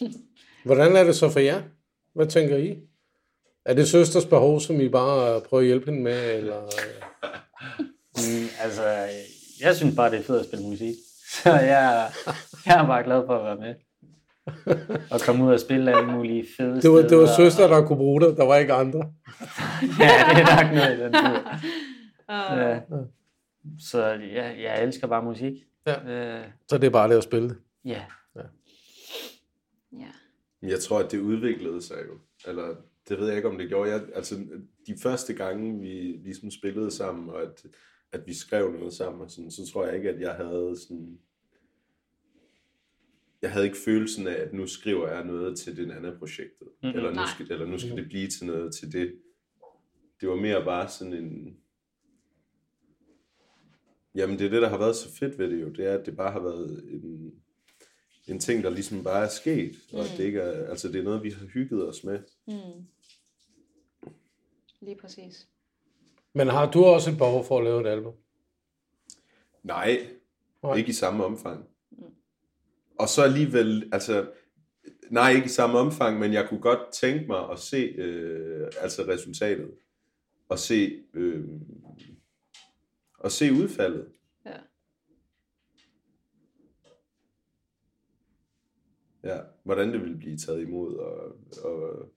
Hvordan 0.64 0.96
er 0.96 1.04
det 1.04 1.16
så 1.16 1.30
for 1.30 1.40
jer? 1.40 1.62
Hvad 2.14 2.26
tænker 2.26 2.56
I? 2.56 2.78
Er 3.64 3.74
det 3.74 3.88
søsters 3.88 4.26
behov, 4.26 4.60
som 4.60 4.80
I 4.80 4.88
bare 4.88 5.40
prøver 5.40 5.60
at 5.60 5.66
hjælpe 5.66 5.86
hende 5.86 6.02
med? 6.02 6.36
Eller? 6.36 6.62
mm, 8.16 8.46
altså, 8.60 8.84
jeg 9.60 9.76
synes 9.76 9.96
bare, 9.96 10.10
det 10.10 10.18
er 10.18 10.22
fedt 10.22 10.40
at 10.40 10.46
spille 10.46 10.64
musik. 10.64 10.94
Så 11.42 11.50
jeg, 11.50 12.10
jeg 12.66 12.82
er 12.82 12.86
bare 12.86 13.04
glad 13.04 13.26
for 13.26 13.38
at 13.38 13.44
være 13.44 13.56
med. 13.56 13.74
og 15.10 15.20
komme 15.20 15.44
ud 15.44 15.52
og 15.52 15.60
spille 15.60 15.96
alle 15.96 16.12
mulige 16.12 16.46
fede 16.56 16.82
Det 16.82 16.90
var, 16.90 17.02
det 17.02 17.18
var 17.18 17.26
steder, 17.26 17.36
søster, 17.36 17.68
der 17.68 17.86
kunne 17.86 17.96
bruge 17.96 18.20
det. 18.20 18.36
Der 18.36 18.44
var 18.44 18.56
ikke 18.56 18.72
andre. 18.72 19.12
ja, 20.00 20.12
det 20.34 20.42
er 20.42 20.64
nok 20.64 20.74
noget 20.74 20.98
i 20.98 21.02
den 21.02 21.12
tur. 21.12 21.42
Ja. 22.30 22.80
Så 23.78 23.98
ja, 24.06 24.44
jeg 24.62 24.82
elsker 24.84 25.06
bare 25.06 25.22
musik. 25.24 25.52
Ja. 25.86 26.38
Øh, 26.40 26.44
Så 26.68 26.78
det 26.78 26.86
er 26.86 26.90
bare 26.90 27.08
det 27.10 27.16
at 27.16 27.24
spille 27.24 27.48
det. 27.48 27.56
ja. 27.84 28.04
Ja. 28.36 28.42
Jeg 30.62 30.80
tror, 30.80 30.98
at 30.98 31.12
det 31.12 31.18
udviklede 31.18 31.82
sig 31.82 31.96
jo. 32.08 32.18
Eller 32.50 32.76
det 33.08 33.18
ved 33.18 33.26
jeg 33.26 33.36
ikke, 33.36 33.48
om 33.48 33.58
det 33.58 33.68
gjorde. 33.68 33.90
Jeg, 33.90 34.02
altså, 34.14 34.34
de 34.86 34.96
første 35.02 35.34
gange, 35.34 35.80
vi 35.80 36.20
ligesom 36.24 36.50
spillede 36.50 36.90
sammen, 36.90 37.30
og 37.30 37.42
at, 37.42 37.66
at 38.12 38.26
vi 38.26 38.34
skrev 38.34 38.72
noget 38.72 38.92
sammen, 38.92 39.22
og 39.22 39.30
sådan, 39.30 39.50
så 39.50 39.70
tror 39.72 39.86
jeg 39.86 39.96
ikke, 39.96 40.10
at 40.10 40.20
jeg 40.20 40.34
havde 40.34 40.76
sådan... 40.82 41.18
Jeg 43.42 43.52
havde 43.52 43.64
ikke 43.66 43.78
følelsen 43.84 44.26
af, 44.26 44.34
at 44.34 44.52
nu 44.52 44.66
skriver 44.66 45.08
jeg 45.08 45.24
noget 45.24 45.58
til 45.58 45.76
det 45.76 45.90
andet 45.90 46.18
projektet. 46.18 46.68
Mhm. 46.82 46.92
Eller, 46.92 47.10
nu 47.14 47.20
skal, 47.34 47.52
eller 47.52 47.66
nu 47.66 47.78
skal 47.78 47.96
det 47.96 48.06
blive 48.08 48.28
til 48.28 48.46
noget 48.46 48.74
til 48.74 48.92
det. 48.92 49.14
Det 50.20 50.28
var 50.28 50.36
mere 50.36 50.64
bare 50.64 50.88
sådan 50.88 51.12
en... 51.12 51.56
Jamen, 54.16 54.38
det 54.38 54.46
er 54.46 54.50
det, 54.50 54.62
der 54.62 54.68
har 54.68 54.78
været 54.78 54.96
så 54.96 55.14
fedt 55.14 55.38
ved 55.38 55.50
det 55.50 55.62
jo. 55.62 55.68
Det 55.68 55.86
er, 55.86 55.98
at 55.98 56.06
det 56.06 56.16
bare 56.16 56.32
har 56.32 56.40
været 56.40 56.84
en, 56.90 57.34
en 58.26 58.40
ting, 58.40 58.64
der 58.64 58.70
ligesom 58.70 59.04
bare 59.04 59.24
er 59.24 59.28
sket. 59.28 59.76
Og 59.92 60.00
at 60.00 60.14
det 60.16 60.24
ikke 60.24 60.40
er, 60.40 60.70
altså 60.70 60.88
det 60.88 61.00
er 61.00 61.04
noget, 61.04 61.22
vi 61.22 61.30
har 61.30 61.46
hygget 61.46 61.88
os 61.88 62.04
med. 62.04 62.18
Mm. 62.46 62.86
Lige 64.80 64.96
præcis. 64.96 65.48
Men 66.32 66.48
har 66.48 66.70
du 66.70 66.84
også 66.84 67.10
et 67.10 67.18
behov 67.18 67.44
for 67.44 67.58
at 67.58 67.64
lave 67.64 67.80
et 67.80 67.86
album? 67.86 68.14
Nej, 69.62 70.06
Nej. 70.62 70.76
ikke 70.76 70.90
i 70.90 70.92
samme 70.92 71.24
omfang. 71.24 71.66
Og 72.98 73.08
så 73.08 73.22
alligevel, 73.22 73.88
altså, 73.92 74.30
nej, 75.10 75.32
ikke 75.32 75.46
i 75.46 75.48
samme 75.48 75.78
omfang, 75.78 76.18
men 76.18 76.32
jeg 76.32 76.48
kunne 76.48 76.60
godt 76.60 76.92
tænke 76.92 77.26
mig 77.26 77.50
at 77.50 77.58
se 77.58 77.76
øh, 77.76 78.70
altså 78.80 79.02
resultatet. 79.02 79.70
Og 80.48 80.58
se, 80.58 81.02
øh, 81.14 81.44
og 83.26 83.32
se 83.32 83.52
udfaldet. 83.52 84.06
Ja. 84.46 84.56
Ja, 89.24 89.38
hvordan 89.64 89.92
det 89.92 90.00
ville 90.00 90.16
blive 90.18 90.36
taget 90.36 90.60
imod, 90.68 90.96
og, 90.96 91.36
og, 91.64 92.08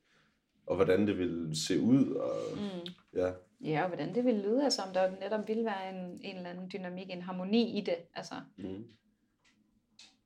og 0.68 0.76
hvordan 0.76 1.08
det 1.08 1.18
ville 1.18 1.56
se 1.68 1.80
ud. 1.82 2.06
Og, 2.16 2.36
Mm. 2.56 2.92
ja. 3.20 3.32
Ja, 3.64 3.82
og 3.82 3.88
hvordan 3.88 4.16
det 4.16 4.26
ville 4.26 4.42
lyde, 4.42 4.64
altså 4.64 4.82
om 4.82 4.94
der 4.94 5.12
netop 5.20 5.48
ville 5.48 5.66
være 5.66 5.90
en, 5.90 6.20
en 6.24 6.36
eller 6.38 6.50
anden 6.50 6.70
dynamik, 6.74 7.10
en 7.10 7.22
harmoni 7.22 7.78
i 7.78 7.82
det. 7.82 7.96
Altså, 8.16 8.34
Mm. 8.58 8.84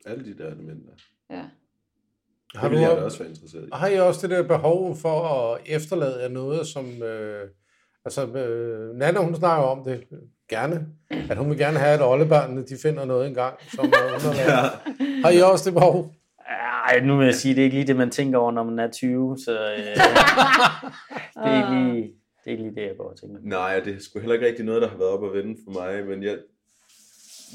Alle 0.05 0.25
de 0.25 0.37
der 0.43 0.47
elementer. 0.51 0.93
ja. 1.29 1.49
Det 2.53 2.61
Har, 2.61 2.69
ville 2.69 2.81
jeg 2.81 2.91
da 2.91 2.99
du, 2.99 3.05
også 3.05 3.19
være 3.19 3.29
interesseret 3.29 3.65
i. 3.65 3.69
har 3.73 3.87
I 3.87 3.99
også 3.99 4.27
det 4.27 4.29
der 4.37 4.47
behov 4.47 4.95
for 4.95 5.21
at 5.23 5.61
efterlade 5.65 6.29
noget, 6.33 6.67
som... 6.67 7.03
Øh, 7.03 7.49
altså, 8.05 8.27
øh, 8.27 8.95
Nana, 8.95 9.19
hun 9.25 9.35
snakker 9.35 9.65
om 9.65 9.83
det 9.83 10.07
gerne, 10.55 10.87
at 11.29 11.37
hun 11.37 11.49
vil 11.49 11.57
gerne 11.57 11.79
have, 11.79 11.93
at 11.93 12.01
oldebørnene, 12.01 12.65
de 12.65 12.77
finder 12.81 13.05
noget 13.05 13.27
engang, 13.27 13.55
som 13.75 13.85
er 13.85 14.15
underlag. 14.15 14.45
Ja. 14.53 15.21
Har 15.23 15.29
I 15.29 15.41
også 15.41 15.65
det 15.65 15.73
behov? 15.73 16.11
Ej, 16.87 16.99
nu 16.99 17.17
vil 17.17 17.25
jeg 17.25 17.35
sige, 17.35 17.55
det 17.55 17.61
er 17.61 17.65
ikke 17.65 17.77
lige 17.77 17.87
det, 17.87 17.95
man 17.95 18.11
tænker 18.11 18.39
over, 18.39 18.51
når 18.51 18.63
man 18.63 18.79
er 18.79 18.91
20, 18.91 19.37
så 19.45 19.51
øh, 19.51 19.77
det, 19.77 19.95
er 21.35 21.57
ikke 21.57 21.93
lige, 21.93 22.03
det 22.43 22.45
er 22.45 22.51
ikke 22.51 22.63
lige 22.63 22.75
det, 22.75 22.81
jeg 22.81 22.97
går 22.97 23.09
og 23.09 23.19
tænker. 23.19 23.37
Nej, 23.41 23.79
det 23.79 23.95
er 23.95 23.99
sgu 23.99 24.19
heller 24.19 24.33
ikke 24.33 24.47
rigtig 24.47 24.65
noget, 24.65 24.81
der 24.81 24.89
har 24.89 24.97
været 24.97 25.11
op 25.11 25.23
at 25.23 25.33
vende 25.33 25.57
for 25.65 25.71
mig, 25.71 26.05
men 26.05 26.23
jeg, 26.23 26.37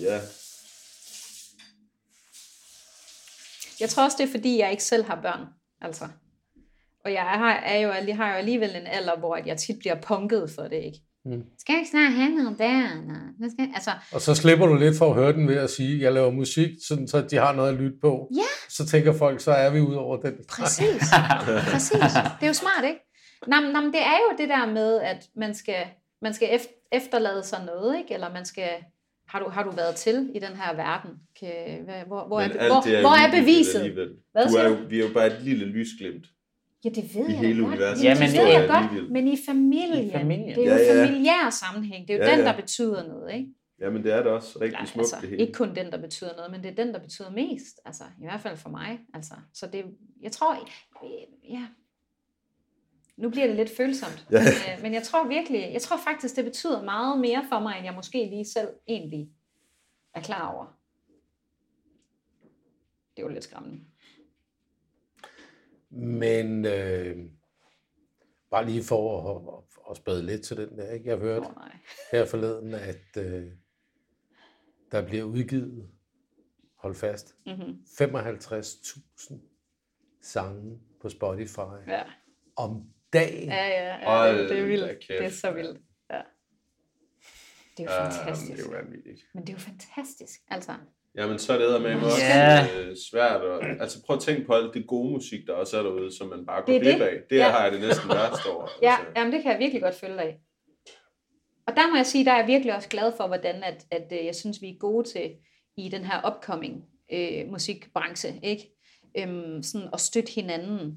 ja, 0.01 0.21
Jeg 3.81 3.89
tror 3.89 4.05
også, 4.05 4.17
det 4.21 4.29
er 4.29 4.31
fordi, 4.31 4.59
jeg 4.59 4.71
ikke 4.71 4.85
selv 4.85 5.05
har 5.05 5.21
børn. 5.23 5.47
Altså. 5.81 6.09
Og 7.05 7.13
jeg 7.13 7.23
har, 7.23 7.53
er 7.53 7.79
jo, 7.79 7.93
jeg 8.07 8.17
har 8.17 8.29
jo 8.29 8.35
alligevel 8.35 8.71
en 8.71 8.87
alder, 8.87 9.19
hvor 9.19 9.37
jeg 9.47 9.57
tit 9.57 9.79
bliver 9.79 10.01
punket 10.01 10.51
for 10.51 10.63
det, 10.63 10.85
ikke? 10.85 10.99
Mm. 11.25 11.45
Skal 11.59 11.73
jeg 11.73 11.81
ikke 11.81 11.91
snart 11.91 12.13
have 12.13 12.31
nogle 12.31 12.57
børn? 12.57 13.11
og 13.11 13.51
Skal, 13.51 13.69
altså, 13.75 13.91
Og 14.13 14.21
så 14.21 14.35
slipper 14.35 14.67
du 14.67 14.75
lidt 14.75 14.99
for 14.99 15.09
at 15.09 15.15
høre 15.15 15.33
den 15.33 15.49
ved 15.49 15.57
at 15.57 15.71
sige, 15.71 15.95
at 15.95 16.01
jeg 16.03 16.13
laver 16.13 16.31
musik, 16.31 16.71
sådan, 16.89 17.09
så 17.09 17.21
de 17.21 17.37
har 17.37 17.53
noget 17.53 17.73
at 17.73 17.81
lytte 17.81 17.99
på. 18.01 18.29
Ja. 18.37 18.43
Så 18.69 18.87
tænker 18.87 19.13
folk, 19.13 19.41
så 19.41 19.51
er 19.51 19.71
vi 19.71 19.81
ud 19.81 19.95
over 19.95 20.17
den. 20.21 20.35
Præcis. 20.49 21.03
Præcis. 21.73 22.13
Det 22.41 22.43
er 22.43 22.47
jo 22.47 22.53
smart, 22.53 22.85
ikke? 22.85 23.01
Nå, 23.47 23.57
nå, 23.61 23.81
det 23.87 24.03
er 24.03 24.19
jo 24.31 24.37
det 24.39 24.49
der 24.49 24.67
med, 24.73 25.01
at 25.01 25.27
man 25.37 25.55
skal, 25.55 25.85
man 26.23 26.35
skal 26.35 26.49
ef- 26.49 26.89
efterlade 26.93 27.43
sig 27.45 27.59
noget, 27.67 27.99
ikke? 27.99 28.15
Eller 28.15 28.33
man 28.33 28.45
skal... 28.45 28.69
Har 29.29 29.39
du, 29.39 29.49
har 29.49 29.63
du 29.63 29.71
været 29.71 29.95
til 29.95 30.31
i 30.35 30.39
den 30.39 30.57
her 30.57 30.77
verden? 30.77 31.11
Kan, 31.41 31.51
hvor, 32.07 32.27
hvor, 32.27 32.41
er, 32.41 32.49
hvor, 32.49 32.89
er 32.97 33.01
hvor 33.01 33.17
er 33.27 33.41
beviset? 33.41 33.93
Hvad 34.33 34.49
du 34.49 34.55
er 34.55 34.69
jo, 34.69 34.77
vi 34.89 35.01
er 35.01 35.07
jo 35.09 35.13
bare 35.15 35.27
et 35.27 35.43
lille 35.43 35.65
lysglimt. 35.65 36.27
Ja, 36.85 36.89
det 36.89 37.15
ved 37.15 37.29
I 37.29 37.31
jeg 37.33 37.39
hele 37.39 37.61
godt. 37.63 37.73
universet. 37.73 38.05
Jamen, 38.05 38.23
Jamen, 38.23 38.35
det 38.37 38.41
ved 38.47 38.55
er 38.55 38.61
jeg 38.61 38.69
godt, 38.93 39.11
men 39.13 39.29
i 39.29 39.37
familien. 39.47 40.05
I 40.07 40.11
familien. 40.13 40.49
Det 40.59 40.67
er 40.67 40.73
jo 40.73 40.79
Ja, 40.83 40.95
ja. 40.95 41.07
familiær 41.07 41.51
sammenhæng. 41.51 42.09
Det 42.09 42.15
er 42.15 42.19
jo 42.19 42.25
Ja, 42.25 42.31
den, 42.31 42.39
ja. 42.41 42.45
der 42.51 42.57
betyder 42.57 43.07
noget, 43.09 43.35
ikke? 43.35 43.55
Jamen, 43.81 44.03
det 44.05 44.13
er 44.13 44.17
det 44.23 44.27
også 44.27 44.59
rigtig 44.61 44.79
Nej, 44.79 44.87
smukt, 44.87 44.99
altså, 45.05 45.17
det 45.21 45.29
hele. 45.29 45.41
ikke 45.43 45.53
kun 45.53 45.75
den, 45.75 45.93
der 45.93 46.01
betyder 46.01 46.37
noget, 46.37 46.51
men 46.51 46.63
det 46.63 46.71
er 46.71 46.85
den, 46.85 46.95
der 46.95 47.01
betyder 47.01 47.31
mest. 47.31 47.81
Altså, 47.85 48.05
i 48.21 48.25
hvert 48.25 48.41
fald 48.41 48.57
for 48.57 48.69
mig. 48.71 49.01
Altså, 49.15 49.35
så 49.55 49.67
det, 49.67 49.85
jeg 50.23 50.33
tror, 50.33 50.55
øh, 51.05 51.53
ja, 51.53 51.67
nu 53.17 53.31
bliver 53.31 53.47
det 53.47 53.57
lidt 53.57 53.71
følsomt, 53.77 54.27
Ja. 54.31 54.39
men, 54.39 54.47
øh, 54.79 54.83
men 54.83 54.95
jeg 54.95 55.03
tror 55.03 55.29
virkelig, 55.29 55.71
jeg 55.73 55.83
tror 55.83 55.97
faktisk, 55.97 56.37
det 56.37 56.45
betyder 56.45 56.83
meget 56.85 57.21
mere 57.21 57.45
for 57.49 57.59
mig, 57.61 57.77
end 57.77 57.85
jeg 57.85 57.95
måske 57.95 58.27
lige 58.31 58.45
selv 58.45 58.69
egentlig 58.89 59.29
er 60.15 60.21
klar 60.21 60.55
over. 60.55 60.65
Det 63.17 63.23
er 63.23 63.27
jo 63.27 63.33
lidt 63.33 63.45
skræmmende. 63.45 63.81
Men 65.91 66.65
øh, 66.67 67.17
bare 68.51 68.67
lige 68.67 68.83
for 68.85 69.31
at, 69.31 69.55
at, 69.59 69.91
at 69.91 69.97
spade 69.97 70.27
lidt 70.27 70.43
til 70.45 70.57
den 70.57 70.79
der, 70.79 70.91
ikke? 70.93 71.09
Jeg 71.11 71.19
hørte 71.19 71.41
nej. 71.55 71.77
her 72.13 72.25
forleden, 72.27 72.75
at 72.75 73.17
øh, 73.19 73.47
der 74.93 75.07
bliver 75.07 75.25
udgivet, 75.25 75.89
hold 76.77 76.95
fast, 76.95 77.37
Mm-hmm. 77.47 77.79
55.000 78.01 79.35
sange 80.23 80.79
på 81.01 81.09
Spotify 81.09 81.59
Ja. 81.89 82.03
om 82.57 82.85
dagen. 83.13 83.49
Ja, 83.49 83.67
ja, 83.69 84.13
ja 84.13 84.39
det, 84.39 84.51
det 84.51 84.59
er 84.59 84.67
vildt. 84.67 84.99
kæft, 85.01 85.09
Det 85.09 85.25
er 85.27 85.31
så 85.31 85.53
vildt. 85.53 85.81
Ja. 86.11 86.21
Det 87.77 87.87
er 87.87 87.95
jo 87.95 88.11
fantastisk. 88.11 88.53
det 88.53 88.61
er 88.61 88.65
jo 88.65 88.71
vanvittigt. 88.77 89.27
Men 89.35 89.43
det 89.43 89.49
er 89.49 89.53
jo 89.55 89.59
fantastisk. 89.59 90.41
Altså, 90.49 90.73
Jamen, 91.19 91.39
så 91.39 91.53
er 91.53 91.59
det 91.59 91.83
med 91.83 91.95
også 92.03 92.19
Ja. 92.29 92.67
øh, 92.81 92.97
svært. 93.11 93.43
At, 93.43 93.81
altså, 93.81 94.03
prøv 94.07 94.17
at 94.17 94.23
tænke 94.23 94.47
på 94.47 94.53
alt 94.55 94.75
det 94.75 94.87
gode 94.87 95.13
musik, 95.13 95.47
der 95.47 95.53
også 95.53 95.79
er 95.79 95.83
derude, 95.83 96.17
som 96.17 96.29
man 96.29 96.47
bare 96.47 96.63
går 96.63 96.73
Det 96.73 96.83
glip 96.83 96.95
det. 96.95 97.01
af. 97.03 97.17
Det 97.31 97.37
Ja. 97.37 97.49
har 97.51 97.63
jeg 97.63 97.73
det 97.73 97.81
næsten 97.81 98.09
værst 98.09 98.47
over. 98.55 98.69
Ja, 98.83 98.97
Altså. 98.99 99.13
jamen 99.17 99.33
det 99.33 99.43
kan 99.43 99.53
jeg 99.53 99.59
virkelig 99.59 99.83
godt 99.83 99.95
følge 99.95 100.15
dig 100.15 100.23
af. 100.25 100.39
Og 101.67 101.77
der 101.77 101.91
må 101.91 101.97
jeg 101.97 102.07
sige, 102.07 102.25
der 102.25 102.33
er 102.33 102.39
jeg 102.39 102.47
virkelig 102.47 102.75
også 102.75 102.89
glad 102.89 103.13
for, 103.17 103.27
hvordan 103.27 103.63
at, 103.65 103.87
at 103.91 104.13
øh, 104.21 104.27
jeg 104.27 104.35
synes, 104.35 104.63
vi 104.63 104.69
er 104.69 104.79
gode 104.81 105.09
til 105.09 105.31
i 105.77 105.89
den 105.89 106.05
her 106.05 106.31
upcoming 106.37 106.85
øh, 107.13 107.49
musikbranche, 107.51 108.41
ikke? 108.43 108.75
Øhm, 109.19 109.63
sådan 109.63 109.89
at 109.93 110.01
støtte 110.01 110.33
hinanden 110.33 110.97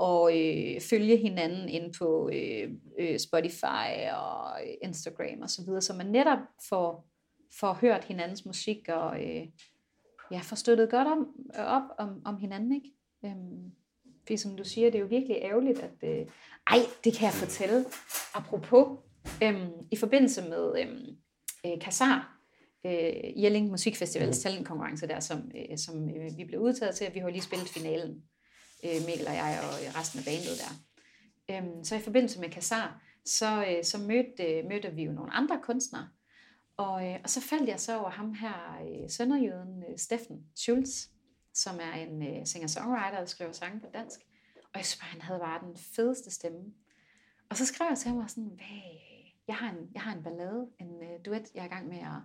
og 0.00 0.38
øh, 0.38 0.80
følge 0.80 1.16
hinanden 1.16 1.68
ind 1.68 1.94
på 1.98 2.30
øh, 2.32 2.68
øh, 2.98 3.18
Spotify 3.18 4.10
og 4.16 4.50
Instagram 4.82 5.42
og 5.42 5.50
så 5.50 5.62
videre, 5.66 5.80
så 5.80 5.92
man 5.92 6.06
netop 6.06 6.38
får, 6.68 7.06
får 7.60 7.72
hørt 7.72 8.04
hinandens 8.04 8.46
musik 8.46 8.88
og 8.88 9.24
øh, 9.24 9.46
ja, 10.30 10.38
får 10.38 10.56
støttet 10.56 10.90
godt 10.90 11.08
om, 11.08 11.26
op 11.58 11.82
om, 11.98 12.22
om 12.24 12.36
hinanden, 12.36 12.72
ikke? 12.72 12.90
Øhm, 13.24 13.72
fordi 14.22 14.36
som 14.36 14.56
du 14.56 14.64
siger, 14.64 14.90
det 14.90 14.98
er 14.98 15.02
jo 15.02 15.06
virkelig 15.06 15.36
ærgerligt, 15.42 15.78
at... 15.78 15.92
Øh, 16.02 16.26
ej, 16.66 16.78
det 17.04 17.14
kan 17.14 17.24
jeg 17.24 17.32
fortælle. 17.32 17.84
Apropos, 18.34 18.98
øhm, 19.42 19.72
i 19.90 19.96
forbindelse 19.96 20.48
med 20.48 20.80
øhm, 20.80 21.16
øh, 21.66 21.80
Kassar, 21.80 22.38
øh, 22.86 23.42
Jelling 23.42 23.70
Musikfestivals 23.70 24.38
talentkonkurrence 24.38 25.06
der, 25.06 25.20
som, 25.20 25.50
øh, 25.54 25.78
som 25.78 26.08
øh, 26.08 26.36
vi 26.36 26.44
blev 26.44 26.60
udtaget 26.60 26.94
til, 26.94 27.04
at 27.04 27.14
vi 27.14 27.18
har 27.18 27.28
lige 27.28 27.42
spillet 27.42 27.68
finalen, 27.68 28.22
øh, 28.84 29.06
Mikkel 29.06 29.26
og 29.26 29.34
jeg 29.34 29.58
og 29.62 29.98
resten 30.00 30.18
af 30.18 30.24
bandet 30.24 30.56
der. 30.62 30.72
Øhm, 31.50 31.84
så 31.84 31.96
i 31.96 32.00
forbindelse 32.00 32.40
med 32.40 32.50
Kassar, 32.50 33.02
så, 33.24 33.64
øh, 33.68 33.84
så 33.84 33.98
mødte, 33.98 34.44
øh, 34.44 34.64
mødte 34.68 34.90
vi 34.90 35.02
jo 35.02 35.12
nogle 35.12 35.32
andre 35.32 35.60
kunstnere, 35.62 36.08
og, 36.76 37.06
øh, 37.08 37.20
og 37.22 37.30
så 37.30 37.40
faldt 37.40 37.68
jeg 37.68 37.80
så 37.80 37.98
over 37.98 38.10
ham 38.10 38.34
her, 38.34 38.78
øh, 38.82 39.10
sønderjyden 39.10 39.84
øh, 39.90 39.98
Steffen 39.98 40.46
Schulz, 40.56 41.08
som 41.54 41.74
er 41.80 41.92
en 41.92 42.22
øh, 42.22 42.46
singer-songwriter, 42.46 43.18
der 43.18 43.26
skriver 43.26 43.52
sange 43.52 43.80
på 43.80 43.86
dansk. 43.94 44.20
Og 44.56 44.78
jeg 44.78 44.84
synes 44.84 45.00
bare, 45.00 45.10
han 45.10 45.20
havde 45.20 45.40
bare 45.40 45.60
den 45.60 45.76
fedeste 45.96 46.30
stemme. 46.30 46.64
Og 47.50 47.56
så 47.56 47.66
skrev 47.66 47.86
jeg 47.88 47.98
til 47.98 48.08
ham 48.10 48.18
og 48.18 48.30
sådan, 48.30 48.50
hvad, 48.54 49.00
jeg 49.48 49.56
har 49.56 49.70
en, 49.70 49.90
jeg 49.94 50.02
har 50.02 50.16
en 50.16 50.22
ballade, 50.22 50.68
en 50.80 51.02
øh, 51.02 51.24
duet, 51.24 51.44
jeg 51.54 51.60
er 51.60 51.66
i 51.66 51.68
gang 51.68 51.88
med 51.88 51.98
at, 51.98 52.20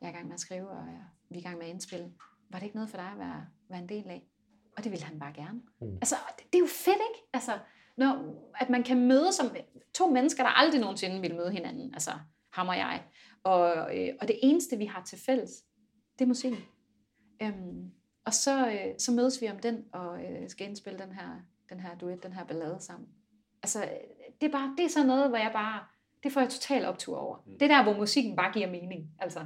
jeg 0.00 0.06
er 0.06 0.08
i 0.08 0.12
gang 0.12 0.26
med 0.26 0.34
at 0.34 0.40
skrive, 0.40 0.68
og 0.70 0.86
jeg, 0.86 1.04
vi 1.30 1.36
er 1.36 1.40
i 1.40 1.42
gang 1.42 1.58
med 1.58 1.66
at 1.66 1.70
indspille. 1.70 2.12
Var 2.50 2.58
det 2.58 2.66
ikke 2.66 2.76
noget 2.76 2.90
for 2.90 2.96
dig 2.96 3.06
at 3.06 3.18
være, 3.18 3.46
være 3.68 3.78
en 3.78 3.88
del 3.88 4.04
af? 4.08 4.22
Og 4.76 4.84
det 4.84 4.92
ville 4.92 5.04
han 5.04 5.18
bare 5.18 5.32
gerne. 5.32 5.60
Mm. 5.80 5.94
Altså, 5.94 6.14
det, 6.38 6.46
det 6.52 6.58
er 6.58 6.62
jo 6.62 6.66
fedt, 6.66 6.98
ikke? 7.10 7.28
Altså, 7.32 7.58
når, 7.96 8.34
at 8.60 8.70
man 8.70 8.82
kan 8.82 9.08
møde 9.08 9.32
som 9.32 9.46
to 9.94 10.10
mennesker, 10.10 10.42
der 10.42 10.50
aldrig 10.50 10.80
nogensinde 10.80 11.20
ville 11.20 11.36
møde 11.36 11.50
hinanden. 11.50 11.94
Altså, 11.94 12.10
ham 12.56 12.68
og 12.68 12.76
jeg. 12.76 13.02
Og, 13.44 13.96
øh, 13.98 14.08
og 14.20 14.28
det 14.28 14.38
eneste, 14.42 14.76
vi 14.76 14.84
har 14.84 15.02
til 15.02 15.18
fælles, 15.26 15.50
det 16.18 16.24
er 16.24 16.28
musikken. 16.28 16.60
Øhm, 17.42 17.90
og 18.26 18.34
så, 18.34 18.66
øh, 18.66 18.94
så 18.98 19.12
mødes 19.12 19.42
vi 19.42 19.48
om 19.48 19.58
den, 19.58 19.84
og 19.92 20.18
øh, 20.24 20.48
skal 20.48 20.68
indspille 20.68 20.98
den 20.98 21.12
her, 21.12 21.28
den 21.70 21.80
her 21.80 21.98
duet, 22.00 22.22
den 22.22 22.32
her 22.32 22.44
ballade 22.44 22.76
sammen. 22.80 23.08
Altså, 23.62 23.82
øh, 23.82 23.88
det 24.40 24.46
er 24.46 24.52
bare, 24.52 24.74
det 24.76 24.84
er 24.84 24.88
sådan 24.88 25.06
noget, 25.06 25.28
hvor 25.28 25.38
jeg 25.38 25.50
bare, 25.52 25.80
det 26.22 26.32
får 26.32 26.40
jeg 26.40 26.50
total 26.50 26.84
optur 26.84 27.16
over. 27.18 27.36
Mm. 27.46 27.52
Det 27.52 27.62
er 27.70 27.76
der, 27.76 27.82
hvor 27.82 27.96
musikken 27.96 28.36
bare 28.36 28.52
giver 28.52 28.70
mening, 28.70 29.10
altså. 29.18 29.40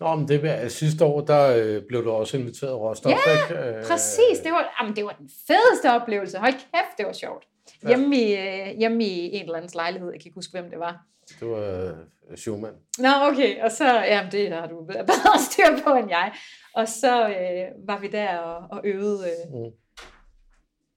Nå, 0.00 0.14
men 0.14 0.28
det 0.28 0.42
var, 0.42 0.68
sidste 0.68 1.04
år, 1.04 1.20
der 1.20 1.56
øh, 1.56 1.82
blev 1.88 2.04
du 2.04 2.10
også 2.10 2.36
inviteret 2.36 2.74
Rostock, 2.74 3.16
Ja, 3.26 3.32
ikke? 3.32 3.78
Øh, 3.78 3.84
Præcis, 3.84 4.38
det 4.44 4.52
var, 4.52 4.74
jamen, 4.80 4.96
det 4.96 5.04
var 5.04 5.16
den 5.18 5.30
fedeste 5.46 5.90
oplevelse. 5.90 6.38
Hold 6.38 6.52
kæft, 6.52 6.98
det 6.98 7.06
var 7.06 7.12
sjovt. 7.12 7.48
Ja. 7.82 7.88
Hjemme 7.88 8.16
i, 8.16 8.36
øh, 8.36 8.78
hjemme 8.78 9.04
i 9.04 9.36
en 9.36 9.42
eller 9.42 9.56
andens 9.56 9.74
lejlighed, 9.74 10.10
jeg 10.10 10.20
kan 10.20 10.28
ikke 10.28 10.34
huske, 10.34 10.50
hvem 10.50 10.70
det 10.70 10.78
var. 10.78 11.06
Det 11.40 11.48
var 11.48 11.90
øh, 12.30 12.36
Schumann. 12.36 12.76
Nå, 12.98 13.08
okay, 13.22 13.62
og 13.62 13.70
så, 13.72 13.84
jamen 13.84 14.32
det 14.32 14.52
har 14.52 14.66
du 14.66 14.84
bedre 14.84 15.38
styr 15.50 15.84
på 15.84 15.90
end 15.94 16.08
jeg. 16.10 16.32
Og 16.74 16.88
så 16.88 17.28
øh, 17.28 17.88
var 17.88 17.98
vi 18.00 18.08
der 18.08 18.38
og, 18.38 18.68
og 18.70 18.80
øvede, 18.84 19.26
øh, 19.30 19.52
Mm. 19.52 19.72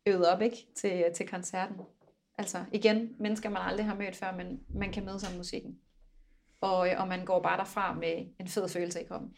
øvede 0.07 0.33
op, 0.33 0.41
ikke, 0.41 0.57
til, 0.75 1.05
til 1.15 1.27
koncerten. 1.27 1.75
Altså, 2.37 2.65
igen, 2.71 3.15
mennesker, 3.19 3.49
man 3.49 3.61
aldrig 3.61 3.85
har 3.85 3.95
mødt 3.95 4.15
før, 4.15 4.31
men 4.31 4.59
man 4.69 4.91
kan 4.91 5.05
møde 5.05 5.19
sig 5.19 5.29
om 5.29 5.35
musikken. 5.37 5.79
Og, 6.61 6.89
øh, 6.89 7.01
og 7.01 7.07
man 7.07 7.25
går 7.25 7.41
bare 7.41 7.57
derfra 7.57 7.93
med 7.93 8.25
en 8.39 8.47
fed 8.47 8.67
følelse 8.69 9.01
i 9.01 9.05
kroppen. 9.05 9.35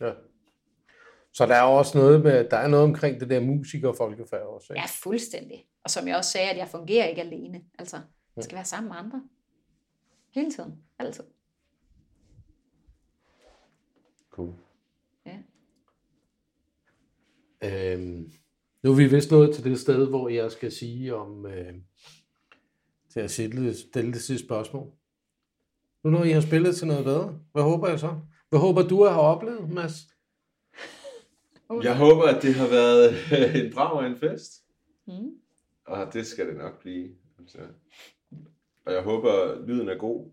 Ja. 0.00 0.12
Så 1.38 1.46
der 1.46 1.54
er 1.54 1.62
også 1.62 1.98
noget 1.98 2.22
med, 2.22 2.48
der 2.50 2.56
er 2.56 2.68
noget 2.68 2.84
omkring 2.84 3.20
det 3.20 3.30
der 3.30 3.40
musiker 3.40 3.92
folkefærd 3.92 4.42
også, 4.42 4.72
ikke? 4.72 4.80
Ja, 4.80 4.86
fuldstændig. 5.02 5.66
Og 5.84 5.90
som 5.90 6.08
jeg 6.08 6.16
også 6.16 6.30
sagde, 6.30 6.50
at 6.50 6.56
jeg 6.56 6.68
fungerer 6.68 7.06
ikke 7.06 7.20
alene. 7.20 7.62
Altså, 7.78 7.96
jeg 8.36 8.44
skal 8.44 8.56
være 8.56 8.64
sammen 8.64 8.88
med 8.88 8.96
andre. 8.96 9.22
Hele 10.34 10.50
tiden. 10.50 10.72
Altid. 10.98 11.24
Cool. 14.30 14.54
Ja. 15.26 15.36
Øhm, 17.94 18.32
nu 18.82 18.90
er 18.90 18.96
vi 18.96 19.06
vist 19.06 19.30
nået 19.30 19.54
til 19.54 19.64
det 19.64 19.80
sted, 19.80 20.08
hvor 20.08 20.28
jeg 20.28 20.52
skal 20.52 20.72
sige 20.72 21.14
om, 21.14 21.46
øh, 21.46 21.74
til 23.12 23.20
at 23.20 23.30
stille, 23.30 23.74
stille 23.74 24.12
det 24.12 24.22
sidste 24.22 24.46
spørgsmål. 24.46 24.92
Nu 26.04 26.10
når 26.10 26.24
I 26.24 26.30
har 26.30 26.40
spillet 26.40 26.76
til 26.76 26.86
noget 26.86 27.04
bedre, 27.04 27.40
hvad 27.52 27.62
håber 27.62 27.88
jeg 27.88 27.98
så? 27.98 28.20
Hvad 28.48 28.60
håber 28.60 28.88
du 28.88 29.04
at 29.04 29.12
have 29.12 29.24
oplevet, 29.24 29.70
Mads? 29.70 30.17
Jeg 31.82 31.96
håber, 31.96 32.22
at 32.22 32.42
det 32.42 32.54
har 32.54 32.68
været 32.68 33.14
en 33.64 33.72
brag 33.72 33.92
og 33.92 34.06
en 34.06 34.16
fest. 34.16 34.64
Mm. 35.06 35.30
Og 35.86 36.12
det 36.12 36.26
skal 36.26 36.46
det 36.48 36.56
nok 36.56 36.80
blive. 36.80 37.10
Altså. 37.38 37.58
Og 38.86 38.92
jeg 38.92 39.02
håber, 39.02 39.66
lyden 39.66 39.88
er 39.88 39.96
god. 39.96 40.30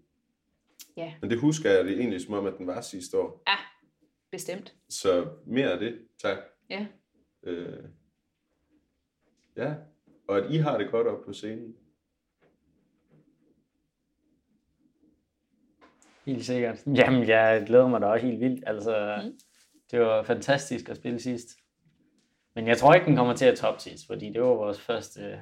Ja. 0.98 1.14
Men 1.22 1.30
det 1.30 1.40
husker 1.40 1.72
jeg 1.72 1.86
det 1.86 1.99
egentlig 1.99 2.22
som 2.22 2.34
om, 2.34 2.45
at 2.45 2.53
den 2.57 2.68
var 2.68 2.82
sidste 2.82 3.20
år. 3.20 3.44
Ja, 3.48 3.56
bestemt. 4.32 4.76
Så 4.90 5.28
mere 5.45 5.72
af 5.72 5.80
det, 5.80 5.99
tak. 6.22 6.38
Ja. 6.70 6.88
Øh, 7.44 7.84
ja, 9.57 9.74
og 10.28 10.38
at 10.38 10.52
I 10.52 10.57
har 10.57 10.78
det 10.78 10.91
godt 10.91 11.07
op 11.07 11.26
på 11.26 11.34
scenen. 11.34 11.76
Helt 16.26 16.45
sikkert. 16.45 16.84
Jamen, 16.88 17.28
jeg 17.28 17.64
glæder 17.68 17.88
mig 17.88 18.02
da 18.02 18.06
også 18.06 18.26
helt 18.26 18.40
vildt. 18.40 18.64
Altså, 18.68 19.22
Mm. 19.24 19.40
Det 19.91 19.99
var 19.99 20.24
fantastisk 20.24 20.90
at 20.90 20.98
spille 20.98 21.20
sidst. 21.20 21.49
Men 22.56 22.68
jeg 22.68 22.78
tror 22.78 22.94
ikke, 22.94 23.06
den 23.06 23.16
kommer 23.16 23.36
til 23.36 23.45
at 23.45 23.57
top 23.57 23.80
sidst, 23.80 24.07
fordi 24.07 24.30
det 24.34 24.41
var 24.41 24.48
vores 24.48 24.82
første 24.82 25.22
øh, 25.22 25.38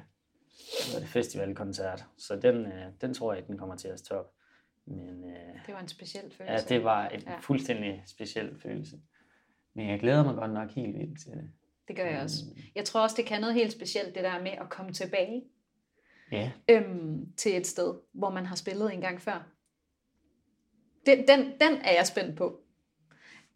var 0.92 1.00
det, 1.00 1.08
festivalkoncert. 1.08 2.04
Så 2.18 2.36
den, 2.36 2.66
øh, 2.66 2.86
den 3.00 3.14
tror 3.14 3.32
jeg 3.32 3.38
ikke, 3.38 3.48
den 3.48 3.58
kommer 3.58 3.76
til 3.76 3.88
at 3.88 4.02
top. 4.02 4.32
Men 4.86 5.24
øh, 5.24 5.66
Det 5.66 5.74
var 5.74 5.80
en 5.80 5.88
speciel 5.88 6.22
følelse. 6.22 6.52
ja, 6.54 6.58
det 6.76 6.84
var 6.84 7.08
en 7.08 7.20
ja. 7.20 7.38
fuldstændig 7.38 8.02
speciel 8.06 8.60
følelse. 8.62 9.00
Men 9.74 9.88
jeg 9.90 10.00
glæder 10.00 10.24
mig 10.24 10.34
godt 10.34 10.52
nok 10.52 10.70
helt 10.70 10.98
vildt 10.98 11.20
til 11.20 11.30
det. 11.30 11.50
Det 11.88 11.96
gør 11.96 12.04
jeg 12.04 12.20
også. 12.22 12.44
Jeg 12.74 12.84
tror 12.84 13.00
også, 13.02 13.16
det 13.16 13.26
kan 13.26 13.40
noget 13.40 13.54
helt 13.54 13.72
specielt, 13.72 14.14
det 14.14 14.24
der 14.24 14.42
med 14.42 14.50
at 14.50 14.68
komme 14.70 14.92
tilbage 14.92 15.44
Ja, 16.32 16.52
øhm, 16.70 17.32
til 17.36 17.56
et 17.56 17.66
sted, 17.66 17.94
hvor 18.12 18.30
man 18.30 18.46
har 18.46 18.56
spillet 18.56 18.94
en 18.94 19.00
gang 19.00 19.20
før. 19.22 19.48
Den, 21.06 21.18
den, 21.28 21.40
den 21.40 21.76
er 21.84 21.92
jeg 21.96 22.06
spændt 22.06 22.36
på. 22.38 22.63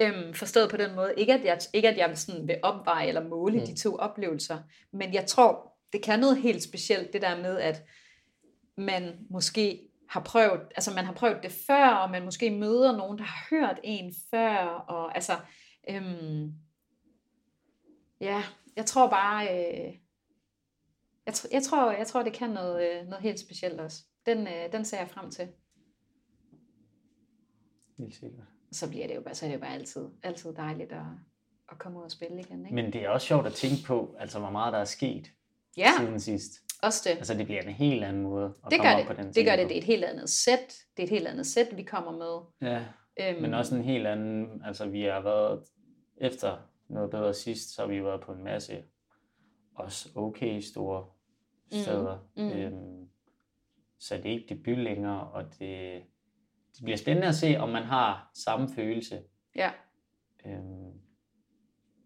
Øhm, 0.00 0.34
forstået 0.34 0.70
på 0.70 0.76
den 0.76 0.94
måde. 0.94 1.14
Ikke 1.16 1.34
at 1.34 1.44
jeg, 1.44 1.58
ikke 1.72 1.88
at 1.88 1.96
jeg 1.96 2.18
sådan 2.18 2.48
vil 2.48 2.58
opveje 2.62 3.06
eller 3.06 3.28
måle 3.28 3.58
mm. 3.58 3.66
de 3.66 3.76
to 3.76 3.96
oplevelser, 3.96 4.58
men 4.92 5.14
jeg 5.14 5.26
tror, 5.26 5.76
det 5.92 6.02
kan 6.02 6.20
noget 6.20 6.38
helt 6.38 6.62
specielt, 6.62 7.12
det 7.12 7.22
der 7.22 7.42
med, 7.42 7.58
at 7.58 7.84
man 8.76 9.26
måske 9.30 9.88
har 10.08 10.20
prøvet, 10.20 10.60
altså 10.60 10.94
man 10.94 11.04
har 11.04 11.12
prøvet 11.12 11.42
det 11.42 11.52
før, 11.52 11.88
og 11.88 12.10
man 12.10 12.24
måske 12.24 12.50
møder 12.50 12.96
nogen, 12.96 13.18
der 13.18 13.24
har 13.24 13.46
hørt 13.50 13.80
en 13.84 14.14
før, 14.30 14.56
og 14.66 15.14
altså, 15.14 15.32
øhm, 15.90 16.52
ja, 18.20 18.42
jeg 18.76 18.86
tror 18.86 19.10
bare, 19.10 19.44
øh, 19.44 19.94
jeg, 21.26 21.34
tr- 21.34 21.48
jeg, 21.52 21.62
tror, 21.62 21.92
jeg 21.92 22.06
tror, 22.06 22.22
det 22.22 22.32
kan 22.32 22.50
noget, 22.50 22.90
øh, 22.90 23.06
noget 23.06 23.22
helt 23.22 23.40
specielt 23.40 23.80
også. 23.80 24.04
Den, 24.26 24.46
øh, 24.46 24.72
den 24.72 24.84
ser 24.84 24.98
jeg 24.98 25.10
frem 25.10 25.30
til. 25.30 25.48
helt 27.98 28.14
sikkert. 28.14 28.57
Så 28.72 28.88
bliver 28.88 29.06
det 29.06 29.14
jo 29.16 29.20
bare, 29.20 29.34
så 29.34 29.46
er 29.46 29.48
det 29.50 29.54
jo 29.56 29.60
bare 29.60 29.74
altid, 29.74 30.06
altid 30.22 30.52
dejligt 30.54 30.92
at, 30.92 31.02
at 31.72 31.78
komme 31.78 31.98
ud 31.98 32.04
og 32.04 32.10
spille 32.10 32.40
igen. 32.40 32.66
Ikke? 32.66 32.74
Men 32.74 32.92
det 32.92 33.04
er 33.04 33.08
også 33.08 33.26
sjovt 33.26 33.46
at 33.46 33.52
tænke 33.52 33.76
på, 33.86 34.16
altså 34.18 34.38
hvor 34.38 34.50
meget 34.50 34.72
der 34.72 34.78
er 34.78 34.84
sket 34.84 35.30
ja, 35.76 35.90
siden 35.98 36.20
sidst. 36.20 36.52
også 36.82 37.00
det. 37.10 37.16
Altså 37.16 37.34
det 37.34 37.46
bliver 37.46 37.62
en 37.62 37.68
helt 37.72 38.04
anden 38.04 38.22
måde 38.22 38.44
at 38.44 38.70
Det 38.70 38.78
komme 38.78 38.92
gør 38.92 39.00
op 39.00 39.06
på 39.06 39.12
den 39.12 39.26
det. 39.26 39.34
Det 39.34 39.44
gør 39.44 39.56
det. 39.56 39.68
Det 39.68 39.74
er 39.74 39.78
et 39.78 39.84
helt 39.84 40.04
andet 40.04 40.30
sæt. 40.30 40.74
Det 40.96 41.02
er 41.02 41.06
et 41.06 41.10
helt 41.10 41.26
andet 41.26 41.46
sæt, 41.46 41.76
vi 41.76 41.82
kommer 41.82 42.12
med. 42.12 42.68
Ja, 42.70 42.84
Øhm, 43.20 43.42
men 43.42 43.54
også 43.54 43.76
en 43.76 43.82
helt 43.82 44.06
anden, 44.06 44.62
altså 44.64 44.86
vi 44.86 45.02
har 45.02 45.20
været, 45.20 45.64
efter 46.16 46.58
noget 46.88 47.10
bedre 47.10 47.34
sidst, 47.34 47.74
så 47.74 47.82
har 47.82 47.88
vi 47.88 48.04
været 48.04 48.20
på 48.20 48.32
en 48.32 48.44
masse 48.44 48.82
også 49.74 50.08
okay 50.14 50.60
store 50.60 51.06
steder. 51.72 52.18
mm. 52.36 52.42
Mm. 52.42 52.50
Øhm, 52.50 53.08
så 53.98 54.16
det 54.16 54.26
er 54.26 54.30
ikke 54.30 54.54
debut 54.54 54.78
længere, 54.78 55.28
og 55.30 55.44
det, 55.58 56.02
det 56.78 56.84
bliver 56.84 56.96
spændende 56.96 57.28
at 57.28 57.34
se, 57.34 57.56
om 57.56 57.68
man 57.68 57.82
har 57.82 58.30
samme 58.34 58.68
følelse 58.74 59.22
Ja, 59.56 59.70
øhm, 60.46 60.92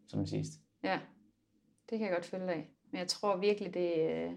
som 0.09 0.27
sidst. 0.27 0.53
ja. 0.83 1.01
Det 1.91 1.99
kan 1.99 2.07
jeg 2.09 2.15
godt 2.17 2.27
følge 2.27 2.51
af. 2.53 2.71
Men 2.91 2.99
jeg 2.99 3.09
tror 3.09 3.37
virkelig, 3.37 3.75
det... 3.75 4.11
øh, 4.11 4.33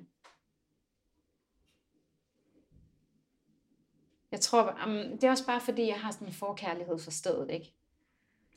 Jeg 4.32 4.40
tror, 4.42 4.78
um, 4.88 4.94
det 5.18 5.24
er 5.24 5.30
også 5.32 5.46
bare 5.46 5.62
fordi, 5.62 5.88
jeg 5.88 5.96
har 5.96 6.12
sådan 6.12 6.28
en 6.28 6.34
forkærlighed 6.34 6.98
for 7.00 7.12
stedet, 7.12 7.52
ikke? 7.52 7.74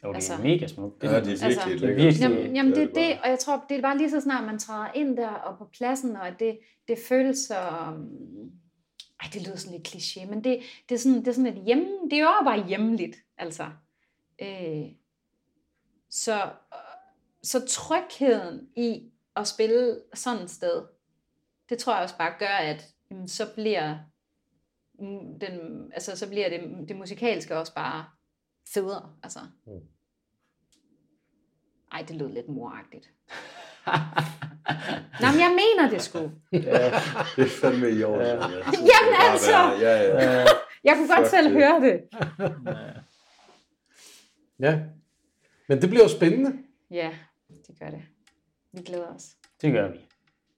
Jo, 0.04 0.08
det 0.08 0.14
Altså- 0.14 0.34
er 0.34 0.38
mega 0.42 0.66
smukt. 0.66 1.02
Ja, 1.02 1.08
det 1.08 1.14
er 1.42 1.46
Altså- 1.46 1.68
virkelig 1.68 1.80
Det 1.80 1.90
er 1.90 1.94
virkelig- 2.04 2.20
Jamen, 2.20 2.56
jamen 2.56 2.72
det 2.72 2.82
er 2.82 2.86
bare. 2.94 3.04
det, 3.04 3.18
og 3.22 3.28
jeg 3.28 3.38
tror, 3.38 3.64
det 3.68 3.76
er 3.78 3.82
bare 3.82 3.98
lige 3.98 4.10
så 4.10 4.20
snart, 4.20 4.44
man 4.44 4.58
træder 4.58 4.92
ind 4.92 5.16
der 5.16 5.28
og 5.28 5.58
på 5.58 5.64
pladsen, 5.78 6.16
og 6.16 6.26
at 6.28 6.34
det, 6.40 6.58
det 6.88 6.98
føles 7.08 7.38
så... 7.38 7.54
Um, 7.88 8.50
ej, 9.20 9.30
det 9.32 9.46
lyder 9.46 9.56
sådan 9.56 9.78
lidt 9.78 9.88
kliché, 9.88 10.26
men 10.26 10.44
det, 10.44 10.62
det, 10.88 10.94
er 10.94 10.98
sådan, 10.98 11.18
det 11.18 11.28
er 11.28 11.32
sådan 11.32 11.56
et 11.56 11.64
hjemme... 11.64 12.10
Det 12.10 12.12
er 12.12 12.22
jo 12.22 12.44
bare 12.44 12.66
hjemligt, 12.66 13.16
altså. 13.38 13.70
Øh, 14.42 14.86
så, 16.10 16.50
så 17.42 17.66
trygheden 17.66 18.68
i 18.76 19.10
at 19.36 19.48
spille 19.48 20.02
sådan 20.14 20.42
et 20.42 20.50
sted, 20.50 20.86
det 21.68 21.78
tror 21.78 21.94
jeg 21.94 22.02
også 22.02 22.18
bare 22.18 22.38
gør, 22.38 22.46
at 22.46 22.94
jamen, 23.10 23.28
så 23.28 23.54
bliver 23.54 23.98
den, 25.40 25.90
altså, 25.92 26.16
så 26.16 26.28
bliver 26.28 26.48
det, 26.48 26.88
det 26.88 26.96
musikalske 26.96 27.56
også 27.56 27.74
bare 27.74 28.04
federe. 28.74 29.14
Altså. 29.22 29.40
Mm. 29.66 29.88
Ej, 31.92 32.02
det 32.08 32.16
lød 32.16 32.28
lidt 32.28 32.48
moragtigt. 32.48 33.10
Nå, 35.20 35.26
men 35.32 35.40
jeg 35.40 35.56
mener 35.60 35.90
det 35.90 36.02
sgu. 36.02 36.30
Det 36.52 36.68
er 37.38 37.48
fandme 37.60 37.90
i 37.90 38.02
orden. 38.04 38.26
Ja. 38.26 38.34
Ja. 38.34 38.40
Jamen 38.72 39.14
altså! 39.30 39.58
Ja, 39.80 40.02
ja. 40.02 40.46
Jeg 40.84 40.94
kunne 40.96 41.08
godt 41.08 41.18
Fuck 41.18 41.30
selv 41.30 41.44
det. 41.44 41.52
høre 41.52 41.80
det. 41.80 42.00
Ja. 44.60 44.80
Men 45.68 45.82
det 45.82 45.88
bliver 45.90 46.02
jo 46.02 46.08
spændende. 46.08 46.58
Ja, 46.90 47.10
det 47.66 47.78
gør 47.80 47.90
det. 47.90 48.02
Vi 48.72 48.82
glæder 48.82 49.06
os. 49.14 49.24
Det 49.62 49.72
gør 49.72 49.90
vi. 49.90 49.98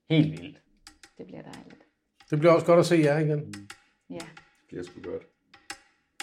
Helt 0.09 0.31
vildt. 0.31 0.57
Det 1.17 1.25
bliver 1.25 1.41
dejligt. 1.41 1.81
Det 2.29 2.39
bliver 2.39 2.53
også 2.53 2.65
godt 2.65 2.79
at 2.79 2.85
se 2.85 2.95
jer 2.95 3.17
igen. 3.19 3.69
Ja, 4.09 4.15
Det 4.15 4.67
bliver 4.67 4.83
sgu 4.83 5.01
godt. 5.03 5.23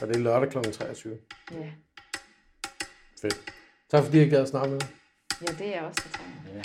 Og 0.03 0.09
det 0.09 0.17
er 0.17 0.21
lørdag 0.21 0.51
kl. 0.51 0.71
23. 0.71 1.19
ja. 1.53 1.71
Fedt. 3.21 3.41
Tak 3.91 4.05
fordi 4.05 4.19
jeg 4.19 4.31
gad 4.31 4.43
at 4.43 4.49
snakke 4.49 4.71
med 4.71 4.81
dig. 4.81 4.89
Ja, 5.41 5.65
det 5.65 5.77
er 5.77 5.83
også 5.83 6.01
det, 6.05 6.13
tager. 6.13 6.55
Ja. 6.55 6.63